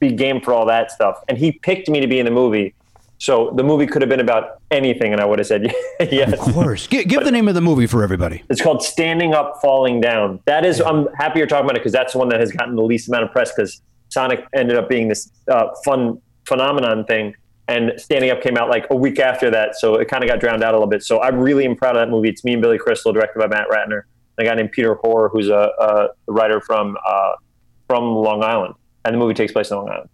be 0.00 0.12
game 0.12 0.40
for 0.40 0.52
all 0.52 0.66
that 0.66 0.90
stuff, 0.90 1.16
and 1.28 1.38
he 1.38 1.52
picked 1.52 1.88
me 1.88 2.00
to 2.00 2.06
be 2.06 2.18
in 2.18 2.24
the 2.26 2.30
movie. 2.32 2.74
So 3.20 3.50
the 3.56 3.64
movie 3.64 3.86
could 3.86 4.00
have 4.02 4.08
been 4.08 4.20
about 4.20 4.60
anything, 4.70 5.12
and 5.12 5.20
I 5.20 5.24
would 5.24 5.40
have 5.40 5.48
said 5.48 5.74
yes. 6.00 6.34
Of 6.46 6.54
course. 6.54 6.86
G- 6.86 7.02
give 7.04 7.24
the 7.24 7.32
name 7.32 7.48
of 7.48 7.54
the 7.56 7.60
movie 7.60 7.88
for 7.88 8.04
everybody. 8.04 8.44
It's 8.48 8.62
called 8.62 8.80
Standing 8.80 9.34
Up, 9.34 9.58
Falling 9.60 10.00
Down. 10.00 10.38
That 10.44 10.64
is, 10.64 10.80
I'm 10.80 11.08
happy 11.14 11.40
you're 11.40 11.48
talking 11.48 11.64
about 11.64 11.74
it 11.76 11.80
because 11.80 11.90
that's 11.92 12.12
the 12.12 12.18
one 12.20 12.28
that 12.28 12.38
has 12.38 12.52
gotten 12.52 12.76
the 12.76 12.82
least 12.82 13.08
amount 13.08 13.24
of 13.24 13.32
press 13.32 13.50
because 13.52 13.82
Sonic 14.10 14.46
ended 14.54 14.76
up 14.78 14.88
being 14.88 15.08
this 15.08 15.32
uh, 15.50 15.66
fun 15.84 16.20
phenomenon 16.46 17.04
thing. 17.06 17.34
And 17.68 17.92
Standing 17.98 18.30
Up 18.30 18.40
came 18.40 18.56
out 18.56 18.70
like 18.70 18.86
a 18.90 18.96
week 18.96 19.18
after 19.18 19.50
that. 19.50 19.76
So 19.76 19.96
it 19.96 20.08
kind 20.08 20.24
of 20.24 20.30
got 20.30 20.40
drowned 20.40 20.64
out 20.64 20.72
a 20.72 20.76
little 20.78 20.88
bit. 20.88 21.02
So 21.02 21.20
I'm 21.20 21.38
really 21.38 21.66
am 21.66 21.76
proud 21.76 21.96
of 21.96 22.00
that 22.00 22.10
movie. 22.10 22.30
It's 22.30 22.42
me 22.42 22.54
and 22.54 22.62
Billy 22.62 22.78
Crystal, 22.78 23.12
directed 23.12 23.38
by 23.38 23.46
Matt 23.46 23.68
Ratner. 23.68 24.02
And 24.38 24.46
a 24.46 24.50
guy 24.50 24.54
named 24.54 24.72
Peter 24.72 24.94
Hoare, 24.94 25.28
who's 25.28 25.48
a, 25.48 25.70
a 25.78 26.08
writer 26.26 26.62
from, 26.62 26.96
uh, 27.06 27.32
from 27.86 28.04
Long 28.04 28.42
Island. 28.42 28.74
And 29.04 29.14
the 29.14 29.18
movie 29.18 29.34
takes 29.34 29.52
place 29.52 29.70
in 29.70 29.76
Long 29.76 29.90
Island. 29.90 30.08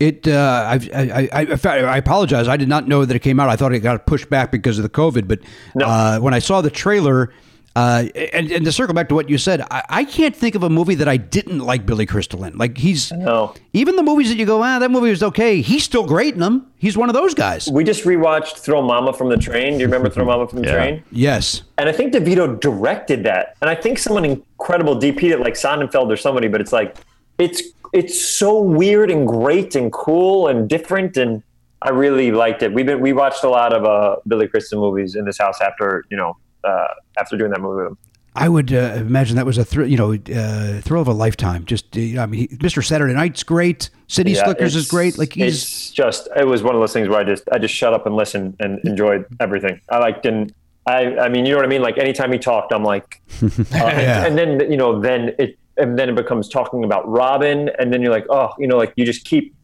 It. 0.00 0.26
Uh, 0.26 0.66
I, 0.66 0.88
I, 0.94 1.28
I, 1.32 1.58
I, 1.64 1.78
I 1.80 1.96
apologize. 1.98 2.48
I 2.48 2.56
did 2.56 2.68
not 2.68 2.88
know 2.88 3.04
that 3.04 3.14
it 3.14 3.20
came 3.20 3.38
out. 3.38 3.48
I 3.48 3.56
thought 3.56 3.72
it 3.72 3.80
got 3.80 4.06
pushed 4.06 4.30
back 4.30 4.50
because 4.50 4.78
of 4.78 4.82
the 4.82 4.88
COVID. 4.88 5.28
But 5.28 5.40
uh, 5.80 6.18
when 6.20 6.34
I 6.34 6.38
saw 6.38 6.62
the 6.62 6.70
trailer, 6.70 7.32
uh, 7.76 8.04
and, 8.32 8.52
and 8.52 8.64
to 8.64 8.70
circle 8.70 8.94
back 8.94 9.08
to 9.08 9.14
what 9.14 9.28
you 9.28 9.36
said, 9.36 9.60
I, 9.62 9.82
I 9.88 10.04
can't 10.04 10.34
think 10.34 10.54
of 10.54 10.62
a 10.62 10.70
movie 10.70 10.94
that 10.94 11.08
I 11.08 11.16
didn't 11.16 11.58
like 11.58 11.84
Billy 11.84 12.06
Crystal 12.06 12.44
in. 12.44 12.56
Like 12.56 12.78
he's 12.78 13.10
no. 13.10 13.54
even 13.72 13.96
the 13.96 14.02
movies 14.02 14.28
that 14.28 14.36
you 14.36 14.46
go, 14.46 14.62
ah, 14.62 14.78
that 14.78 14.90
movie 14.90 15.10
was 15.10 15.22
okay. 15.24 15.60
He's 15.60 15.82
still 15.82 16.06
great 16.06 16.34
in 16.34 16.40
them. 16.40 16.70
He's 16.76 16.96
one 16.96 17.08
of 17.08 17.14
those 17.14 17.34
guys. 17.34 17.68
We 17.68 17.82
just 17.82 18.04
rewatched 18.04 18.58
Throw 18.58 18.80
Momma 18.80 19.12
from 19.12 19.28
the 19.28 19.36
Train. 19.36 19.74
Do 19.74 19.80
you 19.80 19.86
remember 19.86 20.08
Throw 20.08 20.24
Momma 20.24 20.46
from 20.46 20.60
the 20.60 20.66
Yeah. 20.68 20.74
Train? 20.74 21.04
Yes. 21.10 21.62
And 21.78 21.88
I 21.88 21.92
think 21.92 22.14
DeVito 22.14 22.60
directed 22.60 23.24
that. 23.24 23.56
And 23.60 23.68
I 23.68 23.74
think 23.74 23.98
someone 23.98 24.24
incredible 24.24 24.96
DP'd 24.96 25.24
it, 25.24 25.40
like 25.40 25.54
Sonnenfeld 25.54 26.10
or 26.12 26.16
somebody, 26.16 26.46
but 26.46 26.60
it's 26.60 26.72
like, 26.72 26.96
it's 27.38 27.62
it's 27.92 28.20
so 28.20 28.60
weird 28.60 29.10
and 29.10 29.26
great 29.26 29.76
and 29.76 29.92
cool 29.92 30.48
and 30.48 30.68
different. 30.68 31.16
And 31.16 31.42
I 31.82 31.90
really 31.90 32.30
liked 32.32 32.62
it. 32.62 32.72
We've 32.72 32.86
been, 32.86 33.00
we 33.00 33.12
watched 33.12 33.44
a 33.44 33.48
lot 33.48 33.72
of 33.72 33.84
uh, 33.84 34.16
Billy 34.26 34.48
Crystal 34.48 34.80
movies 34.80 35.14
in 35.14 35.24
this 35.24 35.38
house 35.38 35.60
after, 35.60 36.04
you 36.10 36.16
know, 36.16 36.36
uh, 36.64 36.86
after 37.18 37.36
doing 37.36 37.50
that 37.50 37.60
movie 37.60 37.82
with 37.82 37.86
him. 37.92 37.98
I 38.36 38.48
would 38.48 38.72
uh, 38.72 38.94
imagine 38.96 39.36
that 39.36 39.46
was 39.46 39.58
a 39.58 39.64
thrill, 39.64 39.88
you 39.88 39.96
know, 39.96 40.12
uh, 40.12 40.80
thrill 40.80 41.00
of 41.00 41.06
a 41.06 41.12
lifetime. 41.12 41.64
Just, 41.66 41.96
uh, 41.96 42.00
I 42.20 42.26
mean, 42.26 42.40
he, 42.40 42.48
Mr. 42.56 42.84
Saturday 42.84 43.14
Night's 43.14 43.44
great. 43.44 43.90
City 44.08 44.32
Yeah, 44.32 44.44
Slickers 44.44 44.74
is 44.74 44.88
great. 44.88 45.18
Like 45.18 45.34
he's 45.34 45.62
it's 45.62 45.90
just 45.90 46.28
it 46.36 46.46
was 46.46 46.62
one 46.64 46.74
of 46.74 46.80
those 46.80 46.92
things 46.92 47.08
where 47.08 47.20
I 47.20 47.24
just 47.24 47.44
I 47.52 47.58
just 47.58 47.74
shut 47.74 47.94
up 47.94 48.06
and 48.06 48.16
listened 48.16 48.56
and 48.58 48.80
enjoyed 48.84 49.24
everything. 49.38 49.80
I 49.88 49.98
like 49.98 50.22
didn't 50.22 50.52
I 50.86 51.16
I 51.16 51.28
mean 51.28 51.46
you 51.46 51.52
know 51.52 51.58
what 51.58 51.64
I 51.64 51.68
mean 51.68 51.80
like 51.82 51.96
anytime 51.96 52.32
he 52.32 52.38
talked 52.38 52.72
I'm 52.72 52.82
like 52.84 53.22
uh, 53.42 53.48
Yeah. 53.70 54.26
and, 54.26 54.38
and 54.38 54.60
then 54.60 54.70
you 54.70 54.76
know 54.76 55.00
then 55.00 55.32
it 55.38 55.56
and 55.76 55.98
then 55.98 56.08
it 56.10 56.14
becomes 56.16 56.48
talking 56.48 56.84
about 56.84 57.08
Robin 57.08 57.70
and 57.78 57.92
then 57.92 58.02
you're 58.02 58.12
like 58.12 58.26
oh 58.30 58.50
you 58.58 58.66
know 58.66 58.76
like 58.76 58.92
you 58.96 59.04
just 59.06 59.24
keep 59.24 59.54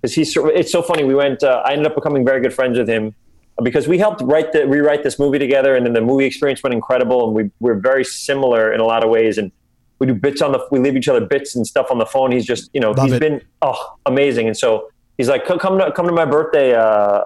because 0.00 0.14
he's, 0.14 0.36
it's 0.36 0.72
so 0.72 0.82
funny 0.82 1.04
we 1.04 1.14
went 1.14 1.42
uh, 1.42 1.62
I 1.64 1.72
ended 1.72 1.86
up 1.86 1.94
becoming 1.94 2.24
very 2.24 2.40
good 2.40 2.52
friends 2.52 2.78
with 2.78 2.88
him 2.88 3.14
because 3.62 3.86
we 3.86 3.98
helped 3.98 4.20
write 4.22 4.52
the 4.52 4.66
rewrite 4.66 5.02
this 5.02 5.18
movie 5.18 5.38
together 5.38 5.76
and 5.76 5.86
then 5.86 5.92
the 5.92 6.00
movie 6.00 6.24
experience 6.24 6.62
went 6.62 6.74
incredible 6.74 7.26
and 7.26 7.34
we 7.34 7.50
we're 7.60 7.78
very 7.78 8.04
similar 8.04 8.72
in 8.72 8.80
a 8.80 8.84
lot 8.84 9.04
of 9.04 9.10
ways 9.10 9.38
and 9.38 9.52
we 9.98 10.06
do 10.06 10.14
bits 10.14 10.42
on 10.42 10.52
the 10.52 10.66
we 10.70 10.80
leave 10.80 10.96
each 10.96 11.08
other 11.08 11.24
bits 11.24 11.54
and 11.54 11.66
stuff 11.66 11.86
on 11.90 11.98
the 11.98 12.06
phone. 12.06 12.32
He's 12.32 12.44
just 12.44 12.70
you 12.72 12.80
know 12.80 12.90
Love 12.90 13.06
he's 13.06 13.14
it. 13.14 13.20
been 13.20 13.40
oh 13.62 13.96
amazing. 14.06 14.46
And 14.46 14.56
so 14.56 14.90
he's 15.16 15.28
like 15.28 15.46
come 15.46 15.58
come 15.58 15.78
to, 15.78 15.92
come 15.92 16.06
to 16.06 16.12
my 16.12 16.24
birthday 16.24 16.74
uh, 16.74 17.24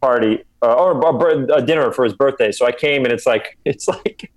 party 0.00 0.42
uh, 0.62 0.74
or 0.74 0.98
a, 1.30 1.56
a 1.56 1.62
dinner 1.62 1.92
for 1.92 2.04
his 2.04 2.14
birthday. 2.14 2.52
So 2.52 2.66
I 2.66 2.72
came 2.72 3.04
and 3.04 3.12
it's 3.12 3.26
like 3.26 3.58
it's 3.64 3.86
like 3.86 4.32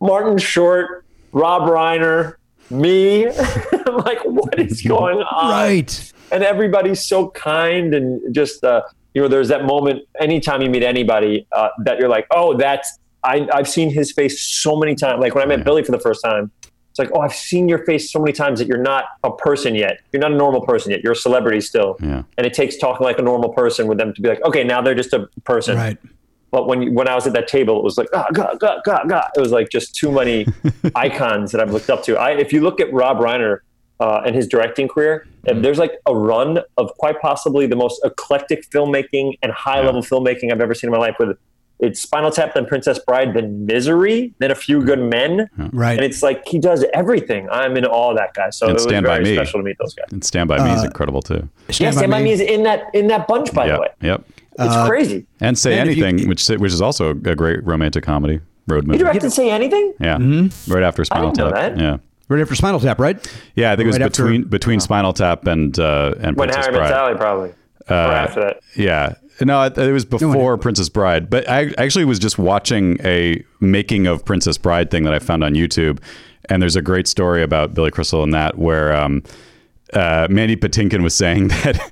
Martin 0.00 0.38
Short 0.38 1.04
Rob 1.32 1.62
Reiner 1.68 2.34
me. 2.70 3.26
I'm 3.86 3.96
like 3.98 4.24
what 4.24 4.58
is 4.58 4.80
going 4.80 5.18
on? 5.18 5.50
right. 5.50 6.12
and 6.32 6.42
everybody's 6.42 7.04
so 7.04 7.28
kind 7.30 7.94
and 7.94 8.34
just 8.34 8.64
uh, 8.64 8.82
you 9.14 9.22
know 9.22 9.28
there's 9.28 9.48
that 9.48 9.64
moment 9.64 10.02
anytime 10.20 10.62
you 10.62 10.70
meet 10.70 10.82
anybody 10.82 11.46
uh, 11.52 11.68
that 11.84 11.98
you're 11.98 12.08
like 12.08 12.26
oh 12.30 12.56
that's 12.56 12.98
I, 13.24 13.46
i've 13.52 13.68
seen 13.68 13.90
his 13.90 14.12
face 14.12 14.40
so 14.40 14.76
many 14.76 14.94
times 14.94 15.20
like 15.20 15.34
when 15.34 15.42
i 15.42 15.46
met 15.46 15.64
billy 15.64 15.82
for 15.82 15.92
the 15.92 15.98
first 16.00 16.22
time 16.24 16.50
it's 16.90 16.98
like 16.98 17.10
oh 17.14 17.20
i've 17.20 17.34
seen 17.34 17.68
your 17.68 17.84
face 17.84 18.10
so 18.10 18.18
many 18.18 18.32
times 18.32 18.58
that 18.60 18.66
you're 18.68 18.78
not 18.82 19.04
a 19.24 19.30
person 19.30 19.74
yet 19.74 20.00
you're 20.12 20.20
not 20.20 20.32
a 20.32 20.36
normal 20.36 20.60
person 20.62 20.90
yet 20.90 21.02
you're 21.02 21.12
a 21.12 21.16
celebrity 21.16 21.60
still 21.60 21.96
Yeah. 22.00 22.22
and 22.38 22.46
it 22.46 22.54
takes 22.54 22.76
talking 22.78 23.04
like 23.04 23.18
a 23.18 23.22
normal 23.22 23.50
person 23.52 23.86
with 23.88 23.98
them 23.98 24.14
to 24.14 24.20
be 24.22 24.28
like 24.28 24.42
okay 24.44 24.64
now 24.64 24.80
they're 24.80 24.94
just 24.94 25.12
a 25.12 25.28
person 25.44 25.76
Right. 25.76 25.98
but 26.50 26.66
when 26.66 26.94
when 26.94 27.06
I 27.08 27.14
was 27.14 27.26
at 27.28 27.32
that 27.34 27.46
table, 27.46 27.78
it 27.78 27.84
was 27.84 27.96
like 27.96 28.08
ah, 28.12 28.26
God, 28.32 28.58
God, 28.58 28.80
God, 28.84 29.08
God. 29.08 29.26
It 29.36 29.40
was 29.40 29.52
like 29.52 29.68
just 29.70 29.94
too 29.94 30.10
many 30.10 30.46
icons 30.96 31.52
that 31.52 31.60
I've 31.60 31.70
looked 31.72 31.90
up 31.90 32.02
to. 32.04 32.16
I, 32.18 32.30
if 32.32 32.52
you 32.52 32.60
look 32.60 32.80
at 32.80 32.92
Rob 32.92 33.18
Reiner 33.18 33.58
uh, 34.00 34.22
and 34.26 34.34
his 34.34 34.46
directing 34.48 34.88
career, 34.88 35.26
and 35.46 35.64
there's 35.64 35.78
like 35.78 35.92
a 36.06 36.14
run 36.14 36.58
of 36.78 36.90
quite 36.98 37.20
possibly 37.20 37.66
the 37.66 37.76
most 37.76 38.00
eclectic 38.04 38.68
filmmaking 38.70 39.38
and 39.42 39.52
high 39.52 39.80
level 39.80 40.02
filmmaking 40.02 40.50
I've 40.52 40.60
ever 40.60 40.74
seen 40.74 40.88
in 40.88 40.92
my 40.92 40.98
life. 40.98 41.16
With 41.18 41.36
it's 41.82 42.00
Spinal 42.02 42.30
Tap, 42.30 42.52
then 42.54 42.66
Princess 42.66 42.98
Bride, 42.98 43.32
then 43.32 43.64
Misery, 43.64 44.34
then 44.38 44.50
A 44.50 44.54
Few 44.54 44.82
Good 44.84 44.98
Men. 44.98 45.48
Right. 45.72 45.94
And 45.96 46.04
it's 46.04 46.22
like 46.22 46.46
he 46.46 46.58
does 46.58 46.84
everything. 46.92 47.48
I'm 47.50 47.74
in 47.76 47.86
awe 47.86 48.10
of 48.10 48.16
that 48.18 48.34
guy. 48.34 48.50
So 48.50 48.66
And 48.66 48.72
it 48.72 48.74
was 48.74 48.82
Stand 48.82 49.06
By 49.06 49.12
very 49.18 49.24
Me. 49.30 49.34
special 49.36 49.60
to 49.60 49.64
meet 49.64 49.76
those 49.78 49.94
guys. 49.94 50.08
And 50.12 50.22
Stand 50.22 50.48
By 50.48 50.62
Me 50.62 50.74
is 50.74 50.84
incredible 50.84 51.22
too. 51.22 51.48
yeah, 51.78 51.90
Stand 51.90 52.10
By 52.10 52.22
Me 52.22 52.32
is 52.32 52.40
in 52.40 52.64
that 52.64 52.94
in 52.94 53.06
that 53.08 53.26
bunch, 53.26 53.52
by 53.54 53.66
yep. 53.66 53.74
the 53.76 53.80
way. 53.80 53.88
Yep. 54.02 54.24
It's 54.58 54.74
Uh, 54.74 54.86
crazy. 54.88 55.26
And 55.40 55.56
Say 55.58 55.78
And 55.78 55.88
if 55.88 55.96
you- 55.96 56.04
Anything, 56.04 56.28
which 56.28 56.46
which 56.48 56.72
is 56.72 56.82
also 56.82 57.10
a 57.10 57.14
great 57.34 57.64
romantic 57.64 58.04
comedy 58.04 58.40
road 58.68 58.84
He 58.84 58.88
movie. 58.88 58.98
directed 58.98 59.30
Say 59.30 59.48
Anything? 59.50 59.94
Yeah. 60.00 60.18
Right 60.68 60.82
after 60.82 61.02
Spinal 61.04 61.30
didn't 61.32 61.38
know 61.38 61.56
Tap. 61.56 61.76
that. 61.76 61.80
Yeah. 61.80 61.96
Right 62.30 62.40
after 62.40 62.54
Spinal 62.54 62.80
Tap, 62.80 62.98
right? 63.00 63.16
Yeah, 63.56 63.72
I 63.72 63.76
think 63.76 63.84
it 63.84 63.88
was 63.88 63.98
Right 63.98 64.06
after- 64.06 64.22
between 64.22 64.44
between 64.44 64.80
Spinal 64.80 65.12
Tap 65.12 65.46
and 65.46 65.78
uh, 65.78 66.14
and 66.20 66.36
When 66.36 66.48
Princess 66.48 66.66
Harry 66.66 66.72
Met 66.78 66.78
Bride. 66.78 66.88
Sally, 66.88 67.14
probably. 67.16 67.48
or 67.90 67.94
after 67.94 68.40
that. 68.40 68.60
Yeah. 68.76 69.14
No, 69.42 69.62
it, 69.62 69.76
it 69.78 69.90
was 69.92 70.04
before 70.04 70.56
Princess 70.58 70.88
Bride. 70.90 71.28
But 71.30 71.48
I 71.48 71.72
actually 71.78 72.04
was 72.04 72.18
just 72.18 72.38
watching 72.38 72.98
a 73.02 73.42
making 73.58 74.06
of 74.06 74.24
Princess 74.24 74.58
Bride 74.58 74.90
thing 74.90 75.02
that 75.04 75.14
I 75.14 75.18
found 75.18 75.42
on 75.42 75.54
YouTube. 75.54 75.98
And 76.50 76.60
there's 76.62 76.76
a 76.76 76.82
great 76.82 77.06
story 77.08 77.42
about 77.42 77.72
Billy 77.74 77.90
Crystal 77.90 78.22
in 78.22 78.30
that 78.30 78.58
where 78.58 78.94
um, 78.94 79.22
uh, 79.94 80.26
Mandy 80.30 80.56
Patinkin 80.56 81.02
was 81.02 81.14
saying 81.14 81.48
that 81.64 81.90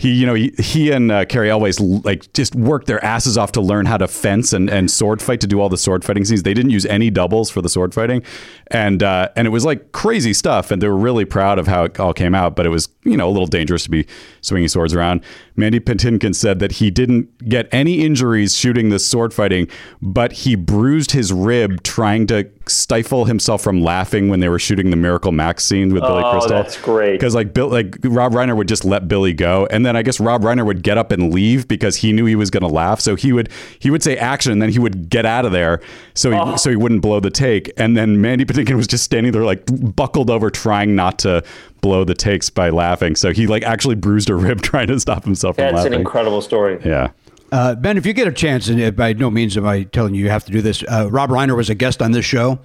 he, 0.00 0.12
you 0.12 0.24
know, 0.24 0.32
he, 0.32 0.50
he 0.58 0.90
and 0.90 1.12
uh, 1.12 1.26
Cary 1.26 1.50
always 1.50 1.78
like 1.78 2.32
just 2.32 2.54
worked 2.54 2.86
their 2.86 3.04
asses 3.04 3.36
off 3.36 3.52
to 3.52 3.60
learn 3.60 3.84
how 3.84 3.98
to 3.98 4.08
fence 4.08 4.54
and, 4.54 4.70
and 4.70 4.90
sword 4.90 5.20
fight 5.20 5.42
to 5.42 5.46
do 5.46 5.60
all 5.60 5.68
the 5.68 5.76
sword 5.76 6.06
fighting 6.06 6.24
scenes. 6.24 6.42
They 6.42 6.54
didn't 6.54 6.70
use 6.70 6.86
any 6.86 7.10
doubles 7.10 7.50
for 7.50 7.60
the 7.60 7.68
sword 7.68 7.92
fighting, 7.92 8.22
and 8.68 9.02
uh, 9.02 9.28
and 9.36 9.46
it 9.46 9.50
was 9.50 9.66
like 9.66 9.92
crazy 9.92 10.32
stuff. 10.32 10.70
And 10.70 10.80
they 10.80 10.88
were 10.88 10.96
really 10.96 11.26
proud 11.26 11.58
of 11.58 11.66
how 11.66 11.84
it 11.84 12.00
all 12.00 12.14
came 12.14 12.34
out. 12.34 12.56
But 12.56 12.64
it 12.64 12.70
was 12.70 12.88
you 13.04 13.14
know 13.14 13.28
a 13.28 13.30
little 13.30 13.46
dangerous 13.46 13.84
to 13.84 13.90
be 13.90 14.06
swinging 14.40 14.68
swords 14.68 14.94
around. 14.94 15.22
Mandy 15.60 15.78
Patinkin 15.78 16.34
said 16.34 16.58
that 16.58 16.72
he 16.72 16.90
didn't 16.90 17.48
get 17.48 17.68
any 17.72 18.00
injuries 18.04 18.56
shooting 18.56 18.88
this 18.88 19.06
sword 19.06 19.32
fighting, 19.32 19.68
but 20.02 20.32
he 20.32 20.56
bruised 20.56 21.12
his 21.12 21.32
rib 21.32 21.82
trying 21.84 22.26
to 22.28 22.50
stifle 22.66 23.24
himself 23.24 23.62
from 23.62 23.82
laughing 23.82 24.28
when 24.28 24.38
they 24.40 24.48
were 24.48 24.58
shooting 24.58 24.90
the 24.90 24.96
Miracle 24.96 25.32
Max 25.32 25.64
scene 25.64 25.92
with 25.92 26.02
Billy 26.02 26.22
Oh, 26.24 26.30
Crystal. 26.32 26.50
that's 26.56 26.80
great. 26.80 27.12
Because 27.12 27.34
like 27.34 27.52
Bill, 27.52 27.68
like 27.68 27.96
Rob 28.04 28.32
Reiner 28.32 28.56
would 28.56 28.68
just 28.68 28.84
let 28.84 29.06
Billy 29.08 29.32
go, 29.32 29.66
and 29.70 29.84
then 29.84 29.96
I 29.96 30.02
guess 30.02 30.18
Rob 30.20 30.42
Reiner 30.42 30.64
would 30.64 30.82
get 30.82 30.96
up 30.98 31.10
and 31.12 31.32
leave 31.34 31.66
because 31.68 31.96
he 31.96 32.12
knew 32.12 32.24
he 32.26 32.36
was 32.36 32.50
going 32.50 32.62
to 32.62 32.68
laugh. 32.68 33.00
So 33.00 33.14
he 33.16 33.32
would 33.32 33.48
he 33.78 33.90
would 33.90 34.02
say 34.02 34.16
action, 34.16 34.52
and 34.52 34.62
then 34.62 34.70
he 34.70 34.78
would 34.78 35.08
get 35.10 35.26
out 35.26 35.44
of 35.44 35.52
there, 35.52 35.80
so 36.14 36.30
he 36.30 36.38
Oh. 36.40 36.56
so 36.56 36.70
he 36.70 36.76
wouldn't 36.76 37.02
blow 37.02 37.20
the 37.20 37.30
take. 37.30 37.70
And 37.76 37.96
then 37.96 38.20
Mandy 38.20 38.44
Patinkin 38.44 38.76
was 38.76 38.86
just 38.86 39.04
standing 39.04 39.32
there 39.32 39.44
like 39.44 39.62
buckled 39.96 40.30
over, 40.30 40.48
trying 40.50 40.94
not 40.94 41.18
to 41.20 41.42
blow 41.80 42.04
the 42.04 42.14
takes 42.14 42.50
by 42.50 42.70
laughing. 42.70 43.16
So 43.16 43.32
he 43.32 43.46
like 43.46 43.62
actually 43.62 43.94
bruised 43.96 44.30
a 44.30 44.34
rib 44.34 44.60
trying 44.62 44.88
to 44.88 44.98
stop 45.00 45.24
himself 45.24 45.56
from 45.56 45.64
laughing. 45.64 45.76
That's 45.76 45.86
an 45.86 45.94
incredible 45.94 46.42
story. 46.42 46.80
yeah. 46.84 47.10
Uh, 47.52 47.74
ben, 47.74 47.96
if 47.98 48.06
you 48.06 48.12
get 48.12 48.28
a 48.28 48.32
chance, 48.32 48.68
and 48.68 48.80
uh, 48.80 48.92
by 48.92 49.12
no 49.12 49.28
means 49.28 49.56
am 49.56 49.66
I 49.66 49.82
telling 49.82 50.14
you 50.14 50.22
you 50.22 50.30
have 50.30 50.44
to 50.44 50.52
do 50.52 50.62
this, 50.62 50.84
uh, 50.88 51.08
Rob 51.10 51.30
Reiner 51.30 51.56
was 51.56 51.68
a 51.68 51.74
guest 51.74 52.00
on 52.00 52.12
this 52.12 52.24
show. 52.24 52.60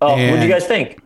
Oh, 0.00 0.08
what 0.08 0.16
do 0.40 0.42
you 0.42 0.48
guys 0.52 0.66
think? 0.66 1.00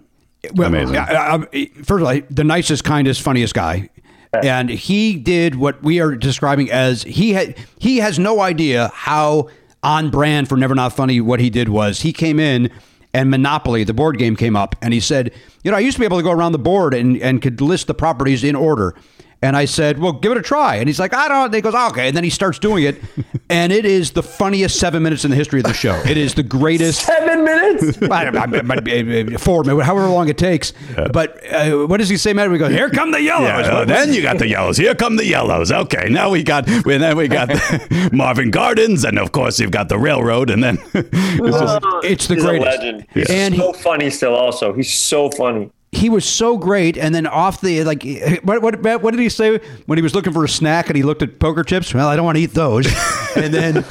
Well, 0.55 0.69
Amazing. 0.69 0.97
I- 0.97 1.13
I- 1.13 1.35
I- 1.53 1.71
first 1.85 2.03
of 2.03 2.03
all, 2.05 2.21
the 2.31 2.45
nicest, 2.45 2.85
kindest, 2.85 3.21
funniest 3.21 3.53
guy. 3.55 3.91
And 4.33 4.69
he 4.71 5.17
did 5.17 5.55
what 5.57 5.83
we 5.83 6.01
are 6.01 6.15
describing 6.15 6.71
as 6.71 7.03
he 7.03 7.33
had. 7.33 7.57
He 7.79 7.99
has 7.99 8.19
no 8.19 8.41
idea 8.41 8.91
how 8.95 9.49
on 9.83 10.11
brand 10.11 10.49
for 10.49 10.57
Never 10.57 10.75
Not 10.75 10.93
Funny 10.93 11.21
what 11.21 11.41
he 11.41 11.49
did 11.51 11.69
was. 11.71 12.01
He 12.03 12.13
came 12.13 12.39
in 12.39 12.71
and 13.15 13.31
Monopoly, 13.31 13.85
the 13.85 13.95
board 13.95 14.19
game, 14.19 14.37
came 14.37 14.57
up, 14.57 14.77
and 14.83 14.93
he 14.93 15.01
said, 15.01 15.33
"You 15.65 15.71
know, 15.71 15.77
I 15.77 15.81
used 15.81 15.97
to 15.97 16.01
be 16.01 16.05
able 16.05 16.19
to 16.19 16.23
go 16.23 16.31
around 16.33 16.53
the 16.53 16.59
board 16.59 16.95
and 16.95 17.17
and 17.19 17.41
could 17.41 17.61
list 17.61 17.87
the 17.87 17.95
properties 17.95 18.45
in 18.45 18.55
order." 18.55 18.95
And 19.41 19.57
I 19.57 19.67
said, 19.67 20.01
"Well, 20.01 20.13
give 20.15 20.33
it 20.33 20.39
a 20.39 20.43
try." 20.43 20.77
And 20.77 20.89
he's 20.89 20.99
like, 20.99 21.15
"I 21.15 21.29
don't." 21.29 21.45
And 21.47 21.55
he 21.55 21.61
goes, 21.61 21.75
"Okay." 21.75 22.09
And 22.09 22.17
then 22.17 22.25
he 22.25 22.31
starts 22.31 22.59
doing 22.59 22.83
it, 22.85 23.01
and 23.49 23.73
it 23.73 23.85
is 23.85 24.11
the 24.11 24.23
funniest 24.23 24.81
seven 24.81 25.03
minutes 25.03 25.25
in 25.25 25.31
the 25.31 25.37
history 25.37 25.61
of 25.61 25.67
the 25.67 25.73
show. 25.75 25.95
It 26.07 26.17
is 26.17 26.35
the 26.35 26.43
greatest 26.43 27.03
Seven 27.03 27.45
minutes? 27.45 28.03
I 28.11 28.25
don't 28.25 28.35
know, 28.51 28.59
it 28.59 28.65
might 28.65 28.83
be, 28.83 29.35
uh, 29.35 29.39
four, 29.39 29.63
however 29.65 30.09
long 30.09 30.29
it 30.29 30.39
takes. 30.39 30.73
But 31.13 31.41
uh, 31.53 31.87
what 31.87 31.99
does 31.99 32.09
he 32.09 32.17
say, 32.17 32.33
Matt? 32.33 32.51
We 32.51 32.59
go, 32.59 32.69
here 32.69 32.91
come 32.91 33.13
the 33.13 33.23
yellows. 33.23 33.67
Yeah, 33.67 33.75
uh, 33.75 33.85
then 33.85 34.13
you 34.13 34.23
got 34.23 34.39
the 34.39 34.49
yellows. 34.49 34.77
Here 34.77 34.95
come 34.97 35.15
the 35.17 35.25
yellows. 35.27 35.71
Okay, 35.71 36.09
now 36.09 36.31
we 36.31 36.43
got, 36.43 36.67
and 36.69 36.85
then 37.03 37.17
we 37.17 37.29
got 37.29 37.49
Marvin 38.13 38.51
Gardens, 38.51 39.05
and 39.05 39.19
of 39.21 39.31
course 39.31 39.61
you've 39.61 39.71
got 39.71 39.89
the 39.89 39.99
railroad, 39.99 40.51
and 40.51 40.65
then 40.65 40.79
it's 40.95 41.59
just 41.59 41.81
it's 42.03 42.27
the 42.27 42.35
He's 42.35 42.45
greatest. 42.45 42.67
a 42.67 42.71
legend. 42.81 43.07
Yeah. 43.15 43.15
He's 43.15 43.31
And 43.31 43.55
so 43.55 43.73
funny 43.73 44.11
still. 44.11 44.35
Also, 44.35 44.73
he's 44.73 44.93
so 44.93 45.31
funny. 45.31 45.71
He 45.93 46.11
was 46.11 46.25
so 46.25 46.59
great. 46.59 46.99
And 46.99 47.15
then 47.15 47.27
off 47.27 47.61
the 47.61 47.83
like, 47.85 48.03
what 48.43 48.63
what 48.63 48.83
what 49.03 49.11
did 49.11 49.21
he 49.21 49.29
say 49.29 49.59
when 49.87 49.97
he 49.99 50.03
was 50.03 50.15
looking 50.15 50.33
for 50.33 50.45
a 50.45 50.49
snack 50.49 50.89
and 50.89 50.97
he 50.97 51.03
looked 51.03 51.23
at 51.23 51.39
poker 51.39 51.65
chips? 51.65 51.95
Well, 51.95 52.09
I 52.09 52.17
don't 52.17 52.25
want 52.25 52.37
to 52.37 52.43
eat 52.43 52.53
those. 52.53 52.87
and 53.37 53.53
then 53.55 53.85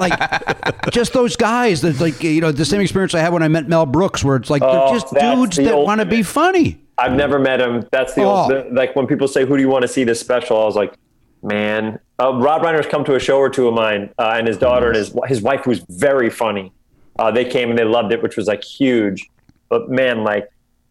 like 0.00 0.90
just 0.90 1.12
those 1.12 1.36
guys 1.36 1.82
that 1.82 2.00
like 2.00 2.22
you 2.22 2.40
know 2.40 2.52
the 2.52 2.64
same 2.64 2.80
experience 2.80 3.14
I 3.14 3.20
had 3.20 3.32
when 3.32 3.42
I 3.42 3.48
met 3.48 3.68
Mel 3.68 3.86
Brooks, 3.86 4.24
where 4.24 4.36
it's 4.36 4.50
like 4.50 4.62
Oh, 4.62 4.86
they're 4.90 4.94
just 4.98 5.12
dudes 5.14 5.56
the 5.56 5.64
that 5.64 5.78
want 5.78 6.00
to 6.00 6.06
be 6.06 6.22
funny. 6.22 6.80
I've 6.98 7.12
never 7.12 7.38
met 7.38 7.60
him. 7.60 7.84
That's 7.92 8.14
the, 8.14 8.22
Oh. 8.22 8.28
old, 8.28 8.50
the 8.50 8.68
like 8.72 8.96
when 8.96 9.06
people 9.06 9.28
say, 9.28 9.44
"Who 9.44 9.56
do 9.56 9.62
you 9.62 9.68
want 9.68 9.82
to 9.82 9.88
see 9.88 10.04
this 10.04 10.18
special?" 10.18 10.58
I 10.60 10.64
was 10.64 10.76
like, 10.76 10.94
"Man, 11.42 11.98
uh, 12.18 12.32
Rob 12.34 12.62
Reiner's 12.62 12.86
come 12.86 13.04
to 13.04 13.14
a 13.14 13.20
show 13.20 13.36
or 13.36 13.50
two 13.50 13.68
of 13.68 13.74
mine, 13.74 14.08
uh, 14.18 14.32
and 14.36 14.48
his 14.48 14.56
daughter 14.56 14.86
and 14.88 14.96
his 14.96 15.14
his 15.26 15.42
wife, 15.42 15.60
who's 15.64 15.84
very 15.90 16.30
funny. 16.30 16.72
Uh, 17.18 17.30
they 17.30 17.44
came 17.44 17.68
and 17.68 17.78
they 17.78 17.84
loved 17.84 18.12
it, 18.12 18.22
which 18.22 18.36
was 18.38 18.46
like 18.46 18.64
huge. 18.64 19.28
But 19.68 19.90
man, 19.90 20.24
like 20.24 20.48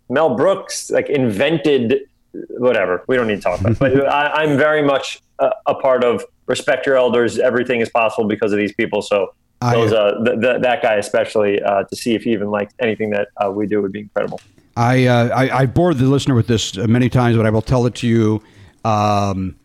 Mel 0.10 0.36
Brooks, 0.36 0.90
like 0.92 1.10
invented 1.10 2.02
whatever. 2.58 3.04
We 3.08 3.16
don't 3.16 3.28
need 3.28 3.38
to 3.38 3.42
talk 3.42 3.60
about. 3.60 3.74
it. 3.74 3.80
But 3.80 4.08
I, 4.14 4.44
I'm 4.44 4.58
very 4.58 4.82
much 4.84 5.22
a, 5.40 5.52
a 5.68 5.76
part 5.76 6.04
of 6.04 6.24
respect 6.48 6.86
your 6.86 6.96
elders. 6.98 7.40
Everything 7.40 7.80
is 7.82 7.90
possible 7.90 8.28
because 8.28 8.52
of 8.52 8.58
these 8.58 8.74
people. 8.74 9.02
So. 9.02 9.34
I- 9.62 9.74
uh, 9.78 10.24
th- 10.26 10.42
th- 10.42 10.62
that 10.62 10.82
guy 10.84 10.96
especially 10.96 11.62
uh, 11.62 11.86
to 11.86 11.96
see 11.96 12.14
if 12.14 12.24
he 12.24 12.34
even 12.34 12.52
likes 12.52 12.74
anything 12.80 13.10
that 13.12 13.30
uh, 13.44 13.50
we 13.50 13.66
do 13.66 13.82
would 13.82 13.94
be 13.94 14.02
incredible. 14.02 14.40
I, 14.76 15.06
uh, 15.08 15.30
I 15.30 15.62
I 15.62 15.66
bored 15.66 15.98
the 15.98 16.06
listener 16.06 16.36
with 16.36 16.48
this 16.48 16.76
many 16.76 17.10
times, 17.10 17.38
but 17.38 17.46
I 17.46 17.50
will 17.50 17.62
tell 17.62 17.86
it 17.86 17.96
to 17.96 18.08
you 18.08 18.44
um, 18.84 19.56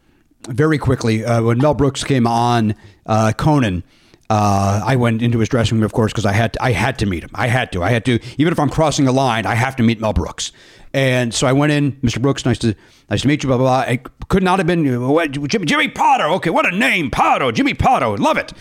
very 0.48 0.78
quickly. 0.78 1.24
Uh, 1.24 1.42
when 1.42 1.58
Mel 1.58 1.74
Brooks 1.74 2.04
came 2.04 2.26
on 2.26 2.76
uh, 3.06 3.32
Conan, 3.36 3.82
uh, 4.30 4.80
I 4.84 4.94
went 4.94 5.22
into 5.22 5.40
his 5.40 5.48
dressing 5.48 5.78
room, 5.78 5.84
of 5.84 5.92
course, 5.92 6.12
because 6.12 6.24
I 6.24 6.32
had 6.32 6.52
to, 6.52 6.62
I 6.62 6.70
had 6.70 7.00
to 7.00 7.06
meet 7.06 7.24
him. 7.24 7.30
I 7.34 7.48
had 7.48 7.72
to. 7.72 7.82
I 7.82 7.90
had 7.90 8.04
to. 8.04 8.20
Even 8.38 8.52
if 8.52 8.60
I'm 8.60 8.70
crossing 8.70 9.08
a 9.08 9.12
line, 9.12 9.44
I 9.44 9.56
have 9.56 9.74
to 9.76 9.82
meet 9.82 10.00
Mel 10.00 10.12
Brooks. 10.12 10.52
And 10.94 11.34
so 11.34 11.48
I 11.48 11.52
went 11.52 11.72
in, 11.72 11.92
Mr. 12.00 12.22
Brooks, 12.22 12.44
nice 12.46 12.58
to 12.58 12.76
nice 13.10 13.22
to 13.22 13.28
meet 13.28 13.42
you. 13.42 13.48
Blah 13.48 13.58
blah 13.58 13.84
blah. 13.84 13.92
It 13.92 14.06
could 14.28 14.44
not 14.44 14.60
have 14.60 14.68
been 14.68 14.86
uh, 14.86 15.26
Jimmy, 15.26 15.66
Jimmy 15.66 15.88
Pardo. 15.88 16.32
Okay, 16.34 16.50
what 16.50 16.72
a 16.72 16.76
name, 16.76 17.10
Pardo. 17.10 17.50
Jimmy 17.50 17.74
Pardo. 17.74 18.16
Love 18.16 18.38
it. 18.38 18.52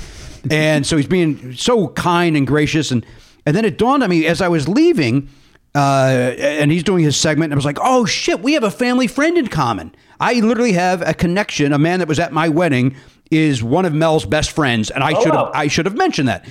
and 0.49 0.85
so 0.87 0.97
he's 0.97 1.07
being 1.07 1.53
so 1.53 1.89
kind 1.89 2.35
and 2.35 2.47
gracious, 2.47 2.89
and 2.89 3.05
and 3.45 3.55
then 3.55 3.63
it 3.63 3.77
dawned 3.77 4.01
on 4.01 4.09
me 4.09 4.25
as 4.25 4.41
I 4.41 4.47
was 4.47 4.67
leaving 4.67 5.29
uh, 5.75 6.33
and 6.39 6.71
he's 6.71 6.83
doing 6.83 7.03
his 7.03 7.15
segment. 7.15 7.51
And 7.51 7.53
I 7.53 7.57
was 7.57 7.65
like, 7.65 7.77
oh 7.81 8.05
shit, 8.05 8.41
we 8.41 8.53
have 8.53 8.63
a 8.63 8.71
family 8.71 9.07
friend 9.07 9.37
in 9.37 9.47
common. 9.47 9.93
I 10.19 10.33
literally 10.35 10.73
have 10.73 11.01
a 11.07 11.13
connection. 11.13 11.73
A 11.73 11.77
man 11.77 11.99
that 11.99 12.07
was 12.07 12.19
at 12.19 12.33
my 12.33 12.49
wedding 12.49 12.95
is 13.31 13.61
one 13.63 13.85
of 13.85 13.93
Mel's 13.93 14.25
best 14.25 14.51
friends, 14.51 14.89
and 14.89 15.03
I 15.03 15.13
Oh, 15.13 15.21
should 15.23 15.33
have 15.33 15.45
wow. 15.47 15.51
I 15.53 15.67
should 15.67 15.85
have 15.85 15.97
mentioned 15.97 16.27
that. 16.29 16.45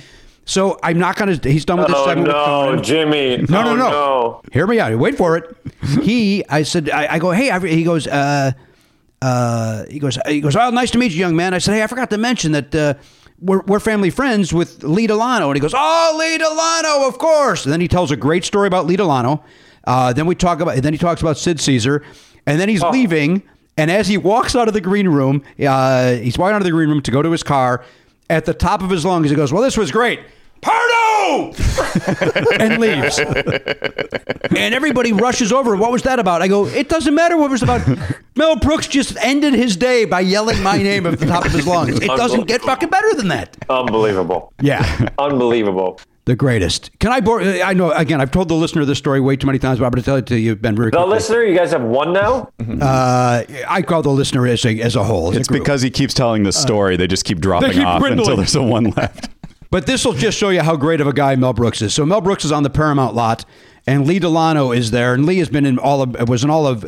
So 0.45 0.79
I'm 0.81 0.97
not 0.97 1.15
gonna. 1.15 1.39
He's 1.43 1.65
done 1.65 1.77
with 1.77 1.87
this 1.87 1.95
Oh 1.97 2.05
segment. 2.05 2.27
with 2.27 2.35
no, 2.35 2.45
Conan. 2.45 2.83
Jimmy! 2.83 3.37
No, 3.49 3.63
no, 3.63 3.71
Oh, 3.71 3.75
no. 3.75 4.41
Hear 4.51 4.65
me 4.65 4.79
out. 4.79 4.97
Wait 4.97 5.15
for 5.15 5.37
it. 5.37 5.55
he, 6.01 6.43
I 6.49 6.63
said, 6.63 6.89
I, 6.89 7.13
I 7.15 7.19
go, 7.19 7.29
hey. 7.31 7.51
I, 7.51 7.59
he 7.59 7.83
goes, 7.83 8.07
uh, 8.07 8.51
uh, 9.21 9.83
he 9.89 9.99
goes, 9.99 10.17
he 10.27 10.41
goes. 10.41 10.55
Oh, 10.55 10.69
nice 10.71 10.91
to 10.91 10.97
meet 10.97 11.11
you, 11.11 11.19
young 11.19 11.35
man. 11.35 11.53
I 11.53 11.59
said, 11.59 11.73
hey, 11.73 11.83
I 11.83 11.87
forgot 11.87 12.09
to 12.11 12.17
mention 12.17 12.53
that 12.53 12.73
uh, 12.73 12.93
we're, 13.39 13.61
we're 13.61 13.79
family 13.79 14.09
friends 14.09 14.51
with 14.53 14.83
Lee 14.83 15.05
Delano. 15.07 15.49
And 15.49 15.55
he 15.55 15.59
goes, 15.61 15.73
oh, 15.75 16.15
Lee 16.19 16.37
Delano, 16.39 17.07
of 17.07 17.17
course. 17.19 17.65
And 17.65 17.71
then 17.73 17.81
he 17.81 17.87
tells 17.87 18.09
a 18.11 18.15
great 18.15 18.43
story 18.43 18.67
about 18.67 18.85
Lee 18.87 18.95
Delano. 18.95 19.43
Uh, 19.85 20.13
then 20.13 20.25
we 20.25 20.35
talk 20.35 20.61
about. 20.61 20.77
Then 20.81 20.93
he 20.93 20.99
talks 20.99 21.21
about 21.21 21.37
Sid 21.37 21.59
Caesar, 21.59 22.03
and 22.45 22.59
then 22.59 22.69
he's 22.69 22.81
leaving. 22.83 23.43
And 23.79 23.89
as 23.89 24.09
he 24.09 24.17
walks 24.17 24.57
out 24.57 24.67
of 24.67 24.73
the 24.73 24.81
green 24.81 25.07
room, 25.07 25.41
uh, 25.65 26.15
he's 26.15 26.37
walking 26.37 26.55
out 26.55 26.61
of 26.61 26.65
the 26.65 26.71
green 26.71 26.89
room 26.89 27.01
to 27.01 27.11
go 27.11 27.21
to 27.21 27.31
his 27.31 27.43
car. 27.43 27.85
At 28.29 28.43
the 28.43 28.53
top 28.53 28.83
of 28.83 28.89
his 28.89 29.05
lungs, 29.05 29.29
he 29.29 29.35
goes, 29.37 29.53
"Well, 29.53 29.63
this 29.63 29.77
was 29.77 29.89
great." 29.89 30.19
Pardo! 30.61 31.53
and 32.59 32.81
leaves. 32.81 33.17
and 33.17 34.75
everybody 34.75 35.13
rushes 35.13 35.53
over. 35.53 35.77
What 35.77 35.93
was 35.93 36.01
that 36.03 36.19
about? 36.19 36.41
I 36.41 36.49
go, 36.49 36.65
it 36.65 36.89
doesn't 36.89 37.15
matter 37.15 37.37
what 37.37 37.45
it 37.45 37.51
was 37.51 37.63
about. 37.63 37.87
Mel 38.35 38.57
Brooks 38.57 38.87
just 38.87 39.15
ended 39.21 39.53
his 39.53 39.77
day 39.77 40.03
by 40.03 40.19
yelling 40.19 40.61
my 40.61 40.75
name 40.75 41.05
at 41.05 41.17
the 41.17 41.25
top 41.25 41.45
of 41.45 41.53
his 41.53 41.65
lungs. 41.65 41.97
It 42.01 42.07
doesn't 42.07 42.45
get 42.47 42.61
fucking 42.61 42.89
better 42.89 43.13
than 43.15 43.29
that. 43.29 43.55
Unbelievable. 43.69 44.51
Yeah. 44.61 45.09
Unbelievable. 45.17 46.01
The 46.29 46.35
greatest. 46.35 46.91
Can 46.99 47.11
I 47.11 47.21
bore? 47.21 47.41
I 47.41 47.73
know. 47.73 47.89
Again, 47.91 48.21
I've 48.21 48.29
told 48.29 48.49
the 48.49 48.53
listener 48.53 48.85
this 48.85 48.99
story 48.99 49.19
way 49.19 49.35
too 49.35 49.47
many 49.47 49.57
times, 49.57 49.79
but 49.79 49.85
I'm 49.85 49.89
going 49.91 50.03
to 50.03 50.05
tell 50.05 50.15
it 50.17 50.27
to 50.27 50.37
you, 50.39 50.55
Ben. 50.55 50.75
Very 50.75 50.91
The 50.91 50.97
quickly. 50.97 51.11
listener, 51.15 51.43
you 51.43 51.57
guys 51.57 51.71
have 51.71 51.81
one 51.81 52.13
now. 52.13 52.51
Uh, 52.79 53.43
I 53.67 53.81
call 53.81 54.03
the 54.03 54.11
listener 54.11 54.45
as 54.45 54.63
a 54.63 54.79
as 54.79 54.95
a 54.95 55.03
whole. 55.03 55.31
as 55.31 55.37
it's 55.37 55.47
group. 55.47 55.61
because 55.63 55.81
he 55.81 55.89
keeps 55.89 56.13
telling 56.13 56.43
the 56.43 56.51
story. 56.51 56.97
they 56.97 57.07
just 57.07 57.25
keep 57.25 57.39
dropping 57.39 57.71
keep 57.71 57.83
off 57.83 57.99
dwindling. 57.99 58.19
until 58.19 58.37
there's 58.37 58.55
a 58.55 58.61
one 58.61 58.91
left. 58.91 59.29
But 59.71 59.87
this 59.87 60.05
will 60.05 60.13
just 60.13 60.37
show 60.37 60.49
you 60.49 60.61
how 60.61 60.75
great 60.75 61.01
of 61.01 61.07
a 61.07 61.13
guy 61.13 61.35
Mel 61.35 61.53
Brooks 61.53 61.81
is. 61.81 61.93
So 61.95 62.05
Mel 62.05 62.21
Brooks 62.21 62.45
is 62.45 62.51
on 62.51 62.61
the 62.61 62.69
Paramount 62.69 63.15
lot, 63.15 63.43
and 63.87 64.05
Lee 64.05 64.19
Delano 64.19 64.71
is 64.71 64.91
there, 64.91 65.15
and 65.15 65.25
Lee 65.25 65.39
has 65.39 65.49
been 65.49 65.65
in 65.65 65.79
all 65.79 66.03
of 66.03 66.29
was 66.29 66.43
in 66.43 66.51
all 66.51 66.67
of 66.67 66.83
uh, 66.85 66.87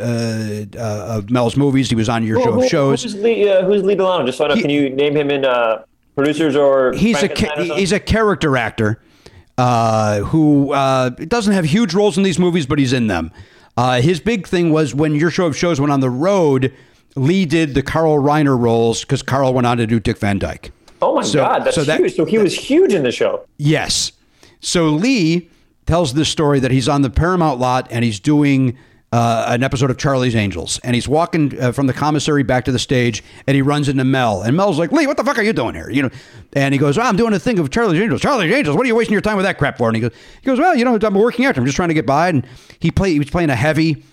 uh, 0.77 1.17
of 1.17 1.31
Mel's 1.31 1.57
movies. 1.57 1.89
He 1.89 1.95
was 1.95 2.09
on 2.09 2.23
your 2.23 2.39
show 2.43 2.51
Who- 2.51 2.61
of 2.63 2.69
shows. 2.69 3.01
Who's 3.01 3.15
Lee, 3.15 3.49
uh, 3.49 3.65
who's 3.65 3.81
Lee 3.83 3.95
Delano? 3.95 4.23
Just 4.23 4.37
so 4.37 4.45
I 4.45 4.49
know, 4.49 4.61
can 4.61 4.69
you 4.69 4.91
name 4.91 5.15
him 5.17 5.31
in 5.31 5.45
uh, 5.45 5.83
producers 6.13 6.55
or 6.55 6.93
he's 6.93 7.15
a 7.17 7.27
Frankenstein 7.27 7.65
or 7.65 7.67
ca- 7.69 7.75
he's 7.77 7.91
a 7.91 7.99
character 7.99 8.55
actor 8.55 9.01
uh, 9.57 10.19
who 10.21 10.71
uh, 10.73 11.09
doesn't 11.09 11.53
have 11.53 11.65
huge 11.65 11.93
roles 11.93 12.17
in 12.17 12.23
these 12.23 12.39
movies, 12.39 12.65
but 12.65 12.79
he's 12.79 12.93
in 12.93 13.07
them. 13.07 13.31
Uh, 13.77 14.01
his 14.01 14.19
big 14.19 14.47
thing 14.47 14.71
was 14.71 14.93
when 14.93 15.15
your 15.15 15.29
show 15.31 15.45
of 15.45 15.55
shows 15.57 15.79
went 15.79 15.91
on 15.91 15.99
the 15.99 16.09
road. 16.09 16.73
Lee 17.15 17.45
did 17.45 17.73
the 17.73 17.81
Carl 17.83 18.17
Reiner 18.17 18.57
roles 18.59 19.01
because 19.01 19.21
Carl 19.21 19.53
went 19.53 19.67
on 19.67 19.77
to 19.77 19.87
do 19.87 19.99
Dick 19.99 20.17
Van 20.17 20.39
Dyke. 20.39 20.71
Oh 21.01 21.15
my 21.15 21.23
So- 21.23 21.39
god, 21.39 21.65
that's 21.65 21.75
so 21.75 21.83
that- 21.83 21.99
huge. 21.99 22.15
So 22.15 22.25
he 22.25 22.37
was 22.37 22.53
huge 22.53 22.93
in 22.93 23.03
the 23.03 23.11
show. 23.11 23.45
Yes. 23.57 24.11
So 24.59 24.89
Lee 24.89 25.49
tells 25.85 26.13
this 26.13 26.29
story 26.29 26.59
that 26.59 26.71
he's 26.71 26.87
on 26.87 27.01
the 27.01 27.09
Paramount 27.09 27.59
lot 27.59 27.87
and 27.89 28.05
he's 28.05 28.19
doing 28.19 28.77
uh, 29.11 29.45
an 29.49 29.61
episode 29.61 29.91
of 29.91 29.97
Charlie's 29.97 30.35
Angels, 30.35 30.79
and 30.83 30.95
he's 30.95 31.07
walking 31.07 31.59
uh, 31.59 31.73
from 31.73 31.87
the 31.87 31.93
commissary 31.93 32.43
back 32.43 32.63
to 32.65 32.71
the 32.71 32.79
stage, 32.79 33.21
and 33.45 33.55
he 33.55 33.61
runs 33.61 33.89
into 33.89 34.05
Mel, 34.05 34.41
and 34.41 34.55
Mel's 34.55 34.79
like, 34.79 34.91
"Lee, 34.91 35.05
what 35.05 35.17
the 35.17 35.23
fuck 35.23 35.37
are 35.37 35.43
you 35.43 35.51
doing 35.51 35.75
here?" 35.75 35.89
You 35.89 36.03
know, 36.03 36.09
and 36.53 36.73
he 36.73 36.77
goes, 36.77 36.97
oh, 36.97 37.01
"I'm 37.01 37.17
doing 37.17 37.33
a 37.33 37.39
thing 37.39 37.59
of 37.59 37.69
Charlie's 37.69 37.99
Angels. 37.99 38.21
Charlie's 38.21 38.53
Angels. 38.53 38.77
What 38.77 38.85
are 38.85 38.87
you 38.87 38.95
wasting 38.95 39.13
your 39.13 39.21
time 39.21 39.35
with 39.35 39.45
that 39.45 39.57
crap 39.57 39.77
for?" 39.77 39.89
And 39.89 39.95
he 39.97 40.01
goes, 40.01 40.11
"He 40.41 40.45
goes, 40.45 40.59
well, 40.59 40.75
you 40.75 40.85
know, 40.85 40.97
I'm 41.01 41.13
working 41.13 41.45
actor. 41.45 41.59
I'm 41.59 41.65
just 41.65 41.75
trying 41.75 41.89
to 41.89 41.93
get 41.93 42.05
by." 42.05 42.29
And 42.29 42.47
he 42.79 42.89
play 42.89 43.11
he 43.11 43.19
was 43.19 43.29
playing 43.29 43.49
a 43.49 43.55
heavy, 43.55 44.03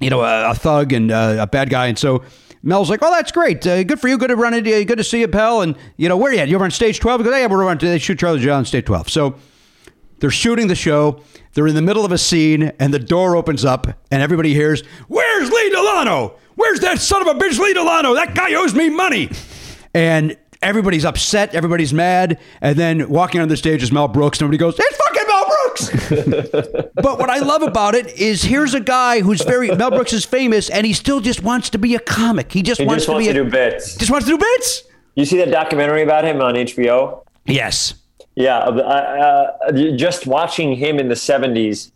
you 0.00 0.10
know, 0.10 0.22
a, 0.22 0.50
a 0.50 0.54
thug 0.54 0.92
and 0.92 1.12
uh, 1.12 1.36
a 1.40 1.46
bad 1.46 1.70
guy, 1.70 1.86
and 1.86 1.98
so. 1.98 2.22
Mel's 2.62 2.90
like, 2.90 2.98
oh, 3.00 3.10
that's 3.12 3.30
great. 3.30 3.64
Uh, 3.64 3.84
good 3.84 4.00
for 4.00 4.08
you. 4.08 4.18
Good 4.18 4.28
to 4.28 4.34
run 4.34 4.52
into 4.52 4.70
you. 4.70 4.84
Good 4.84 4.98
to 4.98 5.04
see 5.04 5.20
you, 5.20 5.28
pal. 5.28 5.60
And, 5.60 5.76
you 5.98 6.08
know, 6.08 6.16
where 6.16 6.32
are 6.32 6.34
you 6.34 6.40
at? 6.40 6.48
You 6.48 6.56
over 6.56 6.64
on 6.64 6.72
stage 6.72 6.98
12? 6.98 7.18
Because 7.18 7.38
yeah, 7.38 7.46
we're 7.46 7.64
on, 7.64 7.78
they 7.78 7.98
shoot 8.00 8.18
Charlie 8.18 8.40
John 8.40 8.58
on 8.58 8.64
stage 8.64 8.86
12. 8.86 9.08
So 9.08 9.36
they're 10.18 10.30
shooting 10.30 10.68
the 10.68 10.74
show. 10.74 11.20
They're 11.54 11.66
in 11.66 11.74
the 11.74 11.82
middle 11.82 12.04
of 12.04 12.12
a 12.12 12.18
scene, 12.18 12.72
and 12.78 12.92
the 12.92 12.98
door 12.98 13.36
opens 13.36 13.64
up, 13.64 13.86
and 14.10 14.22
everybody 14.22 14.52
hears, 14.54 14.82
Where's 15.08 15.50
Lee 15.50 15.70
Delano? 15.70 16.34
Where's 16.54 16.80
that 16.80 16.98
son 16.98 17.22
of 17.22 17.28
a 17.28 17.38
bitch, 17.38 17.58
Lee 17.58 17.74
Delano? 17.74 18.14
That 18.14 18.34
guy 18.34 18.54
owes 18.54 18.74
me 18.74 18.88
money. 18.90 19.30
And 19.94 20.36
everybody's 20.62 21.04
upset. 21.04 21.54
Everybody's 21.54 21.92
mad. 21.92 22.38
And 22.60 22.78
then 22.78 23.08
walking 23.08 23.40
on 23.40 23.48
the 23.48 23.56
stage 23.56 23.82
is 23.82 23.92
Mel 23.92 24.08
Brooks. 24.08 24.40
Nobody 24.40 24.58
goes, 24.58 24.74
It's 24.78 24.96
fucking 24.96 25.26
Mel 25.28 25.44
Brooks. 25.46 26.88
but 26.94 27.18
what 27.18 27.30
I 27.30 27.38
love 27.38 27.62
about 27.62 27.94
it 27.94 28.14
is 28.18 28.42
here's 28.42 28.74
a 28.74 28.80
guy 28.80 29.20
who's 29.20 29.42
very, 29.42 29.70
Mel 29.74 29.90
Brooks 29.90 30.12
is 30.12 30.24
famous, 30.24 30.70
and 30.70 30.86
he 30.86 30.92
still 30.92 31.20
just 31.20 31.42
wants 31.42 31.70
to 31.70 31.78
be 31.78 31.94
a 31.94 32.00
comic. 32.00 32.52
He 32.52 32.62
just 32.62 32.80
He 32.80 32.86
wants 32.86 33.04
just 33.04 33.06
to 33.06 33.12
wants 33.12 33.26
be 33.28 33.32
to 33.34 33.40
a, 33.40 33.44
do 33.44 33.50
bits. 33.50 33.96
Just 33.96 34.10
wants 34.10 34.26
to 34.26 34.32
do 34.32 34.38
bits. 34.38 34.82
You 35.14 35.24
see 35.24 35.38
that 35.38 35.50
documentary 35.50 36.02
about 36.02 36.24
him 36.24 36.40
on 36.40 36.54
HBO? 36.54 37.22
Yes. 37.46 37.94
Yeah, 38.36 38.58
uh, 38.58 39.56
uh, 39.66 39.72
just 39.96 40.26
watching 40.26 40.76
him 40.76 40.98
in 40.98 41.08
the 41.08 41.14
'70s, 41.14 41.90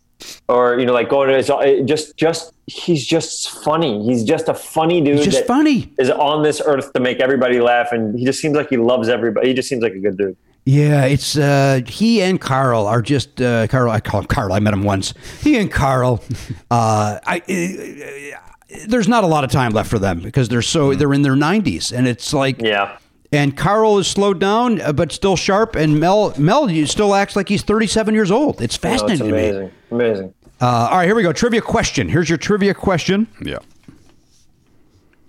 or 0.49 0.81
you 0.81 0.87
know, 0.87 0.95
like 0.95 1.11
going 1.11 1.29
to 1.29 1.37
his, 1.37 1.51
uh, 1.51 1.83
just, 1.85 2.17
just 2.17 2.55
he's 2.67 3.07
just 3.07 3.51
funny. 3.51 4.03
He's 4.05 4.25
just 4.25 4.49
a 4.49 4.55
funny 4.55 5.03
dude. 5.03 5.17
He's 5.17 5.27
just 5.27 5.39
that 5.41 5.47
funny. 5.47 5.93
Is 5.99 6.11
on 6.11 6.43
this 6.43 6.63
earth 6.65 6.95
to 6.95 7.01
make 7.01 7.21
everybody 7.21 7.61
laugh, 7.61 7.93
and 7.93 8.19
he 8.19 8.25
just 8.25 8.41
seems 8.41 8.57
like 8.57 8.71
he 8.71 8.79
loves 8.79 9.11
everybody. 9.11 9.49
He 9.49 9.55
just 9.55 9.69
seems 9.69 9.83
like 9.83 9.93
a 9.93 9.99
good 9.99 10.17
dude. 10.17 10.37
Yeah, 10.65 11.05
it's 11.05 11.37
uh, 11.37 11.81
he 11.87 12.23
and 12.23 12.41
Carl 12.41 12.87
are 12.87 13.03
just 13.03 13.41
uh, 13.41 13.67
Carl. 13.67 13.91
I 13.91 14.01
call 14.01 14.21
him 14.21 14.27
Carl. 14.27 14.53
I 14.53 14.61
met 14.61 14.73
him 14.73 14.83
once. 14.83 15.15
He 15.43 15.59
and 15.59 15.71
Carl. 15.71 16.23
Uh, 16.71 17.19
I 17.27 17.43
uh, 17.49 18.87
there's 18.87 19.09
not 19.09 19.25
a 19.25 19.27
lot 19.27 19.45
of 19.45 19.51
time 19.51 19.73
left 19.73 19.91
for 19.91 19.99
them 19.99 20.21
because 20.21 20.49
they're 20.49 20.63
so 20.63 20.95
they're 20.95 21.13
in 21.13 21.23
their 21.23 21.35
90s, 21.35 21.97
and 21.97 22.07
it's 22.07 22.33
like 22.33 22.61
yeah. 22.63 22.99
And 23.33 23.57
Carl 23.57 23.99
is 23.99 24.09
slowed 24.09 24.41
down, 24.41 24.81
uh, 24.81 24.93
but 24.93 25.13
still 25.13 25.37
sharp. 25.37 25.77
And 25.77 26.01
Mel 26.01 26.35
Mel 26.37 26.69
still 26.87 27.15
acts 27.15 27.37
like 27.37 27.49
he's 27.49 27.63
37 27.63 28.13
years 28.15 28.31
old. 28.31 28.61
It's 28.61 28.83
No, 28.83 28.93
it's 28.93 29.03
fascinating 29.03 29.27
to 29.27 29.33
me. 29.33 29.49
amazing, 29.49 29.73
amazing. 29.91 30.35
Uh, 30.61 30.89
all 30.91 30.99
right, 30.99 31.07
here 31.07 31.15
we 31.15 31.23
go. 31.23 31.33
Trivia 31.33 31.63
question. 31.63 32.09
Here's 32.09 32.29
your 32.29 32.39
trivia 32.39 32.75
question. 32.75 33.29
Yeah. 33.43 33.59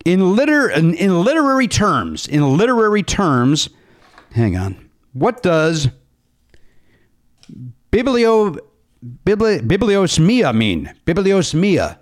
In 0.03 0.35
liter 0.35 0.69
in, 0.69 0.95
in 0.95 1.23
literary 1.23 1.67
terms, 1.67 2.27
in 2.27 2.57
literary 2.57 3.03
terms, 3.03 3.69
hang 4.33 4.57
on. 4.57 4.89
What 5.13 5.43
does 5.43 5.89
biblio 7.91 8.57
bibli, 9.25 9.59
bibliosmia 9.59 10.55
mean? 10.55 10.91
Bibliosmia. 11.05 11.97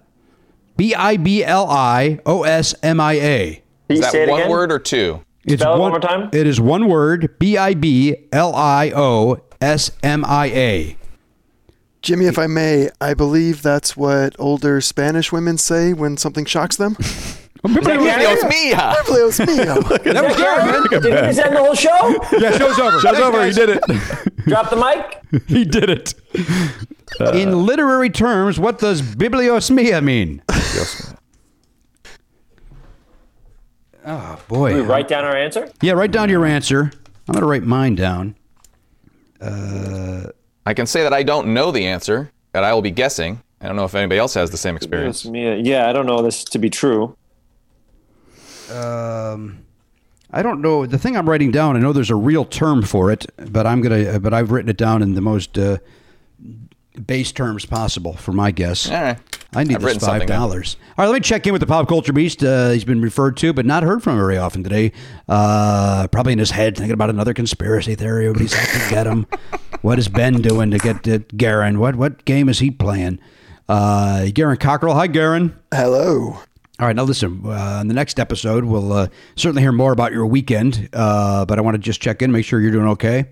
B 0.78 0.96
I 0.96 1.18
B 1.18 1.44
L 1.44 1.70
I 1.70 2.20
O 2.26 2.44
S 2.44 2.74
M 2.82 3.02
I 3.02 3.14
A. 3.20 3.64
Is 3.90 4.00
that 4.00 4.30
one 4.30 4.50
word 4.50 4.72
or 4.72 4.80
two? 4.80 5.22
It's 5.50 5.62
Spell 5.62 5.76
it 5.76 5.80
one 5.80 5.92
one 5.92 6.02
more 6.02 6.10
time. 6.10 6.30
It 6.32 6.46
is 6.48 6.62
one 6.62 6.88
word. 6.88 7.38
B 7.40 7.58
I 7.58 7.74
B 7.74 8.16
L 8.32 8.54
I 8.56 8.92
O 8.96 9.42
S 9.62 9.92
M 10.04 10.24
I 10.26 10.46
A. 10.48 10.98
Jimmy, 12.02 12.26
if 12.28 12.38
I 12.40 12.48
may, 12.48 12.90
I 13.02 13.14
believe 13.14 13.62
that's 13.62 13.98
what 13.98 14.36
older 14.40 14.80
Spanish 14.80 15.32
women 15.34 15.58
say 15.58 15.92
when 15.92 16.16
something 16.18 16.46
shocks 16.46 16.78
them. 16.78 16.96
Biblios 17.66 18.48
mia. 18.48 18.78
Biblios 19.04 19.46
mia. 19.46 20.14
That 20.14 20.24
was 20.24 20.38
Gary, 20.38 20.66
man. 20.66 20.84
Did 20.90 21.04
he 21.04 21.10
just 21.10 21.40
end 21.40 21.56
the 21.56 21.60
whole 21.60 21.76
show? 21.76 22.16
Yeah, 22.40 22.58
show's 22.58 22.80
over. 22.80 23.00
Show's 23.02 23.20
over. 23.20 23.46
He 23.46 23.52
did 23.52 23.70
it. 23.70 23.82
Drop 24.48 24.70
the 24.70 24.78
mic. 24.78 25.44
he 25.48 25.66
did 25.66 25.90
it. 25.90 26.14
Uh, 27.20 27.32
In 27.34 27.66
literary 27.66 28.10
terms, 28.10 28.60
what 28.60 28.80
does 28.80 29.02
bibliosmia 29.02 30.02
mean? 30.02 30.42
Oh 34.10 34.40
boy. 34.48 34.73
We 34.73 34.81
write 34.81 35.07
down 35.07 35.23
our 35.23 35.38
answer. 35.38 35.69
Yeah, 35.81 35.94
write 35.94 36.11
down 36.11 36.30
your 36.30 36.45
answer. 36.45 36.91
I'm 37.27 37.34
going 37.34 37.41
to 37.41 37.48
write 37.48 37.61
mine 37.64 37.94
down. 37.94 38.36
I 39.40 40.73
can 40.73 40.88
say 40.88 41.03
that 41.03 41.14
I 41.14 41.22
don't 41.22 41.53
know 41.53 41.72
the 41.72 41.86
answer, 41.86 42.31
and 42.56 42.65
I 42.65 42.73
will 42.73 42.81
be 42.81 42.91
guessing. 42.91 43.41
I 43.61 43.68
don't 43.68 43.76
know 43.76 43.86
if 43.86 43.94
anybody 43.94 44.18
else 44.18 44.34
has 44.34 44.49
the 44.49 44.57
same 44.57 44.76
experience. 44.76 45.26
Yeah, 45.26 45.88
I 45.88 45.94
don't 45.94 46.07
know 46.07 46.23
this 46.23 46.44
to 46.45 46.57
be 46.57 46.72
true. 46.72 47.15
Um, 48.72 49.64
I 50.31 50.41
don't 50.41 50.61
know 50.61 50.86
the 50.88 50.98
thing 50.98 51.15
I'm 51.15 51.30
writing 51.30 51.52
down. 51.52 51.76
I 51.76 51.80
know 51.80 51.94
there's 51.94 52.10
a 52.10 52.15
real 52.15 52.45
term 52.45 52.81
for 52.81 53.11
it, 53.11 53.26
but 53.52 53.68
I'm 53.68 53.81
gonna. 53.81 54.19
But 54.19 54.34
I've 54.34 54.52
written 54.52 54.69
it 54.69 54.77
down 54.77 55.02
in 55.02 55.14
the 55.14 55.22
most 55.22 55.57
uh, 55.57 55.77
base 57.06 57.32
terms 57.32 57.66
possible 57.66 58.14
for 58.14 58.32
my 58.32 58.52
guess. 58.52 58.90
All 58.90 59.02
right. 59.02 59.20
I 59.53 59.64
need 59.64 59.76
I've 59.76 59.82
this 59.82 59.95
written 59.95 60.07
five 60.07 60.28
dollars. 60.28 60.78
All 60.98 61.06
right, 61.06 61.11
let 61.11 61.16
me 61.16 61.20
check 61.22 61.48
in 61.48 61.53
with 61.53 61.61
the 61.61 61.66
pop 61.68 61.88
culture 61.88 62.14
beast. 62.14 62.44
Uh, 62.44 62.70
he's 62.70 62.84
been 62.84 63.02
referred 63.02 63.36
to, 63.38 63.52
but 63.52 63.66
not 63.66 63.82
heard 63.84 64.03
from 64.03 64.16
very 64.18 64.38
often 64.38 64.64
today. 64.64 64.91
Uh, 65.28 66.07
probably 66.07 66.34
in 66.34 66.40
his 66.40 66.52
head, 66.52 66.76
thinking 66.78 66.94
about 66.94 67.10
another 67.10 67.34
conspiracy 67.34 67.95
theory. 67.95 68.28
Everybody's 68.28 68.56
out 68.56 68.68
to 68.68 68.90
get 68.90 69.07
him. 69.07 69.26
What 69.82 69.98
is 69.98 70.10
Ben 70.10 70.41
doing 70.41 70.72
to 70.72 70.78
get 70.78 71.03
to 71.03 71.20
Garon? 71.20 71.78
What 71.78 71.95
what 71.95 72.26
game 72.26 72.49
is 72.49 72.60
he 72.60 72.70
playing? 72.70 73.20
Uh, 73.70 74.26
Garon 74.26 74.60
Cockrell. 74.60 74.94
Hi, 74.94 75.07
Garon. 75.07 75.53
Hello. 75.74 76.38
All 76.80 76.88
right, 76.88 76.95
now 76.95 77.03
listen. 77.03 77.41
Uh, 77.45 77.80
in 77.80 77.88
the 77.88 77.94
next 77.94 78.20
episode, 78.20 78.66
we'll 78.66 78.91
uh, 78.91 79.07
certainly 79.38 79.61
hear 79.61 79.72
more 79.72 79.94
about 79.94 80.11
your 80.11 80.26
weekend. 80.26 80.90
Uh, 80.91 81.45
but 81.45 81.57
I 81.57 81.61
want 81.61 81.76
to 81.76 81.80
just 81.80 82.02
check 82.02 82.22
in, 82.22 82.32
make 82.32 82.44
sure 82.44 82.60
you're 82.60 82.72
doing 82.72 82.88
okay. 82.88 83.26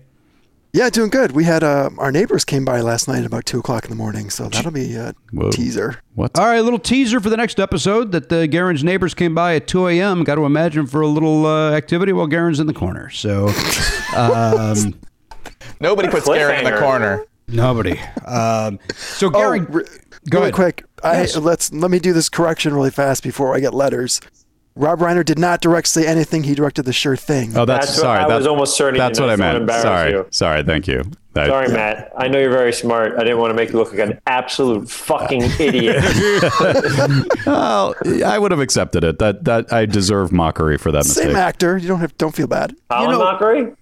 Yeah, 0.78 0.90
doing 0.90 1.10
good. 1.10 1.32
We 1.32 1.42
had 1.42 1.64
uh, 1.64 1.90
our 1.98 2.12
neighbors 2.12 2.44
came 2.44 2.64
by 2.64 2.82
last 2.82 3.08
night 3.08 3.18
at 3.18 3.26
about 3.26 3.46
two 3.46 3.58
o'clock 3.58 3.82
in 3.82 3.90
the 3.90 3.96
morning, 3.96 4.30
so 4.30 4.48
that'll 4.48 4.70
be 4.70 4.94
a 4.94 5.12
Whoa. 5.32 5.50
teaser. 5.50 6.00
What? 6.14 6.38
All 6.38 6.46
right, 6.46 6.58
a 6.58 6.62
little 6.62 6.78
teaser 6.78 7.18
for 7.18 7.30
the 7.30 7.36
next 7.36 7.58
episode 7.58 8.12
that 8.12 8.32
uh, 8.32 8.46
Garon's 8.46 8.84
neighbors 8.84 9.12
came 9.12 9.34
by 9.34 9.56
at 9.56 9.66
2 9.66 9.88
a.m. 9.88 10.22
Got 10.22 10.36
to 10.36 10.44
imagine 10.44 10.86
for 10.86 11.00
a 11.00 11.08
little 11.08 11.46
uh, 11.46 11.72
activity 11.72 12.12
while 12.12 12.28
Garon's 12.28 12.60
in 12.60 12.68
the 12.68 12.74
corner. 12.74 13.10
So, 13.10 13.48
um, 14.16 14.94
Nobody 15.80 16.08
puts 16.10 16.28
Garon 16.28 16.58
in 16.60 16.64
the 16.72 16.78
corner. 16.78 17.24
nobody. 17.48 17.98
Um, 18.24 18.78
so, 18.94 19.26
Oh, 19.26 19.30
Garon, 19.30 19.66
re- 19.74 19.82
go 20.30 20.38
really 20.38 20.42
ahead. 20.50 20.54
quick. 20.54 20.84
I, 21.02 21.22
Yes. 21.22 21.36
let's 21.36 21.72
let 21.72 21.90
me 21.90 21.98
do 21.98 22.12
this 22.12 22.28
correction 22.28 22.72
really 22.72 22.90
fast 22.92 23.24
before 23.24 23.52
I 23.52 23.58
get 23.58 23.74
letters. 23.74 24.20
Rob 24.78 25.00
Reiner 25.00 25.24
did 25.24 25.38
not 25.38 25.60
direct 25.60 25.88
say 25.88 26.06
anything. 26.06 26.44
He 26.44 26.54
directed 26.54 26.84
the 26.84 26.92
sure 26.92 27.16
thing. 27.16 27.56
Oh, 27.56 27.64
that's, 27.64 27.86
That's 27.88 27.98
what- 27.98 28.02
sorry. 28.02 28.20
I 28.20 28.28
that- 28.28 28.36
was 28.36 28.46
almost 28.46 28.76
certain 28.76 28.96
That's 28.98 29.18
you 29.18 29.24
what 29.26 29.32
I 29.32 29.36
meant. 29.36 29.70
Sorry. 29.70 30.10
you. 30.12 30.26
Sorry. 30.30 30.62
Thank 30.62 30.86
you. 30.86 31.02
That- 31.34 31.48
Sorry, 31.48 31.68
Matt. 31.68 32.12
I 32.16 32.26
know 32.28 32.38
you're 32.38 32.50
very 32.50 32.72
smart. 32.72 33.14
I 33.16 33.18
didn't 33.24 33.38
want 33.38 33.50
to 33.50 33.54
make 33.54 33.70
you 33.72 33.78
look 33.78 33.90
like 33.90 34.00
an 34.00 34.18
absolute 34.26 34.88
fucking 34.90 35.42
idiot. 35.58 36.02
Well, 37.46 37.94
I 38.24 38.38
would 38.38 38.50
have 38.50 38.60
accepted 38.60 39.04
it. 39.04 39.18
That 39.18 39.44
that 39.44 39.72
I 39.72 39.86
deserve 39.86 40.32
mockery 40.32 40.78
for 40.78 40.90
that 40.92 41.04
Same 41.04 41.28
mistake. 41.28 41.36
actor. 41.42 41.76
You 41.76 41.88
don't 41.88 42.00
have 42.00 42.16
don't 42.18 42.34
feel 42.34 42.46
bad. 42.46 42.74
Colin 42.90 43.10
know- 43.10 43.18
Mockery? 43.18 43.72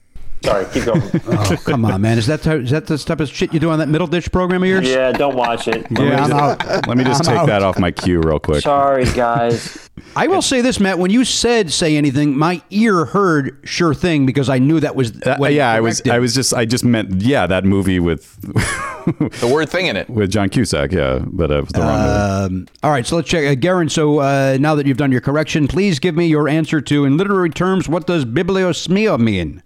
Sorry, 0.45 0.65
keep 0.73 0.85
going. 0.85 1.03
oh, 1.27 1.57
come 1.65 1.85
on, 1.85 2.01
man. 2.01 2.19
Is 2.19 2.27
that 2.29 2.43
ty- 2.43 2.57
is 2.57 2.71
that 2.71 2.87
the 2.87 2.97
type 2.99 3.21
of 3.21 3.29
shit 3.29 3.53
you 3.53 3.59
do 3.59 3.71
on 3.71 3.79
that 3.81 3.89
Middleditch 3.89 4.31
program 4.31 4.63
of 4.63 4.69
yours? 4.69 4.89
yeah, 4.89 5.11
don't 5.13 5.35
watch 5.37 5.67
it. 5.67 5.87
Yeah, 5.97 6.25
I'm 6.25 6.33
out. 6.33 6.87
Let 6.87 6.97
me 6.97 7.05
just 7.05 7.21
I'm 7.27 7.33
take 7.33 7.41
out. 7.41 7.47
that 7.47 7.63
off 7.63 7.79
my 7.79 7.91
queue 7.91 8.21
real 8.21 8.39
quick. 8.39 8.63
Sorry, 8.63 9.05
guys. 9.15 9.89
I 10.15 10.27
will 10.29 10.43
say 10.43 10.61
this, 10.61 10.79
Matt. 10.79 10.99
When 10.99 11.11
you 11.11 11.25
said 11.25 11.73
say 11.73 11.97
anything, 11.97 12.37
my 12.39 12.63
ear 12.71 13.07
heard 13.07 13.59
sure 13.65 13.95
thing 13.95 14.25
because 14.27 14.49
I 14.49 14.59
knew 14.59 14.79
that 14.81 14.95
was 14.95 15.13
Uh, 15.23 15.37
what 15.39 15.53
yeah, 15.53 15.71
I 15.73 15.81
was. 15.81 16.03
I 16.09 16.19
was 16.19 16.35
just. 16.35 16.55
I 16.55 16.65
just 16.65 16.85
meant. 16.85 17.23
Yeah, 17.23 17.47
that 17.47 17.65
movie 17.65 17.99
with 17.99 18.41
The 18.41 19.51
word 19.53 19.69
thing 19.69 19.87
in 19.87 19.97
it. 19.97 20.09
with 20.11 20.31
John 20.31 20.49
Cusack. 20.49 20.93
Yeah, 20.93 21.21
but 21.25 21.51
it 21.51 21.61
was 21.63 21.71
the 21.73 21.81
wrong 21.81 22.01
movie. 22.43 22.63
Um, 22.63 22.69
all 22.83 22.91
right, 22.91 23.07
so 23.07 23.17
let's 23.17 23.29
check. 23.29 23.45
Uh, 23.47 23.55
Garon, 23.61 23.91
so 23.91 24.19
uh, 24.21 24.59
now 24.61 24.75
that 24.75 24.87
you've 24.87 24.97
done 24.99 25.11
your 25.13 25.21
correction, 25.23 25.67
please 25.67 25.99
give 25.99 26.15
me 26.15 26.27
your 26.27 26.49
answer 26.49 26.81
to, 26.83 27.05
in 27.05 27.17
literary 27.17 27.51
terms, 27.51 27.89
what 27.89 28.07
does 28.07 28.25
bibliosmia 28.25 29.19
mean? 29.19 29.63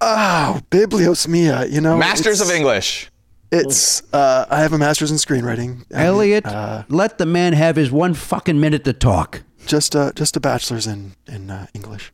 Oh, 0.00 0.60
Biblios 0.70 1.26
mia. 1.28 1.66
You 1.66 1.80
know, 1.80 1.96
Masters 1.96 2.40
it's- 2.40 2.48
of 2.48 2.54
English. 2.54 3.10
It's. 3.50 4.02
Uh, 4.12 4.44
I 4.50 4.60
have 4.60 4.74
a 4.74 4.78
master's 4.78 5.10
in 5.10 5.16
screenwriting. 5.16 5.84
I 5.94 6.04
Elliot, 6.04 6.44
uh, 6.44 6.82
let 6.90 7.16
the 7.16 7.24
man 7.24 7.54
have 7.54 7.76
his 7.76 7.90
one 7.90 8.12
fucking 8.12 8.60
minute 8.60 8.84
to 8.84 8.92
talk. 8.92 9.42
just 9.66 9.94
a 9.94 10.12
just 10.14 10.36
a 10.36 10.40
bachelor's 10.40 10.86
in 10.86 11.12
in 11.26 11.48
uh, 11.50 11.66
English. 11.74 12.12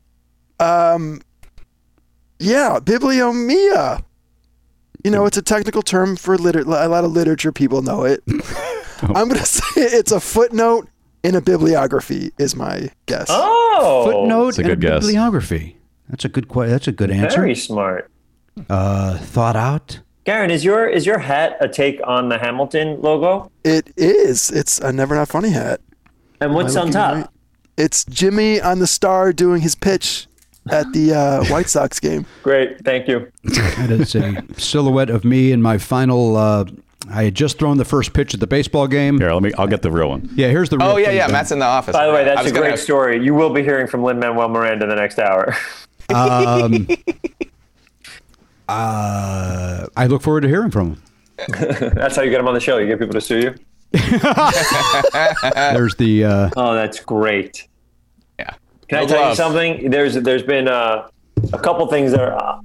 Um, 0.60 1.22
Yeah, 2.38 2.78
bibliomia. 2.80 4.04
You 5.02 5.10
know, 5.10 5.26
it's 5.26 5.36
a 5.36 5.42
technical 5.42 5.82
term 5.82 6.14
for 6.16 6.38
liter- 6.38 6.60
a 6.60 6.88
lot 6.88 7.02
of 7.04 7.10
literature 7.12 7.50
people 7.52 7.82
know 7.82 8.04
it. 8.04 8.22
I'm 9.02 9.28
going 9.28 9.30
to 9.40 9.44
say 9.44 9.62
it's 9.76 10.12
a 10.12 10.20
footnote 10.20 10.88
in 11.24 11.34
a 11.34 11.40
bibliography 11.40 12.30
is 12.38 12.54
my 12.54 12.90
guess. 13.06 13.26
Oh, 13.28 14.04
Footnote 14.10 14.44
That's 14.46 14.58
a 14.58 14.60
and 14.62 14.68
good 14.70 14.80
guess. 14.80 15.00
bibliography. 15.04 15.76
That's 16.14 16.24
a 16.24 16.28
good. 16.28 16.48
que- 16.48 16.68
That's 16.68 16.86
a 16.86 16.92
good 16.92 17.10
answer. 17.10 17.40
very 17.40 17.56
smart. 17.56 18.08
Uh, 18.70 19.18
thought 19.18 19.56
out. 19.56 19.98
Garon, 20.24 20.50
is 20.50 20.64
your 20.64 20.86
is 20.88 21.04
your 21.04 21.18
hat 21.18 21.56
a 21.60 21.68
take 21.68 22.00
on 22.06 22.28
the 22.28 22.38
Hamilton 22.38 23.02
logo? 23.02 23.50
It 23.64 23.92
is. 23.96 24.48
It's 24.52 24.78
a 24.78 24.92
never 24.92 25.16
not 25.16 25.26
funny 25.28 25.50
hat. 25.50 25.80
And 26.40 26.54
what's 26.54 26.76
on 26.76 26.92
top? 26.92 27.14
right? 27.16 27.26
It's 27.76 28.04
Jimmy 28.04 28.60
on 28.60 28.78
the 28.78 28.86
star 28.86 29.32
doing 29.32 29.60
his 29.60 29.74
pitch 29.74 30.28
at 30.70 30.90
the 30.92 31.12
uh, 31.12 31.44
White 31.52 31.68
Sox 31.68 31.98
game. 31.98 32.26
Great, 32.44 32.84
thank 32.84 33.08
you. 33.08 33.28
That 33.42 33.90
is 33.90 34.14
a 34.14 34.44
silhouette 34.56 35.10
of 35.10 35.24
me 35.24 35.50
in 35.50 35.60
my 35.60 35.78
final. 35.78 36.36
Uh, 36.36 36.64
I 37.10 37.24
had 37.24 37.34
just 37.34 37.58
thrown 37.58 37.76
the 37.76 37.84
first 37.84 38.12
pitch 38.14 38.32
at 38.32 38.40
the 38.40 38.46
baseball 38.46 38.86
game. 38.86 39.18
Here, 39.18 39.32
let 39.32 39.42
me. 39.42 39.52
I'll 39.58 39.66
get 39.66 39.82
the 39.82 39.90
real 39.90 40.08
one. 40.08 40.30
Yeah, 40.36 40.48
here's 40.48 40.68
the. 40.70 40.78
Real 40.78 40.90
Oh 40.92 40.96
yeah, 40.96 41.06
thing, 41.08 41.16
yeah. 41.16 41.26
Ben. 41.26 41.32
Matt's 41.32 41.50
in 41.50 41.58
the 41.58 41.66
office. 41.66 41.92
By 41.92 42.06
the 42.06 42.12
way, 42.14 42.24
that's 42.24 42.40
was 42.44 42.52
a 42.52 42.54
gonna- 42.54 42.68
great 42.68 42.78
story. 42.78 43.22
You 43.22 43.34
will 43.34 43.50
be 43.50 43.62
hearing 43.62 43.88
from 43.88 44.04
Lin 44.04 44.20
Manuel 44.20 44.48
Miranda 44.48 44.84
in 44.84 44.88
the 44.90 44.96
next 44.96 45.18
hour. 45.18 45.54
Um, 46.10 46.86
uh, 48.68 49.86
I 49.96 50.06
look 50.06 50.22
forward 50.22 50.42
to 50.42 50.48
hearing 50.48 50.70
from 50.70 50.94
him. 50.94 51.02
that's 51.94 52.16
how 52.16 52.22
you 52.22 52.30
get 52.30 52.40
him 52.40 52.48
on 52.48 52.54
the 52.54 52.60
show. 52.60 52.78
You 52.78 52.86
get 52.86 52.98
people 52.98 53.14
to 53.14 53.20
sue 53.20 53.40
you. 53.40 53.54
There's 53.92 55.94
the. 55.96 56.24
Uh, 56.24 56.50
Oh, 56.56 56.74
that's 56.74 57.00
great. 57.00 57.68
Yeah. 58.38 58.50
Can 58.88 58.98
I 58.98 59.02
No 59.02 59.08
tell 59.08 59.30
you 59.30 59.36
something? 59.36 59.90
There's 59.90 60.14
there's 60.14 60.42
been 60.42 60.68
uh, 60.68 61.08
a 61.52 61.58
couple 61.58 61.86
things 61.86 62.10
that 62.12 62.20
are, 62.20 62.34
uh, 62.34 62.60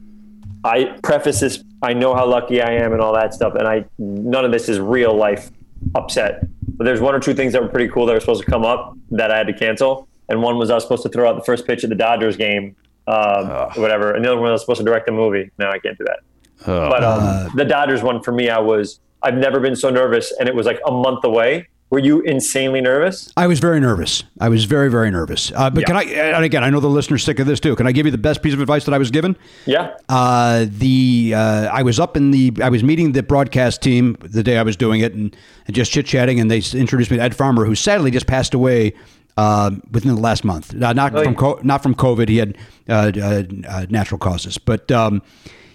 I 0.63 0.97
preface 1.03 1.39
this. 1.39 1.63
I 1.81 1.93
know 1.93 2.13
how 2.15 2.25
lucky 2.25 2.61
I 2.61 2.71
am 2.71 2.93
and 2.93 3.01
all 3.01 3.13
that 3.13 3.33
stuff, 3.33 3.55
and 3.55 3.67
I 3.67 3.85
none 3.97 4.45
of 4.45 4.51
this 4.51 4.69
is 4.69 4.79
real 4.79 5.15
life 5.15 5.51
upset. 5.95 6.43
But 6.77 6.85
there's 6.85 7.01
one 7.01 7.15
or 7.15 7.19
two 7.19 7.33
things 7.33 7.53
that 7.53 7.61
were 7.61 7.69
pretty 7.69 7.91
cool 7.91 8.05
that 8.05 8.13
were 8.13 8.19
supposed 8.19 8.43
to 8.43 8.49
come 8.49 8.65
up 8.65 8.97
that 9.11 9.31
I 9.31 9.37
had 9.37 9.47
to 9.47 9.53
cancel, 9.53 10.07
and 10.29 10.41
one 10.41 10.57
was 10.57 10.69
I 10.69 10.75
was 10.75 10.83
supposed 10.83 11.03
to 11.03 11.09
throw 11.09 11.29
out 11.29 11.35
the 11.35 11.43
first 11.43 11.65
pitch 11.67 11.83
of 11.83 11.89
the 11.89 11.95
Dodgers 11.95 12.37
game, 12.37 12.75
um, 13.09 13.71
whatever, 13.81 14.13
and 14.13 14.23
the 14.23 14.31
other 14.31 14.41
one 14.41 14.51
was 14.51 14.61
supposed 14.61 14.79
to 14.79 14.85
direct 14.85 15.09
a 15.09 15.11
movie. 15.11 15.49
No, 15.57 15.69
I 15.69 15.79
can't 15.79 15.97
do 15.97 16.05
that. 16.05 16.19
Oh. 16.67 16.89
But 16.89 17.03
um, 17.03 17.51
the 17.55 17.65
Dodgers 17.65 18.03
one 18.03 18.21
for 18.21 18.31
me, 18.31 18.49
I 18.49 18.59
was 18.59 18.99
I've 19.21 19.35
never 19.35 19.59
been 19.59 19.75
so 19.75 19.89
nervous, 19.89 20.33
and 20.39 20.47
it 20.47 20.55
was 20.55 20.65
like 20.65 20.79
a 20.85 20.91
month 20.91 21.23
away. 21.23 21.67
Were 21.91 21.99
you 21.99 22.21
insanely 22.21 22.81
nervous? 22.81 23.33
I 23.35 23.47
was 23.47 23.57
very 23.57 23.79
nervous. 23.79 24.23
I 24.39 24.47
was 24.47 24.65
very, 24.65 24.91
very 24.91 25.09
nervous. 25.09 25.51
Uh, 25.55 25.71
but 25.71 25.87
can 25.87 25.97
I? 25.97 26.03
And 26.03 26.45
again, 26.45 26.63
I 26.63 26.69
know 26.69 26.79
the 26.79 26.87
listeners 26.87 27.23
sick 27.23 27.39
of 27.39 27.47
this 27.47 27.59
too. 27.59 27.75
Can 27.75 27.87
I 27.87 27.91
give 27.91 28.05
you 28.05 28.11
the 28.11 28.19
best 28.19 28.43
piece 28.43 28.53
of 28.53 28.61
advice 28.61 28.85
that 28.85 28.93
I 28.93 28.99
was 28.99 29.09
given? 29.09 29.35
Yeah. 29.65 29.95
Uh, 30.07 30.67
the 30.69 31.33
uh, 31.35 31.65
I 31.71 31.81
was 31.81 31.99
up 31.99 32.15
in 32.15 32.29
the 32.29 32.53
I 32.61 32.69
was 32.69 32.83
meeting 32.83 33.13
the 33.13 33.23
broadcast 33.23 33.81
team 33.81 34.17
the 34.21 34.43
day 34.43 34.59
I 34.59 34.63
was 34.63 34.77
doing 34.77 35.01
it 35.01 35.15
and, 35.15 35.35
and 35.65 35.75
just 35.75 35.91
chit 35.91 36.05
chatting 36.05 36.39
and 36.39 36.51
they 36.51 36.61
introduced 36.77 37.09
me 37.09 37.17
to 37.17 37.23
Ed 37.23 37.35
Farmer 37.35 37.65
who 37.65 37.73
sadly 37.73 38.11
just 38.11 38.27
passed 38.27 38.53
away 38.53 38.93
uh, 39.39 39.71
within 39.91 40.13
the 40.15 40.21
last 40.21 40.43
month. 40.43 40.65
Uh, 40.73 40.93
not 40.93 41.15
Oh, 41.15 41.23
from 41.23 41.35
co- 41.35 41.59
not 41.63 41.81
from 41.81 41.95
COVID. 41.95 42.27
He 42.29 42.37
had 42.37 42.57
uh, 42.87 43.11
uh, 43.15 43.43
uh, 43.67 43.85
natural 43.89 44.17
causes. 44.19 44.57
But 44.57 44.91
um, 44.91 45.21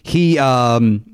he 0.02 0.38
um, 0.38 1.04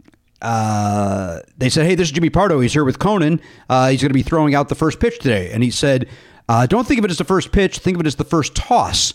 uh, 0.42 1.40
they 1.58 1.68
said 1.68 1.86
hey 1.86 1.94
this 1.94 2.08
is 2.08 2.12
Jimmy 2.12 2.30
Pardo. 2.30 2.60
He's 2.60 2.72
here 2.72 2.84
with 2.84 2.98
Conan. 2.98 3.40
Uh, 3.68 3.88
he's 3.90 4.00
going 4.02 4.10
to 4.10 4.14
be 4.14 4.22
throwing 4.22 4.54
out 4.54 4.68
the 4.68 4.74
first 4.74 5.00
pitch 5.00 5.18
today. 5.18 5.50
And 5.52 5.62
he 5.62 5.70
said 5.70 6.08
uh, 6.48 6.66
don't 6.66 6.86
think 6.86 6.98
of 6.98 7.04
it 7.04 7.10
as 7.10 7.18
the 7.18 7.24
first 7.24 7.52
pitch. 7.52 7.78
Think 7.78 7.96
of 7.96 8.00
it 8.00 8.06
as 8.06 8.16
the 8.16 8.24
first 8.24 8.54
toss. 8.56 9.14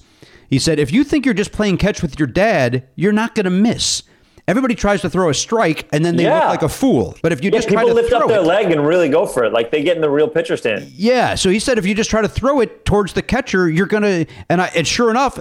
He 0.49 0.60
said, 0.60 0.78
if 0.80 0.91
you 0.91 1.03
think 1.03 1.26
you're 1.26 1.34
just 1.34 1.52
playing 1.52 1.78
catch 1.78 2.03
with 2.03 2.20
your 2.20 2.28
dad, 2.28 2.88
you're 2.95 3.12
not 3.12 3.34
going 3.34 3.45
to 3.45 3.49
miss. 3.49 4.03
Everybody 4.47 4.76
tries 4.76 5.01
to 5.01 5.09
throw 5.09 5.30
a 5.30 5.34
strike 5.34 5.88
and 5.91 6.05
then 6.05 6.15
they 6.17 6.23
Yeah. 6.23 6.39
look 6.41 6.49
like 6.49 6.61
a 6.63 6.69
fool. 6.69 7.15
But 7.23 7.31
if 7.31 7.43
you 7.43 7.49
Yeah, 7.51 7.57
just 7.57 7.67
try 7.69 7.81
people 7.81 7.89
to 7.89 7.93
lift 7.95 8.09
throw 8.09 8.19
up 8.22 8.27
their 8.27 8.39
it, 8.41 8.43
leg 8.45 8.72
and 8.72 8.85
really 8.85 9.09
go 9.09 9.26
for 9.26 9.43
it, 9.43 9.51
like 9.53 9.72
they 9.72 9.81
get 9.81 9.95
in 9.95 10.01
the 10.01 10.09
real 10.09 10.27
pitcher 10.27 10.55
stand. 10.55 10.91
yeah. 10.95 11.34
So 11.35 11.49
he 11.49 11.57
said, 11.59 11.77
if 11.80 11.85
you 11.85 11.95
just 11.95 12.09
try 12.11 12.22
to 12.22 12.27
throw 12.27 12.59
it 12.61 12.85
towards 12.85 13.13
the 13.13 13.23
catcher, 13.23 13.67
you're 13.69 13.88
going 13.88 14.03
to. 14.03 14.26
And, 14.49 14.61
I, 14.61 14.72
and 14.76 14.85
sure 14.88 15.09
enough, 15.09 15.39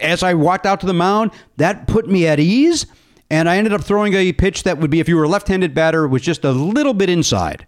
as 0.00 0.22
I 0.24 0.34
walked 0.34 0.66
out 0.66 0.80
to 0.80 0.86
the 0.86 0.92
mound, 0.94 1.30
that 1.58 1.86
put 1.86 2.08
me 2.08 2.26
at 2.26 2.40
ease. 2.40 2.86
And 3.32 3.48
I 3.48 3.58
ended 3.58 3.72
up 3.72 3.82
throwing 3.84 4.14
a 4.14 4.32
pitch 4.32 4.64
that 4.64 4.78
would 4.78 4.90
be, 4.90 4.98
if 4.98 5.08
you 5.08 5.16
were 5.16 5.22
a 5.22 5.28
left-handed 5.28 5.72
batter, 5.72 6.08
was 6.08 6.20
just 6.22 6.44
a 6.44 6.50
little 6.50 6.94
bit 6.94 7.08
inside. 7.08 7.64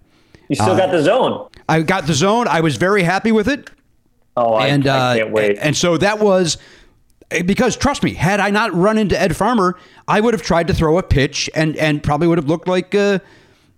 You 0.49 0.57
still 0.57 0.71
Uh, 0.73 0.77
got 0.77 0.91
the 0.91 1.01
zone. 1.03 1.47
I 1.69 1.83
got 1.83 2.09
the 2.09 2.15
zone. 2.15 2.49
I 2.49 2.61
was 2.61 2.75
very 2.75 3.05
happy 3.05 3.31
with 3.31 3.47
it. 3.47 3.71
Oh, 4.37 4.55
I, 4.55 4.67
and 4.67 4.89
I 4.89 5.13
uh, 5.13 5.17
can't 5.19 5.31
wait. 5.31 5.59
And 5.61 5.77
so 5.77 5.97
that 5.99 6.19
was 6.19 6.57
because 7.45 7.77
trust 7.77 8.03
me, 8.03 8.15
had 8.15 8.41
I 8.41 8.51
not 8.51 8.73
run 8.75 8.99
into 8.99 9.21
Ed 9.21 9.37
Farmer, 9.37 9.77
I 10.07 10.21
would 10.21 10.35
have 10.35 10.43
tried 10.43 10.67
to 10.69 10.75
throw 10.75 10.99
a 10.99 11.03
pitch 11.03 11.49
and 11.55 11.77
and 11.77 12.03
probably 12.03 12.27
would 12.29 12.39
have 12.39 12.49
looked 12.49 12.69
like 12.69 12.95
uh, 12.95 13.19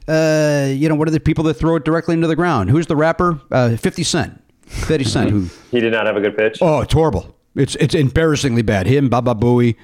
uh, 0.08 0.68
you 0.70 0.88
know 0.88 0.94
what 0.94 1.08
are 1.08 1.12
the 1.12 1.20
people 1.20 1.44
that 1.44 1.54
throw 1.54 1.76
it 1.76 1.84
directly 1.84 2.14
into 2.14 2.26
the 2.26 2.36
ground? 2.36 2.70
Who's 2.70 2.86
the 2.86 2.96
rapper? 2.96 3.40
Uh, 3.50 3.76
Fifty 3.76 4.02
Cent. 4.02 4.42
Fifty 4.66 5.04
Cent. 5.04 5.30
Who? 5.30 5.48
he 5.70 5.80
did 5.80 5.92
not 5.92 6.06
have 6.06 6.16
a 6.16 6.20
good 6.20 6.36
pitch. 6.36 6.58
Oh, 6.60 6.80
it's 6.80 6.92
horrible. 6.92 7.34
It's 7.54 7.74
it's 7.76 7.94
embarrassingly 7.94 8.62
bad. 8.62 8.86
Him, 8.86 9.08
Baba 9.08 9.34
Booey. 9.34 9.76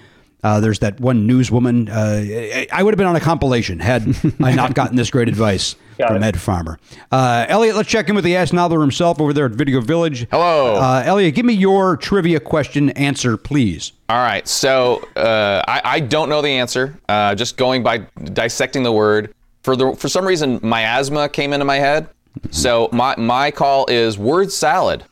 Uh, 0.43 0.59
there's 0.59 0.79
that 0.79 0.99
one 1.01 1.29
newswoman. 1.29 1.89
Uh, 1.91 2.67
I 2.73 2.83
would 2.83 2.95
have 2.95 2.99
been 2.99 3.07
on 3.07 3.17
a 3.17 3.21
compilation 3.21 3.79
had 3.79 4.17
I 4.43 4.53
not 4.53 4.75
gotten 4.75 4.97
this 4.97 5.11
great 5.11 5.29
advice 5.29 5.77
Got 6.01 6.09
from 6.09 6.23
it. 6.23 6.27
Ed 6.27 6.41
Farmer. 6.41 6.79
Uh, 7.11 7.47
Elliot, 7.49 7.77
let's 7.77 7.89
check 7.89 8.09
in 8.09 8.15
with 8.15 8.25
the 8.25 8.37
Ass 8.37 8.53
Nobbler 8.53 8.81
himself 8.81 9.21
over 9.21 9.33
there 9.33 9.47
at 9.47 9.53
Video 9.53 9.81
Village. 9.81 10.27
Hello. 10.31 10.77
Uh, 10.77 11.03
Elliot, 11.05 11.35
give 11.35 11.47
me 11.47 11.55
your 11.55 11.97
trivia 11.97 12.41
question 12.41 12.91
answer, 12.91 13.37
please. 13.37 13.93
All 14.09 14.19
right. 14.19 14.47
So 14.47 15.07
uh, 15.17 15.63
I, 15.69 15.81
I 15.85 16.01
don't 16.01 16.29
know 16.29 16.43
the 16.43 16.49
answer. 16.49 16.99
Uh, 17.09 17.35
just 17.35 17.57
going 17.57 17.83
by 17.83 17.99
dissecting 18.33 18.83
the 18.83 18.93
word. 18.93 19.35
For 19.63 19.77
the 19.77 19.95
for 19.95 20.09
some 20.09 20.27
reason, 20.27 20.59
miasma 20.63 21.29
came 21.29 21.53
into 21.53 21.65
my 21.67 21.77
head. 21.77 22.09
So 22.51 22.89
my 22.93 23.15
my 23.17 23.51
call 23.51 23.87
is 23.89 24.19
word 24.19 24.51
salad. 24.51 25.05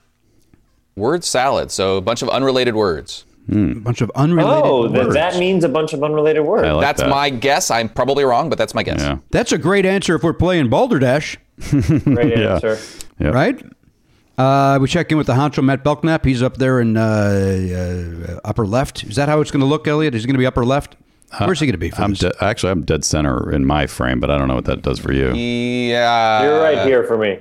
Word 0.96 1.22
salad. 1.22 1.70
So 1.70 1.96
a 1.96 2.00
bunch 2.00 2.22
of 2.22 2.28
unrelated 2.28 2.74
words. 2.74 3.24
A 3.50 3.74
bunch 3.76 4.02
of 4.02 4.10
unrelated 4.14 4.62
oh, 4.64 4.88
that, 4.88 5.04
words. 5.04 5.14
that 5.14 5.36
means 5.38 5.64
a 5.64 5.68
bunch 5.70 5.94
of 5.94 6.02
unrelated 6.04 6.44
words. 6.44 6.68
Like 6.68 6.80
that's 6.82 7.00
that. 7.00 7.08
my 7.08 7.30
guess. 7.30 7.70
I'm 7.70 7.88
probably 7.88 8.24
wrong, 8.24 8.50
but 8.50 8.58
that's 8.58 8.74
my 8.74 8.82
guess. 8.82 9.00
Yeah. 9.00 9.18
That's 9.30 9.52
a 9.52 9.58
great 9.58 9.86
answer 9.86 10.14
if 10.16 10.22
we're 10.22 10.34
playing 10.34 10.68
Balderdash, 10.68 11.38
Great 11.70 12.36
Yeah. 12.36 12.54
answer. 12.54 12.78
Yeah. 13.18 13.28
right? 13.28 13.64
Uh, 14.36 14.78
we 14.80 14.86
check 14.86 15.10
in 15.10 15.18
with 15.18 15.26
the 15.26 15.32
honcho 15.32 15.64
Matt 15.64 15.82
Belknap. 15.82 16.24
He's 16.24 16.42
up 16.42 16.58
there 16.58 16.78
in 16.80 16.96
uh, 16.96 18.28
uh, 18.34 18.40
upper 18.44 18.66
left. 18.66 19.02
Is 19.04 19.16
that 19.16 19.28
how 19.28 19.40
it's 19.40 19.50
going 19.50 19.60
to 19.60 19.66
look, 19.66 19.88
Elliot? 19.88 20.14
Is 20.14 20.22
he 20.22 20.26
going 20.26 20.34
to 20.34 20.38
be 20.38 20.46
upper 20.46 20.64
left? 20.64 20.96
Where's 21.38 21.60
he 21.60 21.66
going 21.66 21.72
to 21.72 21.78
be? 21.78 21.90
For 21.90 22.02
I'm 22.02 22.12
de- 22.14 22.32
actually 22.42 22.72
I'm 22.72 22.82
dead 22.82 23.04
center 23.04 23.50
in 23.52 23.64
my 23.64 23.86
frame, 23.86 24.20
but 24.20 24.30
I 24.30 24.38
don't 24.38 24.48
know 24.48 24.54
what 24.54 24.64
that 24.66 24.82
does 24.82 24.98
for 24.98 25.12
you. 25.12 25.34
Yeah. 25.34 26.42
You're 26.42 26.60
right 26.60 26.86
here 26.86 27.04
for 27.04 27.16
me. 27.18 27.38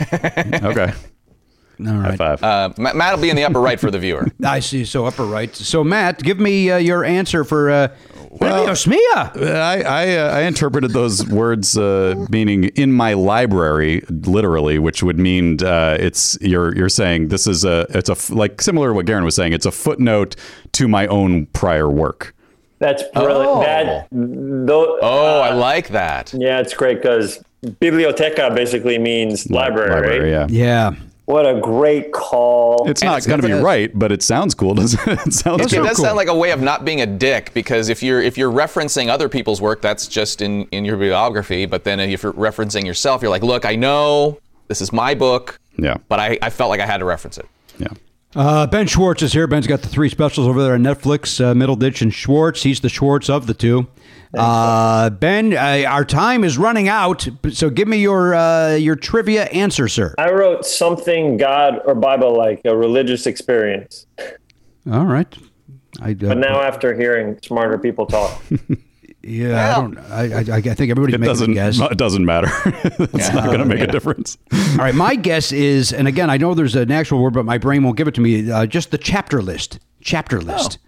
Okay. 0.62 0.92
All 1.86 2.00
High 2.00 2.16
five. 2.16 2.42
Uh, 2.42 2.72
Ma- 2.78 2.92
Matt 2.94 3.14
will 3.14 3.22
be 3.22 3.30
in 3.30 3.36
the 3.36 3.44
upper 3.44 3.60
right 3.60 3.78
for 3.80 3.90
the 3.90 3.98
viewer. 3.98 4.26
I 4.44 4.60
see. 4.60 4.84
So 4.84 5.06
upper 5.06 5.24
right. 5.24 5.54
So 5.54 5.82
Matt, 5.84 6.22
give 6.22 6.38
me 6.40 6.70
uh, 6.70 6.76
your 6.78 7.04
answer 7.04 7.44
for 7.44 7.70
uh, 7.70 7.88
Bibliosmia. 8.40 8.96
I 9.46 9.80
I, 9.82 10.16
uh, 10.16 10.36
I 10.36 10.40
interpreted 10.42 10.92
those 10.92 11.26
words 11.28 11.76
uh, 11.76 12.26
meaning 12.30 12.64
in 12.76 12.92
my 12.92 13.14
library 13.14 14.02
literally, 14.08 14.78
which 14.78 15.02
would 15.02 15.18
mean 15.18 15.62
uh, 15.62 15.96
it's 15.98 16.38
you're 16.40 16.74
you're 16.76 16.88
saying 16.88 17.28
this 17.28 17.46
is 17.46 17.64
a 17.64 17.86
it's 17.90 18.08
a 18.08 18.12
f- 18.12 18.30
like 18.30 18.60
similar 18.60 18.88
to 18.88 18.94
what 18.94 19.06
Garon 19.06 19.24
was 19.24 19.34
saying. 19.34 19.52
It's 19.52 19.66
a 19.66 19.72
footnote 19.72 20.36
to 20.72 20.88
my 20.88 21.06
own 21.08 21.46
prior 21.46 21.88
work. 21.88 22.34
That's 22.78 23.02
brilliant. 23.14 23.46
Oh. 23.46 23.60
That, 23.62 24.08
though, 24.10 24.98
Oh, 25.02 25.40
I 25.40 25.52
like 25.52 25.88
that. 25.88 26.32
yeah, 26.32 26.60
it's 26.60 26.72
great 26.72 27.02
because 27.02 27.44
biblioteca 27.78 28.52
basically 28.54 28.96
means 28.98 29.50
library. 29.50 29.90
Library, 29.90 30.30
yeah. 30.30 30.46
Yeah. 30.48 30.94
What 31.30 31.46
a 31.46 31.60
great 31.60 32.12
call. 32.12 32.88
It's 32.88 33.02
And 33.02 33.10
not 33.10 33.24
going 33.24 33.40
to 33.40 33.46
be 33.46 33.52
right, 33.52 33.90
but 33.96 34.10
it 34.10 34.22
sounds 34.22 34.54
cool, 34.54 34.74
doesn't 34.74 35.00
it? 35.06 35.18
It 35.26 35.32
sounds 35.32 35.66
It, 35.66 35.70
so 35.70 35.84
does 35.84 35.96
cool. 35.96 36.04
sound 36.06 36.16
like 36.16 36.28
a 36.28 36.34
way 36.34 36.50
of 36.50 36.60
not 36.60 36.84
being 36.84 37.00
a 37.00 37.06
dick 37.06 37.52
because 37.54 37.88
if 37.88 38.02
you're 38.02 38.20
if 38.20 38.36
you're 38.36 38.52
referencing 38.52 39.08
other 39.08 39.28
people's 39.28 39.60
work, 39.60 39.80
that's 39.80 40.08
just 40.08 40.42
in 40.42 40.64
in 40.72 40.84
your 40.84 40.96
biography. 40.96 41.66
But 41.66 41.84
then 41.84 42.00
if 42.00 42.22
you're 42.22 42.32
referencing 42.32 42.84
yourself, 42.84 43.22
you're 43.22 43.30
like, 43.30 43.42
look, 43.42 43.64
I 43.64 43.76
know 43.76 44.40
this 44.68 44.80
is 44.80 44.92
my 44.92 45.14
book, 45.14 45.58
yeah. 45.76 45.98
but 46.08 46.18
I, 46.18 46.38
I 46.42 46.50
felt 46.50 46.70
like 46.70 46.80
I 46.80 46.86
had 46.86 46.98
to 46.98 47.04
reference 47.04 47.38
it. 47.38 47.46
Yeah. 47.78 47.88
Uh, 48.34 48.66
ben 48.66 48.86
Schwartz 48.86 49.22
is 49.22 49.32
here. 49.32 49.46
Ben's 49.46 49.66
got 49.66 49.82
the 49.82 49.88
three 49.88 50.08
specials 50.08 50.46
over 50.46 50.62
there 50.62 50.74
on 50.74 50.82
Netflix, 50.82 51.40
uh, 51.44 51.52
Middleditch 51.54 52.00
and 52.00 52.14
Schwartz. 52.14 52.62
He's 52.62 52.80
the 52.80 52.88
Schwartz 52.88 53.28
of 53.28 53.46
the 53.46 53.54
two. 53.54 53.88
Uh, 54.32 55.10
ben, 55.10 55.52
uh, 55.54 55.84
our 55.88 56.04
time 56.04 56.44
is 56.44 56.56
running 56.56 56.88
out, 56.88 57.26
so 57.52 57.68
give 57.68 57.88
me 57.88 57.98
your 57.98 58.34
uh, 58.34 58.74
your 58.76 58.94
trivia 58.94 59.44
answer, 59.46 59.88
sir. 59.88 60.14
I 60.18 60.30
wrote 60.30 60.64
something 60.64 61.36
God 61.36 61.80
or 61.84 61.94
Bible 61.96 62.36
like 62.36 62.60
a 62.64 62.76
religious 62.76 63.26
experience. 63.26 64.06
All 64.90 65.04
right. 65.06 65.36
I, 66.00 66.12
uh, 66.12 66.14
But 66.14 66.38
now 66.38 66.60
after 66.60 66.94
hearing 66.94 67.38
smarter 67.42 67.76
people 67.76 68.06
talk, 68.06 68.40
yeah, 69.22 69.76
I 69.76 69.80
don't. 69.80 69.98
I, 69.98 70.22
I, 70.22 70.56
I 70.56 70.60
think 70.60 70.90
everybody's 70.92 71.14
It 71.16 71.18
making 71.20 71.24
a 71.24 71.26
doesn't 71.26 71.52
guess. 71.54 71.80
it 71.80 71.98
doesn't 71.98 72.24
matter. 72.24 72.48
it's 72.64 73.32
not 73.32 73.46
going 73.46 73.58
to 73.58 73.64
make 73.64 73.80
a 73.80 73.88
difference. 73.88 74.38
All 74.52 74.76
right, 74.78 74.94
my 74.94 75.16
guess 75.16 75.50
is, 75.50 75.92
and 75.92 76.06
again, 76.06 76.30
I 76.30 76.36
know 76.36 76.54
there's 76.54 76.76
an 76.76 76.92
actual 76.92 77.20
word, 77.20 77.34
but 77.34 77.44
my 77.44 77.58
brain 77.58 77.82
won't 77.82 77.96
give 77.96 78.06
it 78.06 78.14
to 78.14 78.20
me. 78.20 78.50
Uh, 78.50 78.64
just 78.66 78.92
the 78.92 78.98
chapter 78.98 79.42
list. 79.42 79.80
Chapter 80.00 80.40
list. 80.40 80.78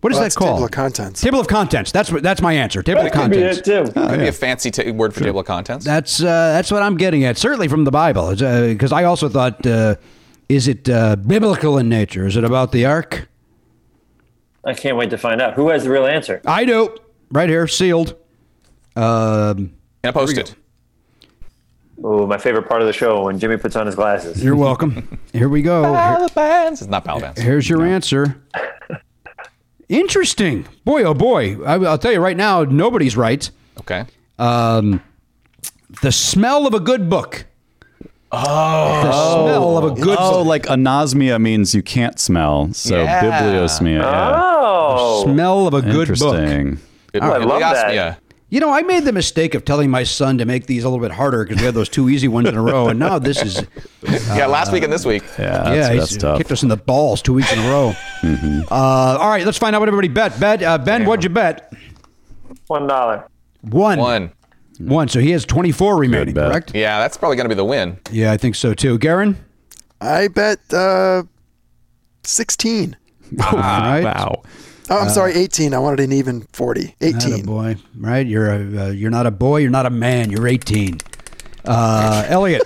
What 0.00 0.12
is 0.12 0.18
Well, 0.18 0.28
that 0.28 0.34
called? 0.36 0.56
Table 0.58 0.64
of 0.66 0.70
contents. 0.70 1.20
Table 1.20 1.40
of 1.40 1.48
contents. 1.48 1.90
That's 1.90 2.12
what- 2.12 2.22
that's 2.22 2.40
my 2.40 2.52
answer. 2.52 2.82
Table 2.84 3.00
of 3.00 3.04
That 3.06 3.12
could 3.12 3.30
be 3.32 3.36
contents. 3.38 3.58
it 3.58 3.64
too. 3.64 3.92
Could 4.00 4.20
be 4.20 4.28
a 4.28 4.32
fancy 4.32 4.70
ta 4.70 4.88
word 4.92 5.12
for 5.12 5.24
table 5.24 5.40
of 5.40 5.46
contents. 5.46 5.84
That's 5.84 6.20
uh, 6.20 6.24
that's 6.24 6.70
what 6.70 6.82
I'm 6.82 6.96
getting 6.96 7.24
at. 7.24 7.36
Certainly 7.36 7.66
from 7.68 7.82
the 7.84 7.90
Bible, 7.90 8.30
because 8.30 8.92
I 8.92 9.04
also 9.04 9.28
thought, 9.28 9.66
uh, 9.66 9.96
is 10.48 10.68
it 10.68 10.88
uh, 10.88 11.16
biblical 11.16 11.78
in 11.78 11.88
nature? 11.88 12.26
Is 12.26 12.36
it 12.36 12.44
about 12.44 12.70
the 12.70 12.84
ark? 12.86 13.28
I 14.64 14.74
can't 14.74 14.96
wait 14.96 15.10
to 15.10 15.18
find 15.18 15.40
out. 15.42 15.54
Who 15.54 15.68
has 15.70 15.82
the 15.84 15.90
real 15.90 16.06
answer? 16.06 16.42
I 16.46 16.64
do. 16.64 16.96
Right 17.32 17.48
here, 17.48 17.66
sealed. 17.66 18.14
Um, 18.94 19.72
Can 20.02 20.04
I 20.04 20.10
post 20.12 20.36
it? 20.38 20.54
Oh, 22.04 22.26
my 22.26 22.38
favorite 22.38 22.68
part 22.68 22.80
of 22.82 22.86
the 22.86 22.92
show 22.92 23.24
when 23.24 23.38
Jimmy 23.40 23.56
puts 23.56 23.74
on 23.74 23.86
his 23.86 23.96
glasses. 23.96 24.42
you're 24.44 24.54
welcome. 24.56 25.18
Here 25.32 25.48
we 25.48 25.62
go. 25.62 25.82
Here- 25.82 25.92
Balabands. 25.92 26.72
It's 26.72 26.86
not 26.86 27.04
Balabands. 27.04 27.38
here's 27.38 27.68
your 27.68 27.84
answer. 27.84 28.40
Interesting. 29.88 30.66
Boy, 30.84 31.02
oh 31.04 31.14
boy. 31.14 31.62
I, 31.64 31.74
I'll 31.76 31.98
tell 31.98 32.12
you 32.12 32.20
right 32.20 32.36
now, 32.36 32.64
nobody's 32.64 33.16
right. 33.16 33.50
Okay. 33.80 34.04
Um, 34.38 35.02
the 36.02 36.12
smell 36.12 36.66
of 36.66 36.74
a 36.74 36.80
good 36.80 37.08
book. 37.08 37.46
Oh. 38.30 39.02
The 39.02 39.12
smell 39.12 39.78
of 39.78 39.84
a 39.84 39.94
good 40.00 40.18
Oh, 40.20 40.38
book. 40.40 40.46
like 40.46 40.62
anosmia 40.64 41.40
means 41.40 41.74
you 41.74 41.82
can't 41.82 42.20
smell. 42.20 42.72
So 42.74 43.02
Yeah. 43.02 43.22
bibliosmia. 43.22 44.00
Yeah. 44.00 44.32
Oh, 44.44 45.24
smell 45.24 45.66
of 45.66 45.74
a 45.74 45.80
good 45.80 46.08
book. 46.18 46.34
Interesting. 46.36 46.78
Good 47.12 47.22
I 47.22 47.38
love 47.38 47.60
that. 47.60 48.18
Bibliosmia. 48.48 48.52
You 48.52 48.60
know, 48.60 48.70
I 48.72 48.82
made 48.82 49.04
the 49.04 49.12
mistake 49.12 49.54
of 49.54 49.64
telling 49.64 49.90
my 49.90 50.04
son 50.04 50.38
to 50.38 50.44
make 50.44 50.66
these 50.66 50.84
a 50.84 50.88
little 50.88 51.04
bit 51.06 51.14
harder 51.14 51.44
because 51.44 51.58
we 51.58 51.66
had 51.66 51.74
those 51.74 51.88
two 51.88 52.08
easy 52.08 52.28
ones 52.28 52.48
in 52.48 52.56
a 52.56 52.62
row, 52.62 52.88
and 52.88 52.98
now 52.98 53.18
this 53.18 53.42
is 53.42 53.66
Yeah, 54.34 54.46
last 54.46 54.72
week 54.72 54.82
and 54.82 54.92
this 54.92 55.04
week. 55.04 55.22
Yeah, 55.38 55.50
that's, 55.50 55.68
yeah, 55.70 55.94
that's 55.94 56.10
he's 56.10 56.18
tough. 56.18 56.38
kicked 56.38 56.52
us 56.52 56.62
in 56.62 56.68
the 56.68 56.76
balls 56.76 57.22
two 57.22 57.34
weeks 57.34 57.52
in 57.52 57.58
a 57.58 57.68
row. 57.68 57.92
uh, 58.70 59.18
all 59.20 59.28
right, 59.28 59.44
let's 59.44 59.58
find 59.58 59.74
out 59.76 59.80
what 59.80 59.88
everybody 59.88 60.08
bet. 60.08 60.38
Bet 60.40 60.62
uh, 60.62 60.78
Ben, 60.78 61.04
what'd 61.04 61.24
you 61.24 61.30
bet? 61.30 61.72
one 62.66 62.86
dollar. 62.86 63.26
One. 63.62 63.98
One. 63.98 64.32
One. 64.78 65.08
So 65.08 65.20
he 65.20 65.30
has 65.32 65.44
twenty 65.44 65.72
four 65.72 65.96
remaining, 65.96 66.34
bet. 66.34 66.50
correct? 66.50 66.74
Yeah, 66.74 66.98
that's 67.00 67.16
probably 67.16 67.36
going 67.36 67.46
to 67.46 67.54
be 67.54 67.56
the 67.56 67.64
win. 67.64 67.98
Yeah, 68.10 68.32
I 68.32 68.36
think 68.36 68.54
so 68.54 68.74
too. 68.74 68.98
Garon. 68.98 69.36
I 70.00 70.28
bet 70.28 70.60
uh, 70.72 71.24
16. 72.22 72.96
All 73.42 73.52
right. 73.58 74.04
Wow. 74.04 74.42
Oh, 74.90 74.98
I'm 74.98 75.08
sorry, 75.10 75.34
18. 75.34 75.74
I 75.74 75.78
wanted 75.78 76.00
an 76.00 76.12
even 76.12 76.42
40. 76.52 76.94
18. 77.00 77.44
boy, 77.44 77.76
right? 77.98 78.26
You're 78.26 78.50
a, 78.52 78.86
uh, 78.86 78.90
you're 78.90 79.10
not 79.10 79.26
a 79.26 79.30
boy. 79.30 79.58
You're 79.58 79.70
not 79.70 79.86
a 79.86 79.90
man. 79.90 80.30
You're 80.30 80.46
eighteen. 80.48 80.98
Uh, 81.64 82.24
Elliot, 82.28 82.62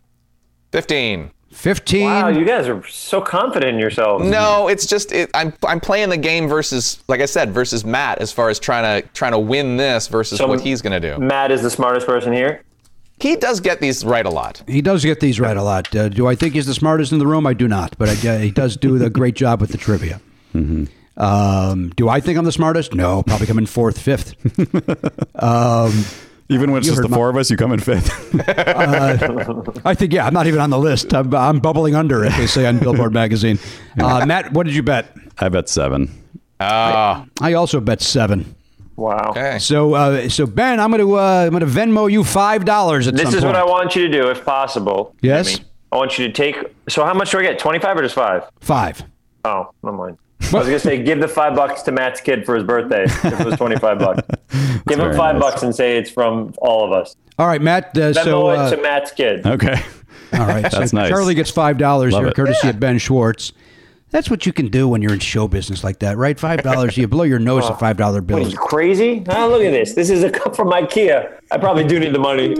15. 0.72 1.30
fifteen. 1.52 2.04
Wow, 2.04 2.28
you 2.28 2.44
guys 2.44 2.68
are 2.68 2.86
so 2.86 3.20
confident 3.20 3.74
in 3.74 3.78
yourselves. 3.80 4.26
No, 4.26 4.68
it's 4.68 4.86
just 4.86 5.12
it, 5.12 5.30
I'm 5.32 5.54
I'm 5.66 5.80
playing 5.80 6.10
the 6.10 6.16
game 6.18 6.48
versus 6.48 7.02
like 7.08 7.20
I 7.20 7.26
said 7.26 7.52
versus 7.52 7.84
Matt 7.84 8.18
as 8.18 8.30
far 8.32 8.50
as 8.50 8.58
trying 8.58 9.02
to 9.02 9.08
trying 9.14 9.32
to 9.32 9.38
win 9.38 9.76
this 9.78 10.08
versus 10.08 10.38
So- 10.38 10.46
what 10.46 10.60
he's 10.60 10.82
going 10.82 11.00
to 11.00 11.14
do. 11.14 11.18
Matt 11.18 11.50
is 11.50 11.62
the 11.62 11.70
smartest 11.70 12.06
person 12.06 12.32
here. 12.32 12.62
He 13.18 13.34
does 13.36 13.60
get 13.60 13.80
these 13.80 14.04
right 14.04 14.26
a 14.26 14.30
lot. 14.30 14.62
He 14.68 14.82
does 14.82 15.02
get 15.02 15.20
these 15.20 15.40
right 15.40 15.56
a 15.56 15.62
lot. 15.62 15.94
Uh, 15.96 16.10
do 16.10 16.26
I 16.26 16.34
think 16.34 16.52
he's 16.52 16.66
the 16.66 16.74
smartest 16.74 17.12
in 17.12 17.18
the 17.18 17.26
room? 17.26 17.46
I 17.46 17.54
do 17.54 17.66
not, 17.66 17.96
but 17.96 18.10
I, 18.10 18.28
uh, 18.28 18.38
he 18.40 18.50
does 18.50 18.76
do 18.76 19.02
a 19.02 19.08
great 19.08 19.34
job 19.34 19.62
with 19.62 19.70
the 19.72 19.78
trivia. 19.78 20.20
Mm-hmm. 20.54 20.84
Um, 21.16 21.90
do 21.96 22.08
I 22.08 22.20
think 22.20 22.38
I'm 22.38 22.44
the 22.44 22.52
smartest? 22.52 22.94
No, 22.94 23.22
probably 23.22 23.46
come 23.46 23.58
in 23.58 23.66
fourth, 23.66 23.98
fifth. 23.98 24.34
um, 25.42 26.04
Even 26.48 26.70
when 26.70 26.78
it's 26.78 26.88
just 26.88 27.00
the 27.02 27.08
my- 27.08 27.16
four 27.16 27.30
of 27.30 27.36
us, 27.36 27.50
you 27.50 27.56
come 27.56 27.72
in 27.72 27.80
fifth. 27.80 28.10
I 29.86 29.94
think, 29.94 30.12
yeah, 30.12 30.26
I'm 30.26 30.34
not 30.34 30.46
even 30.46 30.60
on 30.60 30.70
the 30.70 30.78
list. 30.78 31.14
I'm, 31.14 31.34
I'm 31.34 31.58
bubbling 31.60 31.94
under, 31.94 32.24
as 32.24 32.36
they 32.36 32.46
say 32.46 32.66
on 32.66 32.78
Billboard 32.78 33.12
magazine. 33.12 33.58
Uh, 33.98 34.26
Matt, 34.26 34.52
what 34.52 34.66
did 34.66 34.74
you 34.76 34.82
bet? 34.82 35.06
I 35.38 35.48
bet 35.48 35.70
seven. 35.70 36.10
Ah, 36.60 37.24
I 37.40 37.54
also 37.54 37.80
bet 37.80 38.02
seven. 38.02 38.54
Wow. 38.96 39.28
okay. 39.30 39.58
So, 39.58 39.94
uh, 39.94 40.28
so 40.28 40.46
Ben, 40.46 40.80
I'm 40.80 40.90
going 40.90 41.00
to 41.00 41.14
uh, 41.18 41.44
I'm 41.46 41.50
going 41.58 41.60
to 41.60 41.66
Venmo 41.66 42.12
you 42.12 42.22
five 42.22 42.66
dollars 42.66 43.08
at 43.08 43.14
This 43.14 43.22
some 43.24 43.34
is 43.36 43.40
point. 43.42 43.54
what 43.54 43.56
I 43.56 43.64
want 43.64 43.96
you 43.96 44.02
to 44.06 44.12
do, 44.12 44.28
if 44.28 44.44
possible. 44.44 45.14
Yes? 45.22 45.52
Jimmy. 45.56 45.64
I 45.92 45.96
want 45.96 46.18
you 46.18 46.26
to 46.26 46.32
take. 46.32 46.56
So, 46.90 47.06
how 47.06 47.14
much 47.14 47.30
do 47.30 47.38
I 47.38 47.42
get? 47.42 47.58
Twenty-five 47.58 47.96
or 47.96 48.02
just 48.02 48.14
five? 48.14 48.44
Five. 48.60 49.02
Oh, 49.46 49.70
never 49.82 49.96
mind. 49.96 50.18
I 50.40 50.58
was 50.58 50.66
gonna 50.66 50.78
say 50.78 51.02
give 51.02 51.20
the 51.20 51.28
five 51.28 51.56
bucks 51.56 51.82
to 51.82 51.92
Matt's 51.92 52.20
kid 52.20 52.44
for 52.44 52.54
his 52.54 52.64
birthday. 52.64 53.04
If 53.04 53.24
it 53.40 53.46
was 53.46 53.56
twenty-five 53.56 53.98
bucks, 53.98 54.22
give 54.86 54.98
him 55.00 55.16
five 55.16 55.36
nice. 55.36 55.42
bucks 55.42 55.62
and 55.62 55.74
say 55.74 55.96
it's 55.96 56.10
from 56.10 56.54
all 56.58 56.84
of 56.84 56.92
us. 56.92 57.16
All 57.38 57.46
right, 57.46 57.60
Matt. 57.60 57.96
Uh, 57.96 58.12
Venmo 58.12 58.24
so, 58.24 58.46
uh, 58.48 58.70
to 58.70 58.76
Matt's 58.80 59.10
kid. 59.12 59.46
Okay. 59.46 59.74
all 60.32 60.46
right, 60.46 60.62
That's 60.62 60.90
so 60.90 60.96
nice. 60.96 61.08
Charlie 61.10 61.34
gets 61.34 61.50
five 61.50 61.78
dollars 61.78 62.14
here, 62.14 62.28
it. 62.28 62.36
courtesy 62.36 62.68
of 62.68 62.78
Ben 62.78 62.98
Schwartz. 62.98 63.52
That's 64.10 64.30
what 64.30 64.46
you 64.46 64.52
can 64.52 64.68
do 64.68 64.86
when 64.86 65.02
you're 65.02 65.12
in 65.12 65.18
show 65.18 65.48
business 65.48 65.82
like 65.82 65.98
that, 65.98 66.16
right? 66.16 66.38
Five 66.38 66.62
dollars. 66.62 66.96
You 66.96 67.08
blow 67.08 67.24
your 67.24 67.40
nose 67.40 67.64
at 67.68 67.80
five 67.80 67.96
dollar 67.96 68.20
What 68.20 68.34
are 68.34 68.36
bills. 68.36 68.52
you 68.52 68.58
crazy? 68.58 69.24
Oh, 69.28 69.48
look 69.48 69.62
at 69.62 69.72
this. 69.72 69.94
This 69.94 70.10
is 70.10 70.22
a 70.22 70.30
cup 70.30 70.54
from 70.54 70.70
IKEA. 70.70 71.40
I 71.50 71.58
probably 71.58 71.84
do 71.84 71.98
need 71.98 72.14
the 72.14 72.20
money. 72.20 72.54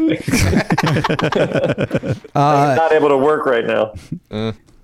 I'm 2.35 2.77
not 2.77 2.93
able 2.93 3.09
to 3.11 3.17
work 3.17 3.47
right 3.47 3.65
now. 3.65 3.95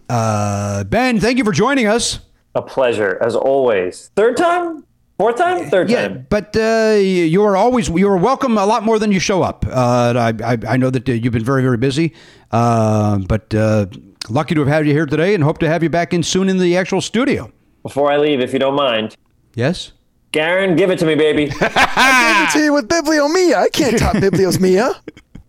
Uh, 0.09 0.85
ben, 0.85 1.19
thank 1.19 1.39
you 1.39 1.44
for 1.44 1.52
joining 1.52 1.89
us. 1.89 2.20
A 2.55 2.62
pleasure, 2.62 3.19
as 3.23 3.35
always. 3.35 4.11
Third 4.16 4.37
time? 4.37 4.85
Fourth 5.19 5.37
time? 5.37 5.70
Third 5.70 5.89
Yeah, 5.89 6.09
time. 6.09 6.27
but 6.29 6.57
uh, 6.57 6.97
you 7.01 7.43
are 7.45 7.57
always 7.57 7.89
you 7.89 8.09
are 8.09 8.16
welcome 8.16 8.59
a 8.59 8.66
lot 8.66 8.83
more 8.83 8.99
than 8.99 9.12
you 9.12 9.20
show 9.20 9.43
up. 9.43 9.65
Uh, 9.66 10.15
I, 10.16 10.53
I 10.53 10.59
I 10.69 10.77
know 10.77 10.91
that 10.91 11.09
uh, 11.09 11.12
you've 11.12 11.33
been 11.33 11.45
very 11.45 11.62
very 11.62 11.77
busy, 11.77 12.12
uh, 12.51 13.19
but 13.19 13.55
uh, 13.55 13.87
lucky 14.29 14.55
to 14.55 14.61
have 14.62 14.69
had 14.69 14.87
you 14.87 14.93
here 14.93 15.07
today, 15.07 15.35
and 15.35 15.45
hope 15.45 15.59
to 15.59 15.69
have 15.69 15.83
you 15.83 15.89
back 15.91 16.12
in 16.12 16.23
soon 16.23 16.49
in 16.49 16.59
the 16.59 16.77
actual 16.77 17.01
studio. 17.01 17.51
Before 17.83 18.11
I 18.12 18.16
leave, 18.16 18.41
if 18.41 18.53
you 18.53 18.59
don't 18.59 18.74
mind, 18.77 19.16
Yes. 19.55 19.93
Garon, 20.33 20.77
give 20.79 20.91
it 20.91 20.99
to 21.01 21.05
me, 21.07 21.15
baby. 21.15 21.47
Give 21.51 21.61
it 21.62 22.51
to 22.53 22.59
you 22.61 22.73
with 22.73 22.89
Bibliomia. 22.89 23.55
I 23.57 23.69
can't 23.69 23.99
top 23.99 24.15
Biblios 24.24 24.59
Mia. 24.59 24.91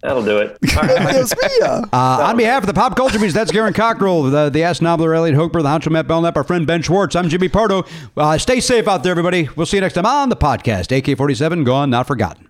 That'll 0.04 0.24
do 0.24 0.40
it. 0.40 0.58
All 0.78 0.84
right. 0.84 1.94
Uh, 1.94 2.28
on 2.28 2.36
behalf 2.36 2.64
of 2.64 2.68
the 2.68 2.74
Pop 2.74 2.96
Culture 2.98 3.18
Beast, 3.20 3.34
that's 3.34 3.54
Garon 3.54 3.74
Cockrell, 3.74 4.30
the, 4.30 4.50
the 4.50 4.62
Ass 4.64 4.82
Nobbler, 4.82 5.14
Elliot 5.14 5.38
Hochberg, 5.38 5.64
the 5.64 5.70
Honcho 5.70 5.90
Matt 5.92 6.08
Belknap, 6.08 6.36
our 6.36 6.44
friend 6.44 6.68
Ben 6.68 6.82
Schwartz. 6.82 7.16
I'm 7.16 7.30
Jimmy 7.30 7.48
Pardo. 7.48 7.86
Uh, 8.18 8.38
stay 8.38 8.60
safe 8.60 8.86
out 8.88 9.04
there, 9.04 9.12
everybody. 9.12 9.48
We'll 9.56 9.66
see 9.66 9.78
you 9.78 9.82
next 9.82 9.94
time 9.94 10.06
on 10.06 10.28
the 10.28 10.36
podcast. 10.36 10.96
AK 10.96 11.18
47, 11.18 11.64
gone, 11.64 11.90
not 11.90 12.06
forgotten. 12.06 12.50